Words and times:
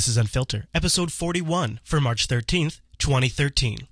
This 0.00 0.08
is 0.08 0.16
Unfilter, 0.16 0.64
episode 0.74 1.12
41 1.12 1.78
for 1.84 2.00
March 2.00 2.26
13th, 2.26 2.80
2013. 2.96 3.86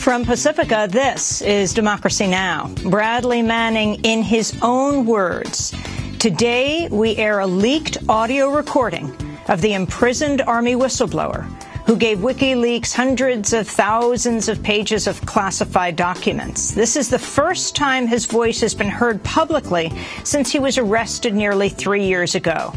From 0.00 0.24
Pacifica, 0.24 0.88
this 0.90 1.42
is 1.42 1.72
Democracy 1.72 2.26
Now! 2.26 2.74
Bradley 2.82 3.40
Manning 3.40 4.04
in 4.04 4.22
his 4.22 4.58
own 4.62 5.06
words. 5.06 5.72
Today, 6.18 6.88
we 6.90 7.14
air 7.14 7.38
a 7.38 7.46
leaked 7.46 7.98
audio 8.08 8.50
recording 8.50 9.16
of 9.46 9.60
the 9.60 9.74
imprisoned 9.74 10.42
Army 10.42 10.74
whistleblower 10.74 11.44
who 11.86 11.94
gave 11.94 12.18
WikiLeaks 12.18 12.92
hundreds 12.92 13.52
of 13.52 13.68
thousands 13.68 14.48
of 14.48 14.60
pages 14.64 15.06
of 15.06 15.24
classified 15.24 15.94
documents. 15.94 16.72
This 16.72 16.96
is 16.96 17.10
the 17.10 17.18
first 17.20 17.76
time 17.76 18.08
his 18.08 18.26
voice 18.26 18.60
has 18.60 18.74
been 18.74 18.90
heard 18.90 19.22
publicly 19.22 19.92
since 20.24 20.50
he 20.50 20.58
was 20.58 20.78
arrested 20.78 21.32
nearly 21.32 21.68
three 21.68 22.06
years 22.06 22.34
ago. 22.34 22.74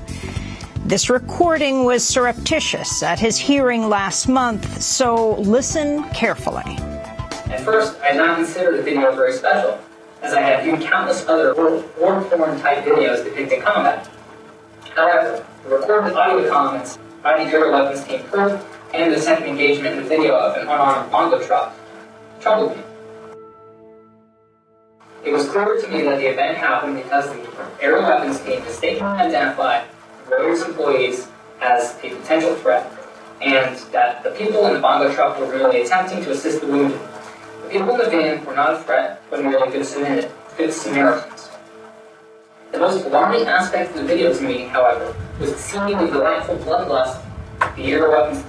This 0.92 1.10
recording 1.10 1.86
was 1.86 2.06
surreptitious 2.06 3.02
at 3.02 3.18
his 3.18 3.38
hearing 3.38 3.88
last 3.88 4.28
month, 4.28 4.82
so 4.82 5.36
listen 5.36 6.04
carefully. 6.10 6.66
At 7.48 7.62
first, 7.62 7.98
I 8.02 8.12
did 8.12 8.18
not 8.18 8.36
consider 8.36 8.76
the 8.76 8.84
video 8.84 9.16
very 9.16 9.32
special, 9.32 9.80
as 10.22 10.34
I 10.34 10.42
had 10.42 10.66
viewed 10.66 10.82
countless 10.82 11.26
other 11.30 11.56
war 11.56 11.82
porn 11.98 12.60
type 12.60 12.84
videos 12.84 13.24
depicting 13.24 13.62
combat. 13.62 14.06
However, 14.94 15.46
the 15.64 15.70
recorded 15.70 16.14
audio 16.14 16.52
comments 16.52 17.00
by 17.24 17.42
the 17.42 17.50
air 17.50 17.72
weapons 17.72 18.04
team 18.04 18.24
proved 18.24 18.62
and 18.94 19.14
the 19.14 19.20
second 19.22 19.48
engagement 19.48 19.96
in 19.96 20.04
the 20.04 20.10
video 20.10 20.36
of 20.36 20.58
an 20.58 20.64
unarmed 20.64 21.10
bongo 21.10 21.42
truck 21.42 21.74
troubled 22.42 22.76
me. 22.76 22.84
It 25.24 25.32
was 25.32 25.48
clear 25.48 25.80
to 25.80 25.88
me 25.88 26.02
that 26.02 26.20
the 26.20 26.28
event 26.28 26.58
happened 26.58 26.98
because 26.98 27.30
the 27.32 27.48
air 27.80 28.02
weapons 28.02 28.42
team 28.42 28.62
mistakenly 28.66 29.14
identified 29.14 29.86
Reuters 30.32 30.66
employees 30.68 31.28
as 31.62 31.98
a 32.04 32.10
potential 32.10 32.56
threat, 32.56 32.92
and 33.42 33.78
that 33.92 34.24
the 34.24 34.32
people 34.32 34.66
in 34.68 34.74
the 34.74 34.80
bongo 34.80 35.14
truck 35.14 35.40
were 35.40 35.48
merely 35.48 35.82
attempting 35.82 36.24
to 36.24 36.32
assist 36.32 36.62
the 36.62 36.68
wounded. 36.68 37.00
The 37.64 37.70
people 37.70 37.92
in 37.92 37.98
the 37.98 38.10
van 38.10 38.46
were 38.46 38.56
not 38.56 38.74
a 38.74 38.80
threat, 38.80 39.22
but 39.30 39.44
merely 39.44 39.72
good, 39.72 39.86
Samaritan, 39.86 40.32
good 40.58 40.74
Samaritans. 40.74 41.50
The 42.72 42.80
most 42.80 43.06
alarming 43.06 43.48
aspect 43.48 43.92
of 43.92 43.98
the 43.98 44.04
video 44.06 44.34
to 44.34 44.42
me, 44.42 44.64
however, 44.64 45.14
was 45.40 45.52
the 45.52 45.60
seemingly 45.60 46.08
delightful 46.08 46.56
bloodlust 46.58 47.22
the 47.76 47.92
air 47.92 48.10
weapons 48.10 48.44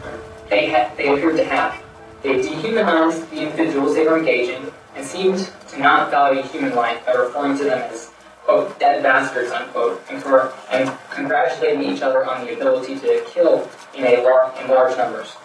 they, 0.49 0.69
they 0.97 1.09
appeared 1.09 1.37
to 1.37 1.45
have. 1.45 1.83
They 2.23 2.41
dehumanized 2.41 3.31
the 3.31 3.43
individuals 3.43 3.95
they 3.95 4.07
were 4.07 4.19
engaging 4.19 4.73
and 4.95 5.05
seemed 5.05 5.51
to 5.71 5.81
not 5.81 6.11
value 6.11 6.43
human 6.43 6.75
life 6.75 7.05
by 7.05 7.13
referring 7.13 7.59
to 7.59 7.65
them 7.65 7.91
as, 7.91 8.12
quote, 8.45 8.79
dead 8.79 9.03
bastards, 9.03 9.51
unquote, 9.51 10.03
and, 10.11 10.23
for, 10.23 10.53
and 10.71 10.91
congratulating 11.11 11.83
each 11.83 12.03
other 12.03 12.25
on 12.25 12.45
the 12.45 12.55
ability 12.55 12.99
to 12.99 13.25
kill 13.27 13.69
in, 13.95 14.05
a 14.05 14.23
lar- 14.23 14.53
in 14.61 14.69
large 14.69 14.97
numbers. 14.97 15.37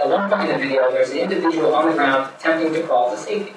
At 0.00 0.08
one 0.08 0.30
point 0.30 0.50
in 0.50 0.58
the 0.60 0.66
video, 0.66 0.90
there's 0.90 1.10
an 1.10 1.18
individual 1.18 1.74
on 1.74 1.86
the 1.86 1.92
ground 1.92 2.32
attempting 2.38 2.72
to 2.72 2.82
crawl 2.82 3.10
to 3.10 3.16
safety. 3.18 3.54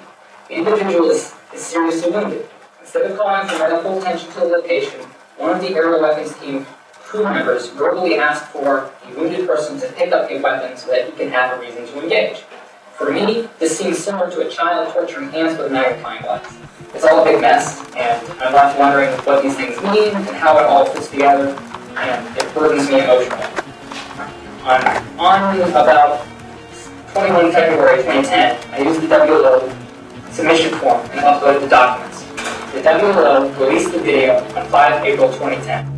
The 0.48 0.56
individual 0.56 1.10
is, 1.10 1.34
is 1.54 1.64
seriously 1.64 2.10
wounded. 2.10 2.46
Instead 2.80 3.10
of 3.10 3.16
calling 3.16 3.48
for 3.48 3.58
medical 3.58 3.98
attention 3.98 4.30
to 4.32 4.40
the 4.40 4.46
location, 4.46 5.00
one 5.38 5.56
of 5.56 5.62
the 5.62 5.74
aerial 5.74 6.02
weapons 6.02 6.36
team 6.38 6.66
crew 6.92 7.24
members 7.24 7.70
verbally 7.70 8.16
asked 8.16 8.46
for 8.52 8.90
the 9.08 9.18
wounded 9.18 9.46
person 9.46 9.80
to 9.80 9.86
pick 9.92 10.12
up 10.12 10.30
a 10.30 10.38
weapon 10.40 10.76
so 10.76 10.90
that 10.90 11.06
he 11.06 11.12
can 11.12 11.30
have 11.30 11.56
a 11.56 11.60
reason 11.60 11.86
to 11.86 12.02
engage. 12.02 12.42
For 12.96 13.10
me, 13.10 13.48
this 13.58 13.76
seems 13.76 13.98
similar 13.98 14.30
to 14.30 14.46
a 14.46 14.50
child 14.50 14.92
torturing 14.92 15.34
ants 15.34 15.58
with 15.58 15.66
a 15.66 15.70
magnifying 15.70 16.22
glass. 16.22 16.56
It's 16.94 17.04
all 17.04 17.22
a 17.22 17.24
big 17.24 17.40
mess, 17.40 17.84
and 17.96 18.40
I'm 18.40 18.52
left 18.52 18.78
wondering 18.78 19.10
what 19.26 19.42
these 19.42 19.56
things 19.56 19.82
mean 19.82 20.14
and 20.14 20.36
how 20.36 20.56
it 20.58 20.64
all 20.64 20.86
fits 20.86 21.08
together, 21.08 21.48
and 21.96 22.36
it 22.38 22.54
burdens 22.54 22.88
me 22.88 23.02
emotionally. 23.02 23.42
On, 24.62 25.18
on 25.18 25.60
about 25.70 26.24
21 27.14 27.50
February 27.50 27.96
2010, 28.02 28.72
I 28.72 28.78
used 28.78 29.00
the 29.00 29.08
WLO 29.08 30.32
submission 30.32 30.78
form 30.78 31.00
and 31.10 31.20
uploaded 31.20 31.62
the 31.62 31.68
documents. 31.68 32.22
The 32.72 32.80
WLO 32.80 33.58
released 33.58 33.90
the 33.90 33.98
video 33.98 34.38
on 34.54 34.68
5 34.68 35.04
April 35.04 35.32
2010. 35.32 35.93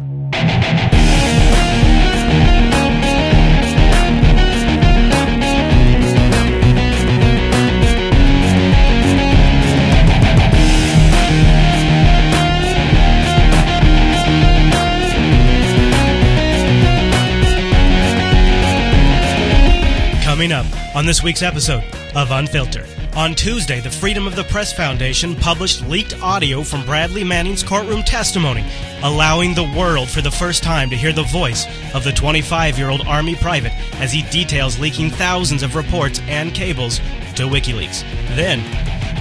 Coming 20.37 20.53
up 20.53 20.67
on 20.95 21.07
this 21.07 21.23
week's 21.23 21.41
episode 21.41 21.83
of 22.15 22.31
Unfiltered. 22.31 22.87
On 23.17 23.35
Tuesday, 23.35 23.81
the 23.81 23.91
Freedom 23.91 24.27
of 24.27 24.37
the 24.37 24.45
Press 24.45 24.71
Foundation 24.71 25.35
published 25.35 25.81
leaked 25.89 26.21
audio 26.21 26.63
from 26.63 26.85
Bradley 26.85 27.25
Manning's 27.25 27.63
courtroom 27.63 28.03
testimony, 28.03 28.63
allowing 29.03 29.55
the 29.55 29.73
world 29.75 30.11
for 30.11 30.21
the 30.21 30.31
first 30.31 30.63
time 30.63 30.91
to 30.91 30.95
hear 30.95 31.15
the 31.15 31.23
voice 31.23 31.65
of 31.95 32.05
the 32.05 32.13
25 32.13 32.77
year 32.77 32.91
old 32.91 33.01
Army 33.07 33.35
private 33.37 33.73
as 33.95 34.13
he 34.13 34.25
details 34.25 34.79
leaking 34.79 35.09
thousands 35.09 35.63
of 35.63 35.75
reports 35.75 36.21
and 36.29 36.53
cables 36.53 36.99
to 37.35 37.45
WikiLeaks. 37.45 38.03
Then, 38.37 38.61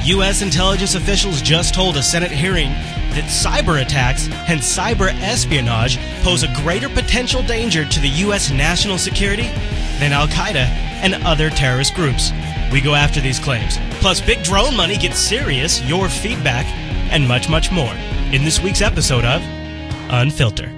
U.S. 0.03 0.41
intelligence 0.41 0.95
officials 0.95 1.41
just 1.41 1.73
told 1.73 1.95
a 1.95 2.03
Senate 2.03 2.29
hearing 2.29 2.71
that 3.15 3.29
cyber 3.29 3.81
attacks 3.81 4.27
and 4.49 4.59
cyber 4.59 5.13
espionage 5.21 5.97
pose 6.23 6.43
a 6.43 6.53
greater 6.55 6.89
potential 6.89 7.41
danger 7.41 7.85
to 7.85 7.99
the 8.01 8.09
U.S. 8.09 8.51
national 8.51 8.97
security 8.97 9.47
than 9.97 10.11
Al 10.11 10.27
Qaeda 10.27 10.84
and 11.05 11.23
other 11.23 11.49
terrorist 11.51 11.93
groups. 11.93 12.31
We 12.71 12.81
go 12.81 12.95
after 12.95 13.21
these 13.21 13.39
claims. 13.39 13.77
Plus, 14.01 14.19
big 14.19 14.43
drone 14.43 14.75
money 14.75 14.97
gets 14.97 15.19
serious, 15.19 15.81
your 15.83 16.09
feedback, 16.09 16.65
and 17.11 17.27
much, 17.27 17.47
much 17.47 17.71
more 17.71 17.93
in 18.33 18.43
this 18.43 18.59
week's 18.59 18.81
episode 18.81 19.23
of 19.23 19.41
Unfilter. 20.09 20.74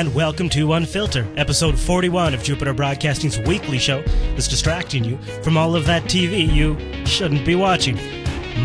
And 0.00 0.14
welcome 0.14 0.48
to 0.48 0.68
Unfilter, 0.68 1.30
episode 1.36 1.78
41 1.78 2.32
of 2.32 2.42
Jupiter 2.42 2.72
Broadcasting's 2.72 3.38
weekly 3.40 3.78
show 3.78 4.00
that's 4.30 4.48
distracting 4.48 5.04
you 5.04 5.18
from 5.42 5.58
all 5.58 5.76
of 5.76 5.84
that 5.84 6.04
TV 6.04 6.50
you 6.50 6.74
shouldn't 7.04 7.44
be 7.44 7.54
watching. 7.54 7.98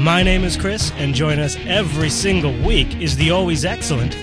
My 0.01 0.23
name 0.23 0.46
is 0.46 0.56
Chris, 0.56 0.94
and 0.96 1.13
join 1.13 1.40
us 1.40 1.57
every 1.66 2.09
single 2.09 2.53
week 2.66 3.01
is 3.01 3.18
the 3.18 3.31
always 3.31 3.66
excellent 3.66 4.13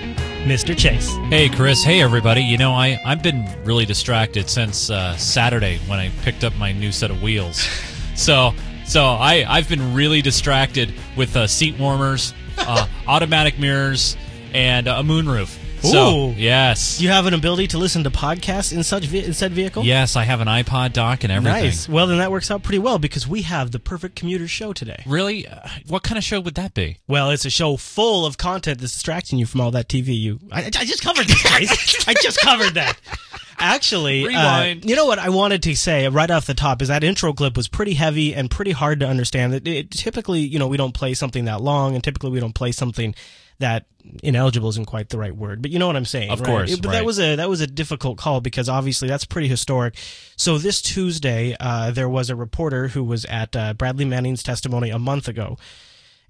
Mr. 0.47 0.75
Chase. 0.75 1.15
Hey, 1.29 1.51
Chris. 1.51 1.85
Hey, 1.85 2.01
everybody. 2.01 2.41
You 2.41 2.57
know, 2.57 2.73
I, 2.73 2.99
I've 3.05 3.23
been 3.23 3.47
really 3.63 3.85
distracted 3.85 4.49
since 4.49 4.89
uh, 4.89 5.15
Saturday 5.19 5.81
when 5.89 5.99
I 5.99 6.09
picked 6.23 6.45
up 6.45 6.57
my 6.57 6.73
new 6.73 6.93
set 6.93 7.11
of 7.11 7.21
wheels. 7.21 7.59
so, 8.17 8.55
so 8.87 9.05
I, 9.05 9.45
I've 9.47 9.69
been 9.69 9.93
really 9.93 10.23
distracted 10.23 10.95
with 11.15 11.37
uh, 11.37 11.47
seat 11.47 11.79
warmers, 11.79 12.33
uh, 12.57 12.87
automatic 13.07 13.59
mirrors, 13.59 14.17
and 14.55 14.87
a 14.87 15.03
moonroof. 15.03 15.59
So, 15.83 16.29
Ooh. 16.29 16.31
yes. 16.33 17.01
You 17.01 17.09
have 17.09 17.27
an 17.27 17.35
ability 17.35 17.67
to 17.69 17.79
listen 17.79 18.05
to 18.05 18.11
podcasts 18.11 18.73
in 18.73 18.83
such 18.85 19.13
in 19.13 19.33
said 19.33 19.53
vehicle? 19.53 19.85
Yes, 19.85 20.17
I 20.17 20.25
have 20.25 20.41
an 20.41 20.49
iPod 20.49 20.93
dock 20.93 21.25
and 21.25 21.33
everything. 21.33 21.65
Nice. 21.65 21.89
Well, 21.89 22.07
then 22.07 22.19
that 22.19 22.31
works 22.31 22.51
out 22.51 22.63
pretty 22.63 22.79
well 22.79 22.99
because 22.99 23.27
we 23.27 23.43
have 23.43 23.73
the 23.73 23.79
perfect 23.79 24.15
commuter 24.15 24.47
show 24.47 24.73
today. 24.73 25.03
Really? 25.07 25.47
Uh, 25.47 25.61
what 25.89 26.03
kind 26.03 26.19
of 26.19 26.25
show 26.25 26.41
would 26.41 26.55
that 26.55 26.75
be? 26.75 26.99
Well, 27.09 27.31
it's 27.31 27.45
a 27.45 27.51
show 27.51 27.77
full 27.77 28.25
of 28.25 28.39
content 28.39 28.81
that's 28.81 28.93
distracting 28.93 29.39
you 29.39 29.47
from 29.47 29.61
all 29.61 29.71
that 29.73 29.89
TV. 29.89 30.19
You, 30.19 30.39
I, 30.53 30.67
I 30.67 30.71
just 30.71 31.03
covered 31.03 31.27
this. 31.27 31.45
I 32.09 32.15
just 32.23 32.41
covered 32.41 32.75
that. 32.75 32.99
Actually, 33.59 34.27
uh, 34.35 34.75
you 34.83 34.97
know 34.97 35.07
what 35.07 35.21
I 35.21 35.29
wanted 35.29 35.63
to 35.65 35.77
say 35.77 36.09
right 36.09 36.31
off 36.31 36.47
the 36.47 36.55
top 36.55 36.83
is 36.83 36.89
that 36.89 37.05
intro 37.05 37.33
clip 37.33 37.57
was 37.57 37.69
pretty 37.69 37.95
heavy 37.95 38.35
and 38.35 38.51
pretty 38.51 38.73
hard 38.73 38.99
to 39.01 39.07
understand. 39.07 39.55
It, 39.55 39.69
it 39.69 39.91
typically, 39.91 40.41
you 40.41 40.59
know, 40.59 40.67
we 40.67 40.77
don't 40.77 40.95
play 40.95 41.15
something 41.15 41.45
that 41.45 41.61
long, 41.61 41.95
and 41.95 42.03
typically 42.03 42.31
we 42.31 42.41
don't 42.41 42.55
play 42.55 42.73
something 42.73 43.15
that 43.63 43.87
ineligible 44.23 44.69
isn't 44.69 44.85
quite 44.87 45.09
the 45.09 45.19
right 45.19 45.35
word, 45.35 45.63
but 45.63 45.71
you 45.71 45.79
know 45.79 45.87
what 45.87 45.97
I'm 45.97 46.05
saying. 46.05 46.31
Of 46.31 46.41
right? 46.41 46.47
course, 46.47 46.73
It- 46.73 46.83
but 46.83 46.89
right. 46.91 46.95
that 46.99 47.05
was 47.05 47.19
a 47.19 47.37
that 47.37 47.49
was 47.49 47.61
a 47.61 47.67
difficult 47.67 48.19
call 48.19 48.41
because 48.41 48.69
obviously 48.69 49.09
that's 49.09 49.25
pretty 49.25 49.49
historic. 49.49 49.95
So 50.37 50.59
this 50.59 50.83
Tuesday, 50.83 51.57
uh, 51.59 51.91
there 51.91 52.09
was 52.09 52.29
a 52.31 52.37
reporter 52.37 52.89
who 52.89 53.03
was 53.03 53.25
at 53.25 53.57
uh, 53.57 53.75
Bradley 53.75 54.05
Manning's 54.05 54.43
testimony 54.43 54.91
a 54.91 54.99
month 54.99 55.29
ago, 55.29 55.57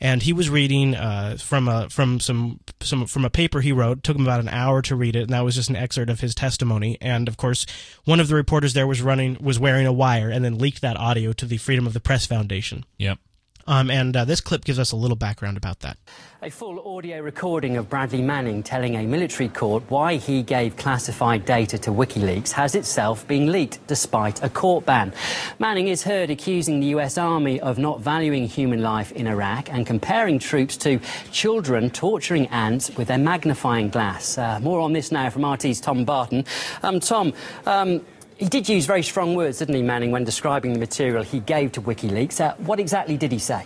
and 0.00 0.23
he 0.23 0.32
was 0.32 0.50
reading 0.50 0.94
uh, 0.94 1.37
from 1.40 1.67
a 1.69 1.88
from 1.88 2.20
some 2.20 2.61
some 2.81 3.06
from 3.06 3.25
a 3.25 3.31
paper 3.31 3.61
he 3.61 3.73
wrote. 3.73 3.99
It 3.99 4.05
took 4.05 4.17
him 4.17 4.23
about 4.23 4.40
an 4.40 4.49
hour 4.49 4.82
to 4.82 4.94
read 4.96 5.17
it, 5.17 5.23
and 5.23 5.31
that 5.31 5.44
was 5.44 5.55
just 5.55 5.70
an 5.70 5.76
excerpt 5.76 6.11
of 6.11 6.20
his 6.20 6.34
testimony. 6.34 6.99
And 7.00 7.26
of 7.29 7.37
course, 7.37 7.64
one 8.05 8.20
of 8.20 8.29
the 8.29 8.34
reporters 8.34 8.75
there 8.75 8.87
was 8.87 9.00
running 9.00 9.38
was 9.40 9.58
wearing 9.58 9.87
a 9.87 9.93
wire, 9.93 10.29
and 10.29 10.44
then 10.44 10.58
leaked 10.58 10.82
that 10.82 10.96
audio 10.99 11.32
to 11.32 11.46
the 11.46 11.56
Freedom 11.56 11.87
of 11.87 11.94
the 11.94 12.00
Press 12.00 12.26
Foundation. 12.26 12.84
Yep. 12.99 13.19
Um, 13.67 13.91
and 13.91 14.17
uh, 14.17 14.25
this 14.25 14.41
clip 14.41 14.64
gives 14.64 14.79
us 14.79 14.93
a 14.93 14.97
little 14.97 15.17
background 15.17 15.56
about 15.56 15.81
that. 15.81 15.97
A 16.43 16.50
full 16.50 16.97
audio 16.97 17.20
recording 17.20 17.76
of 17.76 17.88
Bradley 17.88 18.20
Manning 18.20 18.64
telling 18.64 18.97
a 18.97 19.03
military 19.06 19.49
court 19.49 19.85
why 19.88 20.17
he 20.17 20.43
gave 20.43 20.76
classified 20.76 21.44
data 21.44 21.79
to 21.79 21.91
WikiLeaks 21.91 22.50
has 22.50 22.75
itself 22.75 23.26
been 23.29 23.53
leaked 23.53 23.87
despite 23.87 24.43
a 24.43 24.49
court 24.49 24.85
ban. 24.85 25.12
Manning 25.61 25.87
is 25.87 26.03
heard 26.03 26.31
accusing 26.31 26.81
the 26.81 26.88
US 26.88 27.17
Army 27.17 27.61
of 27.61 27.79
not 27.79 28.00
valuing 28.00 28.49
human 28.49 28.82
life 28.82 29.12
in 29.12 29.29
Iraq 29.29 29.70
and 29.70 29.87
comparing 29.87 30.41
troops 30.41 30.76
to 30.79 30.99
children 31.31 31.91
torturing 31.91 32.49
ants 32.49 32.91
with 32.97 33.11
a 33.11 33.19
magnifying 33.19 33.88
glass. 33.88 34.37
Uh, 34.37 34.58
more 34.61 34.81
on 34.81 34.93
this 34.93 35.12
now 35.12 35.31
from 35.31 35.44
RT's 35.44 35.81
Tom 35.81 36.05
Barton. 36.05 36.44
Um, 36.82 36.99
Tom, 36.99 37.32
um, 37.67 38.05
he 38.43 38.49
did 38.49 38.69
use 38.69 38.87
very 38.87 39.05
strong 39.05 39.37
words, 39.37 39.61
didn't 39.61 39.77
he, 39.77 39.83
Manning, 39.83 40.11
when 40.11 40.25
describing 40.25 40.73
the 40.73 40.81
material 40.81 41.23
he 41.23 41.39
gave 41.39 41.71
to 41.73 41.81
WikiLeaks. 41.81 42.41
Uh, 42.41 42.55
what 42.56 42.81
exactly 42.81 43.17
did 43.17 43.31
he 43.31 43.39
say? 43.39 43.65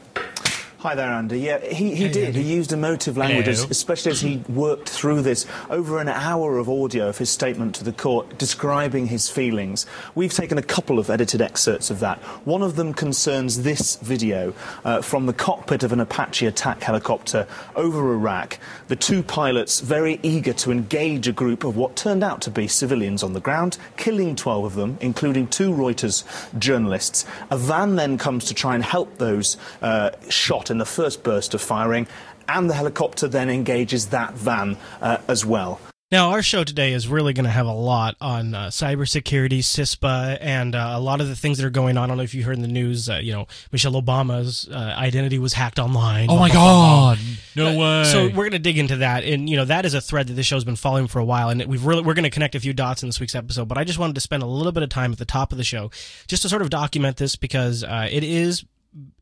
Hi 0.81 0.95
there, 0.95 1.09
Andy. 1.09 1.41
Yeah, 1.41 1.59
he, 1.65 1.95
he 1.95 2.05
hey, 2.05 2.09
did. 2.13 2.25
Andy. 2.27 2.43
He 2.43 2.55
used 2.55 2.71
emotive 2.71 3.17
language, 3.17 3.49
as, 3.49 3.65
especially 3.65 4.13
as 4.13 4.21
he 4.21 4.43
worked 4.47 4.91
through 4.91 5.23
this 5.23 5.47
over 5.71 5.99
an 6.01 6.09
hour 6.09 6.59
of 6.59 6.69
audio 6.69 7.09
of 7.09 7.17
his 7.17 7.31
statement 7.31 7.75
to 7.77 7.85
the 7.85 7.95
court 7.95 8.37
describing 8.37 9.07
his 9.07 9.31
feelings. 9.31 9.87
We've 10.15 10.35
taken 10.35 10.59
a 10.59 10.63
couple 10.63 10.99
of 10.99 11.09
edited 11.09 11.41
excerpts 11.41 11.89
of 11.89 12.01
that. 12.01 12.19
One 12.45 12.63
of 12.63 12.77
them 12.77 12.93
concerns 12.93 13.63
this 13.63 13.97
video 13.97 14.53
uh, 14.85 15.01
from 15.01 15.25
the 15.25 15.33
cockpit 15.33 15.83
of 15.83 15.93
an 15.93 16.01
Apache 16.01 16.45
attack 16.45 16.83
helicopter 16.83 17.47
over 17.75 18.13
Iraq. 18.13 18.59
The 18.89 18.97
two 18.97 19.23
pilots 19.23 19.81
very 19.81 20.21
eager 20.23 20.53
to 20.53 20.73
engage 20.73 21.27
a 21.27 21.33
group 21.33 21.65
of 21.65 21.79
what 21.79 21.97
turned 21.97 22.23
out 22.23 22.43
to 22.43 22.51
be 22.51 22.69
civilians 22.69 23.23
on 23.23 23.33
the 23.33 23.41
ground, 23.41 23.79
killing 23.97 24.37
12 24.37 24.65
of 24.67 24.75
them, 24.75 24.99
including 25.01 25.47
two 25.47 25.71
Reuters 25.71 26.23
journalists. 26.59 27.25
A 27.51 27.57
van 27.57 27.97
then 27.97 28.19
comes 28.19 28.45
to 28.45 28.55
try 28.55 28.75
and 28.75 28.85
help 28.85 29.17
those 29.17 29.57
uh, 29.81 30.11
shot 30.29 30.66
in 30.71 30.79
the 30.79 30.87
first 30.87 31.23
burst 31.23 31.55
of 31.55 31.61
firing, 31.61 32.07
and 32.49 32.71
the 32.71 32.75
helicopter 32.75 33.29
then 33.29 33.51
engages 33.51 34.07
that 34.07 34.35
van 34.35 34.77
uh, 35.01 35.19
as 35.29 35.45
well. 35.45 35.81
Now, 36.13 36.31
our 36.31 36.41
show 36.41 36.63
today 36.63 36.93
is 36.93 37.09
really 37.09 37.33
going 37.33 37.47
to 37.47 37.51
have 37.51 37.67
a 37.67 37.73
lot 37.73 38.15
on 38.21 38.55
uh, 38.55 38.67
cybersecurity, 38.69 39.59
CISPA, 39.59 40.39
and 40.41 40.77
uh, 40.77 40.93
a 40.93 41.01
lot 41.01 41.21
of 41.21 41.27
the 41.27 41.35
things 41.35 41.59
that 41.59 41.67
are 41.67 41.71
going 41.71 41.97
on. 41.97 42.05
I 42.05 42.07
don't 42.07 42.17
know 42.17 42.23
if 42.23 42.33
you 42.33 42.45
heard 42.45 42.55
in 42.55 42.63
the 42.63 42.69
news, 42.69 43.11
uh, 43.11 43.17
you 43.17 43.33
know, 43.33 43.49
Michelle 43.73 44.01
Obama's 44.01 44.69
uh, 44.69 44.95
identity 44.97 45.41
was 45.41 45.55
hacked 45.55 45.81
online. 45.81 46.31
Oh 46.31 46.39
my 46.39 46.49
God! 46.49 47.19
No 47.57 47.71
uh, 47.71 48.03
way. 48.03 48.05
So 48.05 48.27
we're 48.27 48.45
going 48.45 48.53
to 48.53 48.61
dig 48.61 48.79
into 48.79 48.99
that, 48.99 49.25
and 49.25 49.51
you 49.51 49.57
know, 49.57 49.65
that 49.65 49.85
is 49.85 49.95
a 49.95 50.01
thread 50.01 50.29
that 50.29 50.35
this 50.35 50.47
show's 50.47 50.63
been 50.63 50.77
following 50.77 51.09
for 51.09 51.19
a 51.19 51.25
while, 51.25 51.49
and 51.49 51.67
we've 51.67 51.85
really 51.85 52.03
we're 52.03 52.15
going 52.15 52.23
to 52.23 52.31
connect 52.31 52.55
a 52.55 52.61
few 52.61 52.73
dots 52.73 53.03
in 53.03 53.09
this 53.09 53.19
week's 53.19 53.35
episode. 53.35 53.67
But 53.67 53.77
I 53.77 53.83
just 53.83 53.99
wanted 53.99 54.15
to 54.15 54.21
spend 54.21 54.45
a 54.45 54.47
little 54.47 54.71
bit 54.71 54.85
of 54.85 54.91
time 54.91 55.11
at 55.11 55.19
the 55.19 55.25
top 55.25 55.51
of 55.51 55.59
the 55.59 55.65
show 55.65 55.91
just 56.29 56.43
to 56.43 56.49
sort 56.49 56.63
of 56.63 56.71
document 56.71 57.17
this 57.17 57.35
because 57.35 57.83
uh, 57.83 58.07
it 58.09 58.23
is 58.23 58.65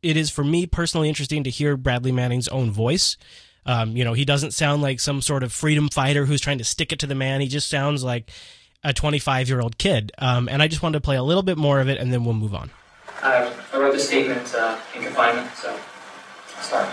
it 0.01 0.17
is 0.17 0.29
for 0.29 0.43
me 0.43 0.65
personally 0.65 1.09
interesting 1.09 1.43
to 1.43 1.49
hear 1.49 1.77
Bradley 1.77 2.11
Manning's 2.11 2.47
own 2.47 2.71
voice. 2.71 3.17
Um, 3.65 3.97
you 3.97 4.03
know, 4.03 4.13
he 4.13 4.25
doesn't 4.25 4.51
sound 4.51 4.81
like 4.81 4.99
some 4.99 5.21
sort 5.21 5.43
of 5.43 5.51
freedom 5.51 5.89
fighter 5.89 6.25
who's 6.25 6.41
trying 6.41 6.59
to 6.59 6.63
stick 6.63 6.91
it 6.91 6.99
to 6.99 7.07
the 7.07 7.15
man. 7.15 7.41
He 7.41 7.47
just 7.47 7.67
sounds 7.67 8.03
like 8.03 8.29
a 8.83 8.93
25 8.93 9.49
year 9.49 9.59
old 9.59 9.77
kid. 9.77 10.11
Um, 10.17 10.47
and 10.47 10.61
I 10.61 10.67
just 10.67 10.83
wanted 10.83 10.99
to 10.99 11.01
play 11.01 11.15
a 11.15 11.23
little 11.23 11.43
bit 11.43 11.57
more 11.57 11.79
of 11.79 11.89
it, 11.89 11.97
and 11.97 12.13
then 12.13 12.23
we'll 12.23 12.35
move 12.35 12.53
on. 12.53 12.69
I 13.21 13.51
wrote 13.73 13.93
the 13.93 13.99
statement 13.99 14.53
uh, 14.53 14.77
in 14.95 15.03
confinement, 15.03 15.49
so 15.55 15.71
I'll 16.55 16.63
start. 16.63 16.87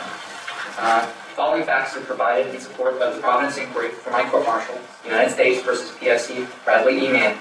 Uh, 0.79 1.07
following 1.37 1.65
facts 1.65 1.97
are 1.97 2.01
provided 2.01 2.55
in 2.55 2.61
support 2.61 2.95
of 2.95 3.15
the 3.15 3.21
Providence 3.21 3.59
inquiry 3.59 3.91
for 3.91 4.11
my 4.11 4.29
court 4.31 4.47
martial, 4.47 4.79
United 5.05 5.31
States 5.33 5.63
versus 5.63 5.91
PFC 5.99 6.49
Bradley 6.65 7.07
E. 7.07 7.13
Manning. 7.13 7.39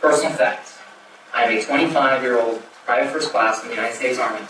Personal 0.00 0.32
facts. 0.32 0.78
I 1.34 1.44
am 1.44 1.58
a 1.58 1.62
25 1.62 2.22
year 2.22 2.40
old 2.40 2.62
private 2.90 3.12
first 3.12 3.30
class 3.30 3.62
in 3.62 3.68
the 3.68 3.76
United 3.76 3.94
States 3.94 4.18
Army. 4.18 4.44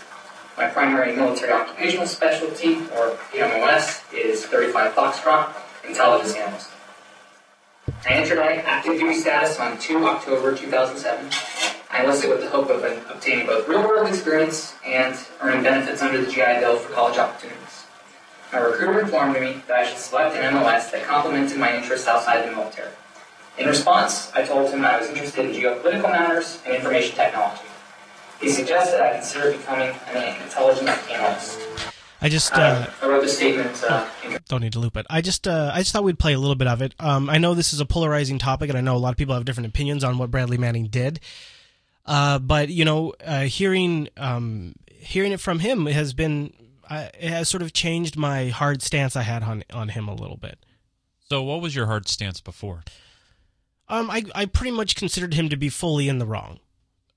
My 0.57 0.67
primary 0.67 1.15
military 1.15 1.51
occupational 1.51 2.07
specialty, 2.07 2.77
or 2.97 3.15
PMOS, 3.29 4.01
is 4.11 4.47
35 4.47 4.93
Foxtrot, 4.93 5.53
intelligence 5.87 6.33
analyst. 6.35 6.69
I 8.03 8.13
entered 8.13 8.39
active 8.39 8.99
duty 8.99 9.13
status 9.13 9.59
on 9.59 9.77
2 9.77 10.07
October 10.07 10.57
2007. 10.57 11.29
I 11.91 12.01
enlisted 12.01 12.31
with 12.31 12.41
the 12.41 12.49
hope 12.49 12.71
of 12.71 12.83
obtaining 13.11 13.45
both 13.45 13.67
real-world 13.67 14.07
experience 14.07 14.73
and 14.83 15.15
earning 15.41 15.61
benefits 15.61 16.01
under 16.01 16.19
the 16.25 16.31
GI 16.31 16.61
Bill 16.61 16.77
for 16.77 16.91
college 16.95 17.19
opportunities. 17.19 17.85
My 18.51 18.57
recruiter 18.57 19.01
informed 19.01 19.39
me 19.39 19.61
that 19.67 19.77
I 19.77 19.85
should 19.85 19.99
select 19.99 20.35
an 20.35 20.51
MOS 20.55 20.89
that 20.89 21.03
complemented 21.05 21.59
my 21.59 21.77
interests 21.77 22.07
outside 22.07 22.47
the 22.47 22.55
military. 22.55 22.89
In 23.59 23.67
response, 23.67 24.31
I 24.33 24.41
told 24.41 24.71
him 24.71 24.83
I 24.83 24.99
was 24.99 25.09
interested 25.09 25.45
in 25.45 25.51
geopolitical 25.51 26.09
matters 26.09 26.57
and 26.65 26.73
information 26.73 27.15
technology. 27.15 27.65
He 28.41 28.49
suggested 28.49 28.99
I 28.99 29.13
consider 29.13 29.51
becoming 29.51 29.95
an 30.07 30.41
intelligence 30.41 30.89
analyst. 31.09 31.59
I 32.23 32.29
just 32.29 32.53
uh, 32.53 32.87
I 33.01 33.07
wrote 33.07 33.21
the 33.21 33.29
statement. 33.29 33.83
Uh, 33.83 34.07
oh, 34.25 34.37
don't 34.47 34.61
need 34.61 34.73
to 34.73 34.79
loop 34.79 34.97
it. 34.97 35.05
I 35.09 35.21
just 35.21 35.47
uh, 35.47 35.71
I 35.73 35.79
just 35.79 35.91
thought 35.91 36.03
we'd 36.03 36.19
play 36.19 36.33
a 36.33 36.39
little 36.39 36.55
bit 36.55 36.67
of 36.67 36.81
it. 36.81 36.93
Um, 36.99 37.29
I 37.29 37.37
know 37.37 37.53
this 37.53 37.73
is 37.73 37.79
a 37.79 37.85
polarizing 37.85 38.37
topic, 38.37 38.69
and 38.69 38.77
I 38.77 38.81
know 38.81 38.95
a 38.95 38.99
lot 38.99 39.11
of 39.11 39.17
people 39.17 39.33
have 39.33 39.45
different 39.45 39.67
opinions 39.67 40.03
on 40.03 40.17
what 40.17 40.29
Bradley 40.29 40.57
Manning 40.57 40.87
did. 40.87 41.19
Uh, 42.05 42.39
but 42.39 42.69
you 42.69 42.85
know, 42.85 43.13
uh, 43.25 43.41
hearing 43.41 44.09
um, 44.17 44.75
hearing 44.87 45.31
it 45.31 45.39
from 45.39 45.59
him 45.59 45.85
has 45.87 46.13
been 46.13 46.53
uh, 46.89 47.07
it 47.19 47.29
has 47.29 47.49
sort 47.49 47.63
of 47.63 47.73
changed 47.73 48.17
my 48.17 48.49
hard 48.49 48.81
stance 48.81 49.15
I 49.15 49.23
had 49.23 49.43
on 49.43 49.63
on 49.71 49.89
him 49.89 50.07
a 50.07 50.13
little 50.13 50.37
bit. 50.37 50.59
So, 51.29 51.41
what 51.41 51.61
was 51.61 51.75
your 51.75 51.87
hard 51.87 52.07
stance 52.07 52.41
before? 52.41 52.83
Um, 53.87 54.11
I 54.11 54.25
I 54.35 54.45
pretty 54.45 54.71
much 54.71 54.95
considered 54.95 55.33
him 55.33 55.49
to 55.49 55.57
be 55.57 55.69
fully 55.69 56.07
in 56.07 56.19
the 56.19 56.25
wrong. 56.25 56.59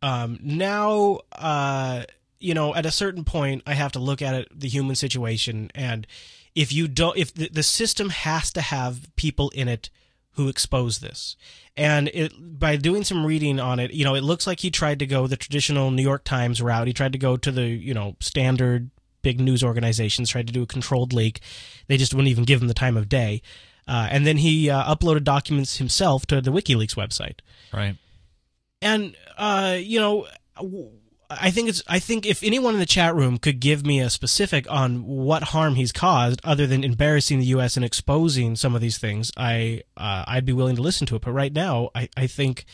Um, 0.05 0.39
now, 0.43 1.21
uh, 1.33 2.05
you 2.39 2.53
know, 2.53 2.75
at 2.75 2.85
a 2.85 2.91
certain 2.91 3.25
point, 3.25 3.63
I 3.67 3.73
have 3.73 3.93
to 3.93 3.99
look 3.99 4.21
at 4.21 4.35
it, 4.35 4.49
the 4.55 4.69
human 4.69 4.97
situation, 4.97 5.71
and 5.75 6.07
if 6.55 6.75
you 6.75 6.89
don't, 6.89 7.17
if 7.17 7.33
the, 7.33 7.49
the 7.49 7.63
system 7.63 8.11
has 8.11 8.53
to 8.53 8.61
have 8.61 9.09
people 9.17 9.49
in 9.51 9.67
it 9.67 9.89
who 10.33 10.49
expose 10.49 10.99
this, 10.99 11.37
and 11.75 12.09
it 12.09 12.35
by 12.37 12.77
doing 12.77 13.03
some 13.03 13.25
reading 13.25 13.59
on 13.59 13.81
it, 13.81 13.95
you 13.95 14.05
know, 14.05 14.15
it 14.15 14.21
looks 14.21 14.47
like 14.47 14.61
he 14.61 14.71
tried 14.71 14.99
to 14.99 15.07
go 15.07 15.27
the 15.27 15.39
traditional 15.39 15.91
New 15.91 16.03
York 16.03 16.25
Times 16.25 16.61
route. 16.61 16.87
He 16.87 16.93
tried 16.93 17.13
to 17.13 17.19
go 17.19 17.39
to 17.39 17.51
the 17.51 17.67
you 17.67 17.95
know 17.95 18.17
standard 18.21 18.91
big 19.23 19.41
news 19.41 19.65
organizations, 19.65 20.29
tried 20.29 20.49
to 20.49 20.53
do 20.53 20.63
a 20.63 20.67
controlled 20.67 21.15
leak. 21.15 21.41
They 21.87 21.97
just 21.97 22.13
wouldn't 22.13 22.29
even 22.29 22.45
give 22.45 22.61
him 22.61 22.69
the 22.69 22.75
time 22.75 22.99
of 22.99 23.09
day. 23.09 23.41
Uh, 23.89 24.09
and 24.11 24.27
then 24.27 24.37
he 24.37 24.69
uh, 24.69 24.95
uploaded 24.95 25.25
documents 25.25 25.79
himself 25.79 26.27
to 26.27 26.43
the 26.43 26.51
WikiLeaks 26.51 26.95
website. 26.95 27.41
Right. 27.73 27.97
And 28.85 29.17
uh, 29.37 29.79
you 29.81 29.99
know, 29.99 30.29
I 31.31 31.51
think 31.51 31.71
it's. 31.71 31.83
I 31.89 31.99
think 31.99 32.27
if 32.27 32.43
anyone 32.43 32.75
in 32.75 32.81
the 32.81 32.87
chat 32.87 33.15
room 33.17 33.39
could 33.39 33.59
give 33.59 33.85
me 33.85 33.99
a 33.99 34.11
specific 34.11 34.71
on 34.71 35.05
what 35.05 35.43
harm 35.43 35.75
he's 35.75 35.91
caused, 35.91 36.41
other 36.45 36.67
than 36.67 36.85
embarrassing 36.85 37.39
the 37.39 37.47
U.S. 37.47 37.77
and 37.77 37.85
exposing 37.85 38.57
some 38.57 38.75
of 38.75 38.83
these 38.83 38.99
things, 38.99 39.33
I 39.37 39.83
uh, 39.97 40.25
I'd 40.29 40.45
be 40.45 40.53
willing 40.53 40.77
to 40.77 40.83
listen 40.83 41.07
to 41.09 41.17
it. 41.17 41.23
But 41.23 41.33
right 41.33 41.53
now, 41.53 41.91
I 41.95 42.09
I 42.17 42.27
think. 42.29 42.67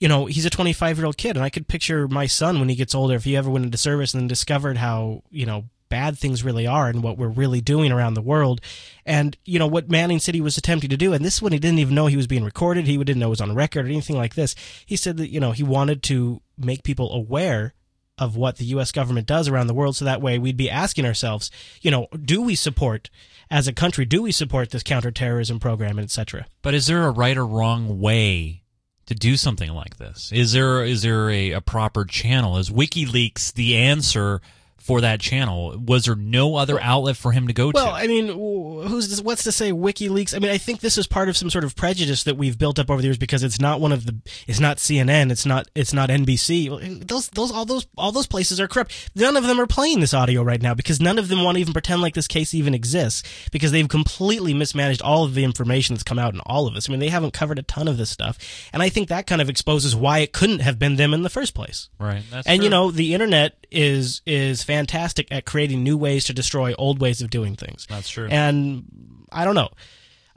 You 0.00 0.06
know, 0.06 0.26
he's 0.26 0.46
a 0.46 0.50
25 0.50 0.96
year 0.96 1.06
old 1.06 1.16
kid, 1.16 1.34
and 1.34 1.44
I 1.44 1.50
could 1.50 1.66
picture 1.66 2.06
my 2.06 2.28
son 2.28 2.60
when 2.60 2.68
he 2.68 2.76
gets 2.76 2.94
older, 2.94 3.16
if 3.16 3.24
he 3.24 3.36
ever 3.36 3.50
went 3.50 3.64
into 3.64 3.76
service 3.76 4.14
and 4.14 4.20
then 4.20 4.28
discovered 4.28 4.76
how, 4.76 5.24
you 5.28 5.44
know, 5.44 5.64
bad 5.88 6.18
things 6.18 6.44
really 6.44 6.66
are 6.66 6.88
and 6.88 7.02
what 7.02 7.18
we're 7.18 7.28
really 7.28 7.60
doing 7.60 7.92
around 7.92 8.14
the 8.14 8.22
world. 8.22 8.60
And, 9.04 9.36
you 9.44 9.58
know, 9.58 9.66
what 9.66 9.90
Manning 9.90 10.18
said 10.18 10.34
he 10.34 10.40
was 10.40 10.58
attempting 10.58 10.90
to 10.90 10.96
do, 10.96 11.12
and 11.12 11.24
this 11.24 11.36
is 11.36 11.42
when 11.42 11.52
he 11.52 11.58
didn't 11.58 11.78
even 11.78 11.94
know 11.94 12.06
he 12.06 12.16
was 12.16 12.26
being 12.26 12.44
recorded, 12.44 12.86
he 12.86 12.96
didn't 12.96 13.18
know 13.18 13.28
it 13.28 13.30
was 13.30 13.40
on 13.40 13.54
record 13.54 13.86
or 13.86 13.88
anything 13.88 14.16
like 14.16 14.34
this. 14.34 14.54
He 14.84 14.96
said 14.96 15.16
that, 15.16 15.30
you 15.30 15.40
know, 15.40 15.52
he 15.52 15.62
wanted 15.62 16.02
to 16.04 16.40
make 16.56 16.82
people 16.82 17.12
aware 17.12 17.74
of 18.18 18.36
what 18.36 18.56
the 18.56 18.64
U.S. 18.66 18.92
government 18.92 19.26
does 19.26 19.48
around 19.48 19.68
the 19.68 19.74
world 19.74 19.96
so 19.96 20.04
that 20.04 20.20
way 20.20 20.38
we'd 20.38 20.56
be 20.56 20.70
asking 20.70 21.06
ourselves, 21.06 21.50
you 21.80 21.90
know, 21.90 22.08
do 22.20 22.42
we 22.42 22.54
support, 22.54 23.10
as 23.50 23.68
a 23.68 23.72
country, 23.72 24.04
do 24.04 24.22
we 24.22 24.32
support 24.32 24.70
this 24.70 24.82
counterterrorism 24.82 25.60
program, 25.60 25.98
etc.? 25.98 26.46
But 26.62 26.74
is 26.74 26.86
there 26.86 27.04
a 27.04 27.10
right 27.10 27.36
or 27.36 27.46
wrong 27.46 28.00
way 28.00 28.64
to 29.06 29.14
do 29.14 29.36
something 29.36 29.70
like 29.70 29.96
this? 29.96 30.30
Is 30.32 30.52
there 30.52 30.84
is 30.84 31.02
there 31.02 31.30
a, 31.30 31.52
a 31.52 31.60
proper 31.60 32.04
channel? 32.04 32.58
Is 32.58 32.70
WikiLeaks 32.70 33.54
the 33.54 33.76
answer 33.76 34.42
for 34.88 35.02
that 35.02 35.20
channel? 35.20 35.78
Was 35.78 36.06
there 36.06 36.16
no 36.16 36.56
other 36.56 36.80
outlet 36.80 37.18
for 37.18 37.30
him 37.30 37.46
to 37.46 37.52
go 37.52 37.70
well, 37.74 37.84
to? 37.84 37.92
Well, 37.92 37.94
I 37.94 38.06
mean, 38.06 38.28
who's 38.28 39.20
what's 39.20 39.44
to 39.44 39.52
say 39.52 39.70
WikiLeaks? 39.70 40.34
I 40.34 40.38
mean, 40.38 40.50
I 40.50 40.56
think 40.56 40.80
this 40.80 40.96
is 40.96 41.06
part 41.06 41.28
of 41.28 41.36
some 41.36 41.50
sort 41.50 41.64
of 41.64 41.76
prejudice 41.76 42.24
that 42.24 42.38
we've 42.38 42.58
built 42.58 42.78
up 42.78 42.90
over 42.90 43.02
the 43.02 43.06
years 43.06 43.18
because 43.18 43.42
it's 43.42 43.60
not 43.60 43.82
one 43.82 43.92
of 43.92 44.06
the, 44.06 44.18
it's 44.46 44.60
not 44.60 44.78
CNN, 44.78 45.30
it's 45.30 45.44
not, 45.44 45.68
it's 45.74 45.92
not 45.92 46.08
NBC. 46.08 47.06
Those, 47.06 47.28
those, 47.28 47.52
all 47.52 47.66
those, 47.66 47.86
all 47.98 48.12
those 48.12 48.26
places 48.26 48.60
are 48.60 48.66
corrupt. 48.66 49.10
None 49.14 49.36
of 49.36 49.44
them 49.44 49.60
are 49.60 49.66
playing 49.66 50.00
this 50.00 50.14
audio 50.14 50.42
right 50.42 50.62
now 50.62 50.72
because 50.72 51.02
none 51.02 51.18
of 51.18 51.28
them 51.28 51.44
want 51.44 51.56
to 51.56 51.60
even 51.60 51.74
pretend 51.74 52.00
like 52.00 52.14
this 52.14 52.26
case 52.26 52.54
even 52.54 52.72
exists 52.72 53.22
because 53.52 53.70
they've 53.70 53.86
completely 53.86 54.54
mismanaged 54.54 55.02
all 55.02 55.22
of 55.24 55.34
the 55.34 55.44
information 55.44 55.94
that's 55.94 56.02
come 56.02 56.18
out 56.18 56.32
in 56.32 56.40
all 56.46 56.66
of 56.66 56.72
this. 56.72 56.88
I 56.88 56.92
mean, 56.92 57.00
they 57.00 57.10
haven't 57.10 57.34
covered 57.34 57.58
a 57.58 57.62
ton 57.62 57.88
of 57.88 57.98
this 57.98 58.08
stuff, 58.08 58.38
and 58.72 58.82
I 58.82 58.88
think 58.88 59.08
that 59.08 59.26
kind 59.26 59.42
of 59.42 59.50
exposes 59.50 59.94
why 59.94 60.20
it 60.20 60.32
couldn't 60.32 60.60
have 60.60 60.78
been 60.78 60.96
them 60.96 61.12
in 61.12 61.22
the 61.22 61.30
first 61.30 61.54
place. 61.54 61.90
Right. 61.98 62.22
and 62.32 62.44
true. 62.44 62.64
you 62.64 62.70
know, 62.70 62.90
the 62.90 63.12
internet 63.12 63.58
is 63.70 64.22
is 64.26 64.62
fantastic 64.62 65.28
at 65.30 65.44
creating 65.44 65.82
new 65.82 65.96
ways 65.96 66.24
to 66.24 66.32
destroy 66.32 66.74
old 66.74 67.00
ways 67.00 67.20
of 67.20 67.30
doing 67.30 67.56
things. 67.56 67.86
That's 67.88 68.08
true. 68.08 68.28
And 68.30 69.26
I 69.30 69.44
don't 69.44 69.54
know. 69.54 69.70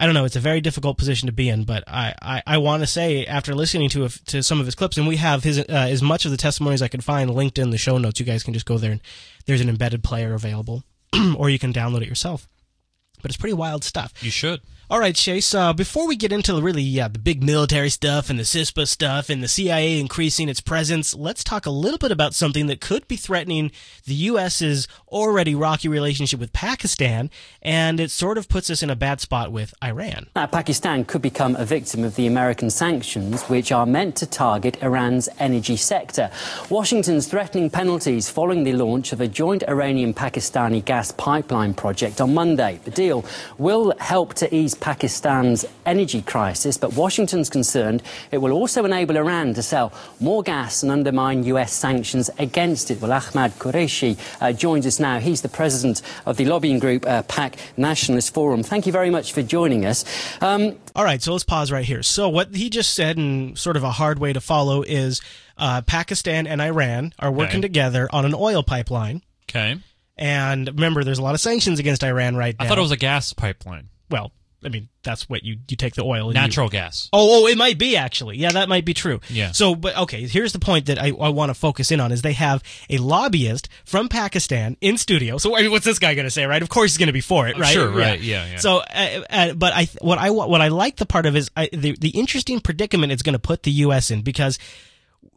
I 0.01 0.05
don't 0.05 0.15
know. 0.15 0.25
It's 0.25 0.35
a 0.35 0.39
very 0.39 0.61
difficult 0.61 0.97
position 0.97 1.27
to 1.27 1.31
be 1.31 1.47
in, 1.47 1.63
but 1.63 1.83
I, 1.87 2.15
I, 2.19 2.43
I 2.47 2.57
want 2.57 2.81
to 2.81 2.87
say 2.87 3.23
after 3.23 3.53
listening 3.53 3.87
to 3.89 4.05
a, 4.05 4.09
to 4.09 4.41
some 4.41 4.59
of 4.59 4.65
his 4.65 4.73
clips, 4.73 4.97
and 4.97 5.07
we 5.07 5.17
have 5.17 5.43
his 5.43 5.59
uh, 5.59 5.63
as 5.69 6.01
much 6.01 6.25
of 6.25 6.31
the 6.31 6.37
testimonies 6.37 6.81
I 6.81 6.87
could 6.87 7.03
find 7.03 7.29
linked 7.29 7.59
in 7.59 7.69
the 7.69 7.77
show 7.77 7.99
notes. 7.99 8.19
You 8.19 8.25
guys 8.25 8.41
can 8.41 8.55
just 8.55 8.65
go 8.65 8.79
there 8.79 8.93
and 8.93 9.01
there's 9.45 9.61
an 9.61 9.69
embedded 9.69 10.03
player 10.03 10.33
available, 10.33 10.83
or 11.37 11.51
you 11.51 11.59
can 11.59 11.71
download 11.71 12.01
it 12.01 12.07
yourself. 12.07 12.49
But 13.21 13.29
it's 13.29 13.37
pretty 13.37 13.53
wild 13.53 13.83
stuff. 13.83 14.13
You 14.21 14.31
should. 14.31 14.61
All 14.91 14.99
right, 14.99 15.15
Chase. 15.15 15.55
Uh, 15.55 15.71
before 15.71 16.05
we 16.05 16.17
get 16.17 16.33
into 16.33 16.51
the 16.51 16.61
really 16.61 16.83
the 16.83 17.07
big 17.17 17.41
military 17.41 17.89
stuff 17.89 18.29
and 18.29 18.37
the 18.37 18.43
CISPA 18.43 18.85
stuff 18.89 19.29
and 19.29 19.41
the 19.41 19.47
CIA 19.47 19.97
increasing 19.97 20.49
its 20.49 20.59
presence, 20.59 21.13
let's 21.13 21.45
talk 21.45 21.65
a 21.65 21.69
little 21.69 21.97
bit 21.97 22.11
about 22.11 22.33
something 22.33 22.67
that 22.67 22.81
could 22.81 23.07
be 23.07 23.15
threatening 23.15 23.71
the 24.03 24.13
U.S.'s 24.13 24.89
already 25.07 25.55
rocky 25.55 25.87
relationship 25.87 26.41
with 26.41 26.51
Pakistan, 26.51 27.29
and 27.61 28.01
it 28.01 28.11
sort 28.11 28.37
of 28.37 28.49
puts 28.49 28.69
us 28.69 28.83
in 28.83 28.89
a 28.89 28.95
bad 28.97 29.21
spot 29.21 29.53
with 29.53 29.73
Iran. 29.81 30.27
Now, 30.35 30.47
Pakistan 30.47 31.05
could 31.05 31.21
become 31.21 31.55
a 31.55 31.63
victim 31.63 32.03
of 32.03 32.15
the 32.15 32.27
American 32.27 32.69
sanctions, 32.69 33.43
which 33.43 33.71
are 33.71 33.85
meant 33.85 34.17
to 34.17 34.25
target 34.25 34.83
Iran's 34.83 35.29
energy 35.39 35.77
sector. 35.77 36.29
Washington's 36.69 37.27
threatening 37.27 37.69
penalties 37.69 38.29
following 38.29 38.65
the 38.65 38.73
launch 38.73 39.13
of 39.13 39.21
a 39.21 39.27
joint 39.29 39.63
Iranian-Pakistani 39.69 40.83
gas 40.83 41.13
pipeline 41.13 41.73
project 41.73 42.19
on 42.19 42.33
Monday. 42.33 42.81
The 42.83 42.91
deal 42.91 43.23
will 43.57 43.93
help 43.97 44.33
to 44.33 44.53
ease 44.53 44.75
Pakistan's 44.81 45.63
energy 45.85 46.21
crisis, 46.21 46.75
but 46.77 46.93
Washington's 46.93 47.49
concerned 47.49 48.03
it 48.31 48.39
will 48.39 48.51
also 48.51 48.83
enable 48.83 49.15
Iran 49.15 49.53
to 49.53 49.63
sell 49.63 49.93
more 50.19 50.43
gas 50.43 50.83
and 50.83 50.91
undermine 50.91 51.43
US 51.45 51.71
sanctions 51.71 52.29
against 52.37 52.91
it. 52.91 52.99
Well, 52.99 53.13
Ahmad 53.13 53.51
Qureshi 53.59 54.17
uh, 54.41 54.51
joins 54.51 54.85
us 54.85 54.99
now. 54.99 55.19
He's 55.19 55.41
the 55.41 55.49
president 55.49 56.01
of 56.25 56.35
the 56.37 56.45
lobbying 56.45 56.79
group 56.79 57.05
uh, 57.05 57.21
Pak 57.23 57.55
Nationalist 57.77 58.33
Forum. 58.33 58.63
Thank 58.63 58.85
you 58.85 58.91
very 58.91 59.09
much 59.09 59.31
for 59.31 59.41
joining 59.41 59.85
us. 59.85 60.03
Um, 60.41 60.77
All 60.95 61.05
right, 61.05 61.21
so 61.21 61.31
let's 61.31 61.45
pause 61.45 61.71
right 61.71 61.85
here. 61.85 62.03
So, 62.03 62.27
what 62.27 62.53
he 62.55 62.69
just 62.69 62.93
said, 62.93 63.17
and 63.17 63.57
sort 63.57 63.77
of 63.77 63.83
a 63.83 63.91
hard 63.91 64.19
way 64.19 64.33
to 64.33 64.41
follow, 64.41 64.81
is 64.81 65.21
uh, 65.57 65.81
Pakistan 65.83 66.47
and 66.47 66.61
Iran 66.61 67.13
are 67.19 67.31
working 67.31 67.57
okay. 67.57 67.61
together 67.61 68.09
on 68.11 68.25
an 68.25 68.33
oil 68.33 68.63
pipeline. 68.63 69.21
Okay. 69.49 69.77
And 70.17 70.67
remember, 70.67 71.03
there's 71.03 71.19
a 71.19 71.23
lot 71.23 71.35
of 71.35 71.39
sanctions 71.39 71.79
against 71.79 72.03
Iran 72.03 72.35
right 72.35 72.55
now. 72.57 72.65
I 72.65 72.67
thought 72.67 72.77
it 72.77 72.81
was 72.81 72.91
a 72.91 72.97
gas 72.97 73.33
pipeline. 73.33 73.89
Well, 74.09 74.31
I 74.63 74.69
mean, 74.69 74.89
that's 75.03 75.27
what 75.27 75.43
you 75.43 75.57
you 75.67 75.75
take 75.75 75.95
the 75.95 76.03
oil. 76.03 76.31
Natural 76.31 76.67
you, 76.67 76.71
gas. 76.71 77.09
Oh, 77.11 77.43
oh, 77.43 77.47
it 77.47 77.57
might 77.57 77.77
be 77.77 77.97
actually. 77.97 78.37
Yeah, 78.37 78.51
that 78.51 78.69
might 78.69 78.85
be 78.85 78.93
true. 78.93 79.19
Yeah. 79.29 79.51
So, 79.51 79.75
but 79.75 79.97
okay, 79.97 80.27
here's 80.27 80.53
the 80.53 80.59
point 80.59 80.85
that 80.85 80.99
I, 80.99 81.07
I 81.07 81.29
want 81.29 81.49
to 81.49 81.53
focus 81.53 81.91
in 81.91 81.99
on 81.99 82.11
is 82.11 82.21
they 82.21 82.33
have 82.33 82.63
a 82.89 82.97
lobbyist 82.97 83.69
from 83.85 84.09
Pakistan 84.09 84.77
in 84.81 84.97
studio. 84.97 85.37
So, 85.37 85.57
I 85.57 85.63
mean, 85.63 85.71
what's 85.71 85.85
this 85.85 85.99
guy 85.99 86.13
going 86.13 86.25
to 86.25 86.31
say? 86.31 86.45
Right? 86.45 86.61
Of 86.61 86.69
course, 86.69 86.91
he's 86.91 86.97
going 86.97 87.07
to 87.07 87.13
be 87.13 87.21
for 87.21 87.47
it, 87.47 87.57
right? 87.57 87.73
Sure. 87.73 87.89
Right. 87.89 88.19
Yeah. 88.19 88.45
Yeah. 88.45 88.57
So, 88.57 88.77
uh, 88.77 89.21
uh, 89.29 89.53
but 89.53 89.73
I 89.73 89.87
what 90.01 90.19
I 90.19 90.29
what 90.29 90.61
I 90.61 90.67
like 90.67 90.97
the 90.97 91.05
part 91.05 91.25
of 91.25 91.35
is 91.35 91.49
I, 91.57 91.69
the 91.73 91.95
the 91.99 92.09
interesting 92.09 92.59
predicament 92.59 93.11
it's 93.11 93.23
going 93.23 93.33
to 93.33 93.39
put 93.39 93.63
the 93.63 93.71
U.S. 93.71 94.11
in 94.11 94.21
because 94.21 94.59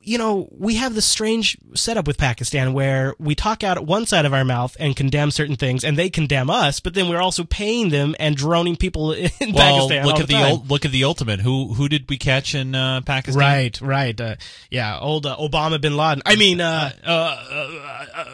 you 0.04 0.18
know, 0.18 0.48
we 0.50 0.74
have 0.76 0.94
this 0.94 1.06
strange 1.06 1.56
setup 1.74 2.06
with 2.06 2.18
Pakistan 2.18 2.72
where 2.72 3.14
we 3.18 3.34
talk 3.34 3.64
out 3.64 3.84
one 3.84 4.06
side 4.06 4.26
of 4.26 4.34
our 4.34 4.44
mouth 4.44 4.76
and 4.78 4.94
condemn 4.94 5.30
certain 5.30 5.56
things, 5.56 5.82
and 5.82 5.96
they 5.96 6.10
condemn 6.10 6.50
us, 6.50 6.80
but 6.80 6.94
then 6.94 7.08
we're 7.08 7.20
also 7.20 7.44
paying 7.44 7.88
them 7.88 8.14
and 8.20 8.36
droning 8.36 8.76
people 8.76 9.12
in 9.12 9.30
well, 9.52 9.88
Pakistan. 9.88 10.06
look 10.06 10.20
at 10.20 10.28
the, 10.28 10.34
the 10.34 10.62
look 10.68 10.84
at 10.84 10.92
the 10.92 11.04
ultimate. 11.04 11.40
Who 11.40 11.74
who 11.74 11.88
did 11.88 12.08
we 12.08 12.18
catch 12.18 12.54
in 12.54 12.74
uh, 12.74 13.00
Pakistan? 13.00 13.40
Right, 13.40 13.80
right. 13.80 14.20
Uh, 14.20 14.36
yeah, 14.70 14.98
old 14.98 15.26
uh, 15.26 15.36
Obama 15.36 15.80
bin 15.80 15.96
Laden. 15.96 16.22
I 16.26 16.36
mean, 16.36 16.60
uh, 16.60 16.90
uh, 17.04 17.08
uh, 17.08 18.24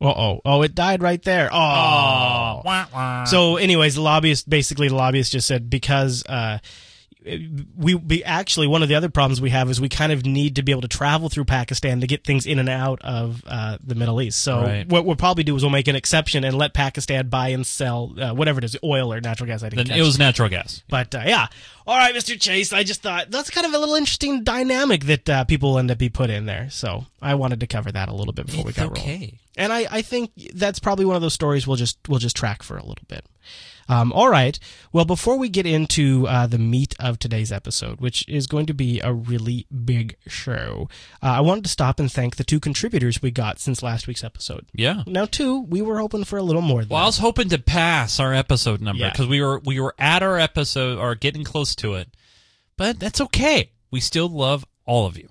oh, 0.00 0.40
oh, 0.44 0.62
it 0.62 0.74
died 0.74 1.02
right 1.02 1.22
there. 1.22 1.50
Oh, 1.52 2.62
oh. 2.64 3.24
so, 3.26 3.56
anyways, 3.56 3.96
the 3.96 4.00
lobbyist 4.00 4.48
basically 4.48 4.88
the 4.88 4.96
lobbyist 4.96 5.32
just 5.32 5.46
said 5.46 5.68
because 5.68 6.24
we, 7.76 7.94
we 7.94 8.22
actually 8.24 8.66
one 8.66 8.82
of 8.82 8.88
the 8.88 8.94
other 8.94 9.08
problems 9.08 9.40
we 9.40 9.50
have 9.50 9.68
is 9.68 9.80
we 9.80 9.88
kind 9.88 10.12
of 10.12 10.24
need 10.24 10.56
to 10.56 10.62
be 10.62 10.70
able 10.70 10.82
to 10.82 10.88
travel 10.88 11.28
through 11.28 11.44
Pakistan 11.44 12.00
to 12.00 12.06
get 12.06 12.24
things 12.24 12.46
in 12.46 12.58
and 12.58 12.68
out 12.68 13.00
of 13.02 13.42
uh, 13.46 13.78
the 13.84 13.94
Middle 13.94 14.22
East. 14.22 14.40
So 14.42 14.62
right. 14.62 14.88
what 14.88 15.04
we'll 15.04 15.16
probably 15.16 15.42
do 15.42 15.56
is 15.56 15.62
we'll 15.62 15.70
make 15.70 15.88
an 15.88 15.96
exception 15.96 16.44
and 16.44 16.56
let 16.56 16.72
Pakistan 16.72 17.28
buy 17.28 17.48
and 17.48 17.66
sell 17.66 18.14
uh, 18.20 18.32
whatever 18.32 18.58
it 18.58 18.64
is, 18.64 18.76
oil 18.84 19.12
or 19.12 19.20
natural 19.20 19.48
gas. 19.48 19.62
I 19.62 19.70
think 19.70 19.90
it 19.90 20.02
was 20.02 20.18
natural 20.18 20.48
gas. 20.48 20.82
But 20.88 21.14
uh, 21.14 21.22
yeah, 21.26 21.48
all 21.86 21.96
right, 21.96 22.14
Mr. 22.14 22.40
Chase. 22.40 22.72
I 22.72 22.84
just 22.84 23.02
thought 23.02 23.30
that's 23.30 23.50
kind 23.50 23.66
of 23.66 23.74
a 23.74 23.78
little 23.78 23.96
interesting 23.96 24.44
dynamic 24.44 25.04
that 25.04 25.28
uh, 25.28 25.44
people 25.44 25.78
end 25.78 25.90
up 25.90 25.98
be 25.98 26.08
put 26.08 26.30
in 26.30 26.46
there. 26.46 26.68
So 26.70 27.06
I 27.20 27.34
wanted 27.34 27.60
to 27.60 27.66
cover 27.66 27.90
that 27.90 28.08
a 28.08 28.14
little 28.14 28.32
bit 28.32 28.46
before 28.46 28.68
it's 28.68 28.78
we 28.78 28.84
got 28.84 28.92
okay. 28.92 29.12
rolling. 29.12 29.38
And 29.56 29.72
I, 29.72 29.86
I 29.90 30.02
think 30.02 30.30
that's 30.54 30.78
probably 30.78 31.06
one 31.06 31.16
of 31.16 31.22
those 31.22 31.34
stories 31.34 31.66
we'll 31.66 31.76
just 31.76 31.98
we'll 32.08 32.18
just 32.18 32.36
track 32.36 32.62
for 32.62 32.76
a 32.76 32.84
little 32.84 33.04
bit. 33.08 33.24
Um, 33.88 34.12
all 34.12 34.28
right. 34.28 34.58
Well, 34.92 35.04
before 35.04 35.38
we 35.38 35.48
get 35.48 35.66
into 35.66 36.26
uh, 36.26 36.46
the 36.46 36.58
meat 36.58 36.94
of 36.98 37.18
today's 37.18 37.52
episode, 37.52 38.00
which 38.00 38.28
is 38.28 38.46
going 38.46 38.66
to 38.66 38.74
be 38.74 39.00
a 39.00 39.12
really 39.12 39.66
big 39.84 40.16
show, 40.26 40.88
uh, 41.22 41.26
I 41.26 41.40
wanted 41.40 41.64
to 41.64 41.70
stop 41.70 42.00
and 42.00 42.10
thank 42.10 42.36
the 42.36 42.44
two 42.44 42.60
contributors 42.60 43.22
we 43.22 43.30
got 43.30 43.58
since 43.58 43.82
last 43.82 44.06
week's 44.06 44.24
episode. 44.24 44.66
Yeah. 44.72 45.02
Now, 45.06 45.26
two, 45.26 45.62
we 45.62 45.82
were 45.82 45.98
hoping 45.98 46.24
for 46.24 46.38
a 46.38 46.42
little 46.42 46.62
more. 46.62 46.84
well, 46.88 47.02
I 47.02 47.06
was 47.06 47.18
hoping 47.18 47.48
to 47.50 47.58
pass 47.58 48.18
our 48.20 48.34
episode 48.34 48.80
number 48.80 49.08
because 49.10 49.26
yeah. 49.26 49.30
we 49.30 49.42
were 49.42 49.60
we 49.64 49.80
were 49.80 49.94
at 49.98 50.22
our 50.22 50.38
episode 50.38 50.98
or 50.98 51.14
getting 51.14 51.44
close 51.44 51.74
to 51.76 51.94
it, 51.94 52.08
but 52.76 52.98
that's 52.98 53.20
okay. 53.20 53.70
We 53.90 54.00
still 54.00 54.28
love 54.28 54.64
all 54.84 55.06
of 55.06 55.16
you. 55.16 55.28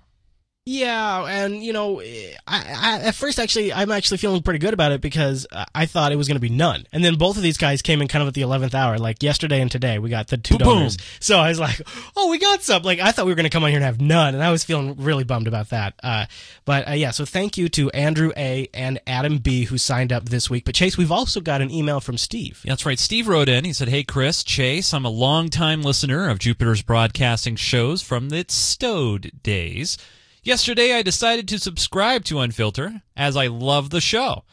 Yeah, 0.67 1.25
and 1.25 1.63
you 1.63 1.73
know, 1.73 2.01
I, 2.01 2.39
I, 2.47 2.99
at 3.03 3.13
first 3.13 3.37
actually, 3.37 3.71
I'm 3.71 3.91
actually 3.91 4.17
feeling 4.17 4.41
pretty 4.41 4.57
good 4.57 4.73
about 4.73 4.91
it 4.91 4.99
because 4.99 5.45
I 5.75 5.85
thought 5.85 6.11
it 6.11 6.15
was 6.15 6.27
going 6.27 6.37
to 6.37 6.41
be 6.41 6.49
none, 6.49 6.87
and 6.91 7.05
then 7.05 7.17
both 7.17 7.37
of 7.37 7.43
these 7.43 7.59
guys 7.59 7.83
came 7.83 8.01
in 8.01 8.07
kind 8.07 8.23
of 8.23 8.29
at 8.29 8.33
the 8.33 8.41
eleventh 8.41 8.73
hour, 8.73 8.97
like 8.97 9.21
yesterday 9.21 9.61
and 9.61 9.71
today. 9.71 9.99
We 9.99 10.09
got 10.09 10.29
the 10.29 10.37
two 10.37 10.57
Boom. 10.57 10.67
donors, 10.67 10.97
so 11.19 11.37
I 11.37 11.49
was 11.49 11.59
like, 11.59 11.79
oh, 12.17 12.31
we 12.31 12.39
got 12.39 12.63
some. 12.63 12.81
Like 12.81 12.99
I 12.99 13.11
thought 13.11 13.27
we 13.27 13.31
were 13.31 13.35
going 13.35 13.43
to 13.43 13.51
come 13.51 13.63
on 13.63 13.69
here 13.69 13.77
and 13.77 13.85
have 13.85 14.01
none, 14.01 14.33
and 14.33 14.43
I 14.43 14.49
was 14.49 14.63
feeling 14.63 14.95
really 14.97 15.23
bummed 15.23 15.47
about 15.47 15.69
that. 15.69 15.93
Uh, 16.01 16.25
but 16.65 16.89
uh, 16.89 16.93
yeah, 16.93 17.11
so 17.11 17.25
thank 17.25 17.59
you 17.59 17.69
to 17.69 17.91
Andrew 17.91 18.31
A 18.35 18.67
and 18.73 18.99
Adam 19.05 19.37
B 19.37 19.65
who 19.65 19.77
signed 19.77 20.11
up 20.11 20.29
this 20.29 20.49
week. 20.49 20.65
But 20.65 20.73
Chase, 20.73 20.97
we've 20.97 21.11
also 21.11 21.41
got 21.41 21.61
an 21.61 21.69
email 21.69 21.99
from 21.99 22.17
Steve. 22.17 22.63
That's 22.65 22.87
right. 22.87 22.97
Steve 22.97 23.27
wrote 23.27 23.49
in. 23.49 23.65
He 23.65 23.73
said, 23.73 23.89
"Hey 23.89 24.03
Chris, 24.03 24.43
Chase, 24.43 24.95
I'm 24.95 25.05
a 25.05 25.09
longtime 25.09 25.83
listener 25.83 26.27
of 26.27 26.39
Jupiter's 26.39 26.81
broadcasting 26.81 27.55
shows 27.55 28.01
from 28.01 28.33
its 28.33 28.55
STOked 28.55 29.43
days." 29.43 29.99
Yesterday, 30.45 30.93
I 30.93 31.01
decided 31.01 31.47
to 31.47 31.57
subscribe 31.57 32.23
to 32.25 32.35
Unfilter 32.35 33.01
as 33.17 33.35
I 33.35 33.47
love 33.47 33.89
the 33.89 33.99
show. 33.99 34.43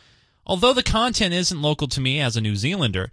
Although 0.46 0.72
the 0.72 0.82
content 0.82 1.34
isn't 1.34 1.61
local 1.61 1.87
to 1.88 2.00
me 2.00 2.18
as 2.18 2.34
a 2.34 2.40
New 2.40 2.56
Zealander, 2.56 3.12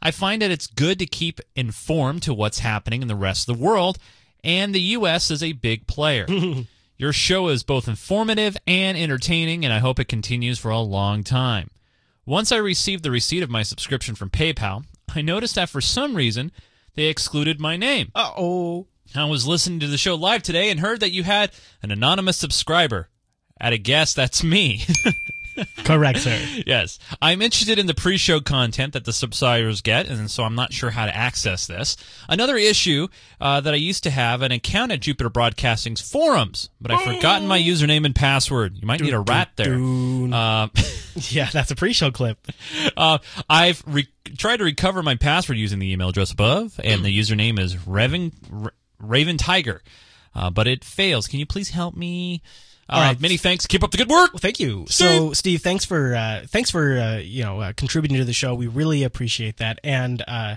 I 0.00 0.12
find 0.12 0.40
that 0.40 0.52
it's 0.52 0.68
good 0.68 1.00
to 1.00 1.06
keep 1.06 1.40
informed 1.56 2.22
to 2.22 2.32
what's 2.32 2.60
happening 2.60 3.02
in 3.02 3.08
the 3.08 3.16
rest 3.16 3.48
of 3.48 3.56
the 3.56 3.62
world, 3.64 3.98
and 4.44 4.72
the 4.72 4.80
U.S. 4.80 5.32
is 5.32 5.42
a 5.42 5.54
big 5.54 5.88
player. 5.88 6.24
Your 6.96 7.12
show 7.12 7.48
is 7.48 7.64
both 7.64 7.88
informative 7.88 8.56
and 8.64 8.96
entertaining, 8.96 9.64
and 9.64 9.74
I 9.74 9.80
hope 9.80 9.98
it 9.98 10.04
continues 10.04 10.60
for 10.60 10.70
a 10.70 10.78
long 10.78 11.24
time. 11.24 11.68
Once 12.24 12.52
I 12.52 12.58
received 12.58 13.02
the 13.02 13.10
receipt 13.10 13.42
of 13.42 13.50
my 13.50 13.64
subscription 13.64 14.14
from 14.14 14.30
PayPal, 14.30 14.84
I 15.16 15.20
noticed 15.20 15.56
that 15.56 15.68
for 15.68 15.80
some 15.80 16.14
reason 16.14 16.52
they 16.94 17.06
excluded 17.06 17.58
my 17.58 17.76
name. 17.76 18.12
Uh 18.14 18.30
oh. 18.36 18.86
I 19.14 19.24
was 19.24 19.46
listening 19.46 19.80
to 19.80 19.88
the 19.88 19.98
show 19.98 20.14
live 20.14 20.42
today 20.42 20.70
and 20.70 20.78
heard 20.80 21.00
that 21.00 21.10
you 21.10 21.24
had 21.24 21.50
an 21.82 21.90
anonymous 21.90 22.36
subscriber. 22.36 23.08
At 23.60 23.72
a 23.72 23.78
guess, 23.78 24.14
that's 24.14 24.42
me. 24.42 24.84
Correct, 25.84 26.20
sir. 26.20 26.38
yes. 26.66 26.98
I'm 27.20 27.42
interested 27.42 27.78
in 27.78 27.86
the 27.86 27.94
pre 27.94 28.16
show 28.16 28.40
content 28.40 28.92
that 28.92 29.04
the 29.04 29.12
subscribers 29.12 29.82
get, 29.82 30.06
and 30.06 30.30
so 30.30 30.44
I'm 30.44 30.54
not 30.54 30.72
sure 30.72 30.90
how 30.90 31.06
to 31.06 31.14
access 31.14 31.66
this. 31.66 31.96
Another 32.28 32.56
issue 32.56 33.08
uh, 33.40 33.60
that 33.60 33.74
I 33.74 33.76
used 33.76 34.04
to 34.04 34.10
have 34.10 34.42
an 34.42 34.52
account 34.52 34.92
at 34.92 35.00
Jupiter 35.00 35.28
Broadcasting's 35.28 36.00
forums, 36.00 36.70
but 36.80 36.92
I've 36.92 37.02
forgotten 37.02 37.48
my 37.48 37.58
username 37.58 38.06
and 38.06 38.14
password. 38.14 38.76
You 38.78 38.86
might 38.86 39.00
need 39.00 39.12
a 39.12 39.20
rat 39.20 39.50
there. 39.56 39.74
Uh, 39.74 40.68
yeah, 41.28 41.50
that's 41.52 41.70
a 41.70 41.76
pre 41.76 41.92
show 41.92 42.10
clip. 42.10 42.38
Uh, 42.96 43.18
I've 43.50 43.82
re- 43.86 44.08
tried 44.38 44.58
to 44.58 44.64
recover 44.64 45.02
my 45.02 45.16
password 45.16 45.58
using 45.58 45.80
the 45.80 45.92
email 45.92 46.08
address 46.08 46.30
above, 46.32 46.80
and 46.82 47.04
the 47.04 47.18
username 47.18 47.58
is 47.58 47.74
Revan. 47.76 48.70
Raven 49.00 49.36
Tiger, 49.36 49.82
uh, 50.34 50.50
but 50.50 50.66
it 50.66 50.84
fails. 50.84 51.26
Can 51.26 51.38
you 51.38 51.46
please 51.46 51.70
help 51.70 51.96
me? 51.96 52.42
Uh, 52.88 52.94
All 52.94 53.00
right. 53.02 53.20
Many 53.20 53.36
thanks. 53.36 53.66
Keep 53.66 53.84
up 53.84 53.92
the 53.92 53.98
good 53.98 54.08
work. 54.08 54.32
Well, 54.32 54.40
thank 54.40 54.58
you. 54.58 54.84
Steve. 54.88 55.06
So, 55.06 55.32
Steve, 55.32 55.62
thanks 55.62 55.84
for 55.84 56.14
uh, 56.14 56.42
thanks 56.48 56.70
for 56.70 56.98
uh, 56.98 57.18
you 57.18 57.44
know 57.44 57.60
uh, 57.60 57.72
contributing 57.76 58.18
to 58.18 58.24
the 58.24 58.32
show. 58.32 58.54
We 58.54 58.66
really 58.66 59.04
appreciate 59.04 59.58
that. 59.58 59.78
And 59.84 60.22
uh, 60.26 60.56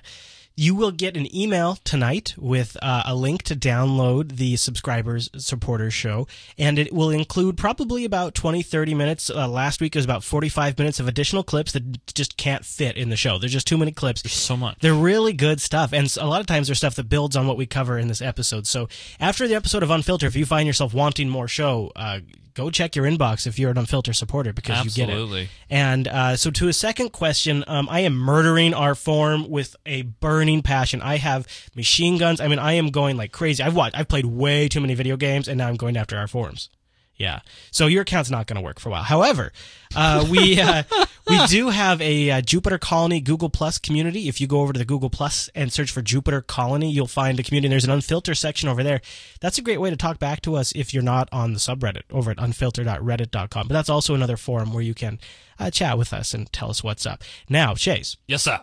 you 0.56 0.76
will 0.76 0.92
get 0.92 1.18
an 1.18 1.34
email 1.36 1.78
tonight 1.84 2.36
with 2.38 2.78
uh, 2.82 3.04
a 3.06 3.16
link 3.16 3.42
to 3.44 3.56
download 3.56 4.34
the 4.38 4.56
subscribers 4.56 5.30
supporters 5.36 5.94
show. 5.94 6.28
And 6.58 6.78
it 6.78 6.94
will 6.94 7.10
include 7.10 7.58
probably 7.58 8.06
about 8.06 8.36
20 8.36 8.62
30 8.62 8.94
minutes. 8.94 9.30
Uh, 9.30 9.48
last 9.48 9.82
week 9.82 9.96
was 9.96 10.06
about 10.06 10.24
45 10.24 10.78
minutes 10.78 11.00
of 11.00 11.08
additional 11.08 11.44
clips 11.44 11.72
that 11.72 12.14
just 12.14 12.38
can't 12.38 12.64
fit 12.64 12.98
in 12.98 13.10
the 13.10 13.16
show. 13.16 13.38
There's 13.38 13.54
just 13.54 13.68
too 13.68 13.78
many 13.78 13.92
clips. 13.92 14.22
There's 14.22 14.34
so 14.34 14.56
much. 14.56 14.78
They're 14.80 14.94
really 14.94 15.34
good 15.34 15.60
stuff. 15.60 15.92
And 15.92 16.14
a 16.20 16.28
lot 16.28 16.42
of 16.42 16.48
times 16.48 16.68
there's 16.68 16.78
stuff 16.78 16.96
that 16.96 17.10
builds 17.10 17.36
on 17.36 17.48
what 17.48 17.58
we 17.58 17.66
cover 17.66 17.98
in 17.98 18.08
this 18.08 18.22
episode. 18.22 18.68
So 18.68 18.88
after 19.20 19.48
the 19.48 19.56
episode 19.56 19.84
of 19.84 19.90
unfilter 19.90 20.24
if 20.24 20.36
you 20.36 20.46
find 20.46 20.68
yourself 20.68 20.94
wanting 20.94 21.30
more 21.30 21.48
show 21.48 21.92
uh, 21.96 22.20
go 22.54 22.70
check 22.70 22.96
your 22.96 23.06
inbox 23.06 23.48
if 23.48 23.58
you're 23.58 23.72
an 23.72 23.78
unfiltered 23.78 24.16
supporter 24.16 24.54
because 24.54 24.78
Absolutely. 24.78 25.02
you 25.02 25.08
get 25.08 25.10
it. 25.10 25.14
Absolutely. 25.14 25.50
And 25.70 26.08
uh, 26.08 26.36
so, 26.36 26.52
to 26.52 26.68
a 26.68 26.74
second 26.74 27.10
question, 27.12 27.64
um, 27.68 27.88
I 27.90 28.02
am 28.02 28.16
murdering 28.16 28.74
our 28.74 28.96
forum 28.96 29.50
with 29.50 29.76
a 29.86 30.04
burning 30.04 30.62
passion. 30.62 31.02
I 31.02 31.18
have 31.18 31.48
machine 31.76 32.18
guns. 32.18 32.40
I 32.40 32.48
mean, 32.48 32.60
I 32.60 32.74
am 32.74 32.90
going 32.90 33.18
like 33.18 33.32
crazy. 33.32 33.64
I've 33.64 33.76
watched. 33.76 33.98
I've 33.98 34.08
played 34.08 34.26
way 34.26 34.68
too 34.68 34.82
many 34.82 34.96
video 34.96 35.18
games, 35.18 35.48
and 35.48 35.58
now 35.58 35.68
I'm 35.68 35.76
going 35.76 35.98
after 35.98 36.18
our 36.18 36.28
forums. 36.28 36.70
Yeah. 37.16 37.42
So 37.72 37.88
your 37.88 38.02
account's 38.02 38.30
not 38.32 38.48
going 38.48 38.56
to 38.56 38.62
work 38.62 38.80
for 38.80 38.90
a 38.90 38.92
while. 38.92 39.04
However, 39.04 39.52
uh, 39.96 40.26
we 40.30 40.60
uh, 40.60 40.84
we 41.30 41.46
do 41.48 41.70
have 41.70 42.02
a 42.02 42.32
uh, 42.32 42.42
Jupiter 42.42 42.78
Colony 42.78 43.22
Google 43.22 43.50
Plus 43.50 43.78
community. 43.78 44.28
If 44.28 44.42
you 44.42 44.48
go 44.48 44.62
over 44.62 44.74
to 44.74 44.80
the 44.80 44.86
Google 44.86 45.10
Plus 45.10 45.50
and 45.54 45.72
search 45.72 45.92
for 45.92 46.02
Jupiter 46.02 46.42
Colony, 46.42 46.92
you'll 46.92 47.08
find 47.08 47.40
a 47.40 47.44
community. 47.44 47.70
There's 47.70 47.86
an 47.86 47.92
unfiltered 47.92 48.38
section 48.38 48.68
over 48.68 48.84
there. 48.84 49.02
That's 49.42 49.58
a 49.58 49.62
great 49.62 49.80
way 49.80 49.90
to 49.90 49.96
talk 49.96 50.18
back 50.20 50.42
to 50.42 50.56
us 50.56 50.74
if 50.76 50.94
you're 50.94 51.04
not 51.04 51.30
on 51.32 51.54
the 51.54 51.60
subreddit 51.60 52.04
over 52.12 52.32
at 52.32 52.38
unfiltered.reddit.com. 52.38 53.68
But 53.68 53.74
that's 53.74 53.90
also 53.90 54.16
another 54.16 54.38
forum 54.38 54.74
where 54.74 54.84
you 54.84 54.94
can 54.96 55.20
uh, 55.60 55.70
chat 55.70 55.98
with 55.98 56.14
us 56.14 56.34
and 56.34 56.52
tell 56.52 56.70
us 56.70 56.84
what's 56.84 57.06
up. 57.06 57.24
Now, 57.48 57.76
Chase, 57.76 58.18
Yes, 58.28 58.44
sir. 58.44 58.60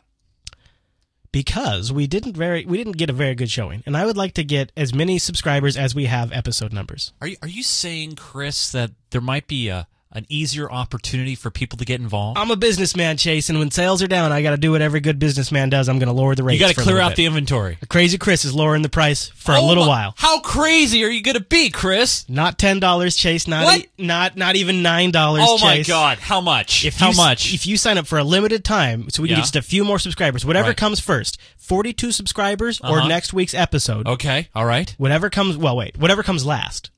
Because 1.32 1.92
we 1.92 2.06
didn't 2.06 2.36
very 2.36 2.64
we 2.64 2.76
didn't 2.78 2.96
get 2.96 3.10
a 3.10 3.14
very 3.14 3.34
good 3.34 3.50
showing, 3.50 3.82
and 3.86 3.96
I 3.96 4.04
would 4.06 4.16
like 4.16 4.34
to 4.34 4.44
get 4.44 4.72
as 4.76 4.94
many 4.94 5.18
subscribers 5.18 5.76
as 5.76 5.94
we 5.94 6.06
have 6.06 6.32
episode 6.32 6.72
numbers. 6.72 7.12
Are 7.20 7.26
you 7.26 7.36
are 7.42 7.48
you 7.48 7.62
saying, 7.62 8.16
Chris, 8.16 8.72
that 8.72 8.92
there 9.10 9.20
might 9.20 9.46
be 9.46 9.68
a 9.68 9.86
an 10.12 10.26
easier 10.28 10.70
opportunity 10.70 11.34
for 11.34 11.50
people 11.50 11.76
to 11.78 11.84
get 11.84 12.00
involved? 12.00 12.38
I'm 12.38 12.50
a 12.50 12.56
businessman, 12.56 13.16
Chase, 13.16 13.48
and 13.48 13.58
when 13.58 13.70
sales 13.70 14.02
are 14.02 14.08
down, 14.08 14.32
I 14.32 14.42
got 14.42 14.50
to 14.50 14.56
do 14.56 14.72
what 14.72 14.82
every 14.82 15.00
good 15.00 15.18
businessman 15.18 15.68
does. 15.70 15.88
I'm 15.88 15.98
going 15.98 16.08
to 16.08 16.12
lower 16.12 16.34
the 16.34 16.42
rates. 16.42 16.60
you 16.60 16.66
got 16.66 16.74
to 16.74 16.80
clear 16.80 16.96
little 16.96 17.08
out 17.10 17.16
the 17.16 17.22
bit. 17.22 17.28
inventory 17.28 17.78
Crazy 17.88 18.18
Chris 18.18 18.44
is 18.44 18.54
lowering 18.54 18.82
the 18.82 18.88
price 18.88 19.28
for 19.28 19.52
a 19.54 19.58
Oh 19.60 19.66
little 19.66 19.84
my- 19.84 19.88
while. 19.88 20.14
How 20.16 20.40
crazy 20.40 21.04
are 21.04 21.08
you 21.10 21.22
going 21.22 21.36
to 21.36 21.40
be, 21.44 21.70
Chris? 21.70 22.28
Not 22.28 22.58
ten 22.58 22.80
dollars, 22.80 23.14
Chase. 23.16 23.46
Not 23.46 23.64
What? 23.64 23.80
e- 23.80 23.88
not 23.98 24.36
not 24.36 24.56
even 24.56 24.82
nine 24.82 25.10
dollars. 25.10 25.44
Oh 25.46 25.58
my 25.58 25.76
Chase. 25.76 25.88
God! 25.88 26.18
How 26.18 26.40
much? 26.40 26.84
If 26.84 26.98
How 26.98 27.10
you, 27.10 27.16
much? 27.16 27.54
If 27.54 27.66
you 27.66 27.76
sign 27.76 27.96
up 27.98 28.06
for 28.06 28.18
a 28.18 28.24
limited 28.24 28.64
time, 28.64 29.08
so 29.10 29.22
we 29.22 29.28
can 29.28 29.34
Yeah. 29.36 29.40
get 29.40 29.42
just 29.42 29.56
a 29.56 29.62
few 29.62 29.84
more 29.84 29.98
subscribers, 29.98 30.44
whatever 30.44 30.68
Right. 30.68 30.76
comes 30.76 30.98
first, 31.00 31.38
forty-two 31.56 32.10
subscribers 32.12 32.80
or 32.80 32.98
Uh-huh. 32.98 33.08
next 33.08 33.32
week's 33.32 33.54
episode, 33.54 34.06
okay. 34.08 34.48
All 34.54 34.64
right. 34.66 34.94
whatever 34.98 35.30
comes. 35.30 35.56
Well, 35.56 35.76
wait, 35.76 35.96
whatever 35.98 36.22
comes 36.22 36.44
last. 36.44 36.90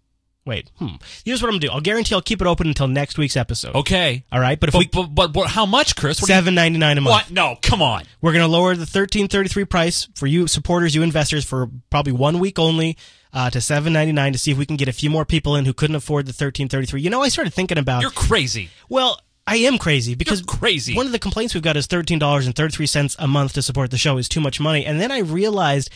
Wait, 0.45 0.71
hmm. 0.79 0.97
Here's 1.25 1.41
what 1.41 1.49
I'm 1.49 1.53
gonna 1.53 1.61
do. 1.61 1.71
I'll 1.71 1.81
guarantee 1.81 2.15
I'll 2.17 2.21
keep 2.23 2.41
it 2.41 2.49
open 2.49 2.67
until 2.67 2.89
next 2.89 3.17
week's 3.17 3.37
episode. 3.37 3.77
Okay. 3.77 4.25
All 4.33 4.41
right, 4.41 4.59
but 4.59 4.71
if 4.71 4.73
But, 4.73 4.79
we 4.81 4.87
but, 4.87 5.07
but, 5.15 5.33
but 5.33 5.47
how 5.49 5.67
much, 5.67 5.95
Chris? 5.95 6.21
What 6.21 6.27
do 6.27 6.33
you- 6.33 6.39
seven 6.39 6.55
ninety 6.57 6.79
nine 6.79 6.99
a 6.99 7.01
month. 7.01 7.13
What? 7.27 7.31
No. 7.31 7.57
Come 7.63 7.81
on. 7.81 8.05
We're 8.21 8.33
going 8.33 8.43
to 8.45 8.49
lower 8.51 8.75
the 8.75 8.85
thirteen 8.87 9.29
thirty 9.29 9.49
three 9.49 9.65
price 9.65 10.09
for 10.17 10.27
you 10.27 10.49
supporters, 10.49 10.95
you 10.97 11.03
investors, 11.03 11.45
for 11.45 11.69
probably 11.91 12.13
one 12.13 12.41
week 12.41 12.59
only 12.59 12.97
uh, 13.33 13.51
to 13.51 13.61
seven 13.61 13.93
ninety 13.93 14.13
nine 14.13 14.33
to 14.33 14.39
see 14.39 14.51
if 14.51 14.59
we 14.59 14.67
can 14.67 14.77
get 14.77 14.89
a 14.89 14.93
few 14.93 15.11
more 15.11 15.25
people 15.25 15.55
in 15.55 15.65
who 15.65 15.73
couldn't 15.73 15.95
afford 15.97 16.27
the 16.27 16.33
thirteen 16.33 16.69
thirty 16.69 16.87
three. 16.87 17.01
You 17.03 17.11
know, 17.11 17.23
I 17.23 17.29
started 17.29 17.55
thinking 17.55 17.79
about. 17.79 18.03
You're 18.03 18.11
crazy. 18.11 18.71
well, 18.89 19.21
I 19.47 19.57
am 19.59 19.79
crazy 19.79 20.17
because 20.17 20.43
crazy. 20.43 20.97
One 20.97 21.07
of 21.07 21.13
the 21.13 21.19
complaints 21.21 21.55
we've 21.55 21.63
got 21.63 21.77
is 21.77 21.87
thirteen 21.87 22.19
dollars 22.19 22.47
and 22.47 22.57
thirty 22.57 22.75
three 22.75 22.87
cents 22.87 23.15
a 23.21 23.29
month 23.29 23.53
to 23.53 23.63
support 23.63 23.93
the 23.93 23.99
show 23.99 24.17
is 24.19 24.29
too 24.29 24.41
much 24.41 24.59
money, 24.59 24.85
and 24.85 25.01
then 25.01 25.13
I 25.13 25.19
realized. 25.21 25.89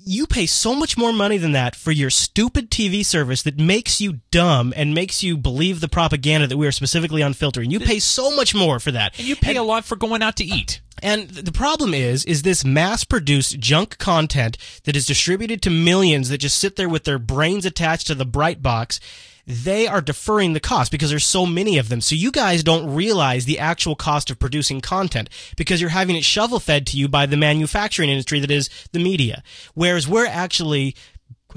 You 0.00 0.28
pay 0.28 0.46
so 0.46 0.76
much 0.76 0.96
more 0.96 1.12
money 1.12 1.38
than 1.38 1.50
that 1.52 1.74
for 1.74 1.90
your 1.90 2.08
stupid 2.08 2.70
TV 2.70 3.04
service 3.04 3.42
that 3.42 3.58
makes 3.58 4.00
you 4.00 4.20
dumb 4.30 4.72
and 4.76 4.94
makes 4.94 5.24
you 5.24 5.36
believe 5.36 5.80
the 5.80 5.88
propaganda 5.88 6.46
that 6.46 6.56
we 6.56 6.68
are 6.68 6.72
specifically 6.72 7.20
unfiltering. 7.20 7.72
You 7.72 7.80
pay 7.80 7.98
so 7.98 8.34
much 8.36 8.54
more 8.54 8.78
for 8.78 8.92
that. 8.92 9.18
And 9.18 9.26
you 9.26 9.34
pay 9.34 9.56
a 9.56 9.62
lot 9.64 9.84
for 9.84 9.96
going 9.96 10.22
out 10.22 10.36
to 10.36 10.44
eat. 10.44 10.80
And 11.02 11.28
the 11.28 11.50
problem 11.50 11.94
is, 11.94 12.24
is 12.26 12.42
this 12.42 12.64
mass-produced 12.64 13.58
junk 13.58 13.98
content 13.98 14.56
that 14.84 14.94
is 14.94 15.04
distributed 15.04 15.62
to 15.62 15.70
millions 15.70 16.28
that 16.28 16.38
just 16.38 16.58
sit 16.58 16.76
there 16.76 16.88
with 16.88 17.02
their 17.02 17.18
brains 17.18 17.66
attached 17.66 18.06
to 18.06 18.14
the 18.14 18.24
bright 18.24 18.62
box. 18.62 19.00
They 19.48 19.86
are 19.86 20.02
deferring 20.02 20.52
the 20.52 20.60
cost 20.60 20.92
because 20.92 21.08
there's 21.08 21.24
so 21.24 21.46
many 21.46 21.78
of 21.78 21.88
them. 21.88 22.02
So 22.02 22.14
you 22.14 22.30
guys 22.30 22.62
don't 22.62 22.94
realize 22.94 23.46
the 23.46 23.58
actual 23.58 23.96
cost 23.96 24.30
of 24.30 24.38
producing 24.38 24.82
content 24.82 25.30
because 25.56 25.80
you're 25.80 25.90
having 25.90 26.16
it 26.16 26.24
shovel 26.24 26.60
fed 26.60 26.86
to 26.88 26.98
you 26.98 27.08
by 27.08 27.24
the 27.24 27.38
manufacturing 27.38 28.10
industry 28.10 28.40
that 28.40 28.50
is 28.50 28.68
the 28.92 28.98
media. 28.98 29.42
Whereas 29.72 30.06
we're 30.06 30.26
actually 30.26 30.94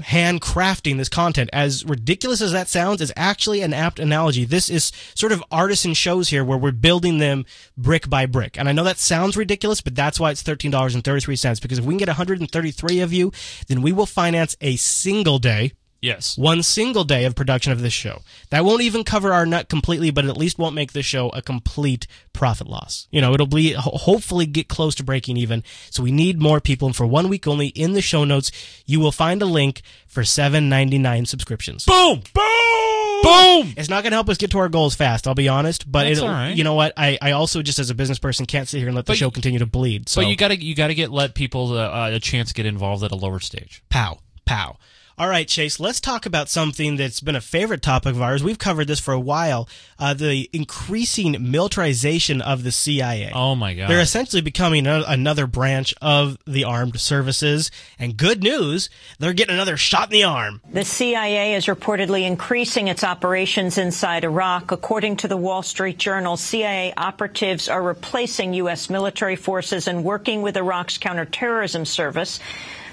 handcrafting 0.00 0.96
this 0.96 1.10
content. 1.10 1.50
As 1.52 1.84
ridiculous 1.84 2.40
as 2.40 2.52
that 2.52 2.68
sounds, 2.68 3.02
is 3.02 3.12
actually 3.14 3.60
an 3.60 3.74
apt 3.74 3.98
analogy. 3.98 4.46
This 4.46 4.70
is 4.70 4.90
sort 5.14 5.32
of 5.32 5.44
artisan 5.50 5.92
shows 5.92 6.30
here 6.30 6.44
where 6.44 6.56
we're 6.56 6.72
building 6.72 7.18
them 7.18 7.44
brick 7.76 8.08
by 8.08 8.24
brick. 8.24 8.58
And 8.58 8.70
I 8.70 8.72
know 8.72 8.84
that 8.84 8.98
sounds 8.98 9.36
ridiculous, 9.36 9.82
but 9.82 9.94
that's 9.94 10.18
why 10.18 10.30
it's 10.30 10.42
$13.33 10.42 11.60
because 11.60 11.78
if 11.78 11.84
we 11.84 11.92
can 11.92 11.98
get 11.98 12.08
133 12.08 13.00
of 13.00 13.12
you, 13.12 13.32
then 13.68 13.82
we 13.82 13.92
will 13.92 14.06
finance 14.06 14.56
a 14.62 14.76
single 14.76 15.38
day 15.38 15.72
Yes. 16.02 16.36
one 16.36 16.62
single 16.62 17.04
day 17.04 17.24
of 17.24 17.34
production 17.36 17.72
of 17.72 17.80
this 17.80 17.92
show. 17.92 18.22
That 18.50 18.64
won't 18.64 18.82
even 18.82 19.04
cover 19.04 19.32
our 19.32 19.46
nut 19.46 19.68
completely, 19.68 20.10
but 20.10 20.24
it 20.24 20.28
at 20.28 20.36
least 20.36 20.58
won't 20.58 20.74
make 20.74 20.92
this 20.92 21.06
show 21.06 21.28
a 21.30 21.40
complete 21.40 22.06
profit 22.32 22.66
loss. 22.66 23.06
You 23.10 23.20
know, 23.20 23.32
it'll 23.34 23.46
be 23.46 23.72
hopefully 23.72 24.46
get 24.46 24.68
close 24.68 24.94
to 24.96 25.04
breaking 25.04 25.36
even. 25.36 25.62
So 25.90 26.02
we 26.02 26.10
need 26.10 26.40
more 26.40 26.60
people, 26.60 26.86
and 26.86 26.96
for 26.96 27.06
one 27.06 27.28
week 27.28 27.46
only, 27.46 27.68
in 27.68 27.92
the 27.92 28.02
show 28.02 28.24
notes, 28.24 28.50
you 28.84 28.98
will 29.00 29.12
find 29.12 29.40
a 29.40 29.46
link 29.46 29.82
for 30.08 30.24
seven 30.24 30.68
ninety 30.68 30.98
nine 30.98 31.24
subscriptions. 31.24 31.86
Boom. 31.86 32.22
Boom. 32.34 33.22
Boom. 33.22 33.74
It's 33.76 33.88
not 33.88 34.02
going 34.02 34.10
to 34.10 34.16
help 34.16 34.28
us 34.28 34.36
get 34.36 34.50
to 34.50 34.58
our 34.58 34.68
goals 34.68 34.96
fast. 34.96 35.28
I'll 35.28 35.34
be 35.36 35.48
honest, 35.48 35.90
but 35.90 36.04
That's 36.04 36.18
it'll. 36.18 36.28
all 36.28 36.34
right. 36.34 36.56
You 36.56 36.64
know 36.64 36.74
what? 36.74 36.92
I, 36.96 37.18
I 37.22 37.30
also 37.32 37.62
just 37.62 37.78
as 37.78 37.88
a 37.88 37.94
business 37.94 38.18
person 38.18 38.46
can't 38.46 38.66
sit 38.66 38.78
here 38.78 38.88
and 38.88 38.96
let 38.96 39.06
the 39.06 39.12
But 39.12 39.18
show 39.18 39.30
continue 39.30 39.60
to 39.60 39.66
bleed. 39.66 40.08
So 40.08 40.20
But 40.20 40.28
you 40.28 40.36
gotta 40.36 40.60
you 40.60 40.74
gotta 40.74 40.94
get 40.94 41.12
let 41.12 41.34
people 41.36 41.78
uh, 41.78 42.10
a 42.14 42.18
chance 42.18 42.48
to 42.48 42.54
get 42.54 42.66
involved 42.66 43.04
at 43.04 43.12
a 43.12 43.14
lower 43.14 43.38
stage. 43.38 43.84
Pow, 43.90 44.18
pow. 44.44 44.76
All 45.18 45.28
right, 45.28 45.46
Chase, 45.46 45.78
let's 45.78 46.00
talk 46.00 46.24
about 46.24 46.48
something 46.48 46.96
that's 46.96 47.20
been 47.20 47.36
a 47.36 47.40
favorite 47.40 47.82
topic 47.82 48.14
of 48.14 48.22
ours. 48.22 48.42
We've 48.42 48.58
covered 48.58 48.88
this 48.88 48.98
for 49.00 49.12
a 49.12 49.20
while 49.20 49.68
uh, 49.98 50.14
the 50.14 50.48
increasing 50.52 51.50
militarization 51.50 52.40
of 52.40 52.64
the 52.64 52.72
CIA. 52.72 53.30
Oh 53.34 53.54
my 53.54 53.74
god. 53.74 53.88
They're 53.90 54.00
essentially 54.00 54.42
becoming 54.42 54.86
a- 54.86 55.04
another 55.06 55.46
branch 55.46 55.94
of 56.00 56.38
the 56.46 56.64
armed 56.64 56.98
services. 56.98 57.70
And 57.98 58.16
good 58.16 58.42
news, 58.42 58.88
they're 59.18 59.32
getting 59.32 59.54
another 59.54 59.76
shot 59.76 60.08
in 60.08 60.12
the 60.12 60.24
arm. 60.24 60.60
The 60.72 60.84
CIA 60.84 61.54
is 61.54 61.66
reportedly 61.66 62.26
increasing 62.26 62.88
its 62.88 63.04
operations 63.04 63.78
inside 63.78 64.24
Iraq. 64.24 64.72
According 64.72 65.18
to 65.18 65.28
the 65.28 65.36
Wall 65.36 65.62
Street 65.62 65.98
Journal, 65.98 66.36
CIA 66.36 66.94
operatives 66.96 67.68
are 67.68 67.82
replacing 67.82 68.54
U.S. 68.54 68.88
military 68.88 69.36
forces 69.36 69.86
and 69.86 70.04
working 70.04 70.42
with 70.42 70.56
Iraq's 70.56 70.98
counterterrorism 70.98 71.84
service. 71.84 72.40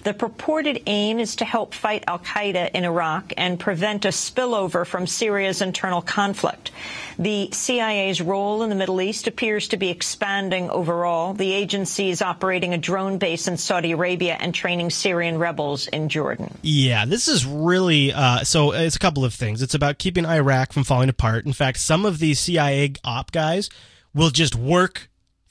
The 0.09 0.15
purported 0.15 0.81
aim 0.87 1.19
is 1.19 1.35
to 1.35 1.45
help 1.45 1.75
fight 1.75 2.03
al 2.07 2.17
Qaeda 2.17 2.71
in 2.71 2.83
Iraq 2.83 3.31
and 3.37 3.59
prevent 3.59 4.05
a 4.05 4.07
spillover 4.07 4.83
from 4.83 5.05
Syria's 5.05 5.61
internal 5.61 6.01
conflict. 6.01 6.71
The 7.19 7.51
CIA's 7.53 8.19
role 8.19 8.63
in 8.63 8.71
the 8.71 8.75
Middle 8.75 9.01
East 9.01 9.27
appears 9.27 9.67
to 9.67 9.77
be 9.77 9.89
expanding 9.89 10.71
overall. 10.71 11.35
The 11.35 11.53
agency 11.53 12.09
is 12.09 12.23
operating 12.23 12.73
a 12.73 12.77
drone 12.79 13.19
base 13.19 13.47
in 13.47 13.57
Saudi 13.57 13.91
Arabia 13.91 14.35
and 14.39 14.51
training 14.51 14.89
Syrian 14.89 15.37
rebels 15.37 15.85
in 15.85 16.09
Jordan. 16.09 16.57
Yeah, 16.63 17.05
this 17.05 17.27
is 17.27 17.45
really 17.45 18.11
uh, 18.11 18.43
so. 18.43 18.71
It's 18.71 18.95
a 18.95 18.99
couple 18.99 19.23
of 19.23 19.35
things. 19.35 19.61
It's 19.61 19.75
about 19.75 19.99
keeping 19.99 20.25
Iraq 20.25 20.73
from 20.73 20.85
falling 20.85 21.09
apart. 21.09 21.45
In 21.45 21.53
fact, 21.53 21.77
some 21.77 22.03
of 22.03 22.17
these 22.17 22.39
CIA 22.39 22.93
op 23.03 23.31
guys 23.31 23.69
will 24.15 24.31
just 24.31 24.55
work 24.55 25.07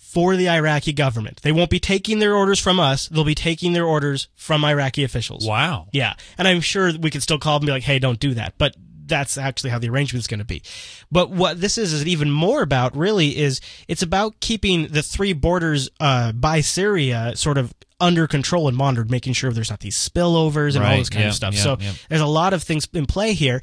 for 0.08 0.36
the 0.36 0.48
Iraqi 0.48 0.92
government. 0.92 1.42
They 1.42 1.52
won't 1.52 1.68
be 1.68 1.78
taking 1.78 2.18
their 2.18 2.34
orders 2.34 2.58
from 2.58 2.80
us. 2.80 3.08
They'll 3.08 3.24
be 3.24 3.34
taking 3.34 3.74
their 3.74 3.84
orders 3.84 4.28
from 4.36 4.64
Iraqi 4.64 5.04
officials. 5.04 5.46
wow. 5.46 5.88
Yeah, 5.92 6.14
and 6.38 6.48
I'm 6.48 6.62
sure 6.62 6.92
we 6.98 7.10
could 7.10 7.22
still 7.22 7.38
call 7.38 7.58
them 7.58 7.64
and 7.64 7.68
be 7.68 7.72
like, 7.72 7.82
"Hey, 7.82 7.98
don't 7.98 8.18
do 8.18 8.34
that." 8.34 8.54
But 8.56 8.74
that's 9.06 9.36
actually 9.36 9.70
how 9.70 9.78
the 9.78 9.88
arrangement's 9.88 10.26
going 10.26 10.38
to 10.38 10.46
be. 10.46 10.62
But 11.10 11.30
what 11.30 11.60
this 11.60 11.78
is 11.78 11.92
is 11.92 12.06
even 12.06 12.30
more 12.30 12.62
about 12.62 12.96
really 12.96 13.36
is 13.36 13.60
it's 13.86 14.02
about 14.02 14.40
keeping 14.40 14.88
the 14.88 15.02
three 15.02 15.32
borders 15.32 15.90
uh, 16.00 16.32
by 16.32 16.60
Syria 16.60 17.32
sort 17.34 17.58
of 17.58 17.74
under 18.00 18.26
control 18.26 18.68
and 18.68 18.76
monitored, 18.76 19.10
making 19.10 19.32
sure 19.34 19.52
there's 19.52 19.70
not 19.70 19.80
these 19.80 19.96
spillovers 19.96 20.76
and 20.76 20.84
all 20.84 20.96
this 20.96 21.10
kind 21.10 21.24
yeah, 21.24 21.28
of 21.28 21.34
stuff. 21.34 21.54
yeah, 21.54 21.62
so 21.62 21.76
yeah. 21.80 21.92
there's 22.08 22.20
a 22.20 22.26
lot 22.26 22.52
of 22.52 22.62
things 22.62 22.86
in 22.92 23.06
play 23.06 23.32
here. 23.32 23.60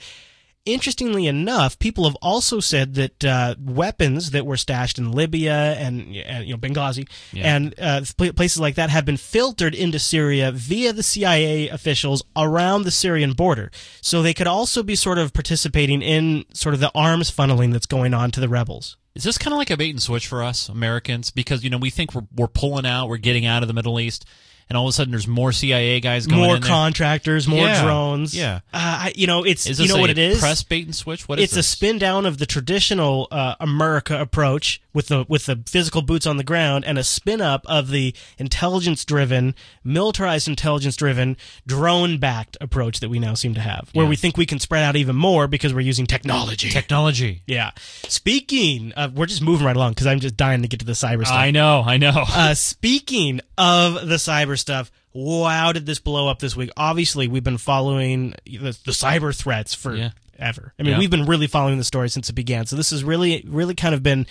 Interestingly 0.65 1.27
enough, 1.27 1.77
people 1.77 2.05
have 2.05 2.15
also 2.23 2.59
said 2.59 2.95
that 2.95 3.23
uh, 3.23 3.53
weapons 3.63 4.31
that 4.31 4.47
were 4.47 4.57
stashed 4.57 4.97
in 4.97 5.11
Libya 5.11 5.53
and, 5.73 6.15
and 6.15 6.47
you 6.47 6.53
know 6.53 6.57
Benghazi 6.57 7.07
Yeah. 7.31 7.55
and 7.55 7.75
uh, 7.79 8.01
places 8.33 8.59
like 8.59 8.73
that 8.73 8.89
have 8.89 9.05
been 9.05 9.17
filtered 9.17 9.75
into 9.75 9.99
Syria 9.99 10.51
via 10.51 10.91
the 10.91 11.03
CIA 11.03 11.69
officials 11.69 12.23
around 12.35 12.81
the 12.83 12.89
Syrian 12.91 13.33
border. 13.33 13.69
So 14.01 14.23
they 14.23 14.33
could 14.33 14.47
also 14.47 14.81
be 14.81 14.95
sort 14.95 15.19
of 15.19 15.33
participating 15.33 16.01
in 16.01 16.45
sort 16.53 16.73
of 16.73 16.79
the 16.81 16.91
arms 16.95 17.29
funneling 17.29 17.71
that's 17.71 17.85
going 17.85 18.15
on 18.15 18.31
to 18.31 18.39
the 18.39 18.49
rebels. 18.49 18.97
Is 19.13 19.23
this 19.23 19.37
kind 19.37 19.53
of 19.53 19.59
like 19.59 19.69
a 19.69 19.77
bait 19.77 19.91
and 19.91 20.01
switch 20.01 20.25
for 20.27 20.41
us 20.43 20.67
Americans? 20.67 21.29
Because 21.29 21.63
you 21.63 21.69
know 21.69 21.77
we 21.77 21.91
think 21.91 22.15
we're 22.15 22.27
we're 22.35 22.47
pulling 22.47 22.87
out, 22.87 23.07
we're 23.07 23.17
getting 23.17 23.45
out 23.45 23.61
of 23.61 23.67
the 23.67 23.73
Middle 23.75 23.99
East, 23.99 24.25
and 24.69 24.77
all 24.77 24.85
of 24.85 24.89
a 24.89 24.93
sudden 24.93 25.11
there's 25.11 25.27
more 25.27 25.51
CIA 25.51 25.99
guys 25.99 26.25
going 26.27 26.41
more 26.41 26.55
in 26.55 26.61
there. 26.61 26.69
contractors, 26.69 27.47
more 27.47 27.65
Yeah, 27.67 27.83
drones. 27.83 28.35
yeah. 28.35 28.55
Uh, 28.73 29.07
I, 29.07 29.13
you 29.15 29.27
know, 29.27 29.43
it's 29.43 29.67
you 29.79 29.87
know 29.87 29.97
what 29.99 30.09
it 30.09 30.17
is. 30.17 30.39
Press 30.39 30.63
bait 30.63 30.85
and 30.85 30.95
switch. 30.95 31.27
What 31.27 31.39
is 31.39 31.45
it's 31.45 31.57
a 31.57 31.63
spin 31.63 31.97
down 31.97 32.25
of 32.25 32.37
the 32.37 32.45
traditional 32.45 33.27
uh, 33.31 33.55
America 33.59 34.19
approach 34.19 34.81
with 34.95 35.07
the 35.09 35.25
with 35.29 35.45
the 35.45 35.61
physical 35.67 36.01
boots 36.01 36.25
on 36.25 36.37
the 36.37 36.43
ground, 36.43 36.83
and 36.85 36.97
a 36.97 37.03
spin 37.03 37.41
up 37.41 37.63
of 37.67 37.89
the 37.89 38.15
intelligence 38.39 39.05
driven, 39.05 39.53
militarized 39.83 40.47
intelligence 40.47 40.95
driven, 40.95 41.37
drone 41.67 42.17
backed 42.17 42.57
approach 42.59 42.99
that 43.01 43.09
we 43.09 43.19
now 43.19 43.35
seem 43.35 43.53
to 43.53 43.61
have, 43.61 43.89
where 43.93 44.05
Yeah. 44.05 44.09
we 44.09 44.15
think 44.15 44.37
we 44.37 44.47
can 44.47 44.59
spread 44.59 44.83
out 44.83 44.95
even 44.95 45.15
more 45.15 45.47
because 45.47 45.73
we're 45.73 45.81
using 45.81 46.07
technology. 46.07 46.69
Technology. 46.69 47.43
yeah. 47.45 47.69
Speaking 48.07 48.91
of, 48.93 49.13
we're 49.17 49.25
just 49.25 49.41
moving 49.41 49.65
right 49.67 49.75
along 49.75 49.91
because 49.91 50.07
I'm 50.07 50.19
just 50.19 50.37
dying 50.37 50.61
to 50.61 50.67
get 50.67 50.79
to 50.79 50.85
the 50.85 50.93
cyber 50.93 51.25
stuff. 51.25 51.37
I 51.37 51.51
know. 51.51 51.83
I 51.85 51.97
know. 51.97 52.23
Uh, 52.35 52.53
speaking 52.53 53.41
of 53.57 54.07
the 54.07 54.15
cyber 54.15 54.57
stuff, 54.57 54.91
wow, 55.13 55.71
did 55.73 55.85
this 55.85 55.99
blow 55.99 56.27
up 56.29 56.39
this 56.39 56.55
week? 56.55 56.69
Obviously, 56.77 57.27
we've 57.27 57.43
been 57.43 57.57
following 57.57 58.33
the, 58.45 58.77
the 58.85 58.91
cyber 58.91 59.35
threats 59.35 59.73
for 59.73 59.95
Yeah. 59.95 60.11
ever. 60.39 60.73
I 60.79 60.83
mean, 60.83 60.93
Yeah. 60.93 60.99
we've 60.99 61.09
been 61.09 61.25
really 61.25 61.47
following 61.47 61.77
the 61.77 61.83
story 61.83 62.09
since 62.09 62.29
it 62.29 62.33
began. 62.33 62.65
So 62.65 62.75
this 62.75 62.91
has 62.91 63.03
really, 63.03 63.43
really 63.47 63.75
kind 63.75 63.93
of 63.95 64.01
been 64.03 64.25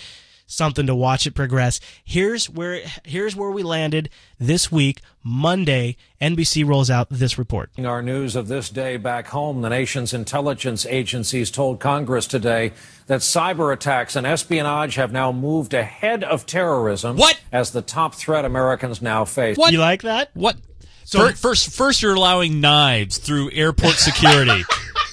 something 0.47 0.87
to 0.87 0.95
watch 0.95 1.27
it 1.27 1.35
progress. 1.35 1.81
Here's 2.05 2.49
where 2.49 2.83
here's 3.05 3.35
where 3.37 3.51
we 3.51 3.63
landed 3.63 4.11
this 4.39 4.71
week, 4.71 5.01
Monday. 5.23 5.97
NBC 6.21 6.67
rolls 6.67 6.91
out 6.91 7.09
this 7.11 7.39
report. 7.39 7.71
Our 7.79 8.01
news 8.03 8.35
of 8.37 8.49
this 8.49 8.69
day 8.71 8.97
back 8.97 9.29
home, 9.29 9.63
the 9.63 9.69
nation's 9.69 10.15
intelligence 10.15 10.87
agencies 10.87 11.51
told 11.51 11.81
Congress 11.81 12.27
today 12.27 12.73
that 13.07 13.21
cyber 13.21 13.73
attacks 13.73 14.17
and 14.17 14.27
espionage 14.27 14.95
have 14.95 15.13
now 15.13 15.33
moved 15.33 15.75
ahead 15.75 16.25
of 16.25 16.47
terrorism 16.47 17.17
What? 17.17 17.39
as 17.53 17.73
the 17.73 17.83
top 17.83 18.15
threat 18.15 18.45
Americans 18.45 19.03
now 19.03 19.25
face. 19.27 19.57
What? 19.59 19.73
You 19.73 19.79
like 19.81 20.03
that? 20.03 20.31
What? 20.35 20.57
So- 21.05 21.19
Fir- 21.29 21.33
first, 21.35 21.71
first, 21.77 22.01
you're 22.01 22.15
allowing 22.15 22.61
knives 22.63 23.19
through 23.19 23.51
airport 23.53 23.97
security, 23.97 24.65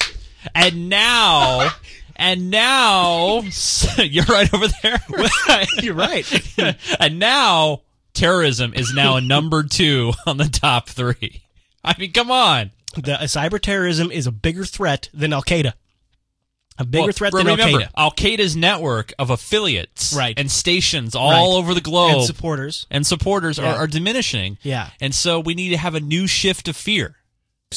and 0.56 0.88
now, 0.88 1.70
and 2.22 2.50
now, 2.52 3.42
you're 3.98 4.26
right 4.26 4.54
over 4.54 4.68
there. 4.82 5.00
You're 5.82 5.96
right. 5.96 6.26
and 7.00 7.20
now, 7.20 7.82
terrorism 8.14 8.74
is 8.74 8.94
now 8.94 9.16
a 9.18 9.22
number 9.22 9.64
two 9.64 10.14
on 10.26 10.38
the 10.38 10.46
top 10.46 10.88
three. 10.90 11.42
I 11.84 11.96
mean, 11.98 12.12
come 12.14 12.30
on. 12.32 12.72
the 12.96 13.14
uh, 13.20 13.24
cyber 13.24 13.60
terrorism 13.60 14.12
is 14.12 14.28
a 14.28 14.32
bigger 14.32 14.64
threat 14.66 15.10
than 15.14 15.34
Al 15.34 15.42
Qaeda. 15.42 15.74
A 16.78 16.86
bigger 16.86 17.06
Well, 17.06 17.12
threat 17.12 17.34
than 17.34 17.48
Al 17.48 17.58
Qaeda. 17.58 17.90
Al 17.98 18.12
Qaeda's 18.12 18.56
network 18.56 19.14
of 19.20 19.30
affiliates 19.30 20.14
Right. 20.14 20.38
and 20.40 20.50
stations 20.52 21.16
all 21.16 21.32
Right. 21.32 21.58
over 21.58 21.74
the 21.74 21.82
globe 21.82 22.18
And 22.18 22.26
supporters. 22.26 22.86
and 22.90 23.06
supporters 23.06 23.58
Yeah. 23.58 23.74
are, 23.74 23.78
are 23.84 23.88
diminishing. 23.88 24.58
Yeah. 24.62 24.90
And 25.00 25.14
so 25.14 25.40
we 25.40 25.54
need 25.54 25.70
to 25.70 25.78
have 25.78 25.96
a 25.96 26.00
new 26.00 26.28
shift 26.28 26.68
of 26.68 26.76
fear. 26.78 27.18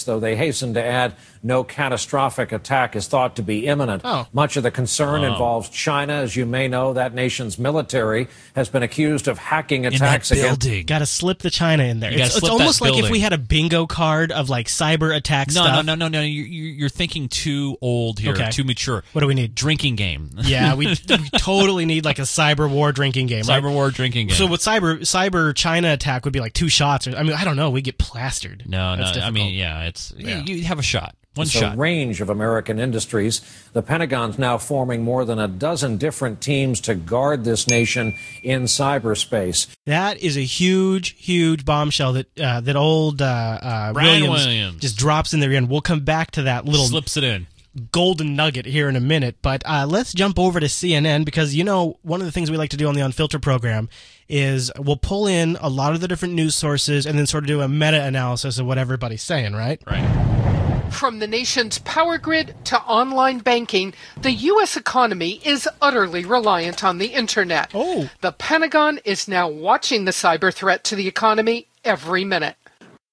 Though 0.03 0.19
they 0.19 0.35
hasten 0.35 0.75
to 0.75 0.83
add, 0.85 1.15
no 1.41 1.63
catastrophic 1.63 2.51
attack 2.51 2.97
is 2.97 3.07
thought 3.07 3.37
to 3.37 3.43
be 3.45 3.69
imminent. 3.69 4.03
Oh. 4.05 4.27
Much 4.33 4.57
of 4.57 4.65
the 4.65 4.73
concern 4.73 5.23
involves 5.23 5.69
China. 5.69 6.15
As 6.15 6.35
you 6.35 6.47
may 6.47 6.67
know, 6.67 6.95
that 6.95 7.15
nation's 7.15 7.61
military 7.61 8.27
has 8.57 8.69
been 8.69 8.83
accused 8.83 9.29
of 9.29 9.39
hacking 9.39 9.85
In 9.85 9.93
that 9.93 9.97
attacks 10.01 10.33
against 10.33 10.61
building. 10.63 10.87
Got 10.87 10.99
to 10.99 11.07
slip 11.07 11.39
the 11.39 11.51
China 11.51 11.85
in 11.85 12.01
there. 12.01 12.11
You 12.13 12.25
It's, 12.25 12.37
it's 12.37 12.49
almost 12.49 12.81
like 12.81 12.97
if 12.99 13.09
we 13.09 13.21
had 13.21 13.33
a 13.33 13.39
bingo 13.39 13.87
card 13.87 14.33
of 14.33 14.49
like 14.51 14.67
cyber 14.67 15.15
attack 15.17 15.47
No, 15.49 15.53
stuff. 15.63 15.87
no, 15.87 15.95
no, 15.95 15.95
no, 15.95 16.09
no. 16.09 16.21
You're, 16.23 16.45
you're 16.47 16.75
you're 16.75 16.89
thinking 16.89 17.29
too 17.29 17.77
old 17.81 18.19
here, 18.19 18.33
Okay. 18.33 18.51
too 18.51 18.65
mature. 18.65 19.05
What 19.13 19.21
do 19.21 19.29
we 19.29 19.35
need? 19.35 19.55
Drinking 19.55 19.95
game. 19.95 20.31
Yeah, 20.45 20.75
we, 20.75 20.87
we 21.09 21.29
totally 21.39 21.85
need 21.87 22.05
like 22.05 22.19
a 22.19 22.23
cyber 22.23 22.69
war 22.69 22.91
drinking 22.91 23.29
game. 23.29 23.45
right? 23.47 23.63
Cyber 23.63 23.73
war 23.73 23.91
drinking 23.93 24.27
game. 24.27 24.37
So 24.37 24.47
with 24.49 24.61
cyber 24.61 24.99
cyber 25.03 25.55
China 25.55 25.93
attack 25.93 26.25
would 26.25 26.33
be 26.33 26.41
like 26.41 26.53
two 26.53 26.69
shots. 26.69 27.07
Or, 27.07 27.15
I 27.17 27.23
mean, 27.23 27.33
I 27.35 27.45
don't 27.45 27.57
know. 27.57 27.71
We 27.71 27.81
get 27.81 27.97
plastered. 27.99 28.65
no, 28.67 28.97
no. 28.97 29.05
That's 29.05 29.19
I 29.19 29.31
mean, 29.31 29.55
yeah, 29.55 29.84
it's 29.85 30.13
Yeah. 30.17 30.43
You, 30.43 30.57
you 30.57 30.65
have 30.65 30.79
a 30.79 30.83
shot, 30.83 31.15
one 31.35 31.47
a 31.47 31.51
shot. 31.51 31.79
range 31.79 32.21
of 32.21 32.31
American 32.31 32.79
industries. 32.79 33.41
The 33.73 33.83
Pentagon's 33.83 34.39
now 34.39 34.59
forming 34.59 35.03
more 35.03 35.25
than 35.25 35.39
a 35.39 35.49
dozen 35.49 35.97
different 35.97 36.41
teams 36.41 36.81
to 36.83 36.95
guard 36.95 37.45
this 37.45 37.67
nation 37.67 38.15
in 38.43 38.65
cyberspace. 38.65 39.69
That 39.87 40.19
is 40.19 40.37
a 40.37 40.45
huge, 40.45 41.17
huge 41.19 41.65
bombshell 41.65 42.15
that 42.15 42.41
uh, 42.41 42.61
that 42.61 42.77
old 42.77 43.23
uh, 43.23 43.25
uh, 43.25 43.93
Brian 43.93 44.23
Williams, 44.23 44.47
Williams. 44.47 44.81
just 44.81 44.97
drops 44.97 45.35
in 45.35 45.41
there, 45.41 45.53
and 45.53 45.69
we'll 45.69 45.81
come 45.81 46.01
back 46.01 46.31
to 46.33 46.43
that 46.43 46.65
little 46.65 46.87
Slips 46.87 47.17
it 47.17 47.25
in. 47.25 47.47
Golden 47.93 48.37
nugget 48.37 48.67
here 48.67 48.89
in 48.89 48.97
a 48.97 49.01
minute. 49.01 49.37
But 49.43 49.63
uh, 49.67 49.87
let's 49.89 50.13
jump 50.13 50.39
over 50.39 50.61
to 50.61 50.67
CNN 50.67 51.25
because 51.25 51.55
you 51.55 51.65
know 51.65 51.99
one 52.03 52.21
of 52.21 52.27
the 52.27 52.33
things 52.33 52.51
we 52.51 52.57
like 52.57 52.71
to 52.71 52.77
do 52.77 52.89
on 52.89 52.95
the 52.95 53.01
Unfiltered 53.01 53.43
program 53.43 53.89
is 54.29 54.71
we'll 54.79 54.97
pull 54.97 55.27
in 55.27 55.57
a 55.61 55.69
lot 55.69 55.95
of 55.95 56.01
the 56.01 56.09
different 56.09 56.35
news 56.35 56.55
sources 56.55 57.07
and 57.07 57.19
then 57.19 57.27
sort 57.27 57.45
of 57.45 57.49
do 57.49 57.61
a 57.61 57.69
meta 57.69 58.03
analysis 58.03 58.59
of 58.59 58.67
what 58.67 58.79
everybody's 58.79 59.23
saying, 59.23 59.55
right? 59.55 59.83
Right. 59.87 60.91
From 60.91 61.19
the 61.19 61.27
nation's 61.27 61.79
power 61.81 62.19
grid 62.19 62.55
to 62.67 62.81
online 62.83 63.41
banking, 63.41 63.95
the 64.21 64.31
U.S. 64.31 64.77
economy 64.77 65.41
is 65.45 65.69
utterly 65.83 66.25
reliant 66.25 66.85
on 66.85 66.99
the 66.99 67.09
internet. 67.09 67.73
Oh. 67.75 68.09
The 68.21 68.31
Pentagon 68.33 69.01
is 69.05 69.27
now 69.27 69.49
watching 69.49 70.05
the 70.05 70.13
cyber 70.13 70.55
threat 70.55 70.85
to 70.85 70.97
the 70.97 71.09
economy 71.09 71.67
every 71.85 72.25
minute. 72.25 72.57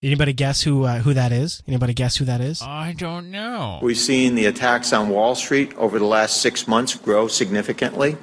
Anybody 0.03 0.33
guess 0.33 0.63
who 0.63 0.83
uh, 0.85 0.97
who 0.99 1.13
that 1.13 1.31
is? 1.31 1.61
Anybody 1.67 1.93
guess 1.93 2.17
who 2.17 2.25
that 2.25 2.41
is? 2.41 2.59
I 2.63 2.95
don't 2.97 3.29
know. 3.29 3.77
We've 3.83 3.95
seen 3.95 4.33
the 4.33 4.47
attacks 4.47 4.93
on 4.93 5.09
Wall 5.09 5.35
Street 5.35 5.75
over 5.77 5.99
the 5.99 6.05
last 6.05 6.41
six 6.41 6.67
months 6.67 6.95
grow 6.95 7.27
significantly. 7.27 8.17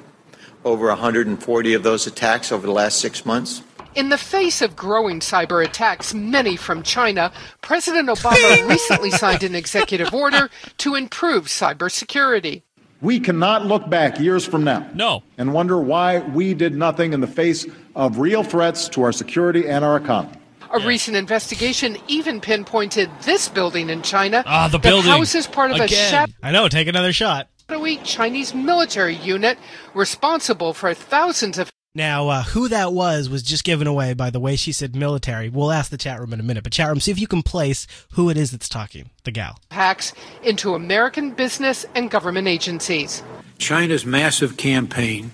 Over 0.65 0.87
140 0.87 1.73
of 1.73 1.83
those 1.83 2.05
attacks 2.05 2.51
over 2.51 2.67
the 2.67 2.73
last 2.73 2.99
six 2.99 3.25
months. 3.25 3.61
In 3.95 4.09
the 4.09 4.17
face 4.17 4.61
of 4.61 4.75
growing 4.75 5.21
cyber 5.21 5.63
attacks, 5.65 6.13
many 6.13 6.57
from 6.57 6.83
China, 6.83 7.31
President 7.61 8.09
Obama 8.09 8.67
recently 8.67 9.09
signed 9.09 9.43
an 9.43 9.55
executive 9.55 10.13
order 10.13 10.49
to 10.79 10.95
improve 10.95 11.45
cybersecurity. 11.45 12.61
We 13.01 13.21
cannot 13.21 13.65
look 13.65 13.89
back 13.89 14.19
years 14.19 14.45
from 14.45 14.65
now 14.65 14.85
No. 14.93 15.23
and 15.37 15.53
wonder 15.53 15.79
why 15.79 16.19
we 16.19 16.53
did 16.53 16.75
nothing 16.75 17.13
in 17.13 17.21
the 17.21 17.27
face 17.27 17.65
of 17.95 18.19
real 18.19 18.43
threats 18.43 18.89
to 18.89 19.03
our 19.03 19.13
security 19.13 19.65
and 19.69 19.85
our 19.85 19.95
economy. 19.95 20.35
A 20.71 20.79
recent 20.85 21.17
investigation 21.17 21.97
even 22.07 22.39
pinpointed 22.41 23.09
this 23.23 23.49
building 23.49 23.89
in 23.89 24.01
China 24.03 24.43
Ah, 24.45 24.67
the 24.67 24.77
building. 24.79 25.03
The 25.11 25.17
building. 25.17 25.39
is 25.39 25.47
part 25.47 25.71
of 25.71 25.77
a 25.79 25.83
Again. 25.83 26.33
I 26.43 26.51
know. 26.51 26.67
Take 26.67 26.87
another 26.87 27.11
shot. 27.13 27.47
shadowy 27.69 27.97
Chinese 27.97 28.53
military 28.53 29.15
unit 29.15 29.57
responsible 29.95 30.73
for 30.73 30.93
thousands 30.93 31.57
of 31.57 31.71
Now, 31.95 32.27
uh, 32.29 32.43
who 32.43 32.67
that 32.69 32.93
was 32.93 33.29
was 33.29 33.41
just 33.41 33.63
given 33.63 33.87
away 33.87 34.13
by 34.13 34.29
the 34.29 34.39
way 34.39 34.55
she 34.55 34.71
said 34.71 34.95
military. 34.95 35.49
We'll 35.49 35.71
ask 35.71 35.89
the 35.89 35.97
chat 35.97 36.19
room 36.19 36.33
in 36.33 36.39
a 36.39 36.43
minute. 36.43 36.63
But 36.63 36.73
chat 36.73 36.87
room, 36.87 36.99
see 36.99 37.09
if 37.11 37.19
you 37.19 37.27
can 37.27 37.41
place 37.41 37.87
who 38.13 38.29
it 38.29 38.37
is 38.37 38.51
that's 38.51 38.69
talking. 38.69 39.09
The 39.23 39.31
gal. 39.31 39.57
hacks 39.71 40.13
into 40.43 40.75
American 40.75 41.31
business 41.31 41.85
and 41.95 42.11
government 42.11 42.47
agencies. 42.47 43.23
China's 43.57 44.05
massive 44.05 44.55
campaign 44.55 45.31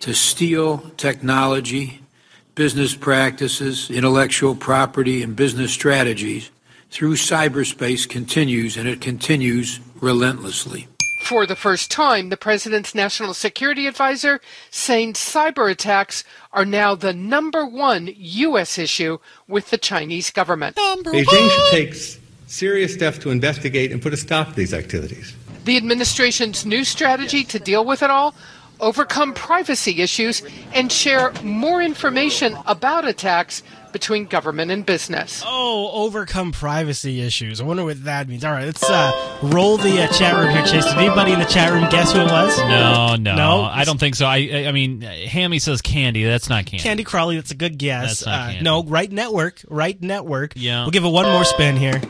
to 0.00 0.14
steal 0.14 0.78
technology, 0.96 2.00
business 2.54 2.94
practices, 2.94 3.90
intellectual 3.90 4.54
property, 4.54 5.22
and 5.22 5.36
business 5.36 5.72
strategies 5.72 6.50
through 6.90 7.14
cyberspace 7.14 8.08
continues, 8.08 8.76
and 8.76 8.88
it 8.88 9.00
continues 9.00 9.80
relentlessly. 10.00 10.88
For 11.22 11.46
the 11.46 11.54
first 11.54 11.90
time, 11.90 12.28
the 12.30 12.36
president's 12.36 12.94
national 12.94 13.34
security 13.34 13.86
advisor 13.86 14.40
saying 14.70 15.12
cyber 15.12 15.70
attacks 15.70 16.24
are 16.52 16.64
now 16.64 16.94
the 16.94 17.12
number 17.12 17.64
one 17.64 18.10
U.S. 18.16 18.78
issue 18.78 19.18
with 19.46 19.70
the 19.70 19.78
Chinese 19.78 20.30
government. 20.30 20.76
Beijing 20.76 21.50
should 21.50 21.70
take 21.70 21.90
s- 21.90 22.18
serious 22.46 22.92
steps 22.94 23.18
to 23.18 23.30
investigate 23.30 23.92
and 23.92 24.02
put 24.02 24.12
a 24.12 24.16
stop 24.16 24.48
to 24.48 24.54
these 24.54 24.74
activities. 24.74 25.36
The 25.66 25.76
administration's 25.76 26.66
new 26.66 26.84
strategy 26.84 27.44
to 27.44 27.58
deal 27.60 27.84
with 27.84 28.02
it 28.02 28.10
all 28.10 28.34
overcome 28.80 29.32
privacy 29.34 30.00
issues 30.02 30.42
and 30.72 30.90
share 30.90 31.32
more 31.42 31.80
information 31.82 32.56
about 32.66 33.06
attacks 33.06 33.62
between 33.92 34.24
government 34.26 34.70
and 34.70 34.86
business. 34.86 35.42
Oh, 35.44 35.90
overcome 36.04 36.52
privacy 36.52 37.20
issues. 37.22 37.60
I 37.60 37.64
wonder 37.64 37.84
what 37.84 38.04
that 38.04 38.28
means. 38.28 38.44
All 38.44 38.52
right, 38.52 38.66
let's 38.66 38.88
uh, 38.88 39.38
roll 39.42 39.78
the 39.78 40.02
uh, 40.04 40.06
chat 40.12 40.36
room 40.36 40.48
here, 40.50 40.64
Chase. 40.64 40.84
Did 40.84 40.98
anybody 40.98 41.32
in 41.32 41.40
the 41.40 41.44
chat 41.44 41.72
room 41.72 41.88
guess 41.90 42.12
who 42.12 42.20
it 42.20 42.30
was? 42.30 42.56
No, 42.58 43.16
no, 43.16 43.34
No? 43.34 43.62
I 43.62 43.82
don't 43.84 43.98
think 43.98 44.14
so. 44.14 44.26
I, 44.26 44.48
I 44.52 44.66
I 44.68 44.72
mean, 44.72 45.00
Hammy 45.00 45.58
says 45.58 45.82
candy. 45.82 46.22
That's 46.22 46.48
not 46.48 46.66
candy. 46.66 46.82
Candy 46.84 47.02
Crowley, 47.04 47.34
that's 47.36 47.50
a 47.50 47.56
good 47.56 47.78
guess. 47.78 48.20
That's 48.20 48.26
not 48.26 48.34
uh, 48.34 48.46
candy. 48.52 48.62
no, 48.62 48.84
right 48.84 49.10
network. 49.10 49.60
Right 49.68 50.00
network. 50.00 50.52
Yeah. 50.54 50.82
We'll 50.82 50.92
give 50.92 51.04
it 51.04 51.08
one 51.08 51.26
more 51.26 51.44
spin 51.44 51.76
here. 51.76 52.00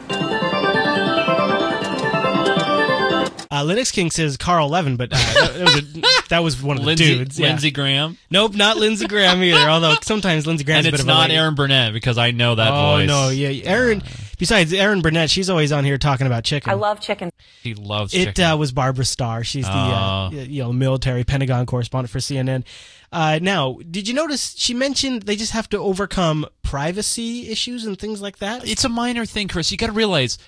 Uh, 3.52 3.64
Linux 3.64 3.92
King 3.92 4.12
says 4.12 4.36
Carl 4.36 4.68
Levin, 4.68 4.96
but 4.96 5.12
uh, 5.12 5.16
that, 5.16 5.54
that 5.56 5.64
was 5.64 5.76
a, 5.76 6.22
that 6.28 6.38
was 6.44 6.62
one 6.62 6.76
of 6.76 6.82
the 6.82 6.86
Lindsey, 6.86 7.16
dudes. 7.18 7.38
yeah. 7.40 7.48
Lindsey 7.48 7.72
Graham, 7.72 8.16
Nope, 8.30 8.54
not 8.54 8.76
Lindsey 8.76 9.08
Graham 9.08 9.42
either. 9.42 9.68
Although 9.68 9.94
sometimes 10.02 10.46
Lindsey 10.46 10.62
Graham. 10.64 10.78
and 10.78 10.86
a 10.86 10.90
bit 10.92 10.94
it's 10.94 11.02
of 11.02 11.08
a 11.08 11.12
not. 11.12 11.30
Erin 11.32 11.56
Burnett 11.56 11.92
because 11.92 12.16
I 12.16 12.30
know 12.30 12.54
that 12.54 12.70
Oh 12.72 12.96
voice. 12.98 13.08
no, 13.08 13.28
yeah, 13.30 13.48
Erin. 13.68 14.02
Besides 14.38 14.72
Erin 14.72 15.02
Burnett, 15.02 15.28
she's 15.30 15.50
always 15.50 15.70
on 15.72 15.84
here 15.84 15.98
talking 15.98 16.26
about 16.28 16.44
chicken. 16.44 16.70
I 16.70 16.74
love 16.74 17.00
chicken. 17.00 17.30
She 17.62 17.74
loves 17.74 18.14
It 18.14 18.26
chicken. 18.26 18.44
uh, 18.44 18.56
was 18.56 18.70
Barbara 18.72 19.04
Starr. 19.04 19.42
She's 19.44 19.66
the 19.66 19.70
uh, 19.72 20.30
Oh. 20.32 20.36
you 20.36 20.62
know 20.62 20.72
military 20.72 21.24
Pentagon 21.24 21.66
correspondent 21.66 22.10
for 22.10 22.18
CNN. 22.20 22.64
Uh, 23.12 23.40
now, 23.42 23.78
did 23.90 24.06
you 24.06 24.14
notice 24.14 24.54
she 24.56 24.72
mentioned 24.72 25.22
they 25.24 25.34
just 25.34 25.50
have 25.52 25.68
to 25.70 25.78
overcome 25.78 26.46
privacy 26.62 27.48
issues 27.50 27.84
and 27.84 27.98
things 27.98 28.22
like 28.22 28.38
that? 28.38 28.66
it's 28.66 28.84
a 28.84 28.88
minor 28.88 29.26
thing, 29.26 29.48
Chris. 29.48 29.70
You 29.72 29.76
got 29.76 29.86
to 29.88 29.92
realize 29.92 30.38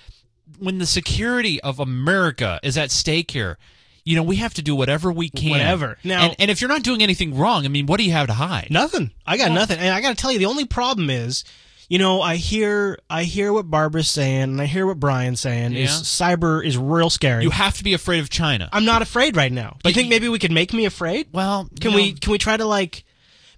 when 0.59 0.77
the 0.77 0.85
security 0.85 1.61
of 1.61 1.79
America 1.79 2.59
is 2.63 2.77
at 2.77 2.91
stake 2.91 3.31
here, 3.31 3.57
you 4.05 4.15
know, 4.15 4.23
we 4.23 4.37
have 4.37 4.53
to 4.55 4.61
do 4.61 4.75
whatever 4.75 5.11
we 5.11 5.29
can. 5.29 5.51
Whatever. 5.51 5.97
Now- 6.03 6.25
and, 6.25 6.35
and 6.39 6.51
if 6.51 6.59
you're 6.61 6.67
not 6.69 6.83
doing 6.83 7.01
anything 7.01 7.37
wrong, 7.37 7.65
I 7.65 7.69
mean, 7.69 7.85
what 7.85 7.97
do 7.97 8.03
you 8.03 8.11
have 8.11 8.27
to 8.27 8.33
hide? 8.33 8.67
Nothing. 8.69 9.11
I 9.25 9.37
got 9.37 9.51
nothing. 9.51 9.79
And 9.79 9.89
I 9.93 10.01
got 10.01 10.09
to 10.09 10.15
tell 10.21 10.31
you, 10.31 10.39
the 10.39 10.45
only 10.45 10.65
problem 10.65 11.09
is, 11.09 11.43
you 11.89 11.99
know, 11.99 12.21
I 12.21 12.37
hear 12.37 12.97
I 13.09 13.23
hear 13.23 13.51
what 13.53 13.69
Barbara's 13.69 14.09
saying, 14.09 14.43
and 14.43 14.61
I 14.61 14.65
hear 14.65 14.87
what 14.87 14.99
Brian's 14.99 15.41
saying. 15.41 15.73
Is 15.73 15.91
cyber 15.91 16.65
is 16.65 16.77
real 16.77 17.09
scary. 17.09 17.43
You 17.43 17.49
have 17.51 17.77
to 17.77 17.83
be 17.83 17.93
afraid 17.93 18.19
of 18.19 18.29
China. 18.29 18.67
I'm 18.71 18.85
not 18.85 19.01
afraid 19.01 19.35
right 19.35 19.51
now. 19.51 19.77
Do 19.83 19.89
you 19.89 19.93
think 19.93 20.09
maybe 20.09 20.27
we 20.29 20.39
could 20.39 20.51
make 20.51 20.73
me 20.73 20.85
afraid? 20.85 21.27
Well, 21.33 21.69
can 21.79 21.91
you 21.91 21.97
we 21.97 22.13
can 22.13 22.31
we 22.31 22.37
try 22.37 22.57
to 22.57 22.65
like 22.65 23.03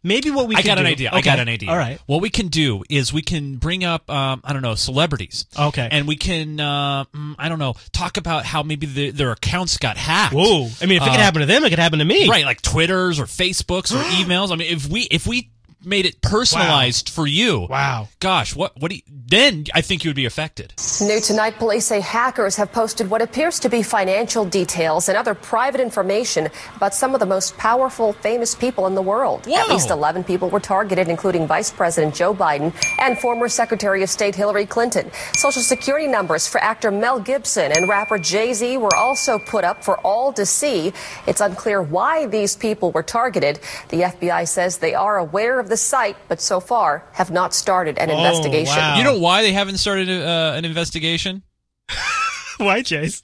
maybe 0.06 0.32
what 0.32 0.48
we 0.48 0.56
I 0.56 0.62
got 0.62 0.78
an 0.78 0.86
do- 0.86 0.92
idea. 0.92 1.10
I 1.12 1.20
got 1.22 1.40
an 1.40 1.50
idea. 1.50 1.70
All 1.70 1.78
right. 1.78 2.00
What 2.06 2.22
we 2.22 2.30
can 2.30 2.48
do 2.48 2.84
is 2.90 3.12
we 3.12 3.22
can 3.22 3.56
bring 3.58 3.84
up, 3.84 4.10
um, 4.10 4.42
I 4.46 4.54
don't 4.54 4.62
know, 4.62 4.76
celebrities. 4.76 5.46
Okay. 5.60 5.88
And 5.92 6.08
we 6.08 6.16
can, 6.16 6.60
uh, 6.60 7.04
mm, 7.06 7.36
I 7.38 7.50
don't 7.50 7.60
know, 7.60 7.74
talk 7.92 8.18
about 8.18 8.46
how 8.46 8.64
maybe 8.64 8.86
the, 8.88 9.12
their 9.12 9.32
accounts 9.32 9.78
got 9.78 9.98
hacked. 9.98 10.34
Whoa. 10.34 10.68
I 10.82 10.86
mean, 10.86 10.98
if 10.98 11.04
it 11.04 11.10
could 11.10 11.20
Uh, 11.20 11.24
happen 11.24 11.40
to 11.42 11.46
them, 11.48 11.64
it 11.66 11.70
could 11.72 11.80
happen 11.80 12.00
to 12.00 12.06
me. 12.06 12.30
Right, 12.30 12.46
like 12.46 12.62
Twitters 12.62 13.20
or 13.20 13.26
Facebooks 13.26 13.92
or 13.92 14.02
emails. 14.24 14.52
I 14.52 14.56
mean, 14.56 14.72
if 14.74 14.88
we 14.88 15.02
if 15.12 15.26
we 15.28 15.50
made 15.86 16.06
it 16.06 16.22
personalized 16.22 17.10
for 17.10 17.28
you, 17.28 17.68
wow, 17.70 18.08
gosh, 18.20 18.56
what 18.56 18.80
what 18.80 18.90
do 18.90 18.96
you, 18.96 19.02
then 19.08 19.66
I 19.74 19.82
think 19.82 20.04
you 20.04 20.10
would 20.10 20.16
be 20.16 20.26
affected. 20.26 20.74
New 21.02 21.20
tonight, 21.20 21.58
police 21.58 21.86
say 21.86 22.00
hackers 22.00 22.56
have 22.56 22.72
posted 22.72 23.10
what 23.10 23.22
appears 23.22 23.60
to 23.60 23.70
be 23.70 23.84
financial 23.84 24.46
details 24.46 25.10
and 25.10 25.18
other 25.18 25.34
private 25.34 25.82
information 25.82 26.50
about 26.76 26.94
some 26.94 27.14
of 27.14 27.20
the 27.20 27.26
most 27.26 27.58
powerful, 27.58 28.14
famous 28.14 28.56
people 28.56 28.88
in 28.88 28.96
the 28.96 29.02
world. 29.02 29.48
At 29.48 29.70
least 29.70 29.90
11 29.90 30.24
people 30.24 30.50
were 30.50 30.60
targeted, 30.60 31.08
including 31.08 31.48
Vice 31.48 31.72
President 31.72 32.14
Joe 32.16 32.34
Biden 32.34 32.74
and 33.00 33.18
former 33.20 33.50
Secretary 33.50 34.04
of 34.04 34.10
State 34.10 34.36
Hillary 34.36 34.66
Clinton. 34.66 35.12
Social 35.34 35.62
security 35.62 36.08
numbers 36.08 36.48
for 36.48 36.62
actor 36.62 36.92
Mel 36.92 37.20
Gibson 37.20 37.72
and 37.72 37.90
rapper 37.90 38.18
Jay 38.18 38.54
Z 38.54 38.78
were 38.78 38.96
also 38.96 39.40
put 39.40 39.64
up 39.64 39.84
for 39.84 39.98
all 40.00 40.34
to 40.34 40.46
see. 40.46 40.94
It's 41.28 41.42
unclear 41.42 41.82
why 41.82 42.26
these 42.28 42.56
people 42.56 42.92
were 42.92 43.04
targeted. 43.04 43.60
The 43.90 44.02
FBI 44.02 44.48
says 44.48 44.78
they 44.78 44.94
are 44.94 45.18
aware 45.18 45.60
of 45.60 45.70
the 45.70 45.75
site, 45.78 46.18
but 46.28 46.42
so 46.42 46.60
far 46.60 47.04
have 47.14 47.32
not 47.32 47.54
started 47.54 47.98
an 47.98 48.10
investigation. 48.10 48.98
You 48.98 49.04
know 49.04 49.20
why 49.20 49.42
they 49.42 49.54
haven't 49.54 49.78
started 49.78 50.10
uh, 50.10 50.54
an 50.56 50.66
investigation? 50.66 51.44
why, 52.58 52.82
Chase? 52.82 53.24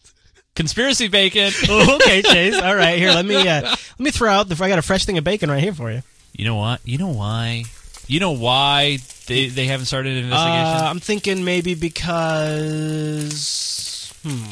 Conspiracy 0.56 1.08
bacon. 1.08 1.52
Oh, 1.70 1.96
okay, 1.96 2.22
Chase. 2.22 2.60
All 2.60 2.76
right, 2.76 2.98
here 3.00 3.12
let 3.12 3.26
me 3.26 3.36
uh, 3.36 3.62
let 3.62 4.00
me 4.00 4.12
throw 4.12 4.30
out 4.30 4.50
the. 4.50 4.62
I 4.64 4.68
got 4.68 4.80
a 4.80 4.84
fresh 4.84 5.06
thing 5.06 5.18
of 5.18 5.24
bacon 5.24 5.50
right 5.50 5.64
here 5.64 5.74
for 5.74 5.90
you. 5.92 6.04
You 6.34 6.46
know 6.46 6.56
what? 6.56 6.82
You 6.86 6.98
know 6.98 7.10
why? 7.10 7.64
You 8.08 8.20
know 8.20 8.32
why 8.32 8.98
they 9.28 9.48
they 9.48 9.68
haven't 9.68 9.86
started 9.86 10.18
an 10.18 10.26
investigation? 10.26 10.86
Uh, 10.86 10.90
I'm 10.90 11.00
thinking 11.00 11.46
maybe 11.46 11.76
because 11.76 13.34
hmm, 14.24 14.44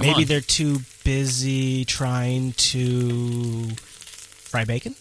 maybe 0.00 0.22
on. 0.22 0.28
they're 0.28 0.40
too 0.40 0.80
busy 1.04 1.84
trying 1.84 2.52
to 2.52 3.68
fry 3.76 4.64
bacon. 4.64 4.94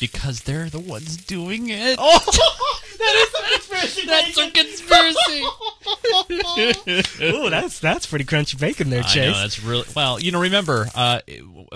Because 0.00 0.42
they're 0.42 0.68
the 0.68 0.78
ones 0.78 1.16
doing 1.16 1.68
it. 1.68 1.96
Oh, 1.98 2.18
that 2.98 3.14
is 3.16 3.34
a 3.34 3.42
conspiracy. 3.52 4.06
That's 4.06 4.38
a 4.38 4.50
conspiracy. 4.50 5.44
Ooh, 7.24 7.50
that's 7.50 7.78
that's 7.80 8.06
pretty 8.06 8.24
crunchy 8.24 8.58
bacon 8.58 8.90
there, 8.90 9.00
I 9.00 9.06
Chase. 9.06 9.34
know 9.34 9.40
that's 9.40 9.62
really 9.62 9.86
well. 9.94 10.20
You 10.20 10.32
know, 10.32 10.40
remember, 10.40 10.88
uh, 10.94 11.20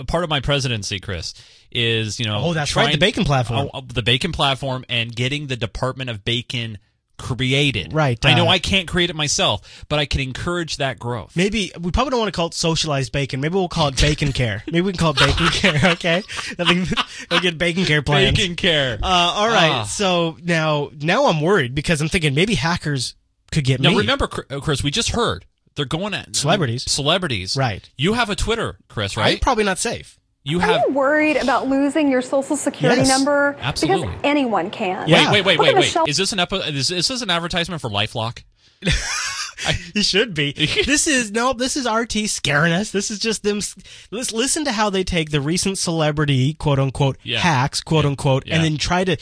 part 0.07 0.23
of 0.23 0.29
my 0.29 0.39
presidency, 0.39 0.99
Chris, 0.99 1.33
is 1.71 2.19
you 2.19 2.25
know. 2.25 2.39
Oh, 2.43 2.53
that's 2.53 2.75
right, 2.75 2.91
the 2.91 2.97
bacon 2.97 3.25
platform. 3.25 3.69
Oh, 3.73 3.81
the 3.81 4.03
bacon 4.03 4.31
platform, 4.31 4.85
and 4.89 5.15
getting 5.15 5.47
the 5.47 5.57
Department 5.57 6.09
of 6.09 6.23
Bacon 6.25 6.77
created. 7.23 7.93
Right, 7.93 8.23
I 8.25 8.33
know 8.35 8.47
uh, 8.47 8.51
I 8.51 8.59
can't 8.59 8.85
create 8.87 9.09
it 9.09 9.15
myself, 9.15 9.85
but 9.87 9.97
I 9.97 10.05
can 10.05 10.19
encourage 10.19 10.77
that 10.77 10.99
growth. 10.99 11.35
Maybe 11.37 11.71
we 11.79 11.89
probably 11.89 12.11
don't 12.11 12.19
want 12.19 12.33
to 12.33 12.35
call 12.35 12.47
it 12.47 12.53
socialized 12.53 13.13
bacon. 13.13 13.39
Maybe 13.39 13.55
we'll 13.55 13.69
call 13.69 13.87
it 13.87 13.99
bacon 13.99 14.33
care. 14.33 14.61
Maybe 14.67 14.81
we 14.81 14.91
can 14.91 14.99
call 14.99 15.11
it 15.15 15.19
bacon 15.19 15.47
care. 15.51 15.91
Okay, 15.93 16.17
I 16.17 16.63
think 16.65 16.89
we'll 17.31 17.39
get 17.39 17.57
bacon 17.57 17.85
care 17.85 18.01
plans. 18.01 18.37
Bacon 18.37 18.55
care. 18.57 18.99
Uh, 19.01 19.07
all 19.07 19.47
right. 19.47 19.71
Ah. 19.71 19.83
So 19.83 20.37
now, 20.43 20.91
now 20.99 21.27
I'm 21.27 21.39
worried 21.39 21.73
because 21.73 22.01
I'm 22.01 22.09
thinking 22.09 22.35
maybe 22.35 22.55
hackers 22.55 23.15
could 23.51 23.63
get 23.63 23.79
Now 23.79 23.89
me. 23.89 23.95
Now 23.95 24.01
remember, 24.01 24.29
uh, 24.49 24.59
Chris, 24.59 24.83
we 24.83 24.91
just 24.91 25.11
heard 25.11 25.45
they're 25.75 25.85
going 25.85 26.13
at 26.13 26.35
Celebrities. 26.35 26.91
Celebrities, 26.91 27.55
Right. 27.55 27.89
You 27.97 28.13
have 28.13 28.29
a 28.29 28.35
Twitter, 28.35 28.79
Chris, 28.89 29.15
right? 29.15 29.33
I'm 29.33 29.39
probably 29.39 29.63
not 29.63 29.79
safe. 29.79 30.19
You 30.45 30.57
Are 30.59 30.61
have. 30.63 30.81
you 30.87 30.93
worried 30.93 31.37
about 31.37 31.67
losing 31.69 32.11
your 32.11 32.21
social 32.21 32.57
security 32.57 33.01
Yes, 33.01 33.09
number? 33.09 33.55
absolutely. 33.61 34.07
Because 34.07 34.21
anyone 34.25 34.69
can. 34.71 35.09
Wait, 35.09 35.31
wait, 35.31 35.45
wait, 35.45 35.57
wait, 35.57 35.59
wait. 35.59 35.75
Michelle- 35.75 36.05
Is 36.05 36.17
this 36.17 36.33
an 36.33 36.39
epi- 36.39 36.57
is, 36.57 36.91
is 36.91 37.07
this 37.07 37.21
an 37.21 37.29
advertisement 37.29 37.81
for 37.81 37.89
LifeLock? 37.89 38.43
He 39.93 40.03
should 40.03 40.33
be. 40.33 40.51
this 40.85 41.07
is 41.07 41.31
no. 41.31 41.53
This 41.53 41.77
is 41.77 41.87
RT 41.89 42.27
scaring 42.27 42.73
us. 42.73 42.91
This 42.91 43.09
is 43.09 43.17
just 43.19 43.43
them. 43.43 43.61
Let's 44.11 44.33
listen 44.33 44.65
to 44.65 44.73
how 44.73 44.89
they 44.89 45.05
take 45.05 45.29
the 45.31 45.39
recent 45.39 45.77
celebrity 45.77 46.53
quote 46.55 46.79
unquote 46.79 47.17
Yeah. 47.23 47.39
hacks 47.39 47.79
quote 47.79 48.03
unquote, 48.03 48.45
Yeah. 48.45 48.55
and 48.55 48.63
then 48.65 48.77
try 48.77 49.05
to. 49.05 49.15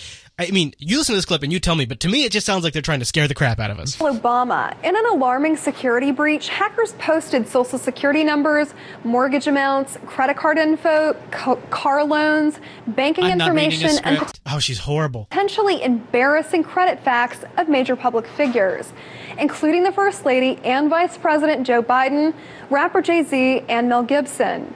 I 0.48 0.52
mean, 0.52 0.74
you 0.80 0.98
listen 0.98 1.14
to 1.14 1.18
this 1.18 1.26
clip 1.26 1.44
and 1.44 1.52
you 1.54 1.60
tell 1.60 1.76
me, 1.76 1.86
but 1.86 2.00
to 2.02 2.10
me, 2.10 2.24
it 2.24 2.32
just 2.32 2.46
sounds 2.46 2.64
like 2.64 2.74
they're 2.74 2.82
trying 2.82 3.00
to 3.00 3.06
scare 3.06 3.28
the 3.28 3.36
crap 3.36 3.60
out 3.60 3.70
of 3.70 3.80
us. 3.80 3.96
Obama. 3.98 4.76
In 4.84 4.96
an 4.96 5.06
alarming 5.06 5.58
security 5.58 6.12
breach, 6.12 6.50
hackers 6.50 6.94
posted 6.94 7.48
social 7.48 7.78
security 7.78 8.24
numbers, 8.24 8.74
mortgage 9.04 9.48
amounts, 9.48 9.98
credit 10.08 10.38
card 10.38 10.58
info, 10.58 11.16
co- 11.32 11.58
car 11.70 12.04
loans, 12.04 12.60
banking 12.88 13.26
I'm 13.26 13.38
not 13.38 13.50
a 13.50 13.52
information, 13.52 14.04
and. 14.04 14.20
Oh, 14.46 14.60
she's 14.60 14.80
horrible. 14.80 15.26
potentially 15.30 15.84
embarrassing 15.84 16.64
credit 16.64 17.04
facts 17.04 17.44
of 17.58 17.70
major 17.70 17.96
public 17.96 18.26
figures, 18.28 18.92
including 19.38 19.84
the 19.84 19.92
First 19.92 20.26
Lady 20.26 20.60
and 20.64 20.90
Vice 20.90 21.18
President 21.18 21.66
Joe 21.68 21.84
Biden, 21.84 22.34
rapper 22.70 23.02
Jay 23.02 23.24
Z, 23.24 23.64
and 23.70 23.88
Mel 23.88 24.04
Gibson. 24.04 24.74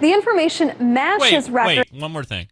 The 0.00 0.12
information 0.12 0.74
matches 0.80 1.48
Wait, 1.48 1.54
records. 1.54 1.92
wait, 1.92 2.00
one 2.02 2.12
more 2.12 2.24
thing. 2.24 2.48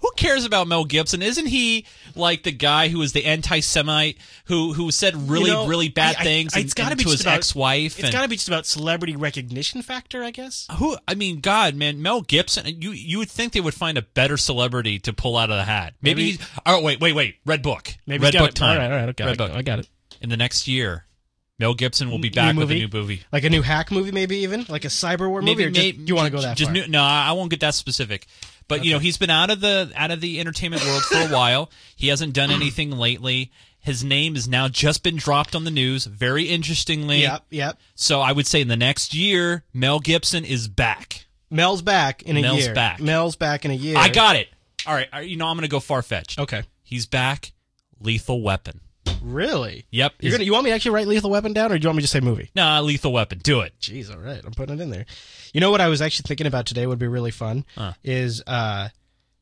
Who 0.00 0.10
cares 0.16 0.44
about 0.44 0.68
Mel 0.68 0.84
Gibson? 0.84 1.22
Isn't 1.22 1.46
he 1.46 1.84
like 2.14 2.44
the 2.44 2.52
guy 2.52 2.86
who 2.88 2.98
was 2.98 3.12
the 3.12 3.24
anti-Semite 3.24 4.16
who 4.44 4.72
who 4.72 4.90
said 4.92 5.28
really 5.28 5.50
You 5.50 5.56
know, 5.56 5.66
really 5.66 5.88
bad 5.88 6.16
I- 6.16 6.20
I- 6.20 6.24
things 6.24 6.54
it's 6.54 6.56
and, 6.56 6.74
gotta 6.76 6.90
and 6.92 6.98
be 6.98 7.04
to 7.04 7.10
his 7.10 7.20
about- 7.22 7.34
ex-wife? 7.34 7.96
It's 7.96 8.04
and- 8.04 8.12
got 8.12 8.22
to 8.22 8.28
be 8.28 8.36
just 8.36 8.46
about 8.48 8.64
celebrity 8.66 9.16
recognition 9.16 9.82
factor, 9.82 10.22
I 10.22 10.30
guess. 10.30 10.66
Who? 10.76 10.96
I 11.08 11.14
mean, 11.14 11.40
God, 11.40 11.74
man, 11.74 12.00
Mel 12.00 12.20
Gibson. 12.22 12.80
You 12.80 12.92
you 12.92 13.18
would 13.18 13.30
think 13.30 13.52
they 13.52 13.60
would 13.60 13.74
find 13.74 13.98
a 13.98 14.02
better 14.02 14.36
celebrity 14.36 14.98
to 15.00 15.12
pull 15.12 15.36
out 15.36 15.50
of 15.50 15.56
the 15.56 15.64
hat. 15.64 15.94
Maybe. 16.00 16.22
Maybe- 16.22 16.30
he's, 16.38 16.48
oh 16.64 16.80
wait, 16.80 17.00
wait, 17.00 17.14
wait. 17.14 17.36
Red 17.44 17.62
Book. 17.62 17.94
Maybe 18.06 18.22
Red 18.22 18.34
Book 18.34 18.50
it. 18.50 18.54
time. 18.54 18.70
All 18.70 18.76
right, 18.78 18.90
all 18.92 18.96
right, 18.98 19.08
okay, 19.10 19.24
Red 19.24 19.40
I- 19.40 19.46
Book. 19.48 19.56
I 19.56 19.62
got 19.62 19.80
it. 19.80 19.88
In 20.20 20.28
the 20.30 20.36
next 20.36 20.68
year, 20.68 21.06
Mel 21.58 21.74
Gibson 21.74 22.08
will 22.10 22.20
be 22.20 22.28
back 22.28 22.54
with 22.54 22.70
a 22.70 22.74
new 22.74 22.88
movie. 22.92 23.22
Like 23.32 23.42
a 23.42 23.50
new 23.50 23.62
hack 23.62 23.90
movie, 23.90 24.12
maybe 24.12 24.36
even 24.38 24.64
like 24.68 24.84
a 24.84 24.88
cyber 24.88 25.28
war 25.28 25.40
movie. 25.42 25.54
Maybe, 25.56 25.64
or 25.64 25.70
just, 25.70 25.84
maybe 25.84 26.04
you 26.06 26.14
want 26.14 26.26
to 26.26 26.30
go 26.30 26.40
that 26.40 26.56
just 26.56 26.68
far? 26.68 26.72
new- 26.74 26.86
no, 26.86 27.02
I 27.02 27.32
won't 27.32 27.50
get 27.50 27.58
that 27.60 27.74
specific. 27.74 28.26
But 28.68 28.84
you 28.84 28.92
know, 28.92 28.98
he's 28.98 29.16
been 29.16 29.30
out 29.30 29.50
of 29.50 29.60
the 29.60 29.90
out 29.96 30.10
of 30.10 30.20
the 30.20 30.38
entertainment 30.40 30.84
world 30.84 31.02
for 31.02 31.16
a 31.16 31.28
while. 31.34 31.70
He 31.96 32.08
hasn't 32.08 32.34
done 32.34 32.50
anything 32.50 32.90
lately. 32.90 33.50
His 33.80 34.04
name 34.04 34.34
has 34.34 34.46
now 34.46 34.68
just 34.68 35.02
been 35.02 35.16
dropped 35.16 35.54
on 35.56 35.64
the 35.64 35.70
news. 35.70 36.04
Very 36.04 36.44
interestingly. 36.44 37.22
Yep, 37.22 37.44
yep. 37.50 37.78
So 37.94 38.20
I 38.20 38.32
would 38.32 38.46
say 38.46 38.60
in 38.60 38.68
the 38.68 38.76
next 38.76 39.14
year, 39.14 39.64
Mel 39.72 39.98
Gibson 40.00 40.44
is 40.44 40.68
back. 40.68 41.26
Mel's 41.50 41.80
back 41.80 42.22
in 42.24 42.36
a 42.36 42.42
Mel's 42.42 42.66
year. 42.66 42.74
back. 42.74 43.00
Mel's 43.00 43.36
back 43.36 43.64
in 43.64 43.70
a 43.70 43.74
year. 43.74 43.96
I 43.96 44.10
got 44.10 44.36
it. 44.36 44.48
All 44.86 44.94
right. 44.94 45.08
all 45.12 45.20
right, 45.20 45.28
You 45.28 45.36
know, 45.36 45.46
I'm 45.46 45.56
going 45.56 45.62
to 45.62 45.68
go 45.68 45.80
far 45.80 46.02
fetched. 46.02 46.38
Okay. 46.38 46.64
He's 46.82 47.06
back. 47.06 47.52
Lethal 48.00 48.42
Weapon. 48.42 48.80
Really? 49.22 49.86
Yep. 49.90 50.14
You're 50.20 50.32
gonna, 50.32 50.44
you 50.44 50.52
want 50.52 50.64
me 50.64 50.70
to 50.70 50.74
actually 50.74 50.92
write 50.92 51.06
Lethal 51.08 51.30
Weapon 51.30 51.52
down, 51.52 51.72
or 51.72 51.78
do 51.78 51.82
you 51.84 51.88
want 51.88 51.96
me 51.96 52.00
to 52.00 52.04
just 52.04 52.12
say 52.12 52.20
movie? 52.20 52.50
Nah, 52.54 52.80
Lethal 52.80 53.12
Weapon. 53.12 53.38
Do 53.38 53.60
it. 53.60 53.74
Jeez, 53.80 54.10
all 54.12 54.18
right, 54.20 54.40
I'm 54.44 54.52
putting 54.52 54.78
it 54.78 54.82
in 54.82 54.90
there. 54.90 55.06
You 55.52 55.60
know 55.60 55.70
what 55.70 55.80
I 55.80 55.88
was 55.88 56.00
actually 56.02 56.26
thinking 56.28 56.46
about 56.46 56.66
today 56.66 56.86
would 56.86 56.98
be 56.98 57.08
really 57.08 57.30
fun 57.30 57.64
Huh. 57.76 57.92
is 58.04 58.42
uh, 58.46 58.88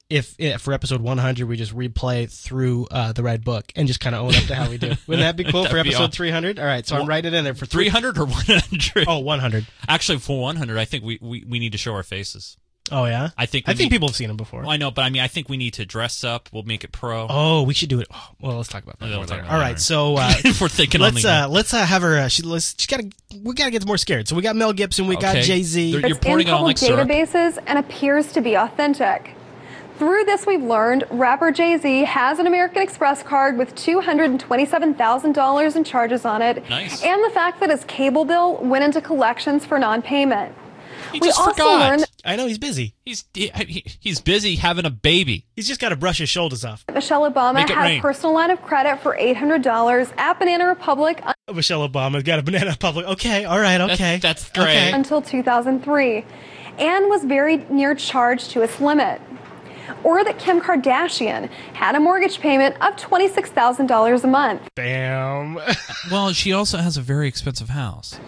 if, 0.08 0.34
if 0.38 0.60
for 0.62 0.72
episode 0.72 1.00
100 1.00 1.46
we 1.48 1.56
just 1.56 1.74
replay 1.76 2.30
through 2.30 2.86
uh, 2.90 3.12
the 3.12 3.22
Red 3.24 3.44
Book 3.44 3.72
and 3.74 3.88
just 3.88 3.98
kind 4.00 4.14
of 4.14 4.22
own 4.24 4.34
up 4.34 4.44
to 4.44 4.54
how 4.54 4.70
we 4.70 4.78
do. 4.78 4.88
Wouldn't 5.08 5.24
that 5.24 5.36
be 5.36 5.44
cool 5.44 5.64
for 5.64 5.70
That'd 5.74 5.84
be 5.84 5.90
episode 5.90 6.02
awesome. 6.04 6.12
300? 6.12 6.58
All 6.60 6.64
right, 6.64 6.86
so 6.86 6.96
I'm 6.96 7.06
writing 7.08 7.34
it 7.34 7.36
in 7.36 7.44
there 7.44 7.54
for 7.54 7.66
300 7.66 8.16
or 8.18 8.26
100? 8.26 9.04
Oh, 9.08 9.18
100. 9.18 9.66
Actually, 9.88 10.18
for 10.18 10.40
100, 10.40 10.78
I 10.78 10.84
think 10.84 11.02
we, 11.04 11.18
we, 11.20 11.44
we 11.48 11.58
need 11.58 11.72
to 11.72 11.78
show 11.78 11.92
our 11.94 12.02
faces. 12.04 12.56
Oh 12.92 13.04
yeah, 13.04 13.30
I 13.36 13.46
think 13.46 13.68
I 13.68 13.72
think 13.74 13.90
need- 13.90 13.96
people 13.96 14.08
have 14.08 14.16
seen 14.16 14.30
him 14.30 14.36
before. 14.36 14.60
Well, 14.60 14.70
I 14.70 14.76
know, 14.76 14.90
but 14.90 15.02
I 15.02 15.10
mean, 15.10 15.22
I 15.22 15.26
think 15.28 15.48
we 15.48 15.56
need 15.56 15.74
to 15.74 15.84
dress 15.84 16.22
up. 16.22 16.48
We'll 16.52 16.62
make 16.62 16.84
it 16.84 16.92
pro. 16.92 17.26
Oh, 17.28 17.62
we 17.64 17.74
should 17.74 17.88
do 17.88 17.98
it. 18.00 18.06
Oh, 18.12 18.28
well, 18.40 18.56
let's 18.58 18.68
talk 18.68 18.84
about 18.84 18.98
that. 19.00 19.06
Okay, 19.06 19.12
more 19.14 19.20
we'll 19.20 19.28
talk 19.28 19.38
about 19.40 19.50
All 19.50 19.58
that 19.58 19.62
right, 19.64 19.68
later. 19.70 19.80
so 19.80 20.16
uh, 20.16 20.32
if 20.44 20.60
We're 20.60 20.68
thinking 20.68 21.00
let's 21.00 21.22
the- 21.22 21.44
uh, 21.44 21.48
let's 21.48 21.74
uh, 21.74 21.84
have 21.84 22.02
her. 22.02 22.18
Uh, 22.18 22.28
she, 22.28 22.42
let's, 22.42 22.74
she 22.78 22.86
gotta 22.86 23.10
we 23.42 23.54
gotta 23.54 23.70
get 23.72 23.84
more 23.86 23.98
scared. 23.98 24.28
So 24.28 24.36
we 24.36 24.42
got 24.42 24.54
Mel 24.56 24.72
Gibson, 24.72 25.06
we 25.08 25.16
got 25.16 25.36
Jay 25.36 25.62
Z. 25.62 25.90
You're 25.90 26.06
It's 26.06 26.18
pouring 26.18 26.46
in 26.46 26.48
it 26.48 26.52
on 26.52 26.58
public 26.58 26.80
like 26.80 26.88
syrup. 26.88 27.08
databases 27.08 27.58
and 27.66 27.78
appears 27.78 28.32
to 28.32 28.40
be 28.40 28.54
authentic. 28.56 29.32
Through 29.98 30.24
this, 30.24 30.44
we've 30.46 30.62
learned 30.62 31.04
rapper 31.10 31.50
Jay 31.50 31.76
Z 31.78 32.04
has 32.04 32.38
an 32.38 32.46
American 32.46 32.82
Express 32.82 33.22
card 33.22 33.56
with 33.56 33.74
$227,000 33.74 35.76
in 35.76 35.84
charges 35.84 36.24
on 36.24 36.42
it, 36.42 36.68
Nice. 36.68 37.02
and 37.02 37.24
the 37.24 37.30
fact 37.30 37.60
that 37.60 37.70
his 37.70 37.84
cable 37.84 38.24
bill 38.24 38.56
went 38.58 38.84
into 38.84 39.00
collections 39.00 39.64
for 39.64 39.78
non-payment. 39.78 40.54
He 41.16 41.20
we 41.20 41.28
just 41.28 41.38
also 41.40 41.52
forgot. 41.52 41.80
learned 41.80 42.04
I 42.24 42.36
know 42.36 42.46
he's 42.46 42.58
busy. 42.58 42.94
He's 43.04 43.24
he, 43.32 43.84
he's 44.00 44.20
busy 44.20 44.56
having 44.56 44.84
a 44.84 44.90
baby. 44.90 45.46
He's 45.54 45.66
just 45.68 45.80
got 45.80 45.90
to 45.90 45.96
brush 45.96 46.18
his 46.18 46.28
shoulders 46.28 46.64
off. 46.64 46.84
Michelle 46.92 47.30
Obama 47.30 47.58
had 47.68 47.70
rain. 47.70 47.98
a 47.98 48.02
personal 48.02 48.34
line 48.34 48.50
of 48.50 48.60
credit 48.62 49.00
for 49.00 49.16
$800 49.16 50.18
at 50.18 50.38
Banana 50.38 50.66
Republic 50.66 51.22
Michelle 51.54 51.88
Obama's 51.88 52.24
got 52.24 52.38
a 52.40 52.42
banana 52.42 52.70
Republic. 52.70 53.06
Okay, 53.06 53.44
all 53.44 53.60
right, 53.60 53.80
okay. 53.80 54.18
That's, 54.18 54.50
Okay. 54.50 54.90
until 54.92 55.22
2003 55.22 56.24
and 56.78 57.08
was 57.08 57.24
very 57.24 57.58
near 57.70 57.94
charged 57.94 58.50
to 58.50 58.62
its 58.62 58.80
limit. 58.80 59.20
Or 60.02 60.24
that 60.24 60.38
Kim 60.38 60.60
Kardashian 60.60 61.48
had 61.74 61.94
a 61.94 62.00
mortgage 62.00 62.40
payment 62.40 62.74
of 62.82 62.96
$26,000 62.96 64.24
a 64.24 64.26
month. 64.26 64.62
Bam. 64.74 65.58
well, 66.10 66.32
she 66.32 66.52
also 66.52 66.78
has 66.78 66.96
a 66.96 67.00
very 67.02 67.28
expensive 67.28 67.68
house. 67.70 68.18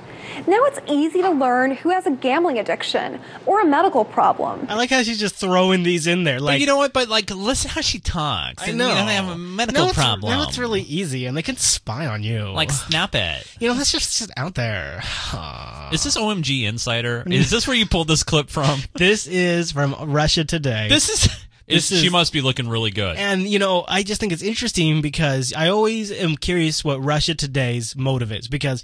Now 0.47 0.65
it's 0.65 0.81
easy 0.87 1.23
to 1.23 1.31
learn 1.31 1.73
who 1.77 1.91
has 1.91 2.07
a 2.07 2.11
gambling 2.11 2.59
addiction 2.59 3.21
or 3.47 3.61
a 3.61 3.67
medical 3.67 4.05
problem. 4.05 4.67
I 4.69 4.75
like 4.75 4.91
how 4.91 5.03
she's 5.03 5.19
just 5.19 5.35
throwing 5.37 5.83
these 5.83 6.07
in 6.07 6.25
there. 6.25 6.41
Like 6.41 6.55
but 6.55 6.61
you 6.61 6.67
know 6.67 6.77
what? 6.77 6.93
But 6.93 7.09
like, 7.09 7.31
listen 7.31 7.71
how 7.71 7.81
she 7.81 7.99
talks. 7.99 8.63
I 8.63 8.73
know. 8.73 8.89
You 8.89 8.95
know, 8.95 9.07
they 9.07 9.15
have 9.15 9.29
a 9.29 9.39
medical 9.39 9.83
now 9.83 9.89
it's, 9.89 9.99
problem. 9.99 10.33
Now 10.33 10.43
it's 10.49 10.59
really 10.59 10.83
easy, 10.83 11.27
and 11.27 11.37
they 11.37 11.43
can 11.43 11.57
spy 11.57 12.07
on 12.07 12.23
you. 12.23 12.49
like 12.51 12.71
snap 12.71 13.15
it. 13.15 13.47
you 13.61 13.69
know, 13.69 13.75
that's 13.75 13.93
just, 13.93 14.19
just 14.19 14.31
out 14.37 14.55
there. 14.55 15.03
Is 15.93 16.05
this 16.05 16.17
OMG 16.17 16.65
Insider? 16.65 17.25
Is 17.31 17.51
this 17.51 17.67
where 17.67 17.77
you 17.77 17.87
pulled 17.87 18.09
this 18.09 18.23
clip 18.23 18.51
from? 18.51 18.81
this 18.95 19.27
is 19.27 19.73
from 19.73 19.95
Russia 20.13 20.45
Today. 20.45 20.89
This 20.89 21.09
is. 21.09 21.29
This 21.69 21.89
she 21.89 22.09
must 22.09 22.33
be 22.33 22.41
looking 22.41 22.67
really 22.67 22.91
good. 22.91 23.19
And 23.19 23.43
you 23.43 23.59
know, 23.59 23.85
I 23.87 24.03
just 24.03 24.21
think 24.23 24.33
it's 24.33 24.43
interesting 24.43 25.03
because 25.03 25.53
I 25.53 25.69
always 25.69 26.11
am 26.11 26.37
curious 26.37 26.83
what 26.83 27.05
Russia 27.05 27.35
Today's 27.35 27.95
motive 27.95 28.33
is 28.33 28.49
because 28.49 28.83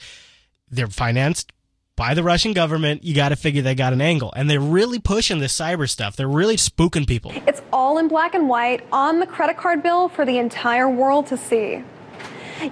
they're 0.75 0.87
financed 0.89 1.53
by 1.97 2.15
the 2.15 2.23
Russian 2.23 2.53
government. 2.53 3.05
You 3.05 3.15
got 3.15 3.29
to 3.31 3.37
figure 3.37 3.63
they 3.63 3.75
got 3.75 3.93
an 3.93 4.01
angle, 4.01 4.33
and 4.37 4.51
they're 4.51 4.61
really 4.61 4.99
pushing 4.99 5.39
this 5.39 5.57
cyber 5.59 5.89
stuff. 5.89 6.17
They're 6.17 6.29
really 6.29 6.57
spooking 6.57 7.07
people. 7.07 7.33
It's 7.47 7.63
all 7.73 7.99
in 7.99 8.09
black 8.09 8.35
and 8.35 8.49
white 8.49 8.85
on 8.93 9.21
the 9.21 9.27
credit 9.27 9.57
card 9.57 9.83
bill 9.83 10.09
for 10.09 10.25
the 10.25 10.39
entire 10.39 10.89
world 10.89 11.27
to 11.29 11.37
see. 11.37 11.85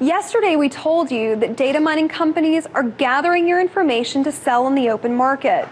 Yesterday, 0.01 0.57
we 0.57 0.69
told 0.69 1.11
you 1.11 1.37
that 1.37 1.57
data 1.57 1.81
mining 1.81 2.09
companies 2.09 2.67
are 2.67 2.85
gathering 2.85 3.47
your 3.47 3.61
information 3.61 4.25
to 4.25 4.33
sell 4.33 4.67
in 4.67 4.75
the 4.75 4.91
open 4.91 5.15
market. 5.15 5.69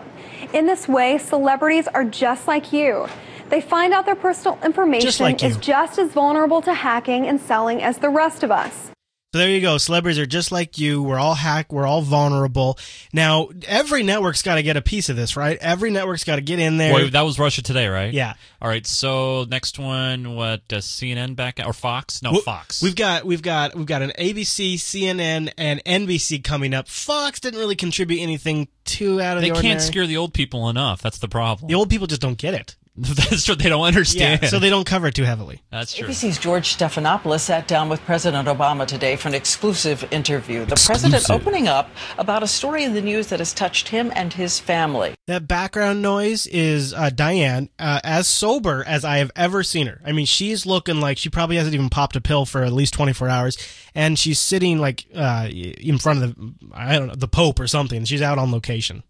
In 0.53 0.67
this 0.67 0.89
way, 0.89 1.17
celebrities 1.19 1.87
are 1.89 2.05
just 2.05 2.47
like 2.49 2.73
you. 2.73 3.07
They 3.49 3.61
find 3.61 3.93
out 3.93 4.07
their 4.07 4.17
personal 4.17 4.59
information 4.65 5.25
like 5.25 5.43
is 5.43 5.57
just 5.57 5.99
as 5.99 6.13
vulnerable 6.13 6.63
to 6.63 6.75
hacking 6.75 7.27
and 7.27 7.41
selling 7.41 7.83
as 7.83 7.99
the 7.99 8.09
rest 8.09 8.43
of 8.43 8.51
us. 8.51 8.90
So 9.33 9.39
there 9.39 9.49
you 9.51 9.61
go. 9.61 9.79
Celebrities 9.79 10.19
are 10.19 10.27
just 10.27 10.51
like 10.51 10.77
you. 10.77 11.05
We're 11.05 11.17
all 11.19 11.35
hacked. 11.37 11.71
We're 11.71 11.87
all 11.87 12.03
vulnerable. 12.03 12.77
Now, 13.13 13.51
every 13.69 14.03
network's 14.03 14.43
got 14.43 14.57
to 14.57 14.63
get 14.65 14.77
a 14.77 14.83
piece 14.83 15.09
of 15.09 15.15
this, 15.15 15.37
right? 15.37 15.57
Every 15.61 15.89
network's 15.93 16.25
got 16.25 16.37
to 16.37 16.43
get 16.43 16.59
in 16.59 16.79
there. 16.79 16.93
Wait, 16.93 17.13
that 17.13 17.23
was 17.23 17.39
Russia 17.39 17.63
Today, 17.63 17.87
right? 17.87 18.13
Yeah. 18.13 18.35
All 18.61 18.69
right. 18.69 18.85
So 18.85 19.45
next 19.49 19.79
one, 19.79 20.35
what? 20.35 20.63
Uh, 20.73 20.79
CNN 20.79 21.37
back 21.37 21.61
or 21.65 21.73
Fox? 21.73 22.25
No, 22.25 22.33
Well, 22.33 22.41
Fox. 22.41 22.83
We've 22.83 22.97
got 22.97 23.25
we've 23.25 23.41
got 23.41 23.77
we've 23.77 23.87
got 23.87 24.03
an 24.03 24.11
ABC, 24.19 24.75
CNN, 24.75 25.53
and 25.57 25.81
NBC 25.85 26.43
coming 26.43 26.75
up. 26.75 26.89
Fox 26.89 27.39
didn't 27.39 27.61
really 27.61 27.77
contribute 27.77 28.21
anything 28.21 28.67
too 28.85 29.21
out 29.21 29.37
of 29.37 29.43
they 29.45 29.51
the 29.51 29.55
can't 29.55 29.65
ordinary. 29.65 29.81
scare 29.81 30.07
the 30.09 30.17
old 30.17 30.35
people 30.35 30.69
enough. 30.69 31.03
That's 31.03 31.19
the 31.19 31.29
problem. 31.29 31.69
The 31.69 31.77
old 31.77 31.89
people 31.89 32.09
just 32.09 32.21
don't 32.21 32.37
get 32.37 32.55
it. 32.55 32.75
That's 32.97 33.45
true. 33.45 33.55
They 33.55 33.69
don't 33.69 33.85
understand. 33.85 34.43
Yeah, 34.43 34.49
so 34.49 34.59
they 34.59 34.69
don't 34.69 34.87
cover 34.87 35.07
it 35.07 35.15
too 35.15 35.23
heavily. 35.23 35.63
That's 35.71 35.95
true. 35.95 36.09
ABC's 36.09 36.39
George 36.39 36.77
Stephanopoulos 36.77 37.41
sat 37.41 37.69
down 37.69 37.89
with 37.89 38.01
President 38.03 38.49
Obama 38.49 38.85
today 38.87 39.15
for 39.15 39.29
an 39.29 39.35
exclusive 39.35 40.07
interview. 40.13 40.65
The 40.65 40.83
president 40.85 41.31
opening 41.31 41.69
up 41.69 41.89
about 42.19 42.43
a 42.43 42.49
story 42.49 42.83
in 42.83 42.95
the 42.95 43.01
news 43.01 43.29
that 43.29 43.39
has 43.39 43.55
touched 43.55 43.89
him 43.89 44.13
and 44.17 44.33
his 44.33 44.59
family. 44.59 45.15
That 45.29 45.47
background 45.47 46.03
noise 46.03 46.49
is 46.49 46.93
uh, 46.93 47.11
Diane, 47.11 47.71
uh, 47.79 48.01
as 48.03 48.27
sober 48.27 48.85
as 48.85 49.05
I 49.05 49.19
have 49.19 49.31
ever 49.37 49.63
seen 49.63 49.87
her. 49.87 50.01
I 50.05 50.11
mean, 50.11 50.27
she's 50.27 50.67
looking 50.67 51.01
like 51.01 51.17
she 51.17 51.29
probably 51.31 51.57
hasn't 51.57 51.75
even 51.75 51.91
popped 51.91 52.17
a 52.17 52.21
pill 52.21 52.45
for 52.45 52.65
at 52.65 52.73
least 52.73 52.93
24 52.95 53.29
hours, 53.29 53.57
and 53.95 54.19
she's 54.19 54.41
sitting 54.41 54.79
like 54.79 55.07
uh, 55.15 55.49
in 55.51 55.99
front 55.99 56.23
of 56.23 56.35
the 56.35 56.55
I 56.75 56.99
don't 56.99 57.07
know 57.07 57.15
the 57.15 57.29
Pope 57.29 57.61
or 57.61 57.69
something. 57.69 58.05
She's 58.05 58.23
out 58.23 58.39
on 58.39 58.51
location. 58.51 59.05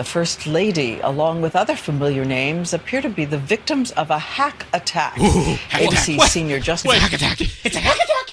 The 0.00 0.04
First 0.04 0.46
Lady, 0.46 0.98
along 1.00 1.42
with 1.42 1.54
other 1.54 1.76
familiar 1.76 2.24
names, 2.24 2.72
appear 2.72 3.02
to 3.02 3.10
be 3.10 3.26
the 3.26 3.36
victims 3.36 3.90
of 3.90 4.08
a 4.10 4.18
hack 4.18 4.64
attack. 4.72 5.12
ABC's 5.16 6.16
What? 6.16 6.30
senior 6.30 6.58
justice. 6.58 6.88
Wait, 6.88 7.02
hack 7.02 7.12
attack. 7.12 7.38
It's 7.42 7.76
a 7.76 7.80
hack 7.80 7.96
attack. 7.96 8.29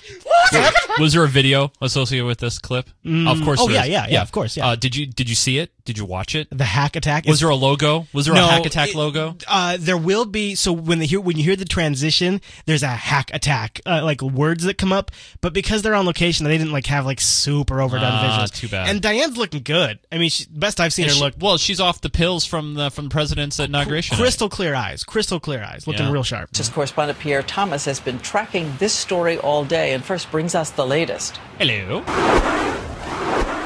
Was 1.00 1.14
there 1.14 1.24
a 1.24 1.28
video 1.28 1.72
associated 1.82 2.26
with 2.26 2.40
this 2.40 2.60
clip? 2.60 2.90
Mm, 3.06 3.30
of 3.30 3.44
course. 3.44 3.60
oh, 3.62 3.68
there 3.68 3.78
yeah, 3.78 3.84
is. 3.84 3.90
yeah, 3.90 4.08
yeah, 4.10 4.22
of 4.22 4.32
course, 4.32 4.58
yeah. 4.58 4.68
Uh, 4.68 4.76
did 4.76 4.96
you 4.96 5.06
did 5.06 5.30
you 5.30 5.36
see 5.36 5.58
it? 5.60 5.72
Did 5.86 5.98
you 5.98 6.04
watch 6.06 6.36
it? 6.36 6.48
The 6.52 6.66
hack 6.66 6.96
attack. 6.98 7.26
Was 7.26 7.36
is- 7.36 7.40
there 7.42 7.50
a 7.50 7.56
logo? 7.56 8.08
Was 8.14 8.26
there 8.26 8.36
No, 8.36 8.46
a 8.46 8.52
hack 8.52 8.66
attack 8.66 8.90
it- 8.90 8.96
logo? 8.96 9.38
Uh, 9.48 9.78
there 9.80 9.98
will 9.98 10.26
be. 10.26 10.56
So 10.56 10.74
when 10.74 11.00
they 11.00 11.06
hear 11.06 11.22
when 11.22 11.38
you 11.38 11.44
hear 11.44 11.56
the 11.56 11.66
transition, 11.66 12.42
there's 12.66 12.84
a 12.84 12.88
hack 12.88 13.32
attack, 13.34 13.80
uh, 13.86 14.02
like 14.04 14.22
words 14.22 14.64
that 14.66 14.78
come 14.78 14.92
up. 14.92 15.12
But 15.42 15.54
because 15.54 15.82
they're 15.82 15.96
on 15.96 16.06
location, 16.06 16.46
they 16.46 16.58
didn't 16.58 16.74
like 16.74 16.88
have 16.88 17.06
like 17.06 17.22
super 17.22 17.80
overdone 17.82 18.10
Ah, 18.12 18.40
visuals. 18.46 18.54
too 18.54 18.68
bad. 18.68 18.90
And 18.90 19.02
Diane's 19.02 19.38
looking 19.38 19.64
good. 19.64 20.00
I 20.12 20.18
mean, 20.18 20.30
she, 20.30 20.46
best 20.50 20.80
I've 20.82 20.92
seen 20.94 21.04
And 21.06 21.12
her 21.12 21.16
she- 21.18 21.24
look. 21.24 21.36
well, 21.40 21.58
she's 21.58 21.80
off 21.80 22.02
the 22.02 22.10
pills 22.10 22.46
from 22.46 22.74
the 22.74 22.90
from 22.92 23.06
the 23.06 23.12
president's 23.12 23.60
inauguration. 23.60 24.18
Crystal 24.18 24.50
clear 24.50 24.76
eyes, 24.76 25.04
crystal 25.04 25.40
clear 25.40 25.64
eyes, 25.64 25.88
looking 25.88 26.06
Yeah. 26.06 26.12
real 26.12 26.24
sharp. 26.24 26.52
Justice 26.52 26.74
correspondent 26.74 27.20
Pierre 27.20 27.44
Thomas 27.44 27.86
has 27.86 28.00
been 28.00 28.20
tracking 28.20 28.76
this 28.80 28.94
story 28.94 29.38
all 29.38 29.64
day 29.64 29.94
and 29.98 30.06
first 30.06 30.30
brings 30.30 30.54
us 30.54 30.70
the 30.70 30.86
latest. 30.86 31.38
Hello. 31.58 32.77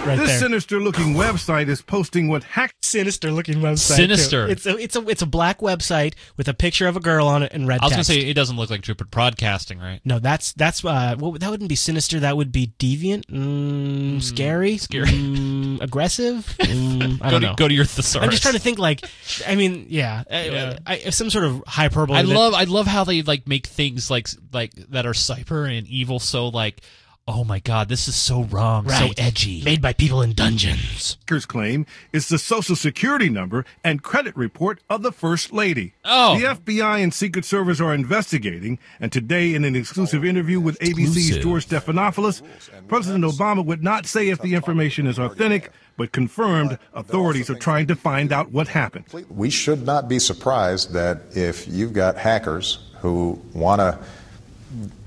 Right 0.04 0.18
this 0.18 0.30
there. 0.30 0.40
sinister-looking 0.40 1.14
website 1.14 1.68
is 1.68 1.84
posting 1.84 2.28
what 2.28 2.44
hack 2.44 2.74
sinister 2.82 3.32
looking 3.32 3.58
website. 3.60 3.96
Sinister. 3.98 4.48
too. 4.48 4.52
It's 4.52 4.66
a 4.66 4.76
it's 4.78 4.96
a 4.96 5.08
it's 5.08 5.22
a 5.22 5.28
black 5.28 5.60
website 5.60 6.16
with 6.38 6.48
a 6.48 6.56
picture 6.56 6.88
of 6.88 6.98
a 6.98 7.00
girl 7.00 7.28
on 7.28 7.44
it 7.44 7.54
and 7.54 7.68
red 7.68 7.82
I 7.82 7.86
was 7.86 7.92
gonna 7.94 8.04
say 8.04 8.18
it 8.22 8.34
doesn't 8.34 8.58
look 8.58 8.72
like 8.72 8.82
Jupiter 8.82 9.08
Broadcasting, 9.12 9.78
right? 9.78 10.02
No, 10.04 10.18
that's 10.18 10.54
that's 10.54 10.84
uh, 10.84 11.16
well, 11.20 11.34
that 11.34 11.50
wouldn't 11.52 11.70
be 11.70 11.76
sinister. 11.76 12.20
That 12.20 12.36
would 12.36 12.52
be 12.52 12.74
deviant, 12.80 13.26
mm, 13.28 14.24
scary, 14.24 14.78
scary. 14.78 15.06
mm, 15.08 15.82
aggressive. 15.82 16.56
Mm, 16.72 17.20
I 17.22 17.26
Go 17.26 17.32
don't 17.32 17.42
to- 17.42 17.48
know. 17.48 17.56
go 17.56 17.68
to 17.68 17.74
your 17.74 17.86
thesaurus. 17.86 18.24
I'm 18.26 18.32
just 18.32 18.42
trying 18.42 18.54
to 18.56 18.60
think. 18.60 18.80
Like, 18.80 19.04
I 19.46 19.56
mean, 19.56 19.86
yeah, 19.90 20.24
Yeah. 20.32 20.78
I, 20.88 20.98
some 21.12 21.30
sort 21.30 21.44
of 21.46 21.64
hyperbole. 21.68 22.18
I 22.18 22.22
that- 22.24 22.28
love 22.34 22.54
I 22.54 22.64
love 22.64 22.88
how 22.88 23.04
they 23.04 23.22
like 23.22 23.48
make 23.48 23.68
things 23.68 24.10
like 24.10 24.28
like 24.54 24.74
that 24.90 25.06
are 25.06 25.12
cyber 25.14 25.70
and 25.78 25.86
evil 25.88 26.20
so 26.20 26.48
like 26.48 26.82
oh 27.28 27.44
my 27.44 27.60
god 27.60 27.88
this 27.90 28.08
is 28.08 28.16
so 28.16 28.44
wrong 28.44 28.88
so 28.90 29.10
edgy 29.18 29.62
made 29.64 29.82
by 29.82 29.94
people 29.94 30.22
in 30.22 30.34
dungeons. 30.34 31.18
hackers 31.22 31.46
claim 31.46 31.86
is 32.12 32.28
the 32.30 32.38
social 32.38 32.76
security 32.76 33.30
number 33.30 33.64
and 33.84 34.04
credit 34.04 34.36
report 34.36 34.80
of 34.90 35.02
the 35.02 35.12
First 35.12 35.54
Lady. 35.54 35.94
Oh. 36.04 36.38
The 36.38 36.46
FBI 36.46 37.02
and 37.02 37.14
Secret 37.14 37.46
Service 37.46 37.80
are 37.80 37.94
investigating, 37.94 38.80
and 39.00 39.12
today 39.12 39.54
in 39.54 39.64
an 39.64 39.76
exclusive 39.76 40.26
interview 40.26 40.60
with 40.60 40.78
ABC's 40.80 41.38
George 41.38 41.68
Stephanopoulos, 41.68 42.42
President 42.88 43.24
Obama 43.24 43.64
would 43.64 43.84
not 43.84 44.06
say 44.06 44.30
if 44.30 44.42
the 44.42 44.56
information 44.56 45.08
is 45.08 45.18
authentic, 45.20 45.72
but 45.98 46.12
confirmed 46.12 46.78
authorities 46.94 47.50
are 47.50 47.56
trying 47.56 47.88
to 47.88 47.96
find 47.96 48.34
out 48.34 48.52
what 48.52 48.68
happened. 48.68 49.06
We 49.30 49.50
should 49.50 49.86
not 49.86 50.10
be 50.10 50.20
surprised 50.20 50.94
that 50.94 51.22
if 51.36 51.68
you've 51.68 51.94
got 51.94 52.18
hackers 52.18 52.92
who 53.00 53.42
want 53.54 53.80
to 53.80 54.00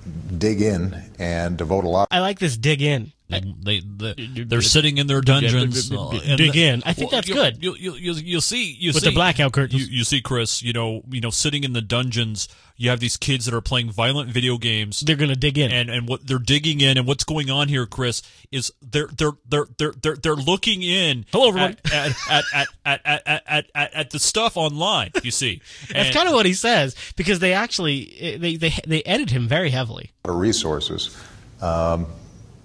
dig 0.05 0.61
in 0.61 0.95
and 1.19 1.57
devote 1.57 1.85
a 1.85 1.89
lot 1.89 2.09
I 2.11 2.21
like 2.21 2.39
this 2.39 2.57
dig 2.57 2.83
in. 2.83 3.14
They, 3.29 3.81
they 3.81 4.15
they're 4.45 4.61
sitting 4.61 4.99
in 4.99 5.07
their 5.07 5.23
dungeons 5.23 5.91
uh, 5.91 6.11
Dig 6.37 6.57
in. 6.57 6.83
I 6.85 6.93
think 6.93 7.11
Well, 7.11 7.19
that's 7.23 7.29
you- 7.29 7.35
good. 7.35 7.63
You'll, 7.63 7.77
you 7.79 7.95
you 7.95 8.13
you'll 8.13 8.41
see 8.43 8.73
you 8.73 8.91
With 8.93 9.03
see 9.03 9.09
the 9.09 9.15
blackout 9.15 9.53
curtains. 9.53 9.81
you, 9.89 9.99
you 9.99 10.05
see 10.05 10.21
Chris 10.21 10.63
you 10.63 10.73
know 10.75 11.03
you 11.11 11.21
know 11.23 11.31
sitting 11.31 11.65
in 11.65 11.73
the 11.73 11.81
dungeons 11.81 12.49
you 12.77 12.91
have 12.91 13.01
these 13.01 13.17
kids 13.17 13.45
that 13.47 13.55
are 13.55 13.61
playing 13.63 13.91
violent 13.91 14.31
video 14.31 14.59
games 14.59 15.01
They're 15.01 15.17
gonna 15.17 15.37
dig 15.37 15.57
in. 15.57 15.71
and 15.73 15.89
and 15.89 16.07
what 16.07 16.27
they're 16.27 16.39
digging 16.39 16.81
in 16.83 16.99
and 16.99 17.07
what's 17.07 17.25
going 17.25 17.51
on 17.51 17.69
here 17.69 17.87
Chris 17.87 18.21
is 18.53 18.71
they're 18.83 19.09
they're 19.17 19.33
they're 19.49 19.67
they're 19.79 19.93
they're, 20.03 20.17
they're 20.17 20.35
looking 20.37 20.83
in 20.83 21.25
Hello, 21.33 21.49
everybody. 21.49 21.77
at 21.93 22.13
at, 22.31 22.45
at, 22.53 22.67
at, 22.85 23.01
at, 23.07 23.23
at, 23.27 23.43
at, 23.47 23.67
at, 23.75 23.95
at 23.95 24.11
the 24.11 24.19
stuff 24.19 24.57
online 24.59 25.11
you 25.23 25.31
see 25.31 25.63
That's 25.91 26.15
kind 26.15 26.29
of 26.29 26.35
what 26.35 26.45
he 26.45 26.53
says 26.53 26.95
because 27.17 27.39
they 27.39 27.55
actually 27.55 28.37
they 28.39 28.57
they 28.57 28.75
they 28.87 29.03
edit 29.05 29.31
him 29.31 29.49
very 29.49 29.71
heavily. 29.71 30.11
resources 30.27 31.17
um, 31.63 32.07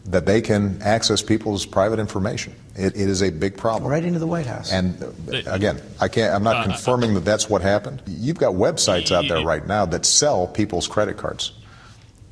that 0.09 0.25
they 0.25 0.41
can 0.41 0.81
access 0.81 1.21
people's 1.21 1.65
private 1.65 1.99
information. 1.99 2.53
It, 2.75 2.95
it 2.95 3.09
is 3.09 3.21
a 3.21 3.29
big 3.29 3.55
problem. 3.55 3.91
Right 3.91 4.03
into 4.03 4.19
the 4.19 4.27
White 4.27 4.47
House. 4.47 4.71
And 4.71 5.01
uh, 5.03 5.41
again, 5.45 5.79
I 6.01 6.07
can't. 6.07 6.33
I'm 6.33 6.43
not 6.43 6.65
confirming 6.65 7.13
that 7.13 7.25
that's 7.25 7.49
what 7.49 7.61
happened. 7.61 8.01
You've 8.07 8.39
got 8.39 8.55
websites 8.55 9.11
out 9.11 9.27
there 9.27 9.45
right 9.45 9.65
now 9.65 9.85
that 9.85 10.05
sell 10.05 10.47
people's 10.47 10.87
credit 10.87 11.17
cards 11.17 11.53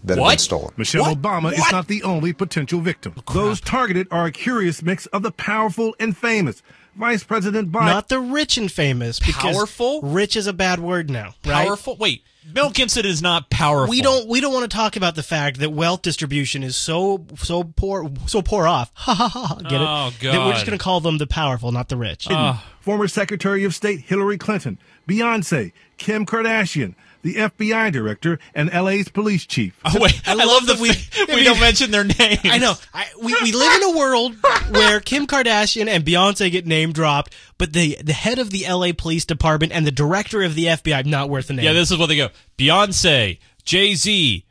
that 0.03 0.17
have 0.17 0.27
been 0.27 0.37
stolen. 0.39 0.73
Michelle 0.77 1.15
Obama 1.15 1.53
is 1.53 1.71
not 1.71 1.87
the 1.87 2.01
only 2.03 2.33
potential 2.33 2.79
victim. 2.79 3.13
Those 3.33 3.61
targeted 3.61 4.07
are 4.09 4.25
a 4.25 4.31
curious 4.31 4.81
mix 4.81 5.05
of 5.07 5.21
the 5.21 5.31
powerful 5.31 5.95
and 5.99 6.17
famous. 6.17 6.63
Vice 6.95 7.23
President 7.23 7.71
Biden. 7.71 7.85
Not 7.85 8.09
the 8.09 8.19
rich 8.19 8.57
and 8.57 8.71
famous. 8.71 9.19
Because 9.19 9.55
Powerful? 9.55 10.01
Rich 10.01 10.35
is 10.35 10.47
a 10.47 10.53
bad 10.53 10.79
word 10.79 11.11
now. 11.11 11.35
Right? 11.45 11.67
Powerful? 11.67 11.95
Wait, 11.97 12.23
Mel 12.53 12.69
Gibson 12.69 13.05
is 13.05 13.21
not 13.21 13.49
powerful. 13.49 13.89
We 13.89 14.01
don't 14.01 14.27
we 14.27 14.39
don't 14.41 14.53
want 14.53 14.69
to 14.69 14.75
talk 14.75 14.95
about 14.95 15.15
the 15.15 15.23
fact 15.23 15.59
that 15.59 15.71
wealth 15.71 16.01
distribution 16.01 16.63
is 16.63 16.75
so 16.75 17.25
so 17.37 17.63
poor 17.63 18.11
so 18.25 18.41
poor 18.41 18.67
off. 18.67 18.91
Ha 18.95 19.13
ha 19.13 19.27
ha. 19.27 19.55
Get 19.67 19.81
Oh, 19.81 20.07
it? 20.07 20.31
That 20.31 20.45
we're 20.45 20.53
just 20.53 20.65
going 20.65 20.77
to 20.77 20.83
call 20.83 20.99
them 20.99 21.17
the 21.17 21.27
powerful, 21.27 21.71
not 21.71 21.89
the 21.89 21.97
rich. 21.97 22.27
Uh. 22.29 22.57
Former 22.79 23.07
Secretary 23.07 23.63
of 23.65 23.75
State 23.75 24.01
Hillary 24.01 24.37
Clinton, 24.37 24.79
Beyonce, 25.07 25.73
Kim 25.97 26.25
Kardashian, 26.25 26.95
the 27.21 27.35
FBI 27.35 27.91
director, 27.91 28.39
and 28.53 28.71
LA's 28.71 29.09
police 29.09 29.45
chief. 29.45 29.79
Oh, 29.85 29.99
wait, 29.99 30.21
I, 30.27 30.33
love, 30.33 30.67
that 30.67 30.79
we 30.79 30.89
we 31.35 31.43
don't 31.43 31.59
mention 31.59 31.91
their 31.91 32.03
names. 32.03 32.39
I 32.43 32.57
know. 32.57 32.73
I, 32.93 33.07
we, 33.21 33.35
we 33.43 33.51
live 33.51 33.81
in 33.81 33.95
a 33.95 33.97
world 33.97 34.35
where 34.71 34.99
Kim 34.99 35.27
Kardashian 35.27 35.87
and 35.87 36.03
Beyonce 36.03 36.51
get 36.51 36.65
name 36.65 36.93
dropped, 36.93 37.35
but 37.57 37.73
the 37.73 37.97
the 38.03 38.13
head 38.13 38.39
of 38.39 38.49
the 38.49 38.65
LA 38.67 38.91
Police 38.97 39.25
Department 39.25 39.71
and 39.71 39.85
the 39.85 39.91
director 39.91 40.43
of 40.43 40.55
the 40.55 40.65
FBI 40.65 41.05
not 41.05 41.29
worth 41.29 41.49
a 41.49 41.53
name. 41.53 41.65
Yeah, 41.65 41.73
this 41.73 41.91
is 41.91 41.97
what 41.97 42.07
they 42.07 42.17
go. 42.17 42.29
Beyonce, 42.57 43.39
Jay 43.63 43.95
Z, 43.95 44.45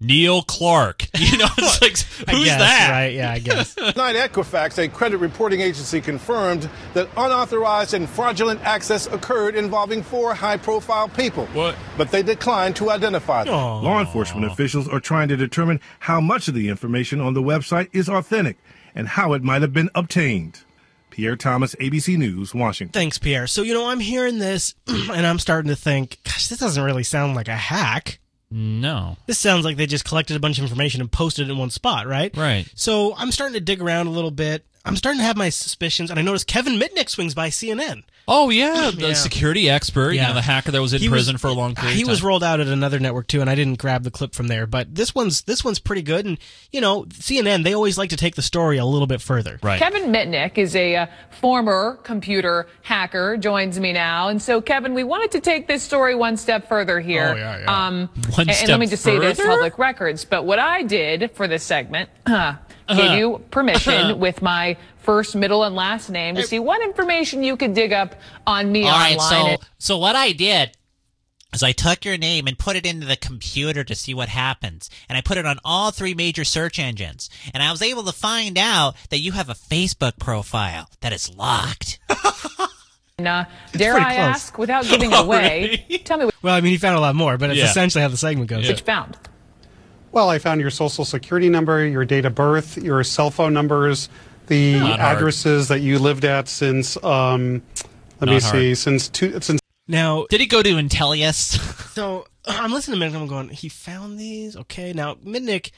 Neil 0.00 0.42
Clark. 0.42 1.06
You 1.20 1.36
know, 1.36 1.48
it's 1.58 1.82
like 1.82 1.98
who's 2.34 2.46
guess, 2.46 2.58
that? 2.58 2.90
Right? 2.90 3.14
Yeah, 3.14 3.30
I 3.30 3.38
guess. 3.38 3.74
Tonight, 3.74 4.16
Equifax, 4.16 4.78
a 4.82 4.88
credit 4.88 5.18
reporting 5.18 5.60
agency, 5.60 6.00
confirmed 6.00 6.68
that 6.94 7.08
unauthorized 7.16 7.92
and 7.92 8.08
fraudulent 8.08 8.60
access 8.62 9.06
occurred 9.06 9.54
involving 9.54 10.02
four 10.02 10.34
high 10.34 10.56
profile 10.56 11.08
people. 11.08 11.46
What? 11.48 11.76
But 11.98 12.10
they 12.10 12.22
declined 12.22 12.74
to 12.76 12.90
identify 12.90 13.44
them. 13.44 13.54
Law 13.54 14.00
enforcement 14.00 14.50
officials 14.50 14.88
are 14.88 14.98
trying 14.98 15.28
to 15.28 15.36
determine 15.36 15.78
how 16.00 16.20
much 16.20 16.48
of 16.48 16.54
the 16.54 16.68
information 16.70 17.20
on 17.20 17.34
the 17.34 17.42
website 17.42 17.88
is 17.92 18.08
authentic 18.08 18.56
and 18.94 19.06
how 19.06 19.34
it 19.34 19.44
might 19.44 19.62
have 19.62 19.74
been 19.74 19.90
obtained. 19.94 20.62
Pierre 21.10 21.36
Thomas, 21.36 21.74
ABC 21.76 22.16
News, 22.16 22.54
Washington. 22.54 22.92
Thanks, 22.92 23.18
Pierre. 23.18 23.46
So 23.46 23.62
you 23.62 23.74
know, 23.74 23.88
I'm 23.88 24.00
hearing 24.00 24.38
this, 24.38 24.74
and 24.86 25.26
I'm 25.26 25.38
starting 25.38 25.68
to 25.68 25.76
think, 25.76 26.18
gosh, 26.24 26.48
this 26.48 26.58
doesn't 26.58 26.82
really 26.82 27.04
sound 27.04 27.34
like 27.34 27.48
a 27.48 27.56
hack. 27.56 28.19
No. 28.50 29.16
This 29.26 29.38
sounds 29.38 29.64
like 29.64 29.76
they 29.76 29.86
just 29.86 30.04
collected 30.04 30.36
a 30.36 30.40
bunch 30.40 30.58
of 30.58 30.64
information 30.64 31.00
and 31.00 31.10
posted 31.10 31.48
it 31.48 31.52
in 31.52 31.58
one 31.58 31.70
spot, 31.70 32.06
right? 32.06 32.36
Right. 32.36 32.66
So 32.74 33.14
I'm 33.16 33.30
starting 33.30 33.54
to 33.54 33.60
dig 33.60 33.80
around 33.80 34.08
a 34.08 34.10
little 34.10 34.30
bit. 34.32 34.64
I'm 34.84 34.96
starting 34.96 35.18
to 35.20 35.24
have 35.24 35.36
my 35.36 35.50
suspicions, 35.50 36.10
and 36.10 36.18
I 36.18 36.22
noticed 36.22 36.46
Kevin 36.46 36.78
Mitnick 36.80 37.08
swings 37.10 37.34
by 37.34 37.48
CNN. 37.50 38.02
Oh 38.26 38.48
yeah, 38.48 38.90
the 38.94 39.08
Yeah. 39.08 39.12
security 39.14 39.68
expert, 39.68 40.12
you 40.12 40.20
Yeah. 40.20 40.28
know, 40.28 40.34
the 40.34 40.42
hacker 40.42 40.70
that 40.70 40.80
was 40.80 40.94
in 40.94 41.00
He 41.00 41.08
prison 41.08 41.36
for 41.36 41.48
a 41.48 41.52
long 41.52 41.74
period. 41.74 41.96
He 41.96 42.02
of 42.02 42.08
was 42.08 42.20
time. 42.20 42.28
rolled 42.28 42.44
out 42.44 42.60
at 42.60 42.68
another 42.68 42.98
network 43.00 43.26
too, 43.26 43.40
and 43.40 43.50
I 43.50 43.54
didn't 43.56 43.78
grab 43.78 44.04
the 44.04 44.10
clip 44.10 44.34
from 44.34 44.46
there. 44.48 44.66
But 44.66 44.94
this 44.94 45.14
one's 45.14 45.42
this 45.42 45.64
one's 45.64 45.80
pretty 45.80 46.02
good, 46.02 46.24
and 46.26 46.38
you 46.70 46.80
know, 46.80 47.04
CNN 47.10 47.64
they 47.64 47.74
always 47.74 47.98
like 47.98 48.10
to 48.10 48.16
take 48.16 48.36
the 48.36 48.42
story 48.42 48.78
a 48.78 48.84
little 48.84 49.06
bit 49.08 49.20
further. 49.20 49.58
Right. 49.62 49.78
Kevin 49.80 50.12
Mitnick 50.12 50.56
is 50.58 50.74
a 50.76 50.94
uh, 50.96 51.06
former 51.40 51.98
computer 52.04 52.66
hacker, 52.82 53.36
joins 53.36 53.78
me 53.80 53.92
now. 53.92 54.28
And 54.28 54.40
so, 54.40 54.60
Kevin, 54.60 54.94
we 54.94 55.02
wanted 55.04 55.32
to 55.32 55.40
take 55.40 55.66
this 55.66 55.82
story 55.82 56.14
one 56.14 56.36
step 56.36 56.68
further 56.68 57.00
here. 57.00 57.32
Oh, 57.34 57.36
yeah, 57.36 57.58
yeah. 57.64 57.86
Um, 57.86 58.08
One 58.30 58.40
and, 58.42 58.48
and 58.50 58.56
step 58.56 58.68
let 58.68 58.80
me 58.80 58.86
just 58.86 59.02
say 59.02 59.18
this 59.18 59.38
further? 59.38 59.50
public 59.50 59.78
records. 59.78 60.24
But 60.24 60.44
what 60.44 60.58
I 60.58 60.82
did 60.84 61.32
for 61.34 61.48
this 61.48 61.64
segment, 61.64 62.08
uh, 62.90 62.96
gave 62.96 63.18
you 63.18 63.42
permission 63.50 64.18
with 64.18 64.42
my 64.42 64.76
first, 64.98 65.34
middle, 65.34 65.64
and 65.64 65.74
last 65.74 66.10
name 66.10 66.34
to 66.36 66.42
see 66.42 66.58
what 66.58 66.82
information 66.82 67.42
you 67.42 67.56
could 67.56 67.74
dig 67.74 67.92
up 67.92 68.14
on 68.46 68.70
me 68.70 68.84
All 68.84 68.90
right, 68.90 69.16
online. 69.18 69.58
so 69.58 69.64
so 69.78 69.98
what 69.98 70.16
I 70.16 70.32
did 70.32 70.72
is 71.52 71.62
I 71.64 71.72
took 71.72 72.04
your 72.04 72.16
name 72.16 72.46
and 72.46 72.56
put 72.56 72.76
it 72.76 72.86
into 72.86 73.06
the 73.06 73.16
computer 73.16 73.82
to 73.82 73.94
see 73.96 74.14
what 74.14 74.28
happens, 74.28 74.88
and 75.08 75.18
I 75.18 75.20
put 75.20 75.36
it 75.36 75.46
on 75.46 75.58
all 75.64 75.90
three 75.90 76.14
major 76.14 76.44
search 76.44 76.78
engines, 76.78 77.28
and 77.52 77.60
I 77.62 77.72
was 77.72 77.82
able 77.82 78.04
to 78.04 78.12
find 78.12 78.56
out 78.56 78.94
that 79.10 79.18
you 79.18 79.32
have 79.32 79.48
a 79.48 79.54
Facebook 79.54 80.18
profile 80.18 80.88
that 81.00 81.12
is 81.12 81.34
locked. 81.34 81.98
and, 83.18 83.26
uh, 83.26 83.44
dare 83.72 83.96
I 83.96 84.02
close. 84.04 84.16
ask, 84.18 84.58
without 84.58 84.84
giving 84.84 85.12
away, 85.24 85.84
tell 86.04 86.18
me 86.18 86.30
Well, 86.42 86.54
I 86.54 86.60
mean, 86.60 86.70
he 86.70 86.78
found 86.78 86.96
a 86.96 87.00
lot 87.00 87.14
more, 87.16 87.36
but 87.36 87.50
it's 87.50 87.58
Yeah. 87.58 87.64
essentially 87.70 88.02
how 88.02 88.08
the 88.08 88.16
segment 88.16 88.48
goes. 88.48 88.68
what 88.68 88.78
you 88.78 88.84
found. 88.84 89.16
Well, 90.12 90.28
I 90.28 90.38
found 90.38 90.60
your 90.60 90.70
social 90.70 91.04
security 91.04 91.48
number, 91.48 91.86
your 91.86 92.04
date 92.04 92.24
of 92.24 92.34
birth, 92.34 92.76
your 92.78 93.04
cell 93.04 93.30
phone 93.30 93.54
numbers, 93.54 94.08
the 94.48 94.78
Not 94.80 94.98
hard. 94.98 95.18
addresses 95.18 95.68
that 95.68 95.80
you 95.80 95.98
lived 95.98 96.24
at 96.24 96.48
since. 96.48 96.96
Um, 97.04 97.62
let 98.20 98.26
me 98.28 98.34
Not 98.34 98.42
see, 98.42 98.74
since 98.74 99.08
two, 99.08 99.40
since 99.40 99.60
Now, 99.86 100.26
Did 100.28 100.40
he 100.40 100.46
go 100.46 100.62
to 100.62 100.70
Intelius? 100.74 101.58
so 101.94 102.26
I'm 102.46 102.72
listening 102.72 102.98
to 102.98 103.06
Mitnick. 103.06 103.14
I'm 103.20 103.26
going, 103.28 103.48
he 103.50 103.68
found 103.68 104.18
these. 104.18 104.56
Okay, 104.56 104.92
now 104.92 105.14
Mitnick, 105.16 105.70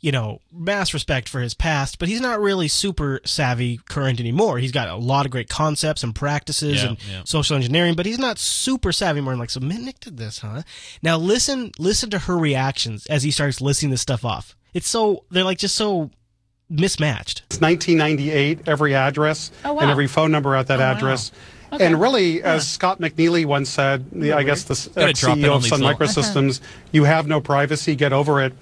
you 0.00 0.12
know, 0.12 0.40
mass 0.52 0.94
respect 0.94 1.28
for 1.28 1.40
his 1.40 1.54
past, 1.54 1.98
but 1.98 2.08
he's 2.08 2.20
not 2.20 2.40
really 2.40 2.68
super 2.68 3.20
savvy 3.24 3.80
current 3.88 4.20
anymore. 4.20 4.58
He's 4.58 4.70
got 4.70 4.88
a 4.88 4.94
lot 4.96 5.26
of 5.26 5.32
great 5.32 5.48
concepts 5.48 6.04
and 6.04 6.14
practices 6.14 6.82
Yeah, 6.82 6.88
and 6.90 6.98
yeah. 7.10 7.22
social 7.24 7.56
engineering, 7.56 7.94
but 7.96 8.06
he's 8.06 8.18
not 8.18 8.38
super 8.38 8.92
savvy 8.92 9.20
more. 9.20 9.32
I'm 9.32 9.38
like, 9.40 9.50
so 9.50 9.58
Mitnick 9.60 9.98
did 10.00 10.16
this, 10.16 10.38
huh? 10.38 10.62
Now 11.02 11.16
listen, 11.16 11.72
listen 11.78 12.10
to 12.10 12.18
her 12.20 12.36
reactions 12.38 13.06
as 13.06 13.24
he 13.24 13.30
starts 13.32 13.60
listing 13.60 13.90
this 13.90 14.00
stuff 14.00 14.24
off. 14.24 14.54
It's 14.72 14.86
so 14.86 15.24
they're 15.30 15.42
like 15.44 15.58
just 15.58 15.74
so 15.74 16.10
mismatched. 16.70 17.42
It's 17.46 17.60
1998, 17.60 18.68
every 18.68 18.94
address 18.94 19.50
Oh, 19.64 19.72
wow. 19.72 19.80
and 19.80 19.90
every 19.90 20.06
phone 20.06 20.30
number 20.30 20.54
at 20.54 20.66
that 20.68 20.76
Oh, 20.76 20.82
wow. 20.84 20.92
Address. 21.70 21.80
And 21.86 22.00
really, 22.00 22.42
as 22.42 22.66
Scott 22.68 22.98
McNealy 22.98 23.44
once 23.44 23.68
said, 23.68 24.10
the, 24.10 24.32
I 24.32 24.42
guess 24.42 24.64
the 24.64 25.02
ex 25.02 25.22
CEO 25.22 25.54
of 25.54 25.62
these 25.62 25.70
Sun 25.70 25.80
little- 25.80 25.98
Microsystems, 25.98 26.60
you 26.92 27.04
have 27.04 27.26
no 27.26 27.40
privacy, 27.40 27.94
get 27.94 28.12
over 28.12 28.40
it. 28.40 28.54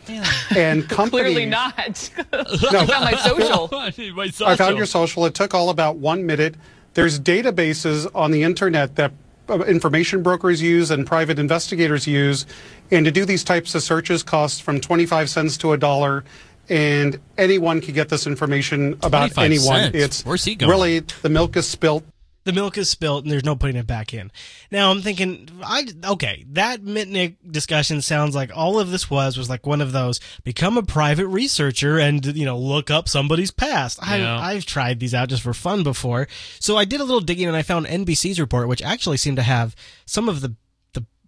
And 0.56 0.88
companies. 0.88 1.10
Clearly 1.10 1.46
not. 1.46 1.74
I 2.32 2.86
found 2.86 3.04
my 3.04 3.14
social. 3.16 3.68
My 4.14 4.30
I 4.44 4.56
found 4.56 4.76
your 4.76 4.86
social. 4.86 5.24
It 5.26 5.34
took 5.34 5.54
all 5.54 5.70
about 5.70 5.96
one 5.96 6.26
minute. 6.26 6.56
There's 6.94 7.20
databases 7.20 8.08
on 8.14 8.30
the 8.32 8.42
internet 8.42 8.96
that 8.96 9.12
uh, 9.48 9.60
information 9.64 10.22
brokers 10.22 10.60
use 10.60 10.90
and 10.90 11.06
private 11.06 11.38
investigators 11.38 12.06
use, 12.06 12.46
and 12.90 13.04
to 13.04 13.12
do 13.12 13.24
these 13.24 13.44
types 13.44 13.74
of 13.74 13.82
searches 13.82 14.22
costs 14.24 14.58
from 14.58 14.80
25 14.80 15.30
cents 15.30 15.56
to 15.58 15.72
a 15.72 15.76
dollar. 15.78 16.24
And 16.68 17.20
anyone 17.38 17.80
can 17.80 17.94
get 17.94 18.08
this 18.08 18.26
information 18.26 18.98
about 19.04 19.38
anyone. 19.38 19.92
cents? 19.92 19.94
It's 19.94 20.24
Where's 20.26 20.44
he 20.44 20.56
going? 20.56 20.68
really 20.68 20.98
the 20.98 21.28
milk 21.28 21.56
is 21.56 21.68
spilt. 21.68 22.02
The 22.46 22.52
milk 22.54 22.78
is 22.78 22.88
spilt 22.88 23.24
and 23.24 23.30
there's 23.30 23.44
no 23.44 23.56
putting 23.56 23.76
it 23.76 23.86
back 23.86 24.14
in. 24.14 24.32
Now 24.70 24.90
I'm 24.90 25.02
thinking, 25.02 25.50
I 25.62 25.86
okay, 26.04 26.46
that 26.52 26.80
Mitnick 26.80 27.36
discussion 27.50 28.00
sounds 28.00 28.34
like 28.34 28.50
all 28.56 28.78
of 28.80 28.90
this 28.90 29.10
was 29.10 29.36
was 29.36 29.50
like 29.50 29.66
one 29.66 29.82
of 29.82 29.92
those 29.92 30.18
become 30.44 30.78
a 30.78 30.82
private 30.82 31.26
researcher 31.26 31.98
and 31.98 32.24
you 32.24 32.46
know 32.46 32.56
look 32.56 32.90
up 32.90 33.06
somebody's 33.06 33.50
past. 33.50 33.98
Yeah. 34.02 34.38
I, 34.40 34.52
I've 34.52 34.64
tried 34.64 35.00
these 35.00 35.12
out 35.12 35.28
just 35.28 35.42
for 35.42 35.52
fun 35.52 35.82
before, 35.82 36.28
so 36.58 36.78
I 36.78 36.86
did 36.86 37.02
a 37.02 37.04
little 37.04 37.20
digging 37.20 37.46
and 37.48 37.56
I 37.56 37.62
found 37.62 37.84
NBC's 37.84 38.40
report, 38.40 38.68
which 38.68 38.80
actually 38.80 39.18
seemed 39.18 39.36
to 39.36 39.42
have 39.42 39.76
some 40.06 40.30
of 40.30 40.40
the 40.40 40.46
the 40.46 40.56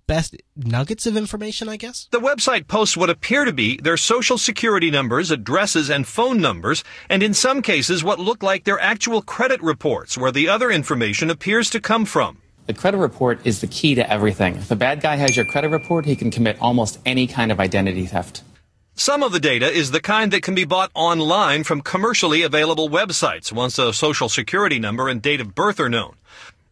best 0.08 0.34
nuggets 0.56 1.06
of 1.06 1.16
information, 1.16 1.68
I 1.68 1.76
guess. 1.76 2.08
The 2.10 2.18
website 2.18 2.66
posts 2.66 2.96
what 2.96 3.10
appear 3.10 3.44
to 3.44 3.52
be 3.52 3.76
their 3.76 3.96
social 3.96 4.38
security 4.38 4.90
numbers, 4.90 5.30
addresses, 5.30 5.88
and 5.88 6.08
phone 6.08 6.40
numbers, 6.40 6.82
and 7.08 7.22
in 7.22 7.34
some 7.34 7.62
cases 7.62 8.02
what 8.02 8.18
look 8.18 8.42
like 8.42 8.64
their 8.64 8.80
actual 8.80 9.22
credit 9.22 9.62
reports 9.62 10.18
where 10.18 10.32
the 10.32 10.48
other 10.48 10.72
information 10.72 11.30
appears 11.30 11.70
to 11.70 11.80
come 11.80 12.04
from. 12.04 12.38
The 12.66 12.74
credit 12.74 12.98
report 12.98 13.46
is 13.46 13.60
the 13.60 13.66
key 13.66 13.94
to 13.94 14.10
everything. 14.10 14.56
If 14.56 14.70
a 14.70 14.76
bad 14.76 15.00
guy 15.00 15.16
has 15.16 15.36
your 15.36 15.46
credit 15.46 15.68
report, 15.68 16.04
he 16.04 16.16
can 16.16 16.30
commit 16.30 16.58
almost 16.60 16.98
any 17.06 17.26
kind 17.26 17.52
of 17.52 17.60
identity 17.60 18.06
theft. 18.06 18.42
Some 18.94 19.22
of 19.22 19.30
the 19.30 19.40
data 19.40 19.70
is 19.70 19.92
the 19.92 20.00
kind 20.00 20.32
that 20.32 20.42
can 20.42 20.56
be 20.56 20.64
bought 20.64 20.90
online 20.92 21.62
from 21.62 21.82
commercially 21.82 22.42
available 22.42 22.88
websites 22.88 23.52
once 23.52 23.78
a 23.78 23.92
social 23.92 24.28
security 24.28 24.80
number 24.80 25.08
and 25.08 25.22
date 25.22 25.40
of 25.40 25.54
birth 25.54 25.78
are 25.78 25.88
known. 25.88 26.16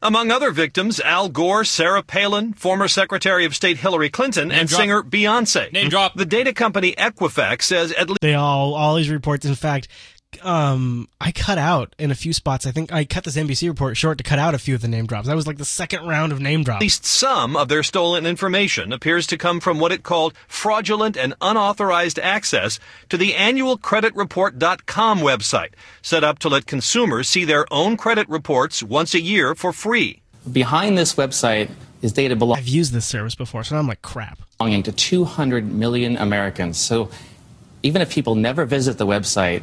Among 0.03 0.31
other 0.31 0.51
victims, 0.51 1.01
Al 1.01 1.29
Gore, 1.29 1.65
Sarah 1.65 2.03
Palin, 2.03 2.53
former 2.53 2.87
Secretary 2.87 3.45
of 3.45 3.57
State 3.57 3.79
Hillary 3.79 4.11
Clinton, 4.11 4.53
and 4.53 4.69
drop. 4.69 4.81
singer 4.81 5.03
Beyonce. 5.03 5.73
Name 5.73 5.89
drop. 5.89 6.15
The 6.15 6.27
data 6.27 6.53
company 6.53 6.93
Equifax 6.93 7.63
says 7.63 7.93
at 7.93 8.09
least 8.09 8.21
They 8.21 8.35
all 8.35 8.75
all 8.75 8.97
these 8.97 9.11
reports. 9.11 9.47
In 9.47 9.55
fact, 9.55 9.89
um, 10.43 11.09
I 11.21 11.33
cut 11.33 11.59
out 11.59 11.95
in 11.99 12.11
a 12.11 12.15
few 12.15 12.33
spots. 12.33 12.67
I 12.67 12.71
think 12.71 12.93
I 12.93 13.05
cut 13.05 13.25
this 13.25 13.37
NBC 13.37 13.69
report 13.69 13.97
short 13.97 14.19
to 14.19 14.25
cut 14.25 14.39
out 14.39 14.55
a 14.55 14.59
few 14.59 14.75
of 14.75 14.81
the 14.81 14.89
name 14.89 15.07
drops. 15.07 15.27
That 15.27 15.37
was 15.37 15.47
like 15.47 15.59
the 15.59 15.65
second 15.65 16.07
round 16.07 16.33
of 16.33 16.41
name 16.41 16.65
drops. 16.65 16.79
At 16.79 16.83
least 16.83 17.05
some 17.05 17.57
of 17.57 17.69
their 17.69 17.83
stolen 17.83 18.27
information 18.27 18.93
appears 18.93 19.27
to 19.29 19.39
come 19.39 19.61
from 19.61 19.79
what 19.79 19.93
it 19.93 20.03
called 20.03 20.35
fraudulent 20.49 21.17
and 21.17 21.35
unauthorized 21.41 22.19
access 22.19 22.79
to 23.09 23.17
the 23.17 23.35
annual 23.35 23.79
creditreport.com 23.79 25.21
website, 25.21 25.73
set 26.03 26.25
up 26.25 26.39
to 26.41 26.49
let 26.49 26.67
consumers 26.67 27.29
see 27.29 27.45
their 27.45 27.67
own 27.71 27.97
credit 27.97 28.29
reports 28.29 28.83
once 28.83 29.15
a 29.15 29.21
year 29.21 29.55
for 29.55 29.73
free. 29.73 30.23
Behind 30.51 30.97
this 30.97 31.15
website 31.15 31.71
is 32.03 32.13
data 32.13 32.37
belonging 32.37 32.63
I've 32.63 32.69
used 32.69 32.93
this 32.93 33.07
service 33.07 33.35
before, 33.35 33.65
so 33.65 33.77
I'm 33.77 33.89
like 33.89 34.03
crap. 34.03 34.39
Belonging 34.59 34.83
to 34.85 34.93
200 34.93 35.73
million 35.73 36.17
Americans. 36.17 36.79
So 36.79 37.11
even 37.83 38.01
if 38.03 38.11
people 38.11 38.35
never 38.35 38.65
visit 38.65 38.99
the 38.99 39.07
website, 39.07 39.63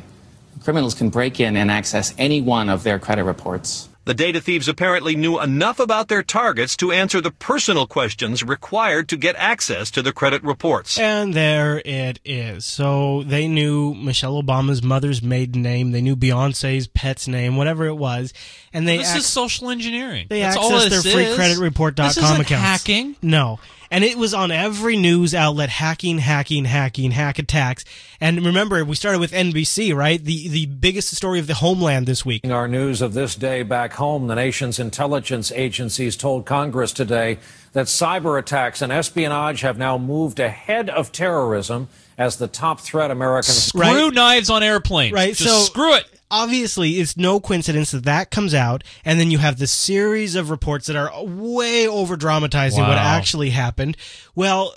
criminals 0.62 0.94
can 0.94 1.10
break 1.10 1.40
in 1.40 1.56
and 1.58 1.72
access 1.72 2.14
any 2.18 2.42
one 2.42 2.70
of 2.70 2.84
their 2.84 3.00
credit 3.00 3.24
reports. 3.24 3.90
The 4.06 4.14
data 4.14 4.42
thieves 4.42 4.68
apparently 4.68 5.16
knew 5.16 5.40
enough 5.40 5.80
about 5.80 6.10
their 6.10 6.24
targets 6.24 6.76
to 6.76 6.92
answer 6.92 7.22
the 7.22 7.32
personal 7.32 7.88
questions 7.88 8.44
required 8.44 9.08
to 9.08 9.16
get 9.16 9.34
access 9.38 9.90
to 9.92 10.02
the 10.02 10.12
credit 10.12 10.44
reports. 10.44 11.00
And 11.00 11.34
there 11.34 11.82
it 11.86 12.20
is. 12.26 12.66
So 12.66 13.24
they 13.24 13.48
knew 13.48 13.94
Michelle 13.94 14.44
Obama's 14.44 14.84
mother's 14.84 15.24
maiden 15.24 15.62
name. 15.62 15.92
They 15.94 16.02
knew 16.02 16.18
Beyonce's 16.18 16.88
pet's 16.88 17.30
name, 17.30 17.56
whatever 17.56 17.86
it 17.86 17.96
was. 17.96 18.34
And 18.74 18.86
they 18.86 18.98
this 18.98 19.12
ac- 19.12 19.20
is 19.20 19.26
social 19.26 19.70
engineering. 19.70 20.28
they 20.30 20.42
That's 20.42 20.58
all 20.58 20.72
accessed 20.72 20.90
their 20.90 21.02
this 21.02 21.06
is. 21.06 21.38
freecreditreport.com 21.38 22.08
This 22.08 22.18
isn't 22.18 22.42
accounts. 22.42 22.50
hacking. 22.66 23.16
No. 23.22 23.60
And 23.94 24.04
it 24.04 24.18
was 24.18 24.34
on 24.34 24.50
every 24.50 24.98
news 24.98 25.36
outlet 25.36 25.70
hacking, 25.70 26.18
hacking, 26.18 26.66
hacking, 26.66 27.12
hack 27.12 27.38
attacks. 27.38 27.86
And 28.20 28.44
remember, 28.44 28.84
we 28.84 28.96
started 28.96 29.20
with 29.20 29.32
NBC, 29.32 29.94
right? 29.94 30.22
The 30.22 30.48
the 30.48 30.66
biggest 30.66 31.16
story 31.16 31.38
of 31.38 31.46
the 31.46 31.54
homeland 31.54 32.08
this 32.08 32.26
week. 32.26 32.42
Our 32.50 32.68
news 32.68 33.04
of 33.04 33.14
this 33.14 33.36
day 33.36 33.62
back 33.62 33.94
home, 33.94 34.26
the 34.26 34.34
nation's 34.34 34.80
intelligence 34.80 35.52
agencies 35.52 36.18
told 36.18 36.48
Congress 36.48 36.92
today 36.92 37.38
that 37.74 37.86
cyber 37.86 38.40
attacks 38.40 38.82
and 38.82 38.92
espionage 38.92 39.62
have 39.62 39.78
now 39.78 40.00
moved 40.00 40.40
ahead 40.40 40.90
of 40.90 41.12
terrorism 41.12 41.88
as 42.18 42.38
the 42.38 42.48
top 42.48 42.80
threat 42.80 43.12
Americans 43.12 43.62
Screw 43.62 44.10
knives 44.10 44.50
on 44.50 44.64
airplanes. 44.64 45.14
Right. 45.14 45.36
Just 45.36 45.48
so 45.48 45.60
screw 45.66 45.94
it. 45.98 46.06
Obviously, 46.34 46.94
it's 47.00 47.16
no 47.16 47.40
coincidence 47.40 47.92
that 47.92 48.06
that 48.06 48.32
comes 48.32 48.56
out, 48.56 48.84
and 49.06 49.20
then 49.20 49.30
you 49.30 49.38
have 49.38 49.60
this 49.60 49.72
series 49.72 50.34
of 50.34 50.50
reports 50.50 50.88
that 50.88 50.96
are 50.96 51.24
way 51.24 51.88
over 51.88 52.16
dramatizing 52.16 52.82
what 52.82 52.98
actually 52.98 53.52
happened. 53.52 53.96
Well, 54.34 54.74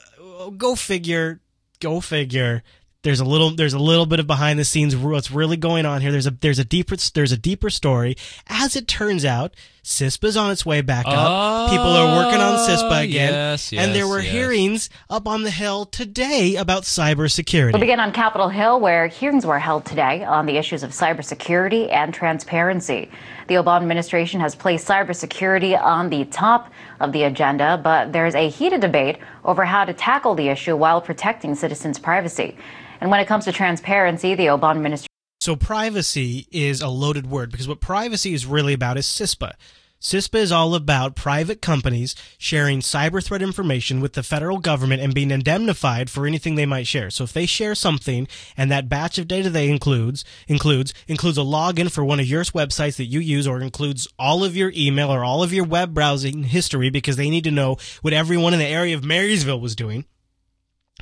go 0.59 0.75
figure. 0.75 1.41
Go 1.81 2.03
figure. 2.03 2.63
There's 3.03 3.21
a 3.21 3.25
little. 3.25 3.53
There's 3.53 3.73
a 3.73 3.79
little 3.79 4.05
bit 4.05 4.21
of 4.21 4.27
behind 4.27 4.59
the 4.59 4.67
scenes. 4.67 4.95
What's 4.95 5.31
really 5.31 5.57
going 5.57 5.87
on 5.87 6.03
here? 6.03 6.13
There's 6.13 6.27
a. 6.27 6.33
There's 6.33 6.59
a 6.59 6.65
deeper. 6.65 6.97
There's 7.15 7.33
a 7.33 7.39
deeper 7.39 7.71
story. 7.71 8.17
As 8.49 8.77
it 8.77 8.87
turns 8.87 9.25
out, 9.25 9.55
CISPA's 9.87 10.37
on 10.37 10.51
its 10.51 10.67
way 10.67 10.81
back 10.81 11.07
up. 11.07 11.71
People 11.71 11.87
are 11.87 12.17
working 12.17 12.41
on 12.41 12.59
CISPA 12.59 12.91
oh, 12.91 13.03
again, 13.03 13.33
Oh, 13.33 13.37
yes, 13.53 13.73
and 13.73 13.95
there 13.95 14.09
were 14.09 14.19
yes. 14.19 14.33
hearings 14.33 14.91
up 15.09 15.29
on 15.29 15.45
the 15.45 15.51
hill 15.53 15.87
today 15.87 16.57
about 16.57 16.83
cybersecurity. 16.83 17.73
We'll 17.73 17.81
begin 17.81 18.01
on 18.01 18.11
Capitol 18.13 18.49
Hill, 18.49 18.81
where 18.81 19.07
hearings 19.07 19.47
were 19.47 19.61
held 19.61 19.85
today 19.85 20.25
on 20.25 20.45
the 20.47 20.57
issues 20.57 20.83
of 20.83 20.91
cybersecurity 20.91 21.89
and 21.93 22.13
transparency. 22.13 23.09
The 23.47 23.55
Obama 23.55 23.83
administration 23.83 24.41
has 24.41 24.57
placed 24.57 24.89
cybersecurity 24.89 25.81
on 25.81 26.11
the 26.11 26.25
top 26.25 26.73
of 26.99 27.13
the 27.13 27.23
agenda, 27.23 27.81
but 27.83 28.13
there's 28.13 28.35
a 28.35 28.49
heated 28.49 28.81
debate 28.81 29.19
over 29.45 29.65
how 29.65 29.85
to 29.85 29.93
tackle 29.93 30.35
the 30.35 30.49
issue 30.49 30.75
while 30.75 31.01
protecting 31.01 31.55
citizens' 31.55 32.01
privacy. 32.01 32.57
And 33.01 33.09
when 33.09 33.21
it 33.21 33.27
comes 33.29 33.45
to 33.45 33.53
transparency, 33.53 34.35
the 34.35 34.47
Obama 34.47 34.77
administration 34.77 35.06
So 35.41 35.55
privacy 35.55 36.49
is 36.51 36.81
a 36.81 36.89
loaded 36.89 37.29
word 37.31 37.51
because 37.51 37.69
what 37.69 37.81
privacy 37.81 38.35
is 38.35 38.47
really 38.47 38.73
about 38.73 38.97
is 38.97 39.07
CISPA. 39.07 39.53
CISPA 40.01 40.39
is 40.39 40.53
all 40.53 40.75
about 40.75 41.17
private 41.17 41.63
companies 41.63 42.15
sharing 42.37 42.81
cyber 42.81 43.25
threat 43.25 43.41
information 43.41 44.01
with 44.01 44.13
the 44.13 44.23
federal 44.23 44.59
government 44.59 45.01
and 45.01 45.15
being 45.15 45.31
indemnified 45.31 46.11
for 46.11 46.27
anything 46.27 46.55
they 46.55 46.67
might 46.67 46.87
share. 46.87 47.11
So 47.11 47.25
if 47.25 47.33
they 47.33 47.47
share 47.47 47.75
something 47.75 48.29
and 48.57 48.71
that 48.71 48.89
batch 48.89 49.19
of 49.19 49.27
data 49.27 49.49
they 49.49 49.69
includes 49.71 50.25
includes 50.49 50.93
includes 51.09 51.39
a 51.39 51.43
login 51.43 51.91
for 51.91 52.05
one 52.05 52.21
of 52.21 52.27
your 52.27 52.45
websites 52.45 52.97
that 52.97 53.07
you 53.07 53.21
use 53.21 53.47
or 53.47 53.61
includes 53.61 54.07
all 54.19 54.45
of 54.45 54.55
your 54.55 54.71
email 54.77 55.11
or 55.11 55.25
all 55.25 55.43
of 55.43 55.53
your 55.53 55.65
web 55.65 55.95
browsing 55.95 56.45
history 56.45 56.91
because 56.91 57.17
they 57.17 57.31
need 57.31 57.45
to 57.45 57.51
know 57.51 57.77
what 58.03 58.13
everyone 58.13 58.53
in 58.53 58.59
the 58.59 58.67
area 58.67 58.97
of 58.97 59.05
Marysville 59.05 59.61
was 59.61 59.75
doing. 59.75 60.05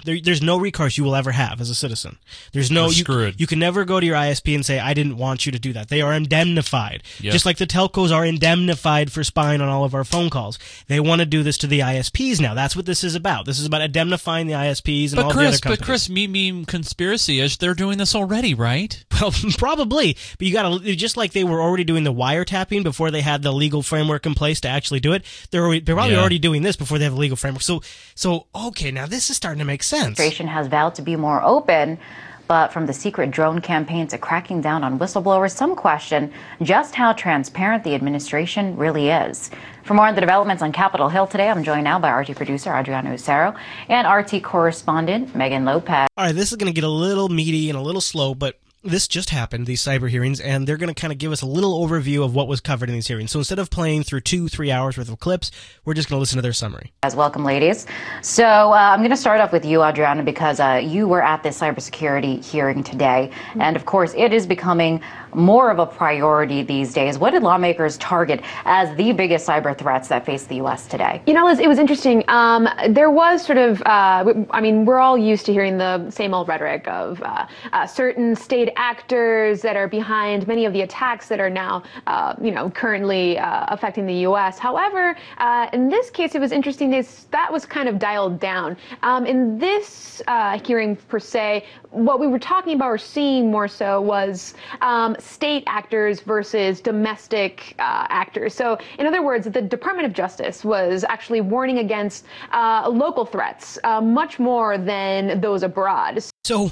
There, 0.05 0.19
there's 0.21 0.43
no 0.43 0.59
recourse 0.59 0.99
you 0.99 1.05
will 1.05 1.15
ever 1.15 1.31
have 1.31 1.61
as 1.61 1.71
a 1.71 1.75
citizen. 1.75 2.19
There's 2.53 2.71
no 2.71 2.87
you, 2.87 2.93
screwed. 3.05 3.41
you 3.41 3.47
can 3.47 3.61
never 3.61 3.85
go 3.85 4.01
to 4.01 4.05
your 4.07 4.17
ISP 4.17 4.55
and 4.55 4.67
say 4.67 4.79
I 4.81 4.93
didn't 4.93 5.17
want 5.17 5.47
you 5.47 5.53
to 5.53 5.59
do 5.59 5.73
that. 5.73 5.89
They 5.89 6.03
are 6.03 6.13
indemnified, 6.13 7.05
Yes. 7.21 7.33
just 7.33 7.47
like 7.47 7.59
the 7.59 7.67
telcos 7.67 8.11
are 8.15 8.27
indemnified 8.27 9.13
for 9.13 9.23
spying 9.23 9.61
on 9.61 9.69
all 9.69 9.85
of 9.85 9.95
our 9.95 10.03
phone 10.05 10.31
calls. 10.31 10.59
They 10.89 10.99
want 10.99 11.21
to 11.21 11.27
do 11.27 11.43
this 11.45 11.57
to 11.59 11.69
the 11.69 11.79
ISPs 11.81 12.41
now. 12.41 12.55
That's 12.55 12.75
what 12.75 12.87
this 12.87 13.05
is 13.05 13.15
about. 13.15 13.47
This 13.47 13.61
is 13.61 13.67
about 13.67 13.83
indemnifying 13.83 14.49
the 14.49 14.55
ISPs 14.55 15.13
and 15.13 15.17
But 15.17 15.23
all 15.27 15.29
the 15.29 15.35
Chris, 15.35 15.47
other 15.49 15.57
but 15.59 15.63
companies. 15.79 15.87
Chris, 15.87 16.11
me 16.11 16.27
meme 16.51 16.65
conspiracy 16.65 17.39
is 17.39 17.57
they're 17.57 17.73
doing 17.75 17.97
this 17.99 18.15
already, 18.17 18.53
right? 18.53 19.03
Well, 19.21 19.33
probably, 19.59 20.17
but 20.39 20.47
you 20.47 20.53
got 20.53 20.83
to 20.83 20.97
just 20.97 21.17
like 21.17 21.33
they 21.33 21.45
were 21.45 21.63
already 21.63 21.85
doing 21.85 22.03
the 22.03 22.13
wiretapping 22.13 22.83
before 22.83 23.13
they 23.13 23.21
had 23.21 23.43
the 23.43 23.53
legal 23.53 23.81
framework 23.81 24.27
in 24.27 24.35
place 24.35 24.61
to 24.63 24.69
actually 24.69 24.99
do 24.99 25.13
it. 25.13 25.25
They're 25.53 25.79
they're 25.81 25.95
probably 25.95 26.15
Yeah. 26.15 26.21
already 26.21 26.41
doing 26.41 26.63
this 26.63 26.75
before 26.75 26.99
they 26.99 27.05
have 27.05 27.13
a 27.15 27.17
legal 27.17 27.37
framework. 27.37 27.63
So, 27.63 27.81
so 28.17 28.49
okay, 28.55 28.91
now 28.91 29.07
this 29.07 29.31
is 29.31 29.37
starting 29.37 29.61
to 29.61 29.65
make 29.65 29.84
sense. 29.85 30.03
administration 30.03 30.49
has 30.49 30.67
vowed 30.67 30.95
to 30.97 31.03
be 31.03 31.17
more 31.17 31.43
open. 31.43 31.99
But 32.47 32.75
from 32.75 32.85
the 32.85 32.93
secret 32.93 33.31
drone 33.31 33.61
campaign 33.63 34.07
to 34.09 34.19
cracking 34.19 34.61
down 34.61 34.85
on 34.85 34.99
whistleblowers, 34.99 35.53
some 35.53 35.75
question 35.75 36.31
just 36.61 36.95
how 36.95 37.15
transparent 37.15 37.85
the 37.85 37.95
administration 37.95 38.77
really 38.77 39.09
is. 39.09 39.51
For 39.85 39.95
more 39.95 40.09
on 40.09 40.15
the 40.15 40.21
developments 40.21 40.63
on 40.63 40.71
Capitol 40.71 41.09
Hill 41.09 41.27
today, 41.27 41.49
I'm 41.49 41.65
joined 41.65 41.85
now 41.85 41.99
by 41.99 42.11
RT 42.11 42.37
producer 42.37 42.75
Adriana 42.75 43.11
Usero 43.11 43.57
and 43.89 44.07
RT 44.07 44.43
correspondent 44.43 45.35
Megan 45.35 45.65
Lopez. 45.65 46.07
All 46.17 46.27
right, 46.27 46.35
this 46.35 46.53
is 46.53 46.57
going 46.57 46.71
to 46.71 46.75
get 46.75 46.85
a 46.85 46.89
little 46.89 47.31
meaty 47.31 47.71
and 47.71 47.79
a 47.79 47.83
little 47.83 48.03
slow, 48.03 48.35
but 48.35 48.59
this 48.85 49.09
just 49.09 49.31
happened, 49.31 49.67
these 49.67 49.83
cyber 49.83 50.11
hearings, 50.11 50.41
and 50.41 50.67
they're 50.67 50.77
going 50.77 50.93
to 50.93 51.01
kind 51.01 51.13
of 51.13 51.19
give 51.19 51.33
us 51.33 51.41
a 51.41 51.47
little 51.47 51.87
overview 51.87 52.23
of 52.23 52.35
what 52.35 52.47
was 52.47 52.61
covered 52.61 52.91
in 52.91 52.95
these 52.95 53.07
hearings. 53.07 53.31
So 53.31 53.39
instead 53.39 53.59
of 53.59 53.71
playing 53.71 54.03
through 54.03 54.21
two, 54.21 54.49
three 54.49 54.71
hours 54.71 54.99
worth 54.99 55.11
of 55.11 55.19
clips, 55.19 55.51
we're 55.85 55.95
just 55.95 56.09
going 56.09 56.19
to 56.19 56.21
listen 56.21 56.37
to 56.37 56.43
their 56.43 56.53
summary. 56.53 56.93
As 57.03 57.17
welcome, 57.17 57.45
ladies. 57.45 57.87
So 58.21 58.45
uh, 58.45 58.77
I'm 58.93 59.01
going 59.01 59.11
to 59.11 59.17
start 59.17 59.41
off 59.41 59.53
with 59.53 59.65
you, 59.65 59.83
Adriana, 59.83 60.23
because 60.23 60.61
uh, 60.61 60.83
you 60.85 61.09
were 61.09 61.23
at 61.23 61.43
this 61.43 61.59
cybersecurity 61.59 62.45
hearing 62.45 62.85
today, 62.85 63.31
and 63.59 63.75
of 63.75 63.87
course, 63.87 64.13
it 64.17 64.35
is 64.35 64.47
becoming 64.47 65.01
more 65.35 65.71
of 65.71 65.79
a 65.79 65.87
priority 65.87 66.63
these 66.63 66.93
days. 66.93 67.19
What 67.19 67.31
did 67.31 67.43
lawmakers 67.43 67.99
target 67.99 68.43
as 68.65 68.95
the 68.97 69.13
biggest 69.13 69.47
cyber 69.47 69.77
threats 69.77 70.09
that 70.09 70.25
face 70.25 70.45
the 70.45 70.57
U.S. 70.57 70.87
today? 70.87 71.23
You 71.27 71.35
know, 71.35 71.47
Liz, 71.47 71.59
it 71.59 71.69
was 71.69 71.79
interesting. 71.79 72.25
Um, 72.29 72.69
there 72.89 73.11
was 73.11 73.45
sort 73.45 73.59
of, 73.59 73.81
uh, 73.83 74.45
I 74.51 74.61
mean, 74.61 74.85
we're 74.85 74.99
all 74.99 75.19
used 75.19 75.47
to 75.47 75.53
hearing 75.53 75.79
the 75.79 76.11
same 76.11 76.35
old 76.35 76.49
rhetoric 76.49 76.87
of 76.89 77.23
uh, 77.23 77.47
uh, 77.73 77.87
certain 77.87 78.35
state 78.37 78.71
actors 78.77 79.63
that 79.63 79.77
are 79.77 79.89
behind 79.89 80.47
many 80.47 80.65
of 80.65 80.73
the 80.73 80.83
attacks 80.83 81.29
that 81.29 81.41
are 81.41 81.51
now, 81.51 81.83
uh, 82.07 82.35
you 82.41 82.51
know, 82.51 82.71
currently 82.71 83.39
uh, 83.39 83.67
affecting 83.69 84.07
the 84.07 84.15
U.S. 84.29 84.59
However, 84.59 85.17
uh, 85.39 85.69
in 85.73 85.89
this 85.89 86.11
case, 86.11 86.35
it 86.35 86.41
was 86.41 86.53
interesting. 86.53 86.91
This, 86.91 87.27
that 87.31 87.53
was 87.53 87.65
kind 87.65 87.89
of 87.89 87.99
dialed 87.99 88.41
down. 88.41 88.77
Um, 89.03 89.27
in 89.27 89.59
this 89.59 90.23
hearing, 90.65 90.97
per 90.97 91.19
se, 91.19 91.65
what 91.91 92.21
we 92.21 92.27
were 92.27 92.39
talking 92.39 92.75
about 92.75 92.89
or 92.89 92.99
seeing 92.99 93.51
more 93.51 93.69
so 93.69 94.01
was 94.01 94.55
um, 94.81 95.17
state 95.25 95.65
actors 95.67 96.21
versus 96.21 96.81
domestic 96.81 97.75
uh, 97.79 98.07
actors. 98.09 98.55
So, 98.55 98.79
in 98.99 99.07
other 99.07 99.23
words, 99.23 99.47
the 99.51 99.63
Department 99.63 100.07
of 100.07 100.13
Justice 100.13 100.65
was 100.65 101.05
actually 101.05 101.41
warning 101.41 101.79
against 101.79 102.27
uh, 102.53 102.89
local 102.89 103.25
threats 103.25 103.79
uh, 103.85 104.01
much 104.01 104.39
more 104.39 104.79
than 104.79 105.41
those 105.41 105.63
abroad. 105.63 106.23
So, 106.45 106.71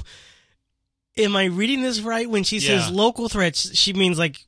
am 1.17 1.35
I 1.35 1.45
reading 1.45 1.81
this 1.81 2.01
right? 2.01 2.29
When 2.29 2.43
she 2.43 2.59
says 2.59 2.89
Yeah. 2.89 2.95
local 2.95 3.29
threats, 3.29 3.75
she 3.77 3.93
means 3.93 4.17
like 4.19 4.45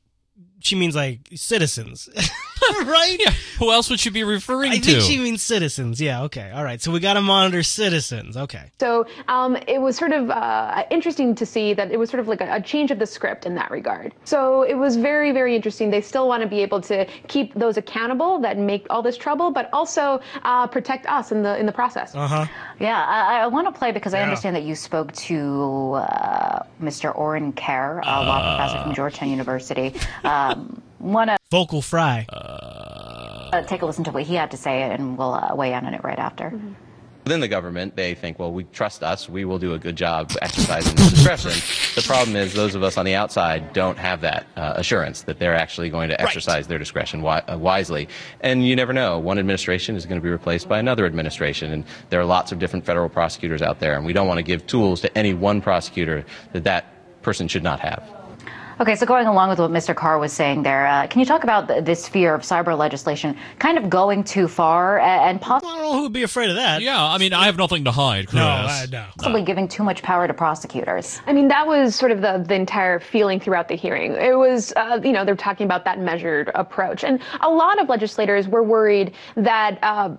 she 0.60 0.74
means 0.74 0.96
like 0.96 1.28
citizens, 1.34 2.08
right? 2.86 3.16
Yeah. 3.18 3.30
Who 3.58 3.70
else 3.72 3.88
would 3.90 4.00
she 4.00 4.10
be 4.10 4.24
referring 4.24 4.72
I 4.72 4.78
to? 4.78 4.84
think 4.84 5.02
she 5.02 5.18
means 5.18 5.42
citizens. 5.42 6.00
Yeah. 6.00 6.22
Okay. 6.24 6.50
All 6.50 6.64
right. 6.64 6.80
So 6.80 6.90
we 6.90 7.00
got 7.00 7.14
to 7.14 7.20
monitor 7.22 7.62
citizens. 7.62 8.36
Okay. 8.36 8.70
So 8.80 9.06
um, 9.28 9.56
it 9.66 9.80
was 9.80 9.96
sort 9.96 10.12
of 10.12 10.30
uh, 10.30 10.84
interesting 10.90 11.34
to 11.36 11.46
see 11.46 11.72
that 11.74 11.90
it 11.90 11.98
was 11.98 12.10
sort 12.10 12.20
of 12.20 12.28
like 12.28 12.40
a, 12.40 12.54
a 12.56 12.60
change 12.60 12.90
of 12.90 12.98
the 12.98 13.06
script 13.06 13.46
in 13.46 13.54
that 13.54 13.70
regard. 13.70 14.12
So 14.24 14.62
it 14.62 14.74
was 14.74 14.96
very, 14.96 15.32
very 15.32 15.54
interesting. 15.56 15.90
They 15.90 16.00
still 16.02 16.28
want 16.28 16.42
to 16.42 16.48
be 16.48 16.60
able 16.60 16.80
to 16.82 17.06
keep 17.28 17.54
those 17.54 17.76
accountable 17.76 18.38
that 18.40 18.58
make 18.58 18.86
all 18.90 19.02
this 19.02 19.16
trouble, 19.16 19.50
but 19.50 19.68
also 19.72 20.20
uh, 20.42 20.66
protect 20.66 21.06
us 21.06 21.32
in 21.32 21.42
the 21.42 21.56
in 21.58 21.66
the 21.66 21.72
process. 21.72 22.14
Uh 22.14 22.26
huh. 22.26 22.46
Yeah, 22.78 23.02
I, 23.02 23.40
I 23.40 23.46
want 23.46 23.66
to 23.72 23.78
play 23.78 23.92
because 23.92 24.12
I 24.12 24.20
understand 24.22 24.54
that 24.56 24.64
you 24.64 24.74
spoke 24.74 25.12
to 25.12 25.94
uh, 25.94 26.62
Mr. 26.82 27.16
Orin 27.16 27.52
Kerr, 27.52 28.00
a 28.00 28.04
law 28.04 28.56
professor 28.56 28.82
from 28.84 28.94
Georgetown 28.94 29.30
University. 29.30 29.94
Um, 30.24 30.82
want 30.98 31.30
to 31.30 31.36
Vocal 31.50 31.80
fry. 31.80 32.26
uh, 32.28 32.55
take 33.66 33.82
a 33.82 33.86
listen 33.86 34.04
to 34.04 34.10
what 34.10 34.24
he 34.24 34.34
had 34.34 34.50
to 34.50 34.56
say, 34.56 34.82
and 34.82 35.18
we'll 35.18 35.34
uh, 35.34 35.54
weigh 35.54 35.72
in 35.72 35.84
on 35.84 35.94
it 35.94 36.02
right 36.04 36.18
after. 36.18 36.58
Within 37.24 37.40
the 37.40 37.48
government, 37.48 37.96
they 37.96 38.14
think, 38.14 38.38
well, 38.38 38.52
we 38.52 38.62
trust 38.62 39.02
us. 39.02 39.28
We 39.28 39.44
will 39.44 39.58
do 39.58 39.74
a 39.74 39.80
good 39.80 39.96
job 39.96 40.30
exercising 40.42 40.94
this 40.94 41.10
discretion. 41.10 41.50
The 41.96 42.06
problem 42.06 42.36
is 42.36 42.54
those 42.54 42.76
of 42.76 42.84
us 42.84 42.96
on 42.96 43.04
the 43.04 43.16
outside 43.16 43.72
don't 43.72 43.98
have 43.98 44.20
that 44.20 44.46
uh, 44.54 44.74
assurance 44.76 45.22
that 45.22 45.40
they're 45.40 45.56
actually 45.56 45.90
going 45.90 46.08
to 46.10 46.20
exercise 46.20 46.68
their 46.68 46.78
discretion 46.78 47.22
wi- 47.22 47.42
uh, 47.48 47.58
wisely. 47.58 48.08
And 48.42 48.64
you 48.64 48.76
never 48.76 48.92
know. 48.92 49.18
One 49.18 49.40
administration 49.40 49.96
is 49.96 50.06
going 50.06 50.20
to 50.20 50.22
be 50.22 50.30
replaced 50.30 50.68
by 50.68 50.78
another 50.78 51.04
administration. 51.04 51.72
And 51.72 51.84
there 52.10 52.20
are 52.20 52.24
lots 52.24 52.52
of 52.52 52.60
different 52.60 52.86
federal 52.86 53.08
prosecutors 53.08 53.60
out 53.60 53.80
there. 53.80 53.96
And 53.96 54.06
we 54.06 54.12
don't 54.12 54.28
want 54.28 54.38
to 54.38 54.44
give 54.44 54.64
tools 54.68 55.00
to 55.00 55.18
any 55.18 55.34
one 55.34 55.60
prosecutor 55.60 56.24
that 56.52 56.62
that 56.62 57.22
person 57.22 57.48
should 57.48 57.64
not 57.64 57.80
have. 57.80 58.08
Okay, 58.78 58.94
so 58.94 59.06
going 59.06 59.26
along 59.26 59.48
with 59.48 59.58
what 59.58 59.70
Mr. 59.70 59.96
Kerr 59.96 60.18
was 60.18 60.34
saying 60.34 60.62
there, 60.62 60.86
uh, 60.86 61.06
can 61.06 61.18
you 61.20 61.24
talk 61.24 61.44
about 61.44 61.66
th- 61.66 61.84
this 61.84 62.06
fear 62.06 62.34
of 62.34 62.42
cyber 62.42 62.76
legislation 62.76 63.34
kind 63.58 63.78
of 63.78 63.88
going 63.88 64.22
too 64.22 64.46
far 64.46 64.98
a- 64.98 65.02
and 65.02 65.40
possibly? 65.40 65.76
know 65.76 65.94
who 65.94 66.02
would 66.02 66.12
be 66.12 66.24
afraid 66.24 66.50
of 66.50 66.56
that. 66.56 66.82
Yeah, 66.82 67.02
I 67.02 67.16
mean, 67.16 67.32
I 67.32 67.46
have 67.46 67.56
nothing 67.56 67.84
to 67.84 67.90
hide, 67.90 68.26
Chris. 68.26 68.34
No, 68.34 68.46
I 68.46 68.86
know. 68.90 69.06
Possibly 69.16 69.42
giving 69.42 69.66
too 69.66 69.82
much 69.82 70.02
power 70.02 70.26
to 70.28 70.34
prosecutors. 70.34 71.20
I 71.26 71.32
mean, 71.32 71.48
that 71.48 71.66
was 71.66 71.94
sort 71.94 72.12
of 72.12 72.20
the, 72.20 72.44
the 72.46 72.54
entire 72.54 73.00
feeling 73.00 73.40
throughout 73.40 73.68
the 73.68 73.76
hearing. 73.76 74.12
It 74.12 74.36
was, 74.36 74.74
uh, 74.76 75.00
you 75.02 75.12
know, 75.12 75.24
they're 75.24 75.36
talking 75.36 75.64
about 75.64 75.86
that 75.86 75.98
measured 75.98 76.50
approach. 76.54 77.02
And 77.02 77.20
a 77.40 77.48
lot 77.48 77.80
of 77.80 77.88
legislators 77.88 78.46
were 78.46 78.62
worried 78.62 79.14
that. 79.36 79.78
Uh, 79.82 80.10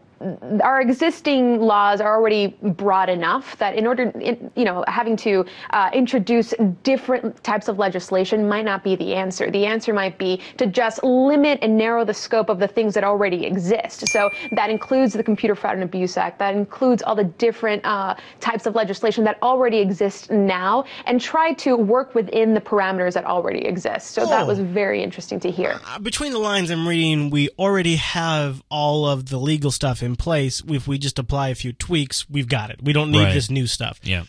our 0.61 0.82
existing 0.82 1.59
laws 1.61 2.01
are 2.01 2.15
already 2.15 2.47
broad 2.61 3.09
enough 3.09 3.57
that 3.57 3.76
in 3.76 3.86
order, 3.86 4.11
you 4.55 4.65
know, 4.65 4.84
having 4.88 5.15
to 5.18 5.45
uh, 5.72 5.89
introduce 5.93 6.53
different 6.84 7.43
types 7.43 7.68
of 7.68 7.78
legislation 7.78 8.47
might 8.47 8.65
not 8.65 8.84
be 8.84 8.95
the 8.95 9.13
answer. 9.13 9.51
The 9.51 9.65
answer 9.65 9.93
might 9.93 10.18
be 10.18 10.41
to 10.57 10.65
just 10.65 11.03
limit 11.03 11.59
and 11.61 11.78
narrow 11.78 12.03
the 12.03 12.13
scope 12.13 12.49
of 12.49 12.59
the 12.59 12.68
things 12.68 12.93
that 12.95 13.03
already 13.03 13.45
exist. 13.45 14.07
So 14.09 14.30
that 14.51 14.70
includes 14.70 15.13
the 15.13 15.24
Computer 15.24 15.55
Fraud 15.55 15.76
and 15.76 15.84
Abuse 15.84 16.18
Act. 16.18 16.39
That 16.39 16.55
includes 16.55 17.03
all 17.03 17.15
the 17.15 17.24
different 17.26 17.86
uh, 17.86 18.15
types 18.39 18.65
of 18.65 18.76
legislation 18.76 19.24
that 19.26 19.38
already 19.43 19.78
exist 19.78 20.32
now, 20.32 20.86
and 21.05 21.22
try 21.22 21.53
to 21.53 21.76
work 21.76 22.15
within 22.15 22.53
the 22.53 22.61
parameters 22.61 23.13
that 23.13 23.26
already 23.26 23.65
exist. 23.65 24.11
So 24.11 24.26
that 24.26 24.43
Oh. 24.43 24.47
was 24.47 24.59
very 24.59 25.03
interesting 25.03 25.39
to 25.41 25.51
hear. 25.51 25.80
Uh, 25.86 25.99
Between 25.99 26.32
the 26.32 26.39
lines, 26.39 26.70
I'm 26.72 26.88
reading 26.88 27.30
we 27.30 27.49
already 27.59 27.95
have 27.97 28.63
all 28.70 29.05
of 29.05 29.30
the 29.30 29.38
legal 29.38 29.72
stuff 29.72 30.01
in 30.08 30.16
place. 30.16 30.64
If 30.68 30.88
we 30.88 30.97
just 30.97 31.20
apply 31.20 31.49
a 31.49 31.55
few 31.55 31.72
tweaks, 31.74 32.28
we've 32.28 32.47
got 32.49 32.72
it. 32.72 32.82
We 32.82 32.93
don't 32.93 33.12
need 33.12 33.26
Right. 33.26 33.34
this 33.36 33.51
new 33.51 33.68
stuff. 33.68 33.99
Yeah. 34.03 34.24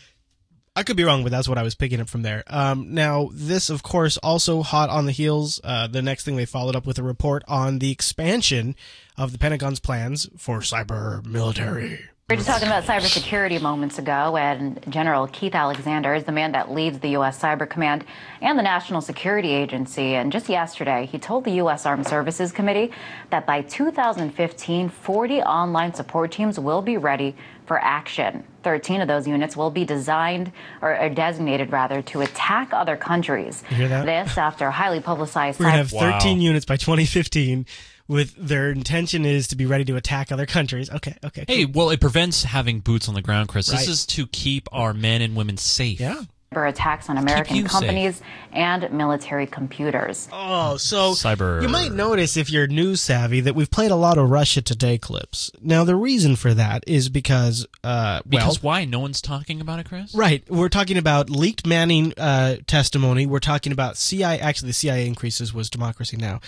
I 0.75 0.83
could 0.83 0.95
be 0.95 1.03
wrong, 1.03 1.23
but 1.23 1.31
that's 1.31 1.49
what 1.49 1.57
I 1.57 1.63
was 1.63 1.73
picking 1.75 1.99
up 1.99 2.07
from 2.07 2.21
there. 2.21 2.43
Um, 2.47 2.93
now, 2.93 3.29
this, 3.33 3.69
of 3.69 3.81
course, 3.83 4.15
also 4.17 4.61
hot 4.61 4.89
on 4.89 5.07
the 5.07 5.11
heels. 5.11 5.59
Uh, 5.63 5.87
the 5.87 6.01
next 6.03 6.23
thing 6.23 6.35
they 6.37 6.45
followed 6.45 6.75
up 6.75 6.85
with 6.85 6.99
a 6.99 7.03
report 7.03 7.43
on 7.47 7.79
the 7.79 7.91
expansion 7.91 8.75
of 9.17 9.31
the 9.31 9.37
Pentagon's 9.39 9.79
plans 9.79 10.29
for 10.37 10.59
cyber 10.59 11.25
military. 11.25 11.99
We 12.29 12.35
were 12.35 12.43
just 12.43 12.47
talking 12.47 12.67
about 12.67 12.83
cybersecurity 12.83 13.59
moments 13.59 13.97
ago, 13.97 14.37
and 14.37 14.79
General 14.87 15.25
Keith 15.25 15.55
Alexander 15.55 16.13
is 16.13 16.25
the 16.25 16.31
man 16.31 16.51
that 16.51 16.71
leads 16.71 16.99
the 16.99 17.09
U.S. 17.17 17.41
Cyber 17.41 17.67
Command 17.67 18.05
and 18.39 18.55
the 18.55 18.61
National 18.61 19.01
Security 19.01 19.49
Agency. 19.49 20.13
And 20.13 20.31
just 20.31 20.47
yesterday, 20.47 21.07
he 21.11 21.17
told 21.17 21.43
the 21.43 21.53
U.S. 21.53 21.87
Armed 21.87 22.05
Services 22.05 22.51
Committee 22.51 22.91
that 23.31 23.47
by 23.47 23.63
2015, 23.63 24.89
40 24.89 25.41
online 25.41 25.95
support 25.95 26.31
teams 26.31 26.59
will 26.59 26.83
be 26.83 26.97
ready 26.97 27.35
for 27.65 27.79
action. 27.79 28.43
13 28.61 29.01
of 29.01 29.07
those 29.07 29.27
units 29.27 29.57
will 29.57 29.71
be 29.71 29.83
designed 29.83 30.51
or, 30.83 30.95
or 30.99 31.09
designated, 31.09 31.71
rather, 31.71 32.03
to 32.03 32.21
attack 32.21 32.71
other 32.73 32.95
countries. 32.95 33.63
You 33.71 33.75
hear 33.77 33.87
that? 33.87 34.05
This 34.05 34.37
after 34.37 34.69
highly 34.69 34.99
publicized 34.99 35.59
We're 35.59 35.71
going 35.71 35.83
to 35.87 35.97
have 35.97 36.19
13 36.21 36.41
units 36.41 36.65
by 36.65 36.77
2015 36.77 37.65
with 38.09 38.35
their 38.35 38.71
intention 38.71 39.23
is 39.23 39.47
to 39.49 39.55
be 39.55 39.65
ready 39.65 39.85
to 39.85 39.95
attack 39.95 40.31
other 40.33 40.45
countries. 40.45 40.89
Okay, 40.89 41.15
okay. 41.23 41.45
Hey, 41.47 41.63
well, 41.65 41.91
it 41.91 42.01
prevents 42.01 42.43
having 42.43 42.79
boots 42.81 43.07
on 43.07 43.13
the 43.13 43.21
ground, 43.21 43.47
Chris. 43.47 43.69
Right. 43.69 43.79
This 43.79 43.87
is 43.87 44.05
to 44.07 44.27
keep 44.27 44.67
our 44.73 44.93
men 44.93 45.21
and 45.21 45.35
women 45.35 45.55
safe. 45.57 45.99
Yeah. 45.99 46.23
cyber 46.51 46.67
attacks 46.67 47.07
on 47.07 47.17
American 47.19 47.55
you 47.55 47.61
safe. 47.61 47.71
companies 47.71 48.21
and 48.51 48.91
military 48.91 49.45
computers. 49.45 50.27
Oh, 50.33 50.77
so 50.77 51.11
Cyber. 51.11 51.61
You 51.61 51.69
might 51.69 51.91
notice 51.91 52.35
if 52.35 52.49
you're 52.49 52.65
news 52.65 52.99
savvy 52.99 53.41
that 53.41 53.53
we've 53.53 53.69
played 53.69 53.91
a 53.91 53.95
lot 53.95 54.17
of 54.17 54.27
Russia 54.31 54.63
Today 54.63 54.97
clips. 54.97 55.51
Now 55.61 55.83
the 55.83 55.95
reason 55.95 56.35
for 56.35 56.55
that 56.55 56.83
is 56.87 57.09
because, 57.09 57.67
uh, 57.83 58.21
well, 58.25 58.39
Because 58.41 58.63
why? 58.63 58.85
No 58.85 58.99
one's 58.99 59.21
talking 59.21 59.61
about 59.61 59.77
it, 59.77 59.85
Chris? 59.87 60.15
right, 60.15 60.43
we're 60.49 60.69
talking 60.69 60.97
about 60.97 61.29
leaked 61.29 61.67
Manning 61.67 62.15
uh, 62.17 62.55
testimony. 62.65 63.27
We're 63.27 63.37
talking 63.37 63.71
about 63.71 63.97
CIA. 63.97 64.39
Actually, 64.39 64.69
the 64.69 64.73
CIA 64.73 65.05
increases 65.05 65.53
was 65.53 65.69
Democracy 65.69 66.17
Now. 66.17 66.39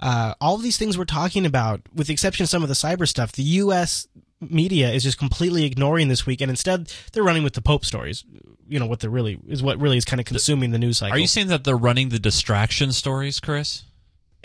Uh, 0.00 0.34
all 0.40 0.54
of 0.54 0.62
these 0.62 0.76
things 0.78 0.96
we're 0.96 1.04
talking 1.04 1.44
about, 1.46 1.82
with 1.94 2.06
the 2.06 2.12
exception 2.12 2.44
of 2.44 2.48
some 2.48 2.62
of 2.62 2.68
the 2.68 2.74
cyber 2.74 3.06
stuff, 3.06 3.32
the 3.32 3.42
U.S. 3.42 4.08
media 4.40 4.90
is 4.90 5.02
just 5.02 5.18
completely 5.18 5.64
ignoring 5.64 6.08
this 6.08 6.24
week, 6.26 6.40
and 6.40 6.50
instead 6.50 6.92
they're 7.12 7.22
running 7.22 7.42
with 7.42 7.52
the 7.54 7.62
Pope 7.62 7.84
stories. 7.84 8.24
You 8.68 8.78
know 8.78 8.86
what 8.86 9.00
they're 9.00 9.10
really 9.10 9.38
is 9.48 9.62
what 9.62 9.78
really 9.80 9.96
is 9.96 10.04
kind 10.04 10.20
of 10.20 10.26
consuming 10.26 10.70
the 10.70 10.78
news 10.78 10.98
cycle. 10.98 11.14
Are 11.16 11.18
you 11.18 11.26
saying 11.26 11.48
that 11.48 11.64
they're 11.64 11.76
running 11.76 12.08
the 12.10 12.18
distraction 12.20 12.92
stories, 12.92 13.40
Chris? 13.40 13.82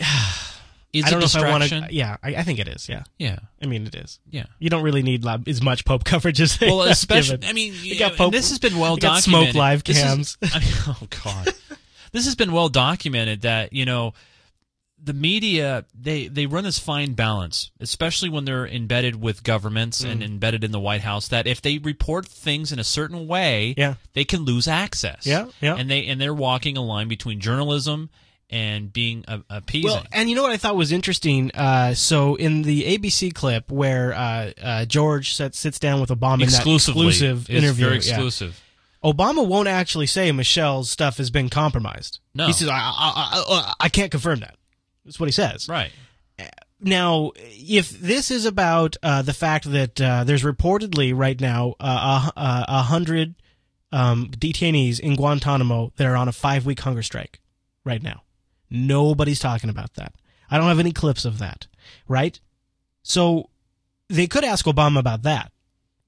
Is 0.92 1.04
I 1.04 1.10
don't 1.10 1.20
know 1.20 1.26
if 1.26 1.36
I 1.36 1.50
want 1.50 1.64
to. 1.64 1.88
Yeah, 1.90 2.16
I, 2.22 2.36
I 2.36 2.42
think 2.42 2.58
it 2.58 2.68
is. 2.68 2.88
Yeah, 2.88 3.02
Yeah. 3.18 3.38
I 3.62 3.66
mean, 3.66 3.86
it 3.86 3.94
is. 3.94 4.18
Yeah. 4.30 4.46
You 4.58 4.70
don't 4.70 4.82
really 4.82 5.02
need 5.02 5.24
li- 5.24 5.42
as 5.46 5.60
much 5.60 5.84
Pope 5.84 6.04
coverage 6.04 6.40
as 6.40 6.58
Well, 6.58 6.82
especially, 6.82 7.36
given. 7.38 7.50
I 7.50 7.52
mean, 7.52 7.74
You 7.82 7.98
got 7.98 8.16
Pope- 8.16 8.32
this 8.32 8.48
has 8.48 8.58
been 8.58 8.78
well 8.78 8.96
documented. 8.96 9.50
smoke 9.50 9.54
live 9.54 9.84
This 9.84 9.98
is- 9.98 10.02
cams. 10.02 10.38
I 10.54 10.58
mean, 10.60 10.68
oh 10.88 11.06
God, 11.22 11.48
this 12.12 12.24
has 12.24 12.34
been 12.34 12.50
well 12.52 12.70
documented 12.70 13.42
that 13.42 13.74
you 13.74 13.84
know 13.84 14.14
the 15.06 15.14
media 15.14 15.84
they 15.98 16.28
they 16.28 16.44
run 16.46 16.64
this 16.64 16.78
fine 16.78 17.14
balance, 17.14 17.70
especially 17.80 18.28
when 18.28 18.44
they're 18.44 18.66
embedded 18.66 19.20
with 19.20 19.42
governments 19.42 20.02
and 20.02 20.20
Mm. 20.20 20.26
embedded 20.26 20.62
in 20.64 20.72
the 20.72 20.80
White 20.80 21.00
House. 21.02 21.28
That 21.28 21.46
if 21.46 21.62
they 21.62 21.78
report 21.78 22.26
things 22.26 22.72
in 22.72 22.78
a 22.78 22.84
certain 22.84 23.26
way, 23.26 23.74
Yeah. 23.78 23.94
they 24.12 24.24
can 24.24 24.40
lose 24.42 24.68
access. 24.68 25.24
Yeah, 25.26 25.46
yeah. 25.62 25.76
and 25.76 25.90
they 25.90 26.06
and 26.06 26.20
they're 26.20 26.34
walking 26.34 26.76
a 26.76 26.82
line 26.82 27.08
between 27.08 27.40
journalism 27.40 28.10
and 28.50 28.92
being 28.92 29.24
a, 29.26 29.40
appeasing. 29.50 29.90
Well, 29.90 30.04
and 30.12 30.28
you 30.30 30.36
know 30.36 30.42
what 30.42 30.52
I 30.52 30.56
thought 30.56 30.76
was 30.76 30.92
interesting? 30.92 31.50
Uh, 31.52 31.94
so 31.94 32.34
in 32.36 32.62
the 32.62 32.84
ABC 32.96 33.32
clip 33.34 33.70
where 33.72 34.12
uh, 34.14 34.50
uh, 34.62 34.84
George 34.84 35.34
sits, 35.34 35.58
sits 35.58 35.78
down 35.80 36.00
with 36.00 36.10
Obama 36.10 36.42
Exclusively. 36.44 37.02
in 37.02 37.06
that 37.06 37.12
exclusive 37.12 37.40
It's 37.50 37.64
interview, 37.64 37.84
very 37.86 37.94
yeah, 37.98 38.10
exclusive. 38.10 38.60
Obama 39.04 39.46
won't 39.46 39.68
actually 39.68 40.06
say 40.06 40.30
Michelle's 40.32 40.90
stuff 40.90 41.16
has 41.18 41.30
been 41.30 41.48
compromised. 41.48 42.20
No. 42.34 42.46
he 42.46 42.52
says 42.52 42.68
I, 42.68 42.74
I, 42.76 43.44
I, 43.48 43.72
I 43.80 43.88
can't 43.88 44.10
confirm 44.10 44.40
that. 44.40 44.56
That's 45.06 45.18
what 45.18 45.28
he 45.28 45.32
says. 45.32 45.68
right. 45.68 45.90
Now, 46.78 47.32
if 47.36 47.88
this 47.88 48.30
is 48.30 48.44
about 48.44 48.96
uh, 49.02 49.22
the 49.22 49.32
fact 49.32 49.70
that 49.72 49.98
uh, 49.98 50.24
there's 50.24 50.42
reportedly 50.42 51.16
right 51.16 51.40
now 51.40 51.74
uh, 51.80 52.30
a, 52.36 52.64
a 52.68 52.82
hundred 52.82 53.34
um, 53.92 54.28
detainees 54.28 55.00
in 55.00 55.16
Guantanamo 55.16 55.92
that 55.96 56.06
are 56.06 56.16
on 56.16 56.28
a 56.28 56.32
five 56.32 56.66
week 56.66 56.80
hunger 56.80 57.02
strike 57.02 57.40
right 57.82 58.02
now, 58.02 58.24
nobody's 58.68 59.40
talking 59.40 59.70
about 59.70 59.94
that. 59.94 60.12
I 60.50 60.58
don't 60.58 60.68
have 60.68 60.78
any 60.78 60.92
clips 60.92 61.24
of 61.24 61.38
that, 61.38 61.66
right? 62.08 62.38
So 63.02 63.48
they 64.08 64.26
could 64.26 64.44
ask 64.44 64.66
Obama 64.66 64.98
about 64.98 65.22
that 65.22 65.52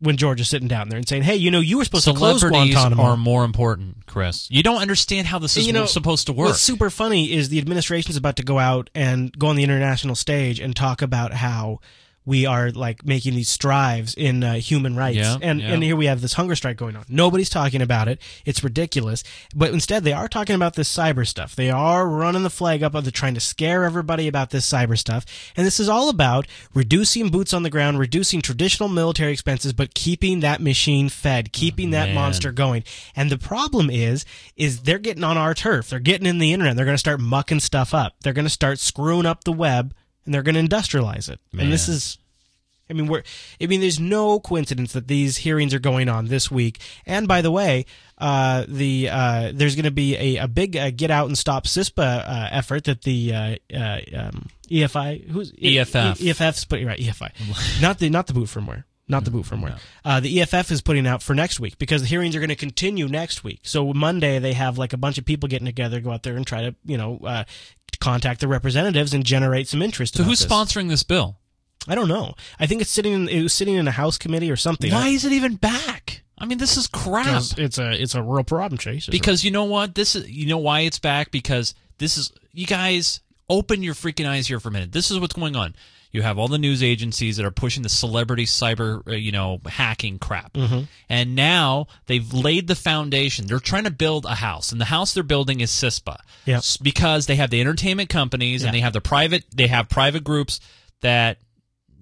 when 0.01 0.19
George 0.19 0.41
is 0.41 0.51
sitting 0.51 0.69
down 0.69 0.91
there 0.91 0.99
and 0.99 1.09
saying, 1.09 1.23
"Hey, 1.23 1.37
you 1.37 1.51
know, 1.51 1.61
you 1.61 1.79
were 1.79 1.85
supposed 1.85 2.05
to 2.05 2.13
close 2.13 2.45
Guantanamo." 2.45 3.03
are 3.03 3.17
more 3.17 3.45
important, 3.45 3.88
Chris. 4.19 4.49
You 4.51 4.63
don't 4.63 4.81
understand 4.81 5.27
how 5.27 5.39
this 5.39 5.57
is 5.57 5.67
you 5.67 5.73
know, 5.73 5.87
supposed 5.87 6.27
to 6.27 6.33
work. 6.33 6.49
What's 6.49 6.61
super 6.61 6.91
funny 6.91 7.33
is 7.33 7.49
the 7.49 7.59
administration's 7.59 8.17
about 8.17 8.37
to 8.37 8.43
go 8.43 8.59
out 8.59 8.91
and 8.95 9.37
go 9.39 9.47
on 9.47 9.57
the 9.57 9.65
international 9.65 10.15
stage 10.15 10.59
and 10.61 10.75
talk 10.75 11.03
about 11.03 11.33
how 11.33 11.81
we 12.25 12.45
are 12.45 12.71
like 12.71 13.07
making 13.07 13.35
these 13.35 13.49
strives 13.49 14.15
in 14.15 14.45
uh, 14.45 14.55
human 14.55 14.97
rights. 14.97 15.17
Yeah, 15.17 15.39
and 15.41 15.61
yeah. 15.61 15.73
and 15.73 15.83
here 15.83 15.97
we 15.97 16.07
have 16.07 16.21
this 16.21 16.35
hunger 16.35 16.55
strike 16.55 16.77
going 16.77 16.97
on. 16.97 17.05
Nobody's 17.09 17.49
talking 17.49 17.81
about 17.81 18.07
it. 18.09 18.21
It's 18.45 18.63
ridiculous. 18.63 19.25
But 19.55 19.73
instead, 19.73 20.05
they 20.05 20.13
are 20.13 20.29
talking 20.29 20.55
about 20.55 20.75
this 20.75 20.95
cyber 20.95 21.27
stuff. 21.27 21.57
They 21.57 21.71
are 21.71 22.07
running 22.07 22.43
the 22.43 22.51
flag 22.51 22.83
up 22.83 22.95
of 22.95 23.05
the 23.05 23.11
trying 23.11 23.35
to 23.35 23.41
scare 23.41 23.85
everybody 23.85 24.29
about 24.29 24.51
this 24.51 24.71
cyber 24.71 24.99
stuff. 24.99 25.25
And 25.57 25.67
this 25.67 25.81
is 25.81 25.89
all 25.89 26.09
about 26.09 26.47
reducing 26.75 27.31
boots 27.31 27.55
on 27.55 27.63
the 27.63 27.71
ground, 27.71 27.99
reducing 27.99 28.43
traditional 28.43 28.89
military 28.89 29.33
expenses, 29.33 29.73
but 29.73 29.95
keeping 29.95 30.41
that 30.41 30.61
machine 30.61 31.09
fed, 31.09 31.53
keeping 31.53 31.91
that 31.91 32.15
monster 32.15 32.53
going. 32.53 32.85
And 33.17 33.31
the 33.31 33.39
problem 33.39 33.89
is, 33.91 34.25
is 34.57 34.83
they're 34.83 34.99
getting 34.99 35.25
on 35.25 35.39
our 35.39 35.55
turf. 35.55 35.89
They're 35.89 35.99
getting 35.99 36.27
in 36.27 36.39
the 36.39 36.53
internet. 36.53 36.77
They're 36.77 36.85
going 36.85 36.95
to 36.95 36.99
start 36.99 37.21
mucking 37.21 37.61
stuff 37.61 37.95
up. 37.95 38.15
They're 38.21 38.33
going 38.33 38.45
to 38.45 38.51
start 38.51 38.79
screwing 38.79 39.27
up 39.27 39.45
the 39.45 39.53
web, 39.53 39.95
and 40.25 40.35
they're 40.35 40.43
going 40.43 40.55
to 40.55 40.77
industrialize 40.77 41.29
it. 41.29 41.41
And 41.59 41.73
this 41.73 41.89
is, 41.89 42.19
I 42.91 42.93
mean, 42.93 43.07
we're, 43.07 43.23
I 43.61 43.67
mean, 43.67 43.81
there's 43.81 44.01
no 44.01 44.41
coincidence 44.41 44.93
that 44.93 45.09
these 45.09 45.39
hearings 45.39 45.75
are 45.75 45.79
going 45.79 46.09
on 46.09 46.27
this 46.27 46.51
week. 46.51 46.81
And 47.07 47.29
by 47.29 47.43
the 47.43 47.51
way, 47.51 47.87
uh, 48.19 48.65
the 48.67 49.09
uh, 49.11 49.53
there's 49.55 49.75
going 49.75 49.85
to 49.85 49.91
be 49.91 50.17
a, 50.17 50.45
a 50.45 50.49
big 50.49 50.77
uh, 50.77 50.91
get 50.91 51.11
out 51.11 51.27
and 51.29 51.37
stop 51.39 51.67
CISPA 51.67 51.99
uh, 52.29 52.49
effort 52.51 52.85
that 52.85 53.03
the 53.03 53.35
uh, 53.35 53.57
uh, 53.75 54.01
um, 54.17 54.49
EFI 54.71 55.29
who's 55.29 55.53
EFF. 55.53 56.21
E- 56.21 56.31
EFF's 56.31 56.65
putting 56.65 56.87
right 56.87 56.99
EFI, 56.99 57.81
not 57.83 57.99
the 57.99 58.11
not 58.11 58.27
the 58.27 58.35
boot 58.35 58.49
firmware. 58.49 58.85
Not 59.11 59.25
the 59.25 59.31
boot 59.31 59.47
firmware. 59.47 59.79
Uh, 60.05 60.21
the 60.21 60.43
EFF 60.43 60.71
is 60.71 60.83
putting 60.83 61.07
out 61.07 61.23
for 61.23 61.35
next 61.35 61.59
week 61.59 61.79
because 61.79 62.03
the 62.03 62.09
hearings 62.09 62.37
are 62.37 62.41
going 62.41 62.51
to 62.51 62.57
continue 62.57 63.09
next 63.09 63.43
week. 63.43 63.61
So 63.63 63.95
Monday 63.95 64.39
they 64.39 64.53
have 64.53 64.77
like 64.77 64.93
a 64.93 64.99
bunch 64.99 65.17
of 65.17 65.25
people 65.25 65.49
getting 65.49 65.65
together, 65.65 66.01
go 66.01 66.11
out 66.11 66.25
there 66.25 66.37
and 66.37 66.47
try 66.47 66.61
to 66.61 66.75
you 66.85 66.99
know 66.99 67.19
uh, 67.25 67.45
contact 68.01 68.41
the 68.41 68.49
representatives 68.49 69.15
and 69.15 69.25
generate 69.25 69.69
some 69.69 69.83
interest. 69.83 70.15
so 70.15 70.23
who's 70.23 70.41
this. 70.41 70.51
sponsoring 70.51 70.89
this 70.89 71.03
bill? 71.03 71.37
I 71.87 71.95
don't 71.95 72.09
know. 72.09 72.35
I 72.59 72.67
think 72.67 72.81
it's 72.81 72.91
sitting. 72.91 73.13
In, 73.13 73.29
it 73.29 73.43
was 73.43 73.53
sitting 73.53 73.75
in 73.75 73.89
a 73.89 73.93
House 73.93 74.19
committee 74.19 74.51
or 74.51 74.57
something. 74.57 74.93
Why 74.93 75.09
is 75.09 75.25
it 75.25 75.33
even 75.33 75.57
back? 75.57 76.23
I 76.37 76.47
mean, 76.47 76.59
this 76.59 76.77
is 76.77 76.87
crap. 76.87 77.43
It's 77.57 77.79
a 77.79 77.91
it's 77.91 78.15
a 78.15 78.23
real 78.23 78.45
problem, 78.45 78.79
Chase. 78.79 79.07
Because 79.07 79.45
you 79.45 79.51
know 79.51 79.65
what? 79.65 79.95
This 79.95 80.15
is 80.15 80.31
you 80.31 80.47
know 80.47 80.59
why 80.59 80.81
it's 80.81 80.99
back 80.99 81.31
because 81.31 81.75
this 81.99 82.17
is 82.17 82.33
you 82.53 82.67
guys 82.67 83.21
open 83.49 83.83
your 83.83 83.95
freaking 83.95 84.29
eyes 84.29 84.47
here 84.47 84.61
for 84.61 84.69
a 84.69 84.73
minute. 84.73 84.93
This 84.93 85.11
is 85.11 85.19
what's 85.19 85.35
going 85.35 85.57
on. 85.57 85.75
You 86.11 86.23
have 86.23 86.39
all 86.39 86.49
the 86.49 86.59
news 86.59 86.83
agencies 86.83 87.37
that 87.37 87.45
are 87.45 87.51
pushing 87.51 87.83
the 87.83 87.89
celebrity 87.89 88.47
cyber, 88.47 89.07
uh, 89.07 89.13
you 89.13 89.31
know, 89.31 89.61
hacking 89.67 90.19
crap. 90.19 90.55
Mhm. 90.55 90.89
And 91.09 91.35
now 91.35 91.87
they've 92.07 92.33
laid 92.33 92.67
the 92.67 92.75
foundation. 92.75 93.47
They're 93.47 93.59
trying 93.61 93.85
to 93.85 93.91
build 93.91 94.25
a 94.25 94.37
house, 94.37 94.73
and 94.73 94.81
the 94.81 94.87
house 94.87 95.13
they're 95.15 95.23
building 95.23 95.61
is 95.61 95.71
CISPA. 95.71 96.19
Yep. 96.47 96.65
Because 96.83 97.27
they 97.27 97.37
have 97.37 97.51
the 97.51 97.61
entertainment 97.61 98.09
companies 98.09 98.63
Yeah. 98.63 98.69
and 98.69 98.75
they 98.75 98.81
have 98.81 98.93
the 98.95 99.01
private 99.03 99.45
they 99.55 99.67
have 99.67 99.89
private 99.89 100.25
groups 100.25 100.61
that 101.03 101.39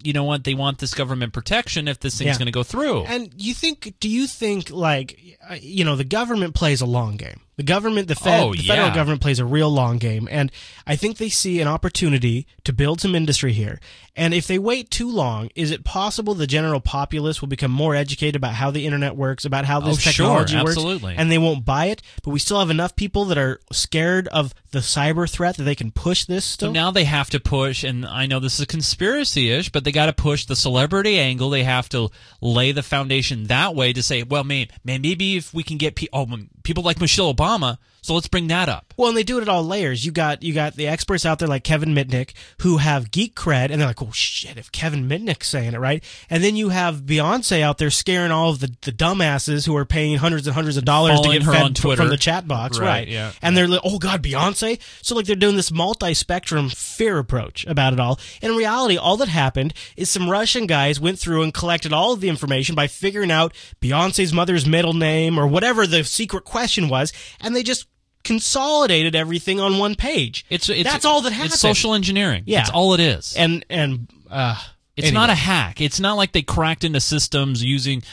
you 0.03 0.13
know 0.13 0.23
what? 0.23 0.43
They 0.43 0.53
want 0.53 0.77
this 0.77 0.93
government 0.93 1.33
protection 1.33 1.87
if 1.87 1.99
this 1.99 2.17
thing's 2.19 2.27
Yeah. 2.27 2.37
going 2.37 2.45
to 2.45 2.51
go 2.51 2.61
through. 2.63 3.03
And 3.05 3.33
you 3.35 3.53
think? 3.55 3.95
Do 3.99 4.07
you 4.07 4.27
think 4.27 4.69
like 4.69 5.19
uh, 5.49 5.57
you 5.59 5.83
know 5.83 5.95
the 5.95 6.03
government 6.03 6.53
plays 6.53 6.81
a 6.81 6.85
long 6.85 7.17
game? 7.17 7.41
The 7.57 7.63
government, 7.63 8.07
the, 8.07 8.13
fed, 8.15 8.43
Oh, 8.43 8.53
the 8.53 8.61
federal 8.61 8.87
yeah. 8.89 8.93
government 8.95 9.19
plays 9.21 9.39
a 9.39 9.45
real 9.45 9.69
long 9.69 9.97
game, 9.97 10.27
and 10.31 10.51
I 10.85 10.95
think 10.95 11.17
they 11.17 11.29
see 11.29 11.59
an 11.59 11.67
opportunity 11.67 12.45
to 12.65 12.71
build 12.71 13.01
some 13.01 13.15
industry 13.15 13.51
here. 13.51 13.79
And 14.15 14.33
if 14.33 14.45
they 14.45 14.59
wait 14.59 14.91
too 14.91 15.09
long, 15.11 15.49
is 15.55 15.71
it 15.71 15.83
possible 15.83 16.35
the 16.35 16.45
general 16.47 16.79
populace 16.79 17.41
will 17.41 17.47
become 17.47 17.71
more 17.71 17.95
educated 17.95 18.35
about 18.35 18.53
how 18.53 18.69
the 18.69 18.85
internet 18.85 19.15
works, 19.15 19.43
about 19.43 19.65
how 19.65 19.79
this 19.79 19.97
Oh, 19.97 19.99
sure, 19.99 20.11
technology 20.27 20.55
works, 20.57 20.69
absolutely. 20.77 21.15
and 21.17 21.31
they 21.31 21.37
won't 21.39 21.65
buy 21.65 21.85
it? 21.85 22.01
But 22.23 22.29
we 22.29 22.39
still 22.39 22.59
have 22.59 22.69
enough 22.69 22.95
people 22.95 23.25
that 23.25 23.37
are 23.39 23.59
scared 23.71 24.27
of 24.27 24.53
the 24.71 24.79
cyber 24.79 25.29
threat 25.29 25.57
that 25.57 25.63
they 25.63 25.75
can 25.75 25.91
push 25.91 26.25
this. 26.25 26.45
Still, 26.45 26.69
So 26.69 26.73
now 26.73 26.91
they 26.91 27.05
have 27.05 27.29
to 27.31 27.39
push, 27.39 27.83
and 27.83 28.05
I 28.05 28.25
know 28.25 28.39
this 28.39 28.59
is 28.59 28.65
conspiracy 28.65 29.51
ish, 29.51 29.69
but 29.69 29.83
they 29.83 29.91
got 29.91 30.07
to 30.07 30.13
push 30.13 30.45
the 30.45 30.55
celebrity 30.55 31.19
angle. 31.19 31.49
They 31.49 31.63
have 31.63 31.89
to 31.89 32.09
lay 32.41 32.71
the 32.71 32.83
foundation 32.83 33.45
that 33.45 33.75
way 33.75 33.93
to 33.93 34.03
say, 34.03 34.23
well, 34.23 34.43
man, 34.43 34.67
man 34.83 35.01
maybe 35.01 35.37
if 35.37 35.53
we 35.53 35.63
can 35.63 35.77
get 35.77 35.95
pe- 35.95 36.07
oh, 36.11 36.27
people 36.63 36.83
like 36.83 36.99
Michelle 36.99 37.33
Obama, 37.33 37.77
so 38.07 38.13
let's 38.13 38.27
bring 38.29 38.47
that 38.47 38.69
up. 38.69 38.93
Well, 38.95 39.09
and 39.09 39.17
they 39.17 39.23
do 39.23 39.37
it 39.37 39.41
at 39.41 39.49
all 39.49 39.63
layers. 39.65 40.05
You 40.05 40.11
got 40.13 40.41
you 40.41 40.53
got 40.53 40.75
the 40.75 40.87
experts 40.87 41.25
out 41.25 41.39
there 41.39 41.47
like 41.47 41.63
Kevin 41.65 41.89
Mitnick 41.93 42.31
who 42.61 42.77
have 42.77 43.11
geek 43.11 43.35
cred, 43.35 43.69
and 43.69 43.81
they're 43.81 43.87
like, 43.87 44.01
"Oh 44.01 44.11
shit!" 44.13 44.57
If 44.57 44.71
Kevin 44.71 45.09
Mitnick's 45.09 45.47
saying 45.47 45.73
it, 45.73 45.79
right? 45.79 46.03
And 46.29 46.43
then 46.43 46.55
you 46.55 46.69
have 46.69 47.01
Beyonce 47.01 47.61
out 47.61 47.77
there 47.79 47.89
scaring 47.91 48.31
all 48.31 48.49
of 48.51 48.59
the, 48.59 48.73
the 48.81 48.91
dumbasses 48.93 49.65
who 49.65 49.75
are 49.75 49.85
paying 49.85 50.17
hundreds 50.17 50.47
and 50.47 50.53
hundreds 50.55 50.77
of 50.77 50.85
dollars 50.85 51.19
to 51.21 51.31
get 51.31 51.43
her 51.43 51.51
fed 51.51 51.61
on 51.63 51.73
Twitter. 51.73 52.01
from 52.01 52.09
the 52.09 52.17
chat 52.17 52.47
box, 52.47 52.79
Right, 52.79 52.87
right? 52.87 53.07
yeah. 53.09 53.31
And 53.41 53.57
they're 53.57 53.67
like, 53.67 53.81
"Oh 53.83 53.99
God, 53.99 54.23
Beyonce!" 54.23 54.79
So 55.01 55.13
like 55.15 55.25
they're 55.25 55.35
doing 55.35 55.57
this 55.57 55.71
multi-spectrum 55.71 56.69
fear 56.69 57.17
approach 57.17 57.65
about 57.65 57.93
it 57.93 57.99
all. 57.99 58.19
In 58.41 58.55
reality, 58.55 58.97
all 58.97 59.17
that 59.17 59.27
happened 59.27 59.73
is 59.97 60.09
some 60.09 60.29
Russian 60.29 60.65
guys 60.65 60.99
went 60.99 61.19
through 61.19 61.43
and 61.43 61.53
collected 61.53 61.91
all 61.91 62.13
of 62.13 62.21
the 62.21 62.29
information 62.29 62.73
by 62.75 62.87
figuring 62.87 63.31
out 63.31 63.53
Beyonce's 63.81 64.31
mother's 64.33 64.65
middle 64.65 64.93
name 64.93 65.37
or 65.37 65.45
whatever 65.47 65.85
the 65.85 66.03
secret 66.03 66.45
question 66.45 66.87
was, 66.87 67.11
and 67.41 67.55
they 67.55 67.63
just 67.63 67.87
consolidated 68.27 69.15
everything 69.15 69.59
on 69.59 69.79
one 69.79 69.95
page. 69.95 70.45
It's, 70.49 70.69
it's 70.69 70.83
that's 70.83 71.05
all 71.05 71.21
that 71.21 71.33
happened. 71.33 71.53
It's 71.53 71.61
social 71.61 71.93
engineering. 71.93 72.43
Yeah, 72.45 72.61
it's 72.61 72.69
all 72.69 72.93
it 72.93 72.99
is. 72.99 73.35
And 73.35 73.65
and 73.69 74.07
uh, 74.29 74.61
It's 74.95 75.07
anyway. 75.07 75.19
not 75.21 75.29
a 75.29 75.35
hack. 75.35 75.81
It's 75.81 75.99
not 75.99 76.13
like 76.17 76.33
they 76.33 76.43
cracked 76.43 76.83
into 76.83 76.99
systems 76.99 77.63
using 77.63 78.03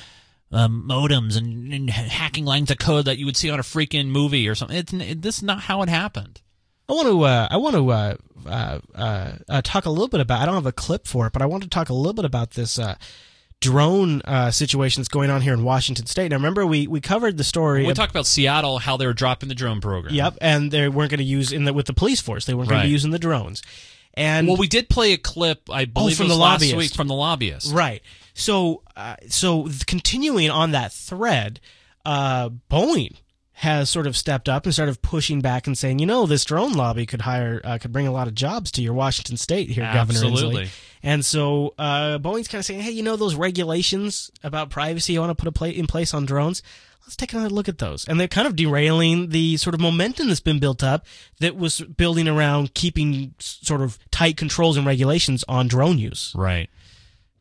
um, 0.53 0.85
modems 0.89 1.37
and, 1.37 1.73
and 1.73 1.91
hacking 1.91 2.45
lines 2.45 2.71
of 2.71 2.79
code 2.79 3.07
that 3.07 3.19
you 3.19 3.27
would 3.27 3.37
see 3.37 3.51
on 3.51 3.59
a 3.59 3.63
freaking 3.65 4.09
movie 4.09 4.49
or 4.49 4.55
something. 4.55 4.77
It's, 4.77 4.93
it, 4.93 5.23
this 5.23 5.39
is 5.39 5.43
not 5.43 5.61
how 5.61 5.83
it 5.83 5.89
happened. 5.89 6.41
I 6.89 6.93
want 6.93 7.09
to. 7.09 7.23
Uh, 7.23 7.49
I 7.51 7.57
want 7.57 7.75
to 7.77 7.91
uh, 7.91 8.17
uh, 8.47 8.79
uh, 8.95 9.33
uh, 9.49 9.63
talk 9.63 9.87
a 9.87 9.91
little 9.91 10.09
bit 10.09 10.21
about. 10.21 10.43
I 10.43 10.47
don't 10.47 10.55
have 10.55 10.67
a 10.67 10.73
clip 10.73 11.07
for 11.07 11.27
it, 11.27 11.33
but 11.33 11.43
I 11.43 11.47
want 11.47 11.63
to 11.63 11.69
talk 11.69 11.89
a 11.89 11.95
little 11.95 12.13
bit 12.13 12.27
about 12.27 12.51
this 12.53 12.79
uh, 12.79 12.97
drone 13.65 14.21
uh, 14.23 14.51
situation 14.51 15.01
that's 15.01 15.09
going 15.09 15.31
on 15.31 15.41
here 15.41 15.55
in 15.55 15.65
Washington 15.65 16.07
State. 16.07 16.31
Now, 16.31 16.37
remember 16.37 16.67
we 16.67 16.87
we 16.87 17.01
covered 17.01 17.37
the 17.37 17.45
story. 17.45 17.87
We 17.87 17.95
talked 17.95 18.11
about 18.11 18.27
Seattle, 18.27 18.79
how 18.79 18.97
they 18.97 19.07
were 19.07 19.15
dropping 19.15 19.49
the 19.49 19.55
drone 19.55 19.81
program. 19.81 20.15
Yep, 20.15 20.39
and 20.41 20.71
they 20.71 20.89
weren't 20.89 21.11
going 21.11 21.19
to 21.19 21.25
use 21.25 21.53
in 21.53 21.65
the 21.65 21.73
with 21.73 21.87
the 21.87 21.95
police 21.95 22.21
force. 22.21 22.45
They 22.45 22.55
weren't 22.55 22.69
going 22.69 22.83
to 22.83 22.87
be 22.87 22.93
using 22.93 23.11
the 23.11 23.19
drones. 23.19 23.63
And 24.17 24.47
well, 24.47 24.57
we 24.57 24.69
did 24.69 24.89
play 24.89 25.13
a 25.13 25.19
clip, 25.19 25.69
I 25.71 25.87
believe, 25.87 26.15
oh, 26.15 26.17
from 26.17 26.27
it 26.27 26.29
was 26.29 26.37
the 26.37 26.43
last 26.43 26.61
lobbyist 26.61 26.77
week 26.77 26.95
from 26.95 27.09
the 27.09 27.15
lobbyist. 27.15 27.73
Right. 27.73 28.01
So, 28.33 28.83
uh, 28.97 29.17
so 29.29 29.69
continuing 29.87 30.51
on 30.51 30.71
that 30.71 30.93
thread, 30.93 31.61
uh, 32.05 32.51
Boeing 32.71 33.17
has 33.55 33.91
sort 33.91 34.07
of 34.07 34.17
stepped 34.17 34.49
up 34.49 34.67
and 34.67 34.73
started 34.73 35.01
pushing 35.03 35.41
back 35.41 35.67
and 35.67 35.77
saying, 35.77 35.99
you 35.99 36.07
know, 36.07 36.27
this 36.27 36.45
drone 36.45 36.75
lobby 36.75 37.07
could 37.07 37.23
hire, 37.23 37.61
uh, 37.65 37.79
could 37.79 37.93
bring 37.93 38.07
a 38.07 38.13
lot 38.13 38.29
of 38.29 38.35
jobs 38.35 38.71
to 38.73 38.83
your 38.83 38.95
Washington 38.95 39.37
State 39.37 39.71
here, 39.71 39.89
Governor 39.93 40.19
Absolutely. 40.19 40.65
Inslee. 40.65 40.71
And 41.05 41.25
so, 41.25 41.75
uh, 41.79 42.19
Boeing's 42.19 42.49
kind 42.49 42.61
of 42.61 42.65
saying, 42.65 42.81
hey, 42.81 42.91
you 42.91 43.03
know, 43.03 43.15
those 43.17 43.35
regulations 43.35 44.31
about 44.43 44.71
privacy 44.71 45.13
you 45.13 45.21
want 45.21 45.31
to 45.31 45.35
put 45.35 45.49
a 45.49 45.53
pla- 45.53 45.69
in 45.69 45.87
place 45.87 46.15
on 46.15 46.25
drones. 46.25 46.63
Let's 47.03 47.17
take 47.17 47.35
another 47.35 47.51
look 47.51 47.69
at 47.69 47.77
those. 47.77 48.07
And 48.09 48.19
they're 48.19 48.29
kind 48.29 48.47
of 48.47 48.57
derailing 48.57 49.29
the 49.29 49.59
sort 49.59 49.75
of 49.75 49.81
momentum 49.81 50.29
that's 50.29 50.41
been 50.41 50.59
built 50.59 50.83
up 50.83 51.05
that 51.41 51.55
was 51.55 51.81
building 51.83 52.27
around 52.27 52.73
keeping 52.73 53.35
sort 53.39 53.83
of 53.83 53.99
tight 54.11 54.39
controls 54.39 54.79
and 54.79 54.87
regulations 54.87 55.45
on 55.47 55.69
drone 55.69 55.99
use 55.99 56.33
Right. 56.35 56.71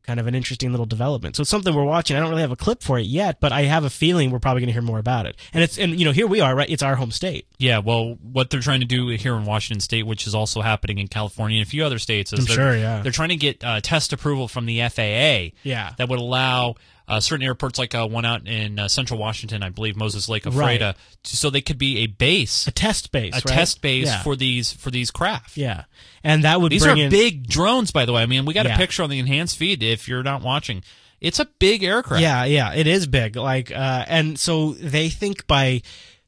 Kind 0.04 0.20
of 0.20 0.28
an 0.28 0.36
interesting 0.36 0.72
little 0.72 0.86
development. 0.86 1.36
So 1.36 1.41
it's 1.41 1.49
something 1.49 1.74
we're 1.74 1.84
watching. 1.84 2.18
I 2.18 2.20
don't 2.20 2.30
really 2.30 2.41
have 2.41 2.51
a 2.51 2.58
clip 2.58 2.84
for 2.84 2.99
it 2.99 3.06
yet, 3.06 3.39
but 3.39 3.51
I 3.51 3.64
have 3.64 3.84
a 3.86 3.89
feeling 3.89 4.32
we're 4.32 4.39
probably 4.39 4.62
going 4.62 4.68
to 4.68 4.74
hear 4.74 4.82
more 4.82 4.99
about 4.99 5.26
it. 5.26 5.38
And 5.54 5.64
it's 5.64 5.78
and 5.78 5.97
you 5.97 6.06
know 6.06 6.12
here 6.12 6.28
we 6.28 6.41
are, 6.41 6.56
right? 6.56 6.70
It's 6.70 6.84
our 6.84 6.95
home 6.95 7.12
state. 7.12 7.47
Yeah, 7.58 7.80
well, 7.80 8.18
what 8.22 8.49
they're 8.49 8.60
trying 8.60 8.82
to 8.82 8.86
do 8.86 9.08
here 9.08 9.36
in 9.36 9.45
Washington 9.45 9.80
State, 9.80 10.06
which 10.06 10.28
is 10.28 10.36
also 10.36 10.62
happening 10.62 10.97
in 10.97 11.08
California 11.08 11.60
and 11.60 11.68
a 11.68 11.70
few 11.70 11.86
other 11.86 11.99
states, 11.99 12.34
is 12.34 12.39
I'm 12.39 12.45
they're, 12.45 12.56
sure, 12.56 12.78
yeah. 12.78 13.01
they're 13.01 13.12
trying 13.12 13.30
to 13.30 13.38
get 13.38 13.64
uh, 13.64 13.80
test 13.82 14.12
approval 14.14 14.47
from 14.47 14.66
the 14.66 14.82
FAA. 14.89 15.56
Yeah. 15.64 15.93
that 15.97 16.10
would 16.10 16.20
allow 16.20 16.76
uh, 17.14 17.20
certain 17.20 17.45
airports, 17.45 17.80
like 17.80 17.93
uh, 17.95 18.07
one 18.07 18.26
out 18.26 18.47
in 18.47 18.80
uh, 18.80 18.88
Central 18.88 19.20
Washington, 19.20 19.64
I 19.64 19.70
believe 19.70 19.95
Moses 19.95 20.28
Lake, 20.30 20.45
Right. 20.45 20.53
Ephrata, 20.76 20.95
to, 21.24 21.38
so 21.38 21.49
they 21.49 21.61
could 21.61 21.78
be 21.78 21.99
a 21.99 22.07
base, 22.07 22.68
A 22.68 22.72
test 22.72 23.11
base, 23.11 23.34
a 23.34 23.38
right? 23.38 23.45
test 23.45 23.82
base 23.82 24.07
Yeah. 24.07 24.22
for 24.24 24.36
these 24.36 24.72
for 24.74 24.91
these 24.91 25.11
craft. 25.11 25.57
Yeah, 25.57 25.86
and 26.24 26.43
that 26.43 26.61
would 26.61 26.72
These 26.72 26.86
are 26.86 26.97
in, 26.97 27.09
big 27.09 27.47
drones, 27.47 27.91
by 27.91 28.05
the 28.05 28.14
way. 28.14 28.22
I 28.22 28.26
mean, 28.26 28.45
we 28.45 28.53
got 28.53 28.66
Yeah. 28.66 28.76
a 28.76 28.78
picture 28.78 29.03
on 29.03 29.09
the 29.09 29.20
enhanced 29.20 29.57
feed 29.57 29.82
if 29.84 30.07
you're 30.07 30.24
not 30.24 30.41
watching. 30.41 30.84
It's 31.22 31.39
a 31.39 31.45
big 31.59 31.84
aircraft. 31.84 32.22
Yeah, 32.22 32.43
yeah, 32.43 32.74
it 32.74 32.86
is 32.86 33.07
big. 33.07 33.38
Like, 33.38 33.72
uh, 33.72 34.03
and 34.07 34.38
so 34.38 34.74
they 34.74 35.07
think 35.09 35.47
by. 35.47 35.82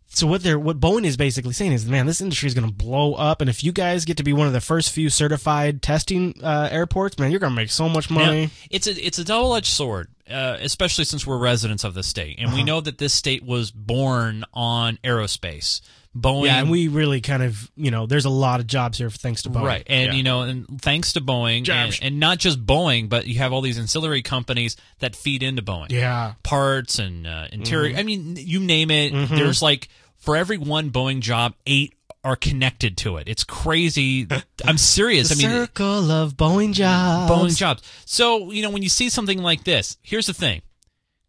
So 0.07 0.25
what 0.27 0.43
they're 0.43 0.57
what 0.57 0.79
Boeing 0.79 1.03
is 1.03 1.17
basically 1.17 1.51
saying 1.51 1.73
is, 1.73 1.85
man, 1.85 2.05
this 2.05 2.21
industry 2.21 2.47
is 2.47 2.53
going 2.53 2.65
to 2.65 2.73
blow 2.73 3.15
up, 3.15 3.41
and 3.41 3.49
if 3.49 3.65
you 3.65 3.73
guys 3.73 4.05
get 4.05 4.15
to 4.15 4.23
be 4.23 4.31
one 4.31 4.47
of 4.47 4.53
the 4.53 4.61
first 4.61 4.91
few 4.93 5.09
certified 5.09 5.81
testing 5.81 6.35
uh, 6.41 6.69
airports, 6.71 7.19
man, 7.19 7.31
you're 7.31 7.41
going 7.41 7.51
to 7.51 7.55
make 7.55 7.69
so 7.69 7.89
much 7.89 8.09
money. 8.09 8.45
Now, 8.45 8.51
it's 8.71 8.87
a 8.87 9.05
it's 9.05 9.19
a 9.19 9.25
double 9.25 9.53
edged 9.55 9.67
sword, 9.67 10.07
uh, 10.29 10.57
especially 10.61 11.05
since 11.05 11.25
we're 11.27 11.37
residents 11.37 11.83
of 11.83 11.93
the 11.93 12.03
state, 12.03 12.37
and 12.39 12.49
we 12.51 12.57
Uh-huh. 12.59 12.65
know 12.65 12.81
that 12.81 12.97
this 12.97 13.13
state 13.13 13.43
was 13.43 13.71
born 13.71 14.43
on 14.53 14.97
aerospace. 15.03 15.81
Boeing, 16.17 16.45
Yeah, 16.45 16.59
and 16.61 16.69
we 16.69 16.87
really 16.87 17.19
kind 17.19 17.43
of, 17.43 17.69
you 17.75 17.91
know, 17.91 18.05
there's 18.05 18.23
a 18.23 18.29
lot 18.29 18.61
of 18.61 18.67
jobs 18.67 18.97
here 18.99 19.09
thanks 19.09 19.41
to 19.41 19.49
Boeing. 19.49 19.63
Right, 19.65 19.83
and 19.87 20.13
Yeah. 20.13 20.17
you 20.17 20.23
know, 20.23 20.41
and 20.43 20.81
thanks 20.81 21.11
to 21.13 21.21
Boeing, 21.21 21.67
and, 21.69 21.99
and 22.01 22.19
not 22.21 22.37
just 22.39 22.65
Boeing, 22.65 23.09
but 23.09 23.27
you 23.27 23.39
have 23.39 23.51
all 23.51 23.59
these 23.59 23.77
ancillary 23.77 24.21
companies 24.21 24.77
that 24.99 25.13
feed 25.13 25.43
into 25.43 25.61
Boeing. 25.61 25.91
Yeah. 25.91 26.35
parts 26.43 26.99
and 26.99 27.27
uh, 27.27 27.49
interior. 27.51 27.93
Mhm. 27.95 27.99
I 27.99 28.03
mean, 28.03 28.35
you 28.39 28.61
name 28.61 28.91
it. 28.91 29.11
Mhm. 29.11 29.27
There's 29.27 29.61
like 29.61 29.89
for 30.17 30.37
every 30.37 30.57
one 30.57 30.89
Boeing 30.89 31.19
job, 31.19 31.53
eight 31.67 31.94
are 32.25 32.35
connected 32.35 32.97
to 32.97 33.17
it. 33.17 33.29
It's 33.29 33.43
crazy. 33.43 34.27
I'm 34.65 34.77
serious. 34.77 35.29
The 35.29 35.35
I 35.45 35.47
mean, 35.47 35.57
circle 35.67 36.11
of 36.11 36.33
Boeing 36.35 36.73
jobs. 36.73 37.31
Boeing 37.31 37.55
jobs. 37.55 37.83
So, 38.05 38.51
you 38.51 38.61
know, 38.63 38.71
when 38.71 38.81
you 38.81 38.89
see 38.89 39.09
something 39.09 39.41
like 39.41 39.63
this, 39.63 39.97
here's 40.01 40.25
the 40.25 40.33
thing. 40.33 40.61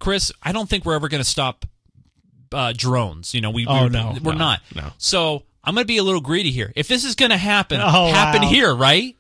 Chris, 0.01 0.33
I 0.43 0.53
don't 0.53 0.69
think 0.69 0.85
we're 0.85 0.95
ever 0.95 1.09
going 1.09 1.23
to 1.23 1.29
stop 1.29 1.65
uh, 2.53 2.73
drones. 2.77 3.35
You 3.35 3.41
know, 3.43 3.51
we, 3.51 3.67
Oh, 3.67 3.85
we 3.85 3.91
no, 3.91 4.15
we're 4.23 4.33
no, 4.33 4.39
not. 4.39 4.61
no. 4.75 4.91
So, 4.99 5.43
I'm 5.63 5.75
going 5.75 5.83
to 5.85 5.89
be 5.89 5.99
a 5.99 6.03
little 6.05 6.21
greedy 6.21 6.51
here. 6.53 6.73
If 6.77 6.87
this 6.89 7.05
is 7.05 7.15
going 7.17 7.31
to 7.33 7.37
happen, 7.37 7.81
Oh, 7.83 8.07
happen 8.13 8.43
wow. 8.43 8.49
here, 8.49 8.75
right? 8.75 9.16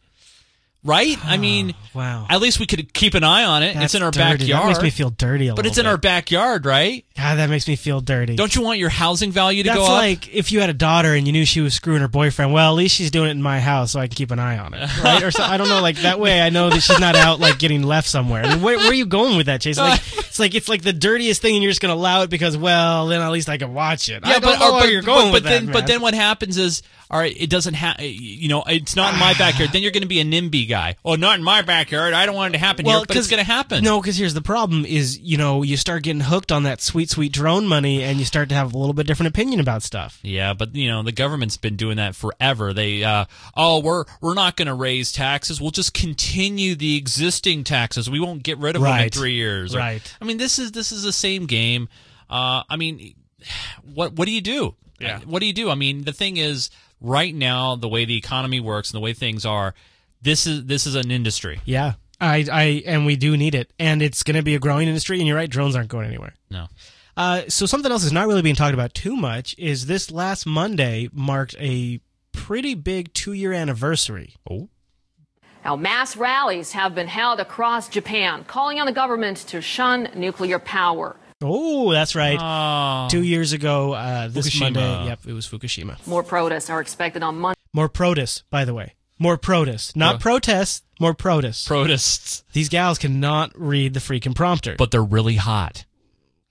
Right? 0.86 1.18
I 1.24 1.34
oh, 1.34 1.38
mean, 1.38 1.74
wow. 1.94 2.26
At 2.30 2.40
least 2.40 2.60
we 2.60 2.66
could 2.66 2.92
keep 2.92 3.14
an 3.14 3.24
eye 3.24 3.44
on 3.44 3.62
it. 3.62 3.74
That's 3.74 3.86
it's 3.86 3.94
in 3.96 4.02
our 4.02 4.10
dirty. 4.10 4.44
backyard. 4.44 4.62
That 4.64 4.68
makes 4.68 4.82
me 4.82 4.90
feel 4.90 5.10
dirty 5.10 5.48
a 5.48 5.54
But 5.54 5.66
it's 5.66 5.78
in 5.78 5.84
bit. 5.84 5.90
our 5.90 5.96
backyard, 5.98 6.64
right? 6.64 7.04
God, 7.16 7.36
that 7.36 7.50
makes 7.50 7.66
me 7.66 7.76
feel 7.76 8.00
dirty. 8.00 8.36
Don't 8.36 8.54
you 8.54 8.62
want 8.62 8.78
your 8.78 8.88
housing 8.88 9.32
value 9.32 9.62
to 9.64 9.70
That's 9.70 9.78
go 9.78 9.86
up? 9.86 9.90
like 9.90 10.32
if 10.34 10.52
you 10.52 10.60
had 10.60 10.70
a 10.70 10.74
daughter 10.74 11.14
and 11.14 11.26
you 11.26 11.32
knew 11.32 11.44
she 11.44 11.60
was 11.60 11.74
screwing 11.74 12.02
her 12.02 12.08
boyfriend. 12.08 12.52
Well, 12.52 12.70
at 12.70 12.76
least 12.76 12.94
she's 12.94 13.10
doing 13.10 13.28
it 13.28 13.32
in 13.32 13.42
my 13.42 13.58
house, 13.58 13.92
so 13.92 14.00
I 14.00 14.06
can 14.06 14.14
keep 14.14 14.30
an 14.30 14.38
eye 14.38 14.58
on 14.58 14.74
it, 14.74 14.88
right? 15.02 15.22
Or 15.22 15.30
so, 15.30 15.42
I 15.42 15.56
don't 15.56 15.68
know. 15.68 15.80
Like 15.80 15.96
that 15.98 16.20
way, 16.20 16.40
I 16.40 16.50
know 16.50 16.70
that 16.70 16.80
she's 16.80 17.00
not 17.00 17.16
out 17.16 17.40
like 17.40 17.58
getting 17.58 17.82
left 17.82 18.08
somewhere. 18.08 18.44
I 18.44 18.54
mean, 18.54 18.62
where, 18.62 18.76
where 18.78 18.90
are 18.90 18.94
you 18.94 19.06
going 19.06 19.36
with 19.36 19.46
that, 19.46 19.60
Chase? 19.62 19.78
Like, 19.78 20.00
it's 20.18 20.38
like 20.38 20.54
it's 20.54 20.68
like 20.68 20.82
the 20.82 20.92
dirtiest 20.92 21.42
thing, 21.42 21.54
and 21.54 21.62
you're 21.62 21.70
just 21.70 21.80
going 21.80 21.94
to 21.94 21.98
allow 21.98 22.22
it 22.22 22.30
because, 22.30 22.56
well, 22.56 23.06
then 23.08 23.20
at 23.20 23.30
least 23.30 23.48
I 23.48 23.56
can 23.56 23.74
watch 23.74 24.08
it. 24.08 24.24
I 24.24 24.38
don't 24.38 24.60
know 24.60 24.72
or- 24.72 24.80
where 24.80 24.90
you're 24.90 25.02
going 25.02 25.28
but, 25.28 25.32
with 25.32 25.42
but 25.44 25.48
then, 25.48 25.66
that, 25.66 25.72
but 25.72 25.86
then 25.86 26.00
what 26.00 26.14
happens 26.14 26.58
is, 26.58 26.82
all 27.10 27.18
right, 27.18 27.34
it 27.36 27.48
doesn't 27.50 27.74
have, 27.74 28.00
you 28.00 28.48
know, 28.48 28.62
it's 28.66 28.94
not 28.94 29.14
in 29.14 29.20
my 29.20 29.32
backyard. 29.34 29.70
Then 29.76 29.82
you're 29.82 29.92
going 29.92 30.02
to 30.02 30.08
be 30.08 30.20
a 30.20 30.24
NIMBY 30.24 30.68
guy. 30.68 30.75
Oh, 31.04 31.14
not 31.16 31.38
in 31.38 31.44
my 31.44 31.62
backyard. 31.62 32.12
I 32.14 32.26
don't 32.26 32.34
want 32.34 32.54
it 32.54 32.58
to 32.58 32.64
happen 32.64 32.84
here, 32.86 32.94
but 33.06 33.16
it's 33.16 33.28
going 33.28 33.38
to 33.44 33.44
happen. 33.44 33.82
No, 33.84 34.00
because 34.00 34.16
here's 34.16 34.34
the 34.34 34.42
problem: 34.42 34.84
is 34.84 35.18
you 35.18 35.36
know 35.36 35.62
you 35.62 35.76
start 35.76 36.02
getting 36.02 36.20
hooked 36.20 36.52
on 36.52 36.62
that 36.64 36.80
sweet, 36.80 37.10
sweet 37.10 37.32
drone 37.32 37.66
money, 37.66 38.02
and 38.02 38.18
you 38.18 38.24
start 38.24 38.48
to 38.50 38.54
have 38.54 38.72
a 38.74 38.78
little 38.78 38.94
bit 38.94 39.06
different 39.06 39.28
opinion 39.28 39.60
about 39.60 39.82
stuff. 39.82 40.18
Yeah, 40.22 40.52
but 40.54 40.74
you 40.74 40.88
know 40.88 41.02
the 41.02 41.12
government's 41.12 41.56
been 41.56 41.76
doing 41.76 41.96
that 41.96 42.14
forever. 42.14 42.72
They, 42.72 43.02
uh, 43.04 43.24
oh, 43.56 43.80
we're 43.80 44.04
we're 44.20 44.34
not 44.34 44.56
going 44.56 44.68
to 44.68 44.74
raise 44.74 45.12
taxes. 45.12 45.60
We'll 45.60 45.70
just 45.70 45.94
continue 45.94 46.74
the 46.74 46.96
existing 46.96 47.64
taxes. 47.64 48.08
We 48.10 48.20
won't 48.20 48.42
get 48.42 48.58
rid 48.58 48.76
of 48.76 48.82
them 48.82 48.90
in 48.92 49.10
three 49.10 49.34
years. 49.34 49.74
Or- 49.74 49.78
Right. 49.78 50.16
I 50.20 50.24
mean, 50.24 50.36
this 50.38 50.58
is 50.58 50.72
this 50.72 50.92
is 50.92 51.02
the 51.02 51.12
same 51.12 51.46
game. 51.46 51.88
Uh, 52.28 52.62
I 52.68 52.76
mean, 52.76 53.14
what 53.94 54.12
what 54.14 54.26
do 54.26 54.32
you 54.32 54.40
do? 54.40 54.74
Yeah. 54.98 55.20
What 55.26 55.40
do 55.40 55.46
you 55.46 55.52
do? 55.52 55.70
I 55.70 55.74
mean, 55.74 56.04
the 56.04 56.12
thing 56.12 56.36
is, 56.38 56.70
right 57.00 57.34
now, 57.34 57.76
the 57.76 57.88
way 57.88 58.04
the 58.04 58.16
economy 58.16 58.60
works 58.60 58.90
and 58.90 58.96
the 58.96 59.00
way 59.04 59.12
things 59.12 59.44
are, 59.44 59.74
this 60.22 60.46
is 60.46 60.64
this 60.66 60.86
is 60.86 60.94
an 60.94 61.10
industry. 61.10 61.60
Yeah, 61.64 61.94
I, 62.20 62.46
I, 62.50 62.82
and 62.86 63.06
we 63.06 63.16
do 63.16 63.36
need 63.36 63.54
it, 63.54 63.72
and 63.78 64.02
it's 64.02 64.22
going 64.22 64.36
to 64.36 64.42
be 64.42 64.54
a 64.54 64.58
growing 64.58 64.88
industry. 64.88 65.18
And 65.18 65.26
you're 65.26 65.36
right, 65.36 65.50
drones 65.50 65.76
aren't 65.76 65.88
going 65.88 66.06
anywhere. 66.06 66.34
No. 66.50 66.66
Uh, 67.16 67.42
so 67.48 67.64
something 67.64 67.90
else 67.90 68.02
that's 68.02 68.12
not 68.12 68.26
really 68.26 68.42
being 68.42 68.54
talked 68.54 68.74
about 68.74 68.92
too 68.92 69.16
much 69.16 69.54
is 69.58 69.86
this 69.86 70.10
last 70.10 70.46
Monday 70.46 71.08
marked 71.12 71.54
a 71.58 72.00
pretty 72.32 72.74
big 72.74 73.14
two-year 73.14 73.52
anniversary. 73.52 74.34
Oh. 74.50 74.68
Now, 75.64 75.76
mass 75.76 76.16
rallies 76.16 76.72
have 76.72 76.94
been 76.94 77.08
held 77.08 77.40
across 77.40 77.88
Japan, 77.88 78.44
calling 78.44 78.78
on 78.78 78.86
the 78.86 78.92
government 78.92 79.38
to 79.48 79.60
shun 79.60 80.10
nuclear 80.14 80.58
power. 80.58 81.16
Oh, 81.42 81.90
that's 81.90 82.14
right. 82.14 83.08
Two 83.10 83.22
years 83.22 83.52
ago, 83.52 83.92
uh, 83.92 84.28
this 84.28 84.48
Fukushima. 84.48 84.60
Monday, 84.60 85.06
yep, 85.06 85.20
it 85.26 85.32
was 85.32 85.46
Fukushima. 85.46 86.06
More 86.06 86.22
protests 86.22 86.70
are 86.70 86.80
expected 86.80 87.22
on 87.22 87.38
Monday. 87.38 87.58
More 87.72 87.88
protests, 87.88 88.44
by 88.48 88.64
the 88.64 88.74
way. 88.74 88.94
More 89.18 89.38
protests. 89.38 89.96
Not 89.96 90.20
protests, 90.20 90.82
more 91.00 91.14
protests. 91.14 91.66
Protests. 91.66 92.44
These 92.52 92.68
gals 92.68 92.98
cannot 92.98 93.50
read 93.54 93.94
the 93.94 94.00
freaking 94.00 94.34
prompter. 94.34 94.76
But 94.76 94.90
they're 94.90 95.02
really 95.02 95.36
hot. 95.36 95.85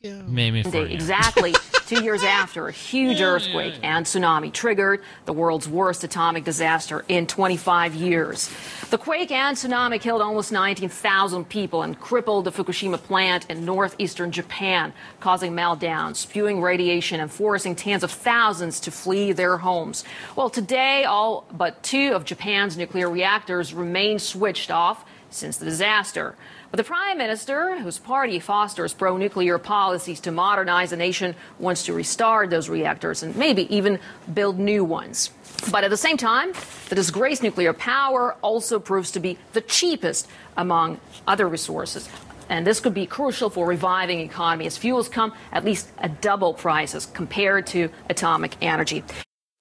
Yeah. 0.06 0.22
Maybe 0.28 0.62
for 0.62 0.86
exactly 0.86 1.56
two 1.88 2.03
years 2.03 2.22
after 2.22 2.68
a 2.68 2.72
huge 2.72 3.22
earthquake 3.22 3.74
and 3.82 4.06
tsunami 4.06 4.53
triggered 4.53 5.01
the 5.26 5.34
world's 5.34 5.68
worst 5.68 6.03
atomic 6.03 6.43
disaster 6.43 7.03
in 7.08 7.26
25 7.26 7.95
years. 7.95 8.51
The 8.91 8.99
quake 8.99 9.32
and 9.32 9.58
tsunami 9.58 9.99
killed 9.99 10.22
almost 10.22 10.51
19,000 10.51 11.49
people 11.49 11.82
and 11.82 11.99
crippled 11.99 12.45
the 12.45 12.51
Fukushima 12.51 13.01
plant 13.01 13.49
in 13.49 13.66
northeastern 13.66 14.32
Japan, 14.32 14.93
causing 15.20 15.53
meltdowns, 15.53 16.18
spewing 16.18 16.62
radiation, 16.62 17.20
and 17.20 17.32
forcing 17.32 17.76
tens 17.76 18.03
of 18.03 18.12
thousands 18.12 18.80
to 18.82 18.91
flee 18.91 19.32
their 19.32 19.58
homes. 19.58 20.03
Well, 20.36 20.51
today, 20.51 21.06
all 21.06 21.47
but 21.51 21.82
two 21.82 22.14
of 22.14 22.26
Japan's 22.26 22.78
nuclear 22.78 23.10
reactors 23.10 23.74
remain 23.74 24.20
switched 24.20 24.70
off 24.70 25.03
since 25.32 25.58
the 25.58 25.66
disaster. 25.66 26.36
But 26.72 26.78
the 26.78 26.84
prime 26.84 27.18
minister, 27.18 27.80
whose 27.80 27.99
party 27.99 28.39
fosters 28.39 28.93
pro 28.93 29.18
nuclear 29.18 29.57
policies 29.57 30.20
to 30.22 30.32
modernize 30.32 30.89
the 30.89 30.97
nation, 30.97 31.36
wants 31.59 31.84
to 31.84 31.93
restart 31.93 32.49
those 32.49 32.70
reactors 32.70 33.24
and 33.24 33.36
maybe 33.36 33.74
even 33.76 33.99
build 34.34 34.59
new 34.59 34.84
ones. 34.84 35.32
But 35.72 35.84
at 35.84 35.89
the 35.89 35.97
same 35.97 36.18
time, 36.18 36.53
the 36.89 36.95
disgraced 36.95 37.43
nuclear 37.43 37.74
power 37.74 38.36
also 38.41 38.80
proves 38.80 39.11
to 39.11 39.20
be 39.20 39.38
the 39.53 39.61
cheapest 39.61 40.28
among 40.57 40.99
other 41.28 41.47
resources. 41.47 42.09
And 42.49 42.66
this 42.68 42.80
could 42.80 42.93
be 42.93 43.05
crucial 43.05 43.49
for 43.49 43.66
reviving 43.66 44.20
the 44.20 44.26
economy 44.26 44.68
as 44.68 44.78
fuels 44.78 45.09
come 45.09 45.34
at 45.51 45.66
least 45.66 45.89
at 45.97 46.22
double 46.22 46.53
prices 46.53 47.05
compared 47.07 47.68
to 47.68 47.89
atomic 48.09 48.55
energy. 48.61 49.03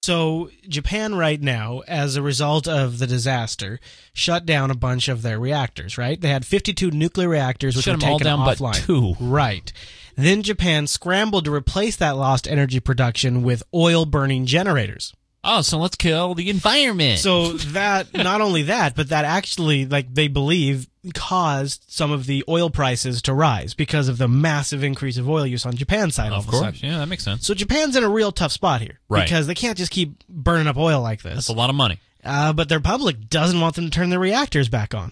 So 0.05 0.51
Japan 0.69 1.15
right 1.15 1.41
now, 1.41 1.81
as 1.87 2.15
a 2.15 2.21
result 2.21 2.67
of 2.67 2.99
the 2.99 3.07
disaster, 3.07 3.79
shut 4.13 4.45
down 4.45 4.69
a 4.69 4.75
bunch 4.75 5.07
of 5.07 5.23
their 5.23 5.39
reactors. 5.39 5.97
Right? 5.97 6.21
They 6.21 6.29
had 6.29 6.45
52 6.45 6.91
nuclear 6.91 7.27
reactors, 7.27 7.75
which 7.75 7.85
Shut 7.85 7.95
were 7.95 7.99
them 8.01 8.09
all 8.11 8.19
taken 8.19 8.37
down 8.37 8.45
but 8.45 8.59
offline. 8.59 8.85
two. 8.85 9.15
Right. 9.19 9.73
Then 10.15 10.43
Japan 10.43 10.85
scrambled 10.85 11.45
to 11.45 11.53
replace 11.53 11.95
that 11.95 12.17
lost 12.17 12.47
energy 12.47 12.79
production 12.79 13.41
with 13.41 13.63
oil 13.73 14.05
burning 14.05 14.45
generators. 14.45 15.11
Oh, 15.43 15.61
so 15.61 15.79
let's 15.79 15.95
kill 15.95 16.35
the 16.35 16.51
environment. 16.51 17.19
So 17.19 17.53
that 17.73 18.13
not 18.13 18.41
only 18.41 18.61
that, 18.63 18.95
but 18.95 19.09
that 19.09 19.25
actually, 19.25 19.87
like 19.87 20.13
they 20.13 20.27
believe, 20.27 20.87
caused 21.13 21.83
some 21.87 22.11
of 22.11 22.25
the 22.25 22.43
oil 22.49 22.69
prices 22.69 23.21
to 23.23 23.33
rise 23.33 23.73
because 23.73 24.07
of 24.07 24.17
the 24.17 24.27
massive 24.27 24.83
increase 24.83 25.17
of 25.17 25.29
oil 25.29 25.45
use 25.45 25.65
on 25.65 25.75
Japan's 25.75 26.15
side. 26.15 26.31
all 26.31 26.39
of 26.39 26.47
course, 26.47 26.81
yeah, 26.81 26.97
that 26.97 27.07
makes 27.07 27.23
sense. 27.23 27.45
So 27.45 27.53
Japan's 27.53 27.95
in 27.95 28.03
a 28.03 28.09
real 28.09 28.31
tough 28.31 28.51
spot 28.51 28.81
here, 28.81 28.99
Right. 29.09 29.23
Because 29.23 29.47
they 29.47 29.55
can't 29.55 29.77
just 29.77 29.91
keep 29.91 30.23
burning 30.27 30.67
up 30.67 30.77
oil 30.77 31.01
like 31.01 31.21
this. 31.21 31.33
That's 31.35 31.47
a 31.49 31.53
lot 31.53 31.69
of 31.69 31.75
money. 31.75 31.99
Uh, 32.23 32.53
but 32.53 32.69
their 32.69 32.79
public 32.79 33.29
doesn't 33.29 33.59
want 33.61 33.75
them 33.75 33.85
to 33.85 33.91
turn 33.91 34.09
their 34.09 34.19
reactors 34.19 34.67
back 34.69 34.95
on. 34.95 35.11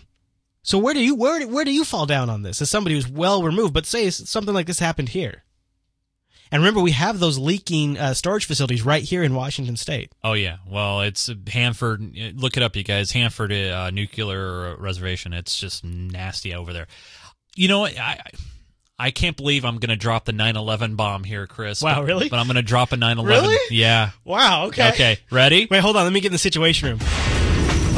So 0.63 0.77
where 0.77 0.93
do 0.93 1.01
you 1.03 1.13
where 1.15 1.39
do- 1.39 1.47
where 1.49 1.65
do 1.65 1.71
you 1.73 1.83
fall 1.83 2.05
down 2.05 2.29
on 2.29 2.41
this 2.41 2.61
as 2.61 2.69
somebody 2.69 2.95
who's 2.95 3.07
well 3.07 3.43
removed? 3.43 3.73
But 3.73 3.85
say 3.85 4.09
something 4.09 4.53
like 4.53 4.65
this 4.65 4.79
happened 4.79 5.09
here. 5.09 5.43
And 6.53 6.61
remember, 6.61 6.81
we 6.81 6.91
have 6.91 7.17
those 7.17 7.39
leaking 7.39 7.97
uh, 7.97 8.13
storage 8.13 8.45
facilities 8.45 8.85
right 8.85 9.01
here 9.01 9.23
in 9.23 9.33
Washington 9.33 9.75
State. 9.75 10.11
Oh 10.23 10.33
yeah, 10.33 10.57
well 10.69 11.01
it's 11.01 11.27
Hanford. 11.47 12.15
Look 12.35 12.57
it 12.57 12.61
up, 12.61 12.75
you 12.75 12.83
guys. 12.83 13.11
Hanford 13.11 13.51
uh, 13.51 13.89
nuclear 13.89 14.75
reservation. 14.77 15.33
It's 15.33 15.59
just 15.59 15.83
nasty 15.83 16.53
over 16.53 16.71
there. 16.71 16.85
You 17.55 17.69
know, 17.69 17.79
what? 17.79 17.97
I 17.99 18.21
I 18.99 19.09
can't 19.09 19.35
believe 19.35 19.65
I'm 19.65 19.79
going 19.79 19.89
to 19.89 19.95
drop 19.95 20.25
the 20.25 20.31
9/11 20.31 20.95
bomb 20.95 21.23
here, 21.23 21.47
Chris. 21.47 21.81
Wow, 21.81 22.01
but, 22.01 22.05
really? 22.05 22.29
But 22.29 22.37
I'm 22.37 22.45
going 22.45 22.57
to 22.57 22.61
drop 22.61 22.91
a 22.91 22.97
9/11. 22.97 23.27
Really? 23.27 23.57
Yeah. 23.75 24.11
Wow. 24.23 24.67
Okay. 24.67 24.89
Okay. 24.89 25.17
Ready? 25.31 25.67
Wait, 25.71 25.79
hold 25.81 25.97
on. 25.97 26.03
Let 26.03 26.13
me 26.13 26.19
get 26.19 26.27
in 26.27 26.33
the 26.33 26.37
situation 26.37 26.87
room. 26.87 26.99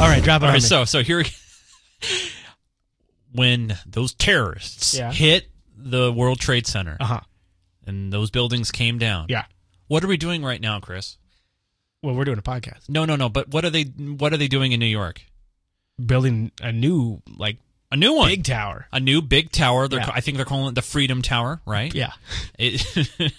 All 0.00 0.08
right, 0.08 0.22
drop 0.24 0.40
it 0.40 0.46
All 0.46 0.48
right. 0.48 0.48
on 0.48 0.48
right. 0.48 0.54
me. 0.54 0.60
So 0.60 0.86
so 0.86 1.02
here, 1.02 1.22
when 3.32 3.76
those 3.84 4.14
terrorists 4.14 4.94
Yeah. 4.96 5.12
hit 5.12 5.46
the 5.76 6.10
World 6.10 6.40
Trade 6.40 6.66
Center, 6.66 6.96
uh-huh. 6.98 7.20
And 7.86 8.12
those 8.12 8.30
buildings 8.30 8.70
came 8.70 8.98
down. 8.98 9.26
Yeah. 9.28 9.44
What 9.88 10.02
are 10.04 10.08
we 10.08 10.16
doing 10.16 10.42
right 10.44 10.60
now, 10.60 10.80
Chris? 10.80 11.16
Well, 12.02 12.14
we're 12.14 12.24
doing 12.24 12.38
a 12.38 12.42
podcast. 12.42 12.88
No, 12.88 13.04
no, 13.04 13.16
no. 13.16 13.28
But 13.28 13.48
what 13.48 13.64
are 13.64 13.70
they? 13.70 13.84
What 13.84 14.32
are 14.32 14.36
they 14.36 14.48
doing 14.48 14.72
in 14.72 14.80
New 14.80 14.86
York? 14.86 15.22
Building 16.04 16.52
a 16.60 16.72
new 16.72 17.22
like 17.38 17.56
a 17.90 17.96
new 17.96 18.12
one, 18.14 18.28
big 18.28 18.44
tower. 18.44 18.86
a 18.92 19.00
new 19.00 19.22
big 19.22 19.50
tower. 19.50 19.88
They're, 19.88 20.00
Yeah. 20.00 20.10
I 20.12 20.20
think 20.20 20.36
they're 20.36 20.44
calling 20.46 20.68
it 20.68 20.74
the 20.74 20.82
Freedom 20.82 21.22
Tower, 21.22 21.60
right? 21.64 21.94
Yeah. 21.94 22.12
It, 22.58 22.84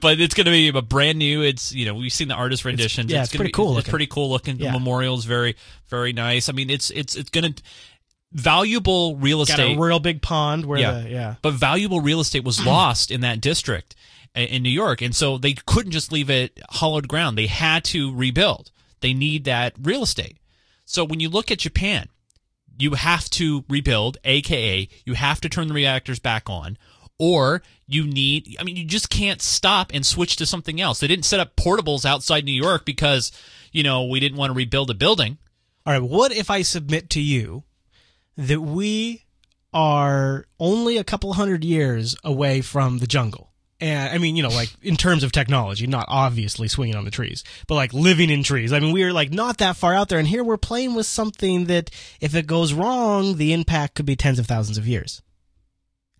but 0.00 0.20
it's 0.20 0.34
going 0.34 0.44
to 0.44 0.50
be 0.50 0.68
a 0.68 0.82
brand 0.82 1.18
new. 1.18 1.42
It's 1.42 1.72
you 1.72 1.86
know 1.86 1.94
we've 1.94 2.12
seen 2.12 2.28
the 2.28 2.34
artist 2.34 2.64
renditions. 2.64 3.10
yeah, 3.10 3.22
it's 3.22 3.32
gonna 3.32 3.38
pretty 3.38 3.48
be- 3.48 3.52
cool 3.52 3.68
It's 3.70 3.76
looking. 3.76 3.90
pretty 3.90 4.06
cool 4.06 4.28
looking. 4.30 4.58
Yeah. 4.58 4.72
The 4.72 4.78
memorial's 4.78 5.24
very 5.24 5.56
very 5.88 6.12
nice. 6.12 6.48
I 6.48 6.52
mean, 6.52 6.68
it's 6.70 6.90
it's 6.90 7.16
it's 7.16 7.30
going 7.30 7.54
to 7.54 7.62
valuable 8.32 9.16
real 9.16 9.38
Got 9.38 9.50
estate. 9.50 9.76
a 9.76 9.80
real 9.80 10.00
big 10.00 10.22
pond 10.22 10.66
where 10.66 10.78
yeah, 10.78 11.00
the 11.00 11.08
yeah. 11.08 11.34
But 11.42 11.54
valuable 11.54 12.00
real 12.00 12.20
estate 12.20 12.44
was 12.44 12.64
lost 12.64 13.10
in 13.10 13.20
that 13.20 13.40
district 13.40 13.94
in 14.34 14.62
New 14.62 14.70
York, 14.70 15.02
and 15.02 15.14
so 15.14 15.38
they 15.38 15.52
couldn't 15.52 15.92
just 15.92 16.12
leave 16.12 16.30
it 16.30 16.58
hollowed 16.70 17.08
ground. 17.08 17.36
They 17.36 17.46
had 17.46 17.84
to 17.84 18.14
rebuild. 18.14 18.70
They 19.00 19.12
need 19.12 19.44
that 19.44 19.74
real 19.80 20.02
estate. 20.02 20.38
So 20.84 21.04
when 21.04 21.20
you 21.20 21.28
look 21.28 21.50
at 21.50 21.58
Japan, 21.58 22.08
you 22.78 22.94
have 22.94 23.28
to 23.30 23.64
rebuild, 23.68 24.18
aka 24.24 24.88
you 25.04 25.14
have 25.14 25.40
to 25.42 25.48
turn 25.48 25.68
the 25.68 25.74
reactors 25.74 26.18
back 26.18 26.48
on, 26.48 26.78
or 27.18 27.62
you 27.86 28.06
need. 28.06 28.56
I 28.58 28.64
mean, 28.64 28.76
you 28.76 28.84
just 28.84 29.10
can't 29.10 29.42
stop 29.42 29.90
and 29.92 30.04
switch 30.06 30.36
to 30.36 30.46
something 30.46 30.80
else. 30.80 31.00
They 31.00 31.06
didn't 31.06 31.26
set 31.26 31.40
up 31.40 31.56
portables 31.56 32.04
outside 32.04 32.44
New 32.44 32.52
York 32.52 32.84
because 32.86 33.30
you 33.70 33.82
know 33.82 34.04
we 34.04 34.20
didn't 34.20 34.38
want 34.38 34.50
to 34.50 34.56
rebuild 34.56 34.90
a 34.90 34.94
building. 34.94 35.38
All 35.84 35.92
right, 35.92 36.02
what 36.02 36.32
if 36.32 36.48
I 36.48 36.62
submit 36.62 37.10
to 37.10 37.20
you 37.20 37.64
that 38.36 38.60
we 38.60 39.24
are 39.72 40.46
only 40.58 40.98
a 40.98 41.04
couple 41.04 41.32
hundred 41.32 41.64
years 41.64 42.16
away 42.24 42.60
from 42.60 42.98
the 42.98 43.06
jungle? 43.06 43.52
And 43.80 44.14
I 44.14 44.18
mean, 44.18 44.36
you 44.36 44.44
know, 44.44 44.48
like 44.48 44.70
in 44.80 44.96
terms 44.96 45.24
of 45.24 45.32
technology, 45.32 45.88
not 45.88 46.06
obviously 46.06 46.68
swinging 46.68 46.94
on 46.94 47.04
the 47.04 47.10
trees, 47.10 47.42
but 47.66 47.74
like 47.74 47.92
living 47.92 48.30
in 48.30 48.44
trees. 48.44 48.72
I 48.72 48.78
mean, 48.78 48.92
we 48.92 49.02
are 49.02 49.12
like 49.12 49.32
not 49.32 49.58
that 49.58 49.76
far 49.76 49.92
out 49.92 50.08
there, 50.08 50.20
and 50.20 50.28
here 50.28 50.44
we're 50.44 50.56
playing 50.56 50.94
with 50.94 51.06
something 51.06 51.64
that, 51.64 51.90
if 52.20 52.36
it 52.36 52.46
goes 52.46 52.72
wrong, 52.72 53.38
the 53.38 53.52
impact 53.52 53.96
could 53.96 54.06
be 54.06 54.14
tens 54.14 54.38
of 54.38 54.46
thousands 54.46 54.78
of 54.78 54.86
years. 54.86 55.20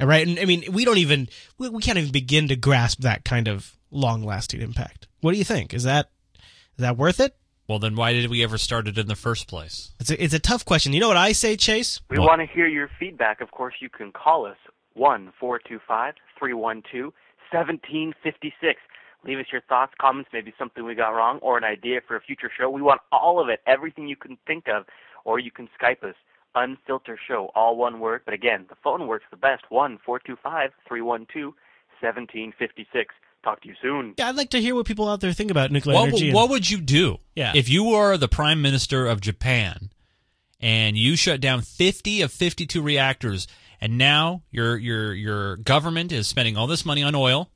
Right, 0.00 0.26
and 0.26 0.40
I 0.40 0.46
mean, 0.46 0.64
we 0.72 0.84
don't 0.84 0.98
even 0.98 1.28
we, 1.58 1.68
we 1.68 1.80
can't 1.80 1.98
even 1.98 2.10
begin 2.10 2.48
to 2.48 2.56
grasp 2.56 3.02
that 3.02 3.24
kind 3.24 3.46
of 3.46 3.78
long-lasting 3.92 4.60
impact. 4.60 5.06
What 5.20 5.30
do 5.30 5.38
you 5.38 5.44
think? 5.44 5.72
Is 5.72 5.84
that 5.84 6.10
is 6.76 6.78
that 6.78 6.96
worth 6.96 7.20
it? 7.20 7.36
Well, 7.72 7.78
then 7.78 7.96
why 7.96 8.12
did 8.12 8.28
we 8.28 8.44
ever 8.44 8.58
start 8.58 8.86
it 8.86 8.98
in 8.98 9.06
the 9.06 9.16
first 9.16 9.48
place? 9.48 9.92
It's 9.98 10.10
a, 10.10 10.22
it's 10.22 10.34
a 10.34 10.38
tough 10.38 10.62
question. 10.62 10.92
You 10.92 11.00
know 11.00 11.08
what 11.08 11.16
I 11.16 11.32
say, 11.32 11.56
Chase? 11.56 12.02
We 12.10 12.18
want 12.18 12.42
to 12.42 12.46
hear 12.46 12.66
your 12.66 12.90
feedback. 13.00 13.40
Of 13.40 13.50
course, 13.50 13.72
you 13.80 13.88
can 13.88 14.12
call 14.12 14.44
us 14.44 14.58
1 14.92 15.32
425 15.40 16.12
312 16.38 17.14
1756. 17.50 18.80
Leave 19.24 19.38
us 19.38 19.46
your 19.50 19.62
thoughts, 19.62 19.94
comments, 19.98 20.28
maybe 20.34 20.52
something 20.58 20.84
we 20.84 20.94
got 20.94 21.12
wrong, 21.12 21.38
or 21.38 21.56
an 21.56 21.64
idea 21.64 22.02
for 22.06 22.14
a 22.14 22.20
future 22.20 22.50
show. 22.54 22.68
We 22.68 22.82
want 22.82 23.00
all 23.10 23.40
of 23.40 23.48
it, 23.48 23.60
everything 23.66 24.06
you 24.06 24.16
can 24.16 24.36
think 24.46 24.68
of, 24.68 24.84
or 25.24 25.38
you 25.38 25.50
can 25.50 25.66
Skype 25.80 26.04
us. 26.04 26.16
Unfilter 26.54 27.16
Show, 27.26 27.50
all 27.54 27.78
one 27.78 28.00
word. 28.00 28.20
But 28.26 28.34
again, 28.34 28.66
the 28.68 28.76
phone 28.84 29.06
works 29.06 29.24
the 29.30 29.38
best 29.38 29.62
1 29.70 29.98
425 30.04 30.72
312 30.86 31.54
1756. 32.02 33.14
Talk 33.44 33.60
to 33.62 33.68
you 33.68 33.74
soon. 33.82 34.14
Yeah, 34.18 34.28
I'd 34.28 34.36
like 34.36 34.50
to 34.50 34.60
hear 34.60 34.74
what 34.74 34.86
people 34.86 35.08
out 35.08 35.20
there 35.20 35.32
think 35.32 35.50
about 35.50 35.72
nuclear 35.72 35.94
what, 35.96 36.02
energy. 36.08 36.14
would- 36.14 36.26
and- 36.28 36.34
what 36.34 36.50
would 36.50 36.70
you 36.70 36.80
do 36.80 37.18
Yeah. 37.34 37.52
if 37.54 37.68
you 37.68 37.84
were 37.84 38.16
the 38.16 38.28
prime 38.28 38.62
minister 38.62 39.06
of 39.06 39.20
Japan 39.20 39.90
and 40.60 40.96
you 40.96 41.16
shut 41.16 41.40
down 41.40 41.60
50 41.62 42.22
of 42.22 42.30
52 42.32 42.80
reactors 42.80 43.48
and 43.80 43.98
now 43.98 44.42
your 44.52 44.76
your 44.78 45.12
your 45.12 45.56
government 45.56 46.12
is 46.12 46.28
spending 46.28 46.56
all 46.56 46.68
this 46.68 46.84
money 46.86 47.02
on 47.02 47.16
oil 47.16 47.50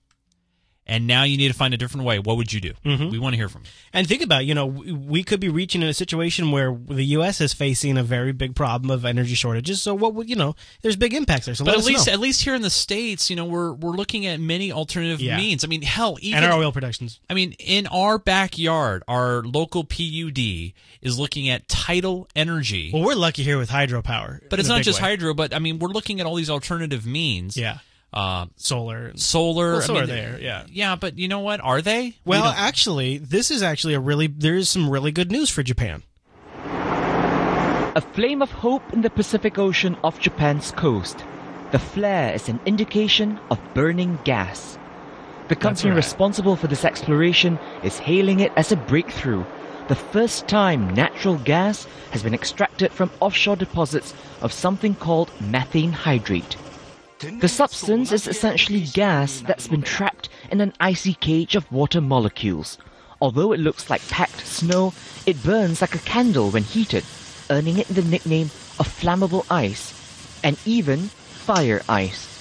and 0.87 1.07
now 1.07 1.23
you 1.25 1.37
need 1.37 1.49
to 1.49 1.55
find 1.55 1.75
a 1.75 1.77
different 1.77 2.07
way 2.07 2.19
what 2.19 2.37
would 2.37 2.53
you 2.53 2.61
do 2.61 2.73
Mhm. 2.85 3.11
we 3.11 3.19
want 3.19 3.33
to 3.33 3.37
hear 3.37 3.49
from 3.49 3.63
you 3.65 3.71
And 3.93 4.07
think 4.07 4.23
about, 4.23 4.45
you 4.47 4.55
know, 4.55 4.67
we 4.67 4.93
we 4.93 5.23
could 5.25 5.41
be 5.41 5.49
reaching 5.49 5.83
in 5.83 5.89
a 5.89 5.95
situation 5.95 6.51
where 6.51 6.77
the 6.89 7.05
U.S. 7.17 7.41
is 7.41 7.53
facing 7.55 7.97
a 7.97 8.03
very 8.03 8.33
big 8.33 8.55
problem 8.55 8.91
of 8.91 9.05
energy 9.05 9.35
shortages. 9.35 9.81
So 9.81 9.95
what 9.95 10.15
would, 10.15 10.29
you 10.29 10.37
know, 10.37 10.55
there's 10.83 10.97
big 10.97 11.15
impacts 11.15 11.47
there. 11.47 11.55
So 11.55 11.65
but 11.65 11.77
at 11.79 11.85
least 11.85 12.07
know. 12.07 12.13
at 12.13 12.21
least 12.21 12.43
here 12.43 12.55
in 12.55 12.63
the 12.63 12.71
states 12.71 13.31
you 13.31 13.37
know 13.37 13.45
we're 13.47 13.73
we're 13.73 13.93
looking 13.97 14.27
at 14.27 14.39
many 14.41 14.71
alternative 14.71 15.21
Yeah. 15.21 15.37
means 15.39 15.65
i 15.65 15.67
mean 15.67 15.83
hell 15.83 16.19
even 16.21 16.43
and 16.43 16.53
our 16.53 16.59
oil 16.61 16.73
productions. 16.73 17.21
I 17.31 17.35
mean, 17.35 17.53
in 17.59 17.87
our 17.89 18.19
backyard, 18.19 19.03
our 19.09 19.43
local 19.43 19.83
PUD 19.85 20.73
is 21.03 21.19
looking 21.19 21.49
at 21.49 21.69
tidal 21.69 22.29
energy. 22.37 22.91
Well, 22.93 23.03
we're 23.03 23.15
lucky 23.15 23.43
here 23.43 23.59
with 23.59 23.71
hydropower. 23.71 24.41
But 24.51 24.59
it's 24.61 24.69
not 24.69 24.83
just 24.83 25.01
way. 25.01 25.09
hydro, 25.09 25.35
but 25.35 25.55
I 25.55 25.59
mean, 25.59 25.79
we're 25.79 25.89
looking 25.89 26.21
at 26.21 26.27
all 26.27 26.35
these 26.37 26.51
alternative 26.51 27.07
means. 27.07 27.57
Yeah. 27.57 27.79
Uh, 28.17 28.47
solar. 28.57 29.13
Solar. 29.15 29.73
Well, 29.73 29.91
I 29.91 29.93
mean, 29.93 30.03
are 30.05 30.07
there, 30.07 30.41
yeah. 30.41 30.65
Yeah, 30.73 30.97
but 30.97 31.19
you 31.19 31.29
know 31.29 31.41
what? 31.41 31.61
Are 31.61 31.83
they? 31.83 32.15
Well, 32.25 32.45
don't- 32.45 32.59
actually, 32.59 33.19
this 33.19 33.51
is 33.51 33.63
actually 33.63 33.93
a 33.93 34.01
really 34.01 34.27
there 34.27 34.55
is 34.55 34.71
some 34.71 34.89
really 34.89 35.13
good 35.13 35.31
news 35.31 35.51
for 35.51 35.63
Japan. 35.63 36.03
A 36.65 38.01
flame 38.15 38.41
of 38.41 38.51
hope 38.51 38.91
in 38.95 39.03
the 39.03 39.11
Pacific 39.11 39.59
Ocean 39.59 39.99
off 40.03 40.19
Japan's 40.19 40.71
coast. 40.73 41.25
The 41.73 41.79
flare 41.79 42.33
is 42.33 42.49
an 42.49 42.59
indication 42.65 43.39
of 43.51 43.61
burning 43.75 44.19
gas. 44.25 44.79
The 45.49 45.57
company 45.57 45.91
right. 45.91 45.97
responsible 45.97 46.57
for 46.57 46.69
this 46.69 46.87
exploration 46.87 47.59
is 47.83 47.99
hailing 47.99 48.41
it 48.41 48.53
as 48.57 48.73
a 48.73 48.77
breakthrough. 48.77 49.45
The 49.89 49.95
first 49.95 50.49
time 50.49 50.95
natural 50.95 51.37
gas 51.37 51.87
has 52.13 52.23
been 52.23 52.35
extracted 52.35 52.93
from 52.93 53.11
offshore 53.21 53.57
deposits 53.57 54.15
of 54.41 54.55
something 54.55 54.95
called 54.95 55.31
methane 55.39 55.93
hydrate. 55.93 56.57
The 57.19 57.49
substance 57.49 58.13
is 58.13 58.27
essentially 58.29 58.83
gas 58.93 59.41
that's 59.41 59.69
been 59.69 59.81
trapped 59.81 60.29
in 60.51 60.61
an 60.61 60.75
icy 60.81 61.15
cage 61.15 61.57
of 61.57 61.71
water 61.73 62.03
molecules. 62.03 62.77
Although 63.23 63.53
it 63.53 63.61
looks 63.61 63.89
like 63.89 64.07
packed 64.09 64.47
snow, 64.47 64.93
it 65.25 65.43
burns 65.43 65.81
like 65.81 65.95
a 65.95 66.01
candle 66.01 66.51
when 66.51 66.65
heated, 66.65 67.05
earning 67.49 67.79
it 67.79 67.89
the 67.89 68.03
nickname 68.03 68.51
of 68.79 68.87
flammable 68.87 69.47
ice 69.51 69.95
and 70.45 70.59
even 70.67 70.99
fire 70.99 71.81
ice. 71.89 72.36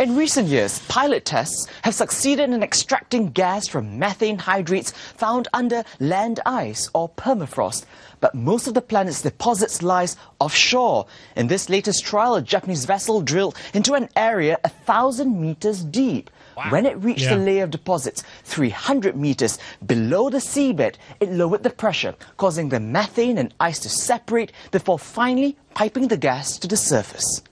In 0.00 0.14
recent 0.14 0.46
years, 0.46 0.78
pilot 0.86 1.24
tests 1.24 1.66
have 1.82 1.92
succeeded 1.92 2.50
in 2.50 2.62
extracting 2.62 3.30
gas 3.30 3.66
from 3.66 3.98
methane 3.98 4.38
hydrates 4.38 4.92
found 4.92 5.48
under 5.52 5.82
land 5.98 6.38
ice 6.46 6.88
or 6.94 7.08
permafrost. 7.08 7.84
But 8.20 8.32
most 8.32 8.68
of 8.68 8.74
the 8.74 8.80
planet's 8.80 9.22
deposits 9.22 9.82
lies 9.82 10.16
offshore. 10.38 11.06
In 11.34 11.48
this 11.48 11.68
latest 11.68 12.04
trial, 12.04 12.36
a 12.36 12.42
Japanese 12.42 12.84
vessel 12.84 13.20
drilled 13.22 13.56
into 13.74 13.94
an 13.94 14.08
area 14.14 14.60
a 14.62 14.68
thousand 14.68 15.40
meters 15.40 15.82
deep. 15.82 16.30
When 16.70 16.86
it 16.86 16.96
reached 17.02 17.22
Yeah. 17.22 17.34
the 17.34 17.42
layer 17.42 17.64
of 17.64 17.72
deposits 17.72 18.22
300 18.44 19.16
meters 19.16 19.58
below 19.84 20.30
the 20.30 20.38
seabed, 20.38 20.94
it 21.18 21.32
lowered 21.32 21.64
the 21.64 21.70
pressure, 21.70 22.14
causing 22.36 22.68
the 22.68 22.78
methane 22.78 23.36
and 23.36 23.52
ice 23.58 23.80
to 23.80 23.88
separate 23.88 24.52
before 24.70 25.00
finally 25.00 25.56
piping 25.74 26.06
the 26.06 26.16
gas 26.16 26.56
to 26.58 26.68
the 26.68 26.76
surface. 26.76 27.42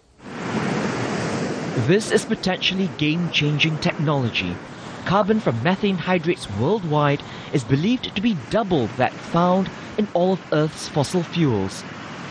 This 1.84 2.10
is 2.10 2.24
potentially 2.24 2.88
game-changing 2.96 3.78
technology. 3.78 4.56
Carbon 5.04 5.40
from 5.40 5.62
methane 5.62 5.98
hydrates 5.98 6.50
worldwide 6.52 7.22
is 7.52 7.64
believed 7.64 8.16
to 8.16 8.22
be 8.22 8.36
double 8.48 8.86
that 8.96 9.12
found 9.12 9.70
in 9.98 10.08
all 10.14 10.32
of 10.32 10.52
Earth's 10.52 10.88
fossil 10.88 11.22
fuels. 11.22 11.84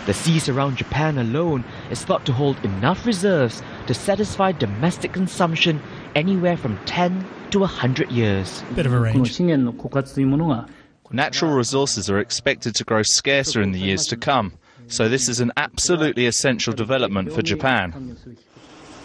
The 0.08 0.16
seas 0.16 0.50
around 0.50 0.78
Japan 0.78 1.20
alone 1.20 1.64
is 1.92 2.04
thought 2.04 2.26
to 2.26 2.34
hold 2.34 2.58
enough 2.66 3.06
reserves 3.06 3.62
to 3.86 3.94
satisfy 3.94 4.52
domestic 4.52 5.14
consumption 5.14 5.80
anywhere 6.16 6.58
from 6.58 6.78
10 6.86 7.26
to 7.52 7.60
100 7.60 8.12
years. 8.12 8.64
Bit 8.74 8.88
of 8.88 8.94
a 8.94 9.00
range. 9.00 9.40
Natural 11.12 11.52
resources 11.52 12.10
are 12.10 12.20
expected 12.20 12.74
to 12.76 12.84
grow 12.84 13.04
scarcer 13.04 13.62
in 13.62 13.72
the 13.72 13.80
years 13.80 14.08
to 14.08 14.18
come, 14.18 14.54
so 14.88 15.08
this 15.08 15.30
is 15.30 15.40
an 15.40 15.52
absolutely 15.56 16.26
essential 16.26 16.74
development 16.74 17.32
for 17.32 17.44
Japan. 17.44 18.18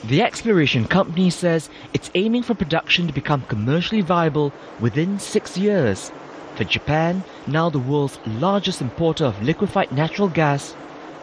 The 0.05 0.23
exploration 0.23 0.87
company 0.87 1.29
says 1.29 1.69
it's 1.93 2.11
aiming 2.15 2.45
for 2.45 2.55
production 2.55 3.07
to 3.07 3.13
become 3.13 3.43
commercially 3.43 4.01
viable 4.01 4.51
within 4.81 5.19
six 5.19 5.59
years. 5.59 6.11
For 6.57 6.65
Japan, 6.65 7.23
now 7.47 7.69
the 7.69 7.79
world's 7.79 8.19
largest 8.27 8.81
importer 8.81 9.27
of 9.27 9.43
liquefied 9.43 9.93
natural 9.93 10.29
gas, 10.29 10.75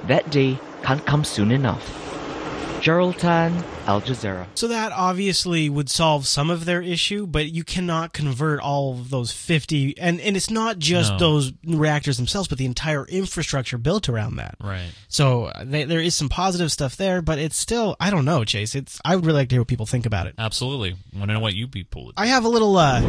that 0.06 0.30
day 0.30 0.60
can't 0.84 1.06
come 1.06 1.24
soon 1.24 1.52
enough. 1.52 2.17
Gerald 2.82 3.18
Tan, 3.18 3.64
Al 3.88 4.02
Jazeera. 4.02 4.46
So 4.56 4.68
that 4.70 4.92
obviously 4.92 5.70
would 5.70 5.90
solve 5.90 6.28
some 6.28 6.50
of 6.50 6.66
their 6.66 6.82
issue, 6.82 7.26
but 7.28 7.52
you 7.52 7.64
cannot 7.64 8.14
convert 8.14 8.60
all 8.60 8.92
of 8.94 9.10
those 9.10 9.32
50 9.32 9.98
and 9.98 10.22
and 10.22 10.38
it's 10.38 10.50
not 10.50 10.78
just 10.80 11.12
No. 11.14 11.18
those 11.18 11.52
reactors 11.66 12.18
themselves, 12.18 12.48
but 12.48 12.58
the 12.58 12.66
entire 12.66 13.06
infrastructure 13.06 13.78
built 13.78 14.08
around 14.10 14.36
that. 14.38 14.56
Right. 14.64 14.90
So 15.08 15.46
uh, 15.46 15.64
they, 15.66 15.84
there 15.86 16.00
is 16.00 16.16
some 16.16 16.30
positive 16.30 16.72
stuff 16.72 16.96
there, 16.98 17.22
but 17.22 17.40
it's 17.40 17.58
still 17.58 17.96
I 18.00 18.10
don't 18.10 18.26
know, 18.26 18.44
Chase. 18.46 18.76
It's 18.76 19.00
I 19.04 19.16
would 19.16 19.26
really 19.26 19.40
like 19.40 19.50
to 19.50 19.56
hear 19.56 19.62
what 19.62 19.68
people 19.68 19.86
think 19.86 20.06
about 20.06 20.28
it. 20.28 20.36
Absolutely. 20.38 20.92
I 21.16 21.18
Want 21.18 21.30
to 21.30 21.34
know 21.34 21.40
what 21.40 21.56
you 21.56 21.68
people 21.68 22.06
would. 22.06 22.14
I 22.18 22.28
have 22.28 22.46
a 22.46 22.50
little 22.50 22.78
uh 22.78 23.02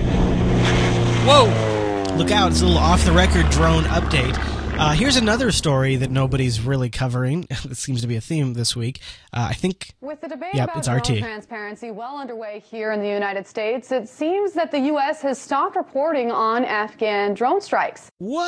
Whoa! 1.26 2.14
Look 2.16 2.30
out, 2.30 2.52
it's 2.52 2.62
a 2.62 2.64
little 2.64 2.78
off 2.80 3.04
the 3.04 3.12
record 3.12 3.48
drone 3.50 3.84
update. 3.84 4.34
Uh, 4.78 4.92
here's 4.92 5.16
another 5.16 5.50
story 5.50 5.96
that 5.96 6.08
nobody's 6.10 6.60
really 6.60 6.88
covering. 6.88 7.40
that 7.64 7.76
seems 7.76 8.00
to 8.00 8.06
be 8.06 8.14
a 8.14 8.20
theme 8.20 8.54
this 8.54 8.76
week. 8.76 9.00
Uh, 9.32 9.48
I 9.50 9.54
think 9.54 9.90
With 10.00 10.20
the 10.20 10.28
debate 10.28 10.54
Yep, 10.54 10.64
about 10.68 10.76
it's 10.78 10.86
drone 10.86 10.98
RT. 10.98 11.18
transparency 11.18 11.90
well 11.90 12.16
underway 12.16 12.60
here 12.70 12.92
in 12.92 13.00
the 13.00 13.08
United 13.08 13.46
States, 13.48 13.90
it 13.90 14.08
seems 14.08 14.52
that 14.52 14.70
the 14.70 14.78
U.S. 14.78 15.20
has 15.22 15.36
stopped 15.36 15.74
reporting 15.74 16.30
on 16.30 16.64
Afghan 16.64 17.34
drone 17.34 17.60
strikes. 17.60 18.08
What? 18.18 18.44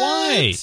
Why? 0.00 0.54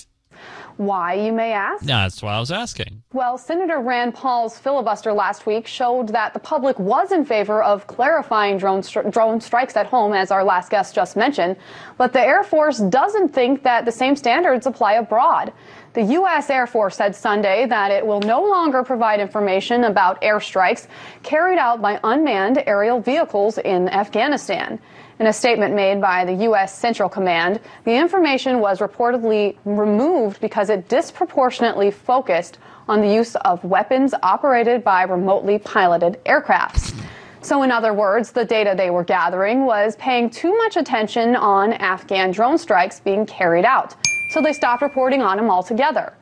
Why, 0.78 1.14
you 1.14 1.32
may 1.32 1.52
ask? 1.54 1.86
That's 1.86 2.24
what 2.24 2.34
I 2.34 2.40
was 2.40 2.52
asking. 2.52 3.04
Well, 3.14 3.38
Senator 3.38 3.80
Rand 3.80 4.16
Paul's 4.16 4.58
filibuster 4.58 5.14
last 5.14 5.46
week 5.46 5.68
showed 5.68 6.10
that 6.10 6.34
the 6.34 6.40
public 6.40 6.80
was 6.80 7.12
in 7.12 7.26
favor 7.26 7.62
of 7.62 7.86
clarifying 7.86 8.58
drone, 8.58 8.82
stri- 8.82 9.12
drone 9.12 9.40
strikes 9.40 9.76
at 9.76 9.86
home, 9.86 10.14
as 10.14 10.32
our 10.32 10.44
last 10.44 10.72
guest 10.72 10.96
just 10.96 11.16
mentioned. 11.16 11.58
But 11.98 12.14
the 12.14 12.22
Air 12.22 12.44
Force 12.44 12.80
doesn't 12.80 13.30
think 13.30 13.62
that 13.64 13.86
the 13.86 13.92
same 13.92 14.16
standards 14.16 14.66
apply 14.66 14.94
abroad. 14.94 15.54
The 15.94 16.02
U.S. 16.04 16.50
Air 16.50 16.66
Force 16.66 16.96
said 16.96 17.16
Sunday 17.16 17.68
that 17.68 17.92
it 17.92 18.06
will 18.06 18.22
no 18.22 18.42
longer 18.42 18.84
provide 18.84 19.20
information 19.20 19.84
about 19.84 20.20
airstrikes 20.24 20.88
carried 21.22 21.60
out 21.60 21.84
by 21.84 22.00
unmanned 22.04 22.64
aerial 22.66 23.00
vehicles 23.00 23.60
in 23.60 23.90
Afghanistan. 23.90 24.80
In 25.20 25.28
a 25.28 25.34
statement 25.34 25.76
made 25.76 26.01
by 26.01 26.26
the 26.26 26.34
U.S. 26.45 26.76
Central 26.76 27.07
Command, 27.07 27.59
the 27.84 27.95
information 27.95 28.59
was 28.59 28.80
reportedly 28.80 29.55
removed 29.64 30.41
because 30.41 30.70
it 30.70 30.89
disproportionately 30.89 31.91
focused 31.91 32.57
on 32.88 32.99
the 32.99 33.07
use 33.07 33.36
of 33.36 33.64
weapons 33.64 34.16
operated 34.24 34.84
by 34.84 35.03
remotely 35.03 35.59
piloted 35.59 36.20
aircrafts. 36.26 36.93
So, 37.41 37.61
in 37.61 37.72
other 37.72 37.93
words, 37.93 38.32
the 38.32 38.43
data 38.43 38.74
they 38.76 38.89
were 38.89 39.03
gathering 39.03 39.66
was 39.66 39.95
paying 39.97 40.30
too 40.30 40.55
much 40.57 40.78
attention 40.78 41.36
on 41.36 41.74
Afghan 41.74 42.32
drone 42.32 42.57
strikes 42.57 42.99
being 42.99 43.26
carried 43.26 43.66
out. 43.66 43.95
So 44.32 44.41
they 44.41 44.53
stopped 44.53 44.82
reporting 44.82 45.22
on 45.22 45.38
them 45.38 45.49
altogether. 45.49 46.14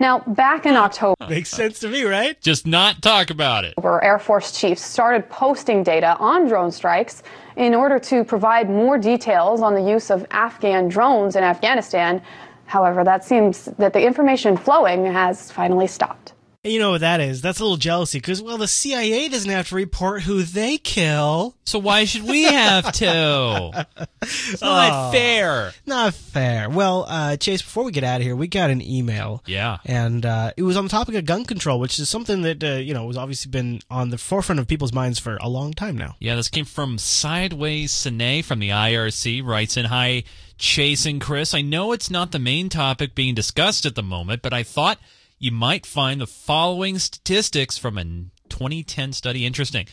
Now, 0.00 0.18
back 0.18 0.66
in 0.66 0.74
October, 0.74 1.14
makes 1.28 1.50
sense 1.50 1.78
to 1.80 1.88
me, 1.88 2.02
right? 2.02 2.38
Just 2.40 2.66
not 2.66 3.00
talk 3.00 3.30
about 3.30 3.64
it. 3.64 3.74
Air 3.82 4.18
Force 4.18 4.52
chiefs 4.52 4.82
started 4.82 5.30
posting 5.30 5.82
data 5.82 6.16
on 6.18 6.48
drone 6.48 6.72
strikes 6.72 7.22
in 7.56 7.74
order 7.74 7.98
to 7.98 8.24
provide 8.24 8.68
more 8.68 8.98
details 8.98 9.60
on 9.60 9.74
the 9.74 9.82
use 9.82 10.10
of 10.10 10.26
Afghan 10.30 10.88
drones 10.88 11.36
in 11.36 11.44
Afghanistan. 11.44 12.20
However, 12.66 13.04
that 13.04 13.24
seems 13.24 13.66
that 13.78 13.92
the 13.92 14.04
information 14.04 14.56
flowing 14.56 15.04
has 15.04 15.50
finally 15.50 15.86
stopped. 15.86 16.32
And 16.64 16.72
you 16.72 16.78
know 16.78 16.92
what 16.92 17.02
that 17.02 17.20
is? 17.20 17.42
That's 17.42 17.60
a 17.60 17.62
little 17.62 17.76
jealousy 17.76 18.16
because, 18.16 18.40
well, 18.40 18.56
the 18.56 18.66
CIA 18.66 19.28
doesn't 19.28 19.50
have 19.50 19.68
to 19.68 19.74
report 19.74 20.22
who 20.22 20.42
they 20.42 20.78
kill. 20.78 21.54
So 21.64 21.78
why 21.78 22.06
should 22.06 22.22
we 22.22 22.44
have 22.44 22.90
to? 22.92 23.86
it's 24.22 24.62
not 24.62 25.12
fair. 25.12 25.72
Not 25.84 26.14
fair. 26.14 26.70
Well, 26.70 27.04
uh, 27.06 27.36
Chase, 27.36 27.60
before 27.60 27.84
we 27.84 27.92
get 27.92 28.02
out 28.02 28.22
of 28.22 28.22
here, 28.22 28.34
we 28.34 28.48
got 28.48 28.70
an 28.70 28.80
email. 28.80 29.42
Yeah. 29.44 29.76
And 29.84 30.24
uh, 30.24 30.52
it 30.56 30.62
was 30.62 30.78
on 30.78 30.84
the 30.84 30.90
topic 30.90 31.16
of 31.16 31.26
gun 31.26 31.44
control, 31.44 31.78
which 31.78 31.98
is 31.98 32.08
something 32.08 32.40
that, 32.42 32.64
uh, 32.64 32.76
you 32.76 32.94
know, 32.94 33.08
has 33.08 33.18
obviously 33.18 33.50
been 33.50 33.80
on 33.90 34.08
the 34.08 34.16
forefront 34.16 34.58
of 34.58 34.66
people's 34.66 34.94
minds 34.94 35.18
for 35.18 35.36
a 35.42 35.50
long 35.50 35.74
time 35.74 35.98
now. 35.98 36.16
Yeah, 36.18 36.34
this 36.34 36.48
came 36.48 36.64
from 36.64 36.96
Sideways 36.96 37.92
Sine 37.92 38.42
from 38.42 38.60
the 38.60 38.70
IRC. 38.70 39.44
Writes 39.44 39.76
in, 39.76 39.84
Hi, 39.84 40.24
Chase 40.56 41.04
and 41.04 41.20
Chris. 41.20 41.52
I 41.52 41.60
know 41.60 41.92
it's 41.92 42.10
not 42.10 42.32
the 42.32 42.38
main 42.38 42.70
topic 42.70 43.14
being 43.14 43.34
discussed 43.34 43.84
at 43.84 43.96
the 43.96 44.02
moment, 44.02 44.40
but 44.40 44.54
I 44.54 44.62
thought 44.62 44.98
you 45.38 45.52
might 45.52 45.86
find 45.86 46.20
the 46.20 46.26
following 46.26 46.98
statistics 46.98 47.78
from 47.78 47.96
a 47.98 48.04
2010 48.48 49.12
study 49.12 49.46
interesting. 49.46 49.86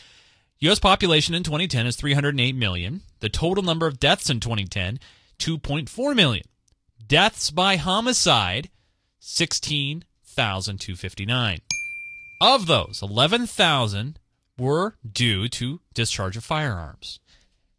U.S. 0.60 0.78
population 0.78 1.34
in 1.34 1.42
2010 1.42 1.86
is 1.86 1.96
308 1.96 2.54
million. 2.54 3.00
The 3.20 3.28
total 3.28 3.64
number 3.64 3.86
of 3.86 3.98
deaths 3.98 4.30
in 4.30 4.40
2010, 4.40 5.00
2.4 5.38 6.14
million. 6.14 6.44
Deaths 7.04 7.50
by 7.50 7.76
homicide, 7.76 8.70
16,259. 9.18 11.58
Of 12.40 12.66
those, 12.66 13.00
11,000 13.02 14.18
were 14.58 14.96
due 15.10 15.48
to 15.48 15.80
discharge 15.94 16.36
of 16.36 16.44
firearms. 16.44 17.18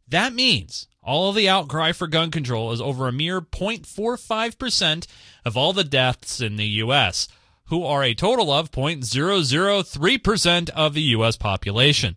That 0.07 0.33
means 0.33 0.87
all 1.01 1.29
of 1.29 1.35
the 1.35 1.49
outcry 1.49 1.91
for 1.91 2.07
gun 2.07 2.31
control 2.31 2.71
is 2.71 2.81
over 2.81 3.07
a 3.07 3.13
mere 3.13 3.41
0.45% 3.41 5.07
of 5.45 5.57
all 5.57 5.73
the 5.73 5.83
deaths 5.83 6.41
in 6.41 6.55
the 6.57 6.67
U.S., 6.67 7.27
who 7.73 7.83
are 7.83 8.03
a 8.03 8.13
total 8.13 8.51
of 8.51 8.69
0.003% 8.69 10.69
of 10.69 10.93
the 10.93 11.01
U.S. 11.01 11.35
population. 11.35 12.15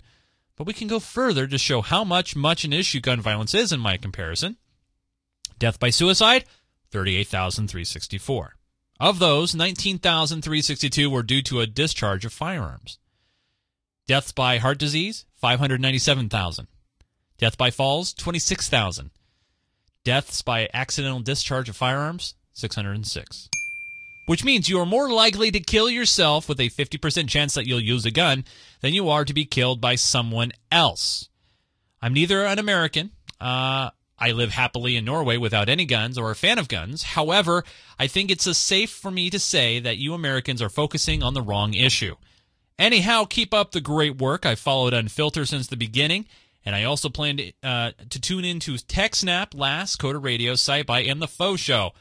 But 0.54 0.66
we 0.66 0.74
can 0.74 0.86
go 0.86 1.00
further 1.00 1.46
to 1.46 1.56
show 1.56 1.80
how 1.80 2.04
much 2.04 2.36
much 2.36 2.64
an 2.64 2.74
issue 2.74 3.00
gun 3.00 3.22
violence 3.22 3.54
is 3.54 3.72
in 3.72 3.80
my 3.80 3.96
comparison. 3.96 4.58
Death 5.58 5.80
by 5.80 5.88
suicide, 5.88 6.44
38,364. 6.90 8.56
Of 9.00 9.18
those, 9.18 9.54
19,362 9.54 11.08
were 11.08 11.22
due 11.22 11.40
to 11.44 11.62
a 11.62 11.66
discharge 11.66 12.26
of 12.26 12.34
firearms. 12.34 12.98
Deaths 14.06 14.32
by 14.32 14.58
heart 14.58 14.76
disease, 14.76 15.24
597,000. 15.36 16.66
Death 17.38 17.56
by 17.56 17.70
falls, 17.70 18.12
26,000. 18.12 19.10
Deaths 20.04 20.42
by 20.42 20.68
accidental 20.74 21.20
discharge 21.20 21.70
of 21.70 21.76
firearms, 21.76 22.34
606. 22.52 23.48
Which 24.26 24.44
means 24.44 24.68
you 24.68 24.78
are 24.80 24.86
more 24.86 25.10
likely 25.10 25.50
to 25.52 25.60
kill 25.60 25.88
yourself 25.88 26.48
with 26.48 26.60
a 26.60 26.68
50% 26.68 27.28
chance 27.28 27.54
that 27.54 27.66
you'll 27.66 27.80
use 27.80 28.04
a 28.04 28.10
gun 28.10 28.44
than 28.80 28.92
you 28.92 29.08
are 29.08 29.24
to 29.24 29.32
be 29.32 29.44
killed 29.44 29.80
by 29.80 29.94
someone 29.94 30.52
else. 30.70 31.28
I'm 32.02 32.12
neither 32.12 32.44
an 32.44 32.58
American. 32.58 33.12
Uh, 33.40 33.90
I 34.18 34.32
live 34.32 34.50
happily 34.50 34.96
in 34.96 35.04
Norway 35.04 35.36
without 35.36 35.68
any 35.68 35.84
guns 35.84 36.16
or 36.16 36.30
a 36.30 36.36
fan 36.36 36.58
of 36.58 36.68
guns. 36.68 37.02
However, 37.02 37.64
I 37.98 38.06
think 38.06 38.30
it's 38.30 38.56
safe 38.56 38.90
for 38.90 39.10
me 39.10 39.30
to 39.30 39.38
say 39.38 39.78
that 39.80 39.98
you 39.98 40.14
Americans 40.14 40.62
are 40.62 40.68
focusing 40.68 41.22
on 41.22 41.34
the 41.34 41.42
wrong 41.42 41.74
issue. 41.74 42.16
Anyhow, 42.78 43.24
keep 43.24 43.54
up 43.54 43.72
the 43.72 43.80
great 43.80 44.18
work. 44.18 44.44
I've 44.44 44.58
followed 44.58 44.92
Unfilter 44.92 45.46
since 45.46 45.66
the 45.66 45.76
beginning, 45.76 46.26
and 46.64 46.74
I 46.74 46.84
also 46.84 47.08
plan 47.08 47.36
to, 47.38 47.52
uh, 47.62 47.92
to 48.10 48.20
tune 48.20 48.44
into 48.44 48.74
TechSnap, 48.74 49.48
Last, 49.54 50.00
Coder 50.00 50.22
Radio, 50.22 50.54
SciByte, 50.54 51.10
and 51.10 51.20
The 51.20 51.28
Faux 51.28 51.60
Show, 51.60 51.92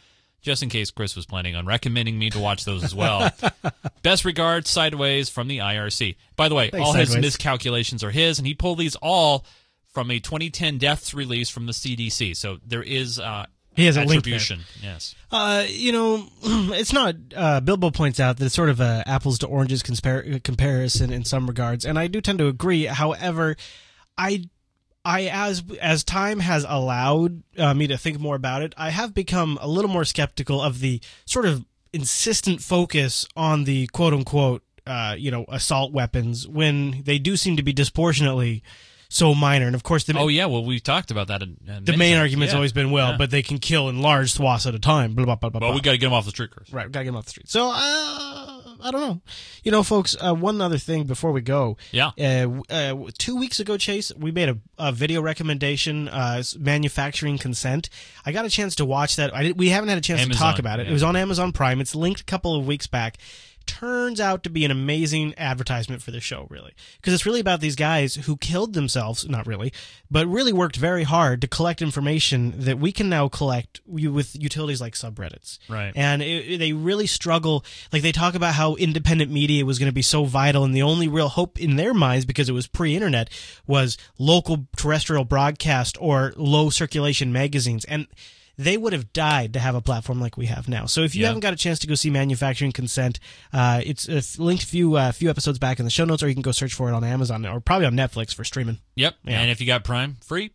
just 0.45 0.63
in 0.63 0.69
case 0.69 0.91
Chris 0.91 1.15
was 1.15 1.25
planning 1.25 1.55
on 1.55 1.65
recommending 1.65 2.17
me 2.17 2.29
to 2.29 2.39
watch 2.39 2.63
those 2.65 2.83
as 2.83 2.93
well. 2.95 3.31
Best 4.03 4.23
regards, 4.23 4.69
Sideways 4.69 5.27
from 5.27 5.47
the 5.47 5.57
IRC. 5.57 6.15
By 6.35 6.47
the 6.47 6.55
way, 6.55 6.69
Thanks, 6.69 6.87
all 6.87 6.93
his 6.93 7.17
miscalculations 7.17 8.03
are 8.03 8.11
his, 8.11 8.37
and 8.37 8.47
he 8.47 8.53
pulled 8.53 8.77
these 8.77 8.95
all 8.97 9.43
from 9.91 10.11
a 10.11 10.19
2010 10.19 10.77
deaths 10.77 11.13
release 11.13 11.49
from 11.49 11.65
the 11.65 11.71
CDC. 11.71 12.35
So 12.37 12.59
there 12.65 12.83
is 12.83 13.17
uh, 13.19 13.47
He 13.75 13.85
has 13.87 13.97
a 13.97 14.01
attribution. 14.01 14.61
Yes. 14.83 15.15
Uh, 15.31 15.65
you 15.67 15.91
know, 15.91 16.27
it's 16.43 16.93
not. 16.93 17.15
Uh, 17.35 17.59
Bilbo 17.61 17.89
points 17.89 18.19
out 18.19 18.37
that 18.37 18.45
it's 18.45 18.55
sort 18.55 18.69
of 18.69 18.79
a 18.79 19.03
apples 19.07 19.39
to 19.39 19.47
oranges 19.47 19.81
compar- 19.81 20.43
comparison 20.43 21.11
in 21.11 21.25
some 21.25 21.47
regards, 21.47 21.85
and 21.85 21.97
I 21.97 22.05
do 22.07 22.21
tend 22.21 22.37
to 22.39 22.47
agree. 22.47 22.85
However, 22.85 23.55
I, 24.17 24.43
I 25.05 25.25
as 25.31 25.63
as 25.79 26.03
time 26.03 26.39
has 26.39 26.65
allowed 26.67 27.43
uh, 27.57 27.73
me 27.75 27.85
to 27.87 27.97
think 27.97 28.19
more 28.19 28.35
about 28.35 28.63
it, 28.63 28.73
I 28.75 28.89
have 28.89 29.13
become 29.13 29.57
a 29.61 29.67
little 29.67 29.89
more 29.91 30.03
skeptical 30.03 30.61
of 30.61 30.79
the 30.79 30.99
sort 31.25 31.45
of 31.45 31.63
insistent 31.93 32.61
focus 32.61 33.25
on 33.37 33.63
the 33.65 33.87
quote 33.87 34.13
unquote, 34.13 34.63
uh, 34.87 35.15
you 35.17 35.29
know, 35.31 35.45
assault 35.47 35.93
weapons 35.93 36.47
when 36.47 37.03
they 37.03 37.19
do 37.19 37.37
seem 37.37 37.55
to 37.57 37.63
be 37.63 37.71
disproportionately 37.71 38.63
so 39.07 39.33
minor. 39.35 39.67
And 39.67 39.75
of 39.75 39.83
course, 39.83 40.03
the 40.05 40.17
Oh 40.17 40.27
yeah, 40.27 40.47
well 40.47 40.65
we've 40.65 40.81
talked 40.83 41.11
about 41.11 41.27
that. 41.27 41.41
In, 41.43 41.57
in 41.67 41.85
the 41.85 41.95
main 41.95 42.13
times. 42.15 42.21
argument's 42.21 42.51
Yeah. 42.53 42.57
always 42.57 42.73
been, 42.73 42.89
well, 42.91 43.11
Yeah. 43.11 43.17
but 43.17 43.29
they 43.29 43.43
can 43.43 43.59
kill 43.59 43.87
in 43.89 44.01
large 44.01 44.31
swaths 44.33 44.65
at 44.65 44.73
a 44.75 44.79
time. 44.79 45.13
Blah, 45.13 45.25
blah, 45.25 45.35
blah, 45.35 45.49
blah, 45.51 45.59
Well, 45.61 45.69
blah. 45.69 45.75
we 45.75 45.81
got 45.81 45.91
to 45.91 45.97
get 45.99 46.07
them 46.07 46.13
off 46.13 46.25
the 46.25 46.31
street, 46.31 46.49
Chris. 46.51 46.73
Right, 46.73 46.87
we 46.87 46.91
gotta 46.91 47.03
get 47.05 47.09
them 47.11 47.17
off 47.17 47.25
the 47.25 47.29
street. 47.29 47.47
So, 47.49 47.71
uh, 47.73 48.54
I 48.81 48.91
don't 48.91 49.01
know. 49.01 49.21
You 49.63 49.71
know, 49.71 49.83
folks, 49.83 50.15
uh, 50.19 50.33
one 50.33 50.61
other 50.61 50.77
thing 50.77 51.03
before 51.05 51.31
we 51.31 51.41
go. 51.41 51.77
Yeah. 51.91 52.11
Uh, 52.19 52.61
uh, 52.69 53.09
two 53.17 53.35
weeks 53.35 53.59
ago, 53.59 53.77
Chase, 53.77 54.11
we 54.17 54.31
made 54.31 54.49
a, 54.49 54.57
a 54.77 54.91
video 54.91 55.21
recommendation, 55.21 56.07
uh, 56.07 56.43
manufacturing 56.59 57.37
consent. 57.37 57.89
I 58.25 58.31
got 58.31 58.45
a 58.45 58.49
chance 58.49 58.75
to 58.75 58.85
watch 58.85 59.15
that. 59.15 59.33
I 59.35 59.43
did, 59.43 59.57
we 59.59 59.69
haven't 59.69 59.89
had 59.89 59.97
a 59.97 60.01
chance 60.01 60.21
to 60.25 60.29
talk 60.33 60.59
about 60.59 60.79
it. 60.79 60.83
yeah. 60.83 60.89
It 60.89 60.93
was 60.93 61.03
on 61.03 61.15
Amazon 61.15 61.51
Prime. 61.51 61.81
It's 61.81 61.95
linked 61.95 62.21
a 62.21 62.25
couple 62.25 62.55
of 62.55 62.67
weeks 62.67 62.87
back. 62.87 63.17
Turns 63.65 64.21
out 64.21 64.43
to 64.43 64.49
be 64.49 64.63
an 64.63 64.71
amazing 64.71 65.33
advertisement 65.37 66.01
for 66.01 66.11
the 66.11 66.21
show, 66.21 66.47
really. 66.49 66.73
Because 66.97 67.13
it's 67.13 67.25
really 67.25 67.39
about 67.39 67.59
these 67.61 67.75
guys 67.75 68.15
who 68.15 68.37
killed 68.37 68.73
themselves, 68.73 69.27
not 69.27 69.45
really, 69.47 69.73
but 70.09 70.27
really 70.27 70.53
worked 70.53 70.75
very 70.77 71.03
hard 71.03 71.41
to 71.41 71.47
collect 71.47 71.81
information 71.81 72.53
that 72.57 72.79
we 72.79 72.91
can 72.91 73.09
now 73.09 73.27
collect 73.27 73.81
with 73.85 74.35
utilities 74.41 74.79
like 74.79 74.93
subreddits 74.93 75.59
Right. 75.67 75.91
and 75.95 76.21
it, 76.21 76.57
they 76.59 76.73
really 76.73 77.07
struggle 77.07 77.65
like 77.91 78.01
they 78.01 78.11
talk 78.11 78.35
about 78.35 78.53
how 78.53 78.75
independent 78.75 79.31
media 79.31 79.65
was 79.65 79.79
going 79.79 79.89
to 79.89 79.93
be 79.93 80.01
so 80.01 80.25
vital 80.25 80.63
and 80.63 80.73
the 80.75 80.81
only 80.81 81.07
real 81.07 81.29
hope 81.29 81.59
in 81.59 81.75
their 81.75 81.93
minds 81.93 82.25
because 82.25 82.47
it 82.49 82.53
was 82.53 82.67
pre-internet 82.67 83.29
was 83.67 83.97
local 84.17 84.67
terrestrial 84.77 85.25
broadcast 85.25 85.97
or 85.99 86.33
low 86.37 86.69
circulation 86.69 87.31
magazines 87.33 87.83
and 87.85 88.07
they 88.57 88.77
would 88.77 88.93
have 88.93 89.11
died 89.13 89.53
to 89.53 89.59
have 89.59 89.75
a 89.75 89.81
platform 89.81 90.19
like 90.21 90.37
we 90.37 90.45
have 90.45 90.67
now. 90.69 90.85
So 90.85 91.01
if 91.01 91.13
you 91.15 91.21
Yeah. 91.21 91.27
haven't 91.27 91.41
got 91.41 91.53
a 91.53 91.57
chance 91.57 91.79
to 91.79 91.87
go 91.87 91.95
see 91.95 92.09
Manufacturing 92.09 92.71
Consent, 92.71 93.19
uh, 93.53 93.81
it's 93.85 94.07
uh, 94.07 94.21
linked 94.37 94.63
a 94.63 94.67
few 94.67 94.95
uh, 94.95 95.11
few 95.11 95.29
episodes 95.29 95.59
back 95.59 95.79
in 95.79 95.85
the 95.85 95.91
show 95.91 96.05
notes, 96.05 96.23
or 96.23 96.27
you 96.29 96.33
can 96.35 96.41
go 96.41 96.51
search 96.51 96.73
for 96.73 96.89
it 96.89 96.93
on 96.93 97.03
Amazon 97.03 97.45
or 97.45 97.59
probably 97.59 97.85
on 97.87 97.93
Netflix 97.93 98.33
for 98.33 98.43
streaming. 98.43 98.79
Yep. 98.95 99.15
Yeah. 99.25 99.39
And 99.41 99.51
if 99.51 99.59
you 99.59 99.67
got 99.67 99.83
Prime, 99.83 100.17
free. 100.25 100.51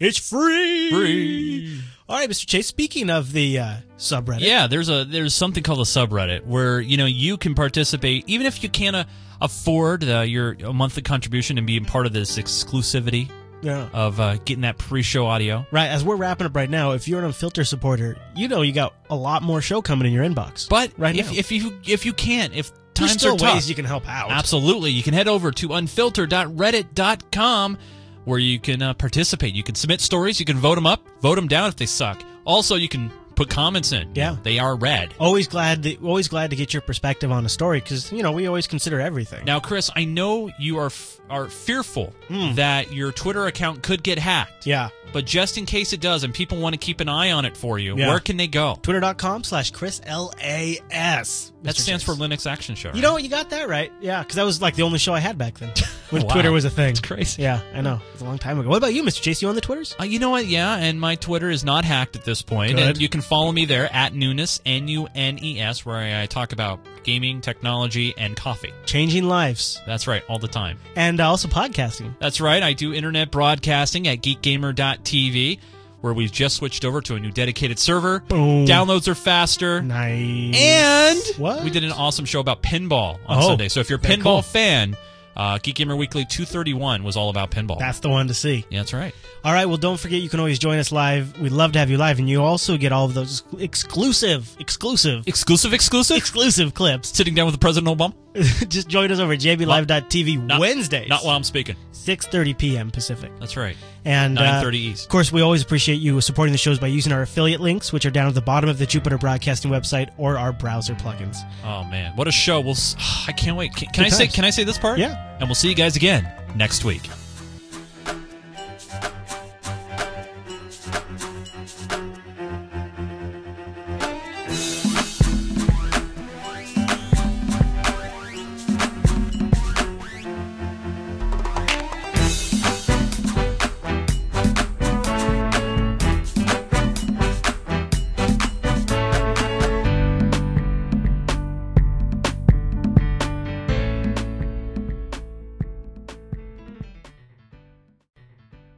It's 0.00 0.18
free. 0.18 0.90
Free. 0.90 1.80
All 2.08 2.18
right, 2.18 2.28
Mr. 2.28 2.46
Chase. 2.46 2.66
Speaking 2.66 3.10
of 3.10 3.32
the 3.32 3.58
uh, 3.60 3.74
subreddit, 3.96 4.40
Yeah, 4.40 4.66
there's 4.66 4.88
a 4.88 5.04
there's 5.04 5.34
something 5.34 5.62
called 5.62 5.78
a 5.78 5.82
subreddit 5.84 6.44
where 6.44 6.80
you 6.80 6.96
know 6.96 7.06
you 7.06 7.36
can 7.36 7.54
participate 7.54 8.24
even 8.26 8.46
if 8.46 8.62
you 8.62 8.68
can't 8.68 8.96
uh, 8.96 9.04
afford 9.40 10.02
uh, 10.08 10.20
your 10.22 10.56
a 10.64 10.72
monthly 10.72 11.02
contribution 11.02 11.58
and 11.58 11.66
being 11.66 11.84
part 11.84 12.06
of 12.06 12.12
this 12.12 12.38
exclusivity 12.38 13.30
Yeah. 13.64 13.88
of 13.92 14.20
uh, 14.20 14.36
getting 14.36 14.62
that 14.62 14.78
pre-show 14.78 15.26
audio. 15.26 15.66
Right, 15.72 15.88
as 15.88 16.04
we're 16.04 16.14
wrapping 16.16 16.46
up 16.46 16.54
right 16.54 16.70
now, 16.70 16.92
if 16.92 17.08
you're 17.08 17.24
an 17.24 17.30
Unfilter 17.30 17.66
supporter, 17.66 18.16
you 18.36 18.46
know 18.48 18.62
you 18.62 18.72
got 18.72 18.94
a 19.10 19.16
lot 19.16 19.42
more 19.42 19.60
show 19.60 19.82
coming 19.82 20.06
in 20.06 20.12
your 20.12 20.24
inbox. 20.24 20.68
But 20.68 20.92
right 20.96 21.16
if 21.16 21.32
now. 21.32 21.38
if 21.38 21.50
you 21.50 21.80
if 21.86 22.06
you 22.06 22.12
can't, 22.12 22.54
if 22.54 22.70
There's 22.94 23.10
times 23.10 23.20
still 23.22 23.34
are 23.34 23.38
tough, 23.38 23.54
ways 23.54 23.68
you 23.68 23.74
can 23.74 23.84
help 23.86 24.08
out. 24.08 24.30
Absolutely, 24.30 24.90
you 24.90 25.02
can 25.02 25.14
head 25.14 25.26
over 25.28 25.50
to 25.52 25.68
unfiltered.reddit.com 25.68 27.78
where 28.24 28.38
you 28.38 28.58
can 28.58 28.82
uh, 28.82 28.94
participate. 28.94 29.54
You 29.54 29.62
can 29.62 29.74
submit 29.74 30.00
stories, 30.00 30.40
you 30.40 30.46
can 30.46 30.56
vote 30.58 30.76
them 30.76 30.86
up, 30.86 31.06
vote 31.20 31.36
them 31.36 31.48
down 31.48 31.68
if 31.68 31.76
they 31.76 31.86
suck. 31.86 32.22
Also, 32.44 32.76
you 32.76 32.88
can 32.88 33.10
put 33.34 33.50
comments 33.50 33.92
in. 33.92 34.14
Yeah. 34.14 34.36
they 34.42 34.58
are 34.58 34.76
read. 34.76 35.14
Always 35.18 35.48
glad, 35.48 35.82
to, 35.82 35.96
always 36.04 36.28
glad 36.28 36.50
to 36.50 36.56
get 36.56 36.72
your 36.72 36.82
perspective 36.82 37.30
on 37.30 37.44
a 37.44 37.48
story 37.48 37.80
because 37.80 38.12
you 38.12 38.22
know 38.22 38.32
we 38.32 38.46
always 38.46 38.66
consider 38.66 39.00
everything. 39.00 39.44
Now, 39.44 39.60
Chris, 39.60 39.90
I 39.94 40.04
know 40.04 40.50
you 40.58 40.78
are 40.78 40.86
f- 40.86 41.20
are 41.30 41.48
fearful 41.48 42.12
hmm. 42.28 42.54
that 42.54 42.92
your 42.92 43.12
Twitter 43.12 43.46
account 43.46 43.82
could 43.82 44.02
get 44.02 44.18
hacked. 44.18 44.66
Yeah. 44.66 44.90
But 45.12 45.26
just 45.26 45.58
in 45.58 45.66
case 45.66 45.92
it 45.92 46.00
does, 46.00 46.24
and 46.24 46.34
people 46.34 46.58
want 46.58 46.74
to 46.74 46.78
keep 46.78 47.00
an 47.00 47.08
eye 47.08 47.30
on 47.30 47.44
it 47.44 47.56
for 47.56 47.78
you, 47.78 47.96
Yeah. 47.96 48.08
where 48.08 48.20
can 48.20 48.36
they 48.36 48.48
go? 48.48 48.78
Twitter.com 48.82 49.44
slash 49.44 49.70
Chris 49.70 50.00
L 50.04 50.32
A 50.42 50.78
S. 50.90 51.52
That 51.64 51.76
stands 51.76 52.04
for 52.04 52.12
Linux 52.12 52.48
Action 52.48 52.74
Show. 52.74 52.92
You 52.94 53.02
know 53.02 53.14
what? 53.14 53.22
You 53.22 53.28
got 53.30 53.50
that 53.50 53.68
right. 53.68 53.90
Yeah, 54.00 54.20
because 54.22 54.36
that 54.36 54.44
was 54.44 54.60
like 54.62 54.76
the 54.76 54.82
only 54.82 54.98
show 54.98 55.14
I 55.14 55.18
had 55.20 55.36
back 55.38 55.58
then 55.58 55.72
when 56.10 56.22
Wow. 56.22 56.32
Twitter 56.34 56.52
was 56.52 56.64
a 56.64 56.70
thing. 56.70 56.90
It's 56.90 57.00
crazy. 57.00 57.42
Yeah, 57.42 57.60
I 57.74 57.80
know. 57.80 58.00
It's 58.12 58.20
a 58.22 58.24
long 58.24 58.38
time 58.38 58.60
ago. 58.60 58.68
What 58.68 58.76
about 58.76 58.92
you, 58.94 59.02
Mr. 59.02 59.22
Chase? 59.22 59.40
You 59.42 59.48
on 59.48 59.54
the 59.54 59.60
Twitters? 59.62 59.96
Uh, 59.98 60.04
you 60.04 60.18
know 60.18 60.30
what? 60.30 60.46
Yeah, 60.46 60.76
and 60.76 61.00
my 61.00 61.14
Twitter 61.16 61.48
is 61.50 61.64
not 61.64 61.84
hacked 61.84 62.16
at 62.16 62.24
this 62.24 62.42
point. 62.42 62.76
Good. 62.76 62.80
And 62.86 63.00
you 63.00 63.08
can 63.08 63.22
follow 63.22 63.50
me 63.50 63.64
there 63.64 63.90
at 63.92 64.14
Nunes, 64.14 64.60
N 64.66 64.86
U 64.88 65.08
N 65.14 65.38
E 65.42 65.58
S, 65.60 65.84
where 65.86 65.96
I 66.20 66.26
talk 66.26 66.52
about 66.52 66.80
gaming, 67.02 67.40
technology, 67.40 68.14
and 68.18 68.36
coffee. 68.36 68.72
Changing 68.86 69.24
lives. 69.24 69.80
That's 69.86 70.06
right, 70.06 70.22
all 70.28 70.38
the 70.38 70.48
time. 70.48 70.78
And 70.96 71.18
uh, 71.20 71.28
also 71.30 71.48
podcasting. 71.48 72.14
That's 72.18 72.40
right. 72.42 72.62
I 72.62 72.74
do 72.74 72.92
internet 72.92 73.30
broadcasting 73.30 74.06
at 74.06 74.20
geekgamer.tv, 74.20 75.58
where 76.04 76.12
we've 76.12 76.30
just 76.30 76.56
switched 76.56 76.84
over 76.84 77.00
to 77.00 77.14
a 77.14 77.18
new 77.18 77.30
dedicated 77.30 77.78
server. 77.78 78.20
Boom. 78.28 78.66
Downloads 78.66 79.08
are 79.08 79.14
faster. 79.14 79.80
Nice. 79.80 80.54
And 80.54 81.18
What? 81.38 81.64
we 81.64 81.70
did 81.70 81.82
an 81.82 81.92
awesome 81.92 82.26
show 82.26 82.40
about 82.40 82.62
pinball 82.62 83.18
on 83.26 83.38
Oh, 83.42 83.48
Sunday. 83.48 83.68
So 83.68 83.80
if 83.80 83.88
you're 83.88 83.98
a 83.98 84.02
pinball 84.02 84.22
cool. 84.22 84.42
fan, 84.42 84.96
uh, 85.34 85.58
Geek 85.62 85.76
Gamer 85.76 85.96
Weekly 85.96 86.26
231 86.26 87.02
was 87.04 87.16
all 87.16 87.30
about 87.30 87.50
pinball. 87.50 87.78
That's 87.78 88.00
the 88.00 88.10
one 88.10 88.28
to 88.28 88.34
see. 88.34 88.66
yeah, 88.68 88.80
that's 88.80 88.92
right. 88.92 89.14
All 89.44 89.52
right. 89.54 89.64
Well, 89.64 89.78
don't 89.78 89.98
forget 89.98 90.20
you 90.20 90.28
can 90.28 90.40
always 90.40 90.58
join 90.58 90.78
us 90.78 90.92
live. 90.92 91.40
We'd 91.40 91.52
love 91.52 91.72
to 91.72 91.78
have 91.78 91.88
you 91.90 91.96
live, 91.96 92.18
and 92.18 92.28
you 92.28 92.42
also 92.42 92.76
get 92.76 92.92
all 92.92 93.06
of 93.06 93.14
those 93.14 93.42
exclusive, 93.58 94.54
exclusive, 94.60 95.26
Exclusive, 95.26 95.72
exclusive? 95.72 96.16
exclusive 96.18 96.74
clips. 96.74 97.16
Sitting 97.16 97.34
down 97.34 97.46
with 97.46 97.54
the 97.54 97.58
President 97.58 97.98
Obama? 97.98 98.14
Just 98.68 98.88
join 98.88 99.12
us 99.12 99.20
over 99.20 99.32
at 99.32 99.38
jblive.tv 99.38 100.42
Not- 100.42 100.60
Wednesdays, 100.60 101.08
Not 101.08 101.24
while 101.24 101.36
I'm 101.36 101.44
speaking. 101.44 101.76
6:30 101.92 102.58
p.m. 102.58 102.90
Pacific. 102.90 103.30
That's 103.38 103.56
right. 103.56 103.76
And 104.04 104.38
uh, 104.38 104.62
9:30 104.62 104.74
East. 104.74 105.04
Of 105.04 105.10
course, 105.10 105.32
we 105.32 105.40
always 105.40 105.62
appreciate 105.62 105.96
you 105.96 106.20
supporting 106.20 106.52
the 106.52 106.58
shows 106.58 106.78
by 106.78 106.88
using 106.88 107.12
our 107.12 107.22
affiliate 107.22 107.60
links, 107.60 107.92
which 107.92 108.04
are 108.04 108.10
down 108.10 108.28
at 108.28 108.34
the 108.34 108.42
bottom 108.42 108.68
of 108.68 108.78
the 108.78 108.86
Jupiter 108.86 109.16
Broadcasting 109.18 109.70
website, 109.70 110.10
or 110.18 110.36
our 110.36 110.52
browser 110.52 110.94
plugins. 110.94 111.38
Oh 111.64 111.84
man, 111.84 112.14
what 112.16 112.28
a 112.28 112.32
show! 112.32 112.60
We'll. 112.60 112.76
I 113.26 113.32
can't 113.32 113.56
wait. 113.56 113.74
Can, 113.74 113.88
can 113.88 114.04
I 114.04 114.08
say? 114.08 114.26
Can 114.26 114.44
I 114.44 114.50
say 114.50 114.64
this 114.64 114.78
part? 114.78 114.98
Yeah. 114.98 115.36
And 115.38 115.48
we'll 115.48 115.54
see 115.54 115.68
you 115.68 115.74
guys 115.74 115.96
again 115.96 116.30
next 116.56 116.84
week. 116.84 117.08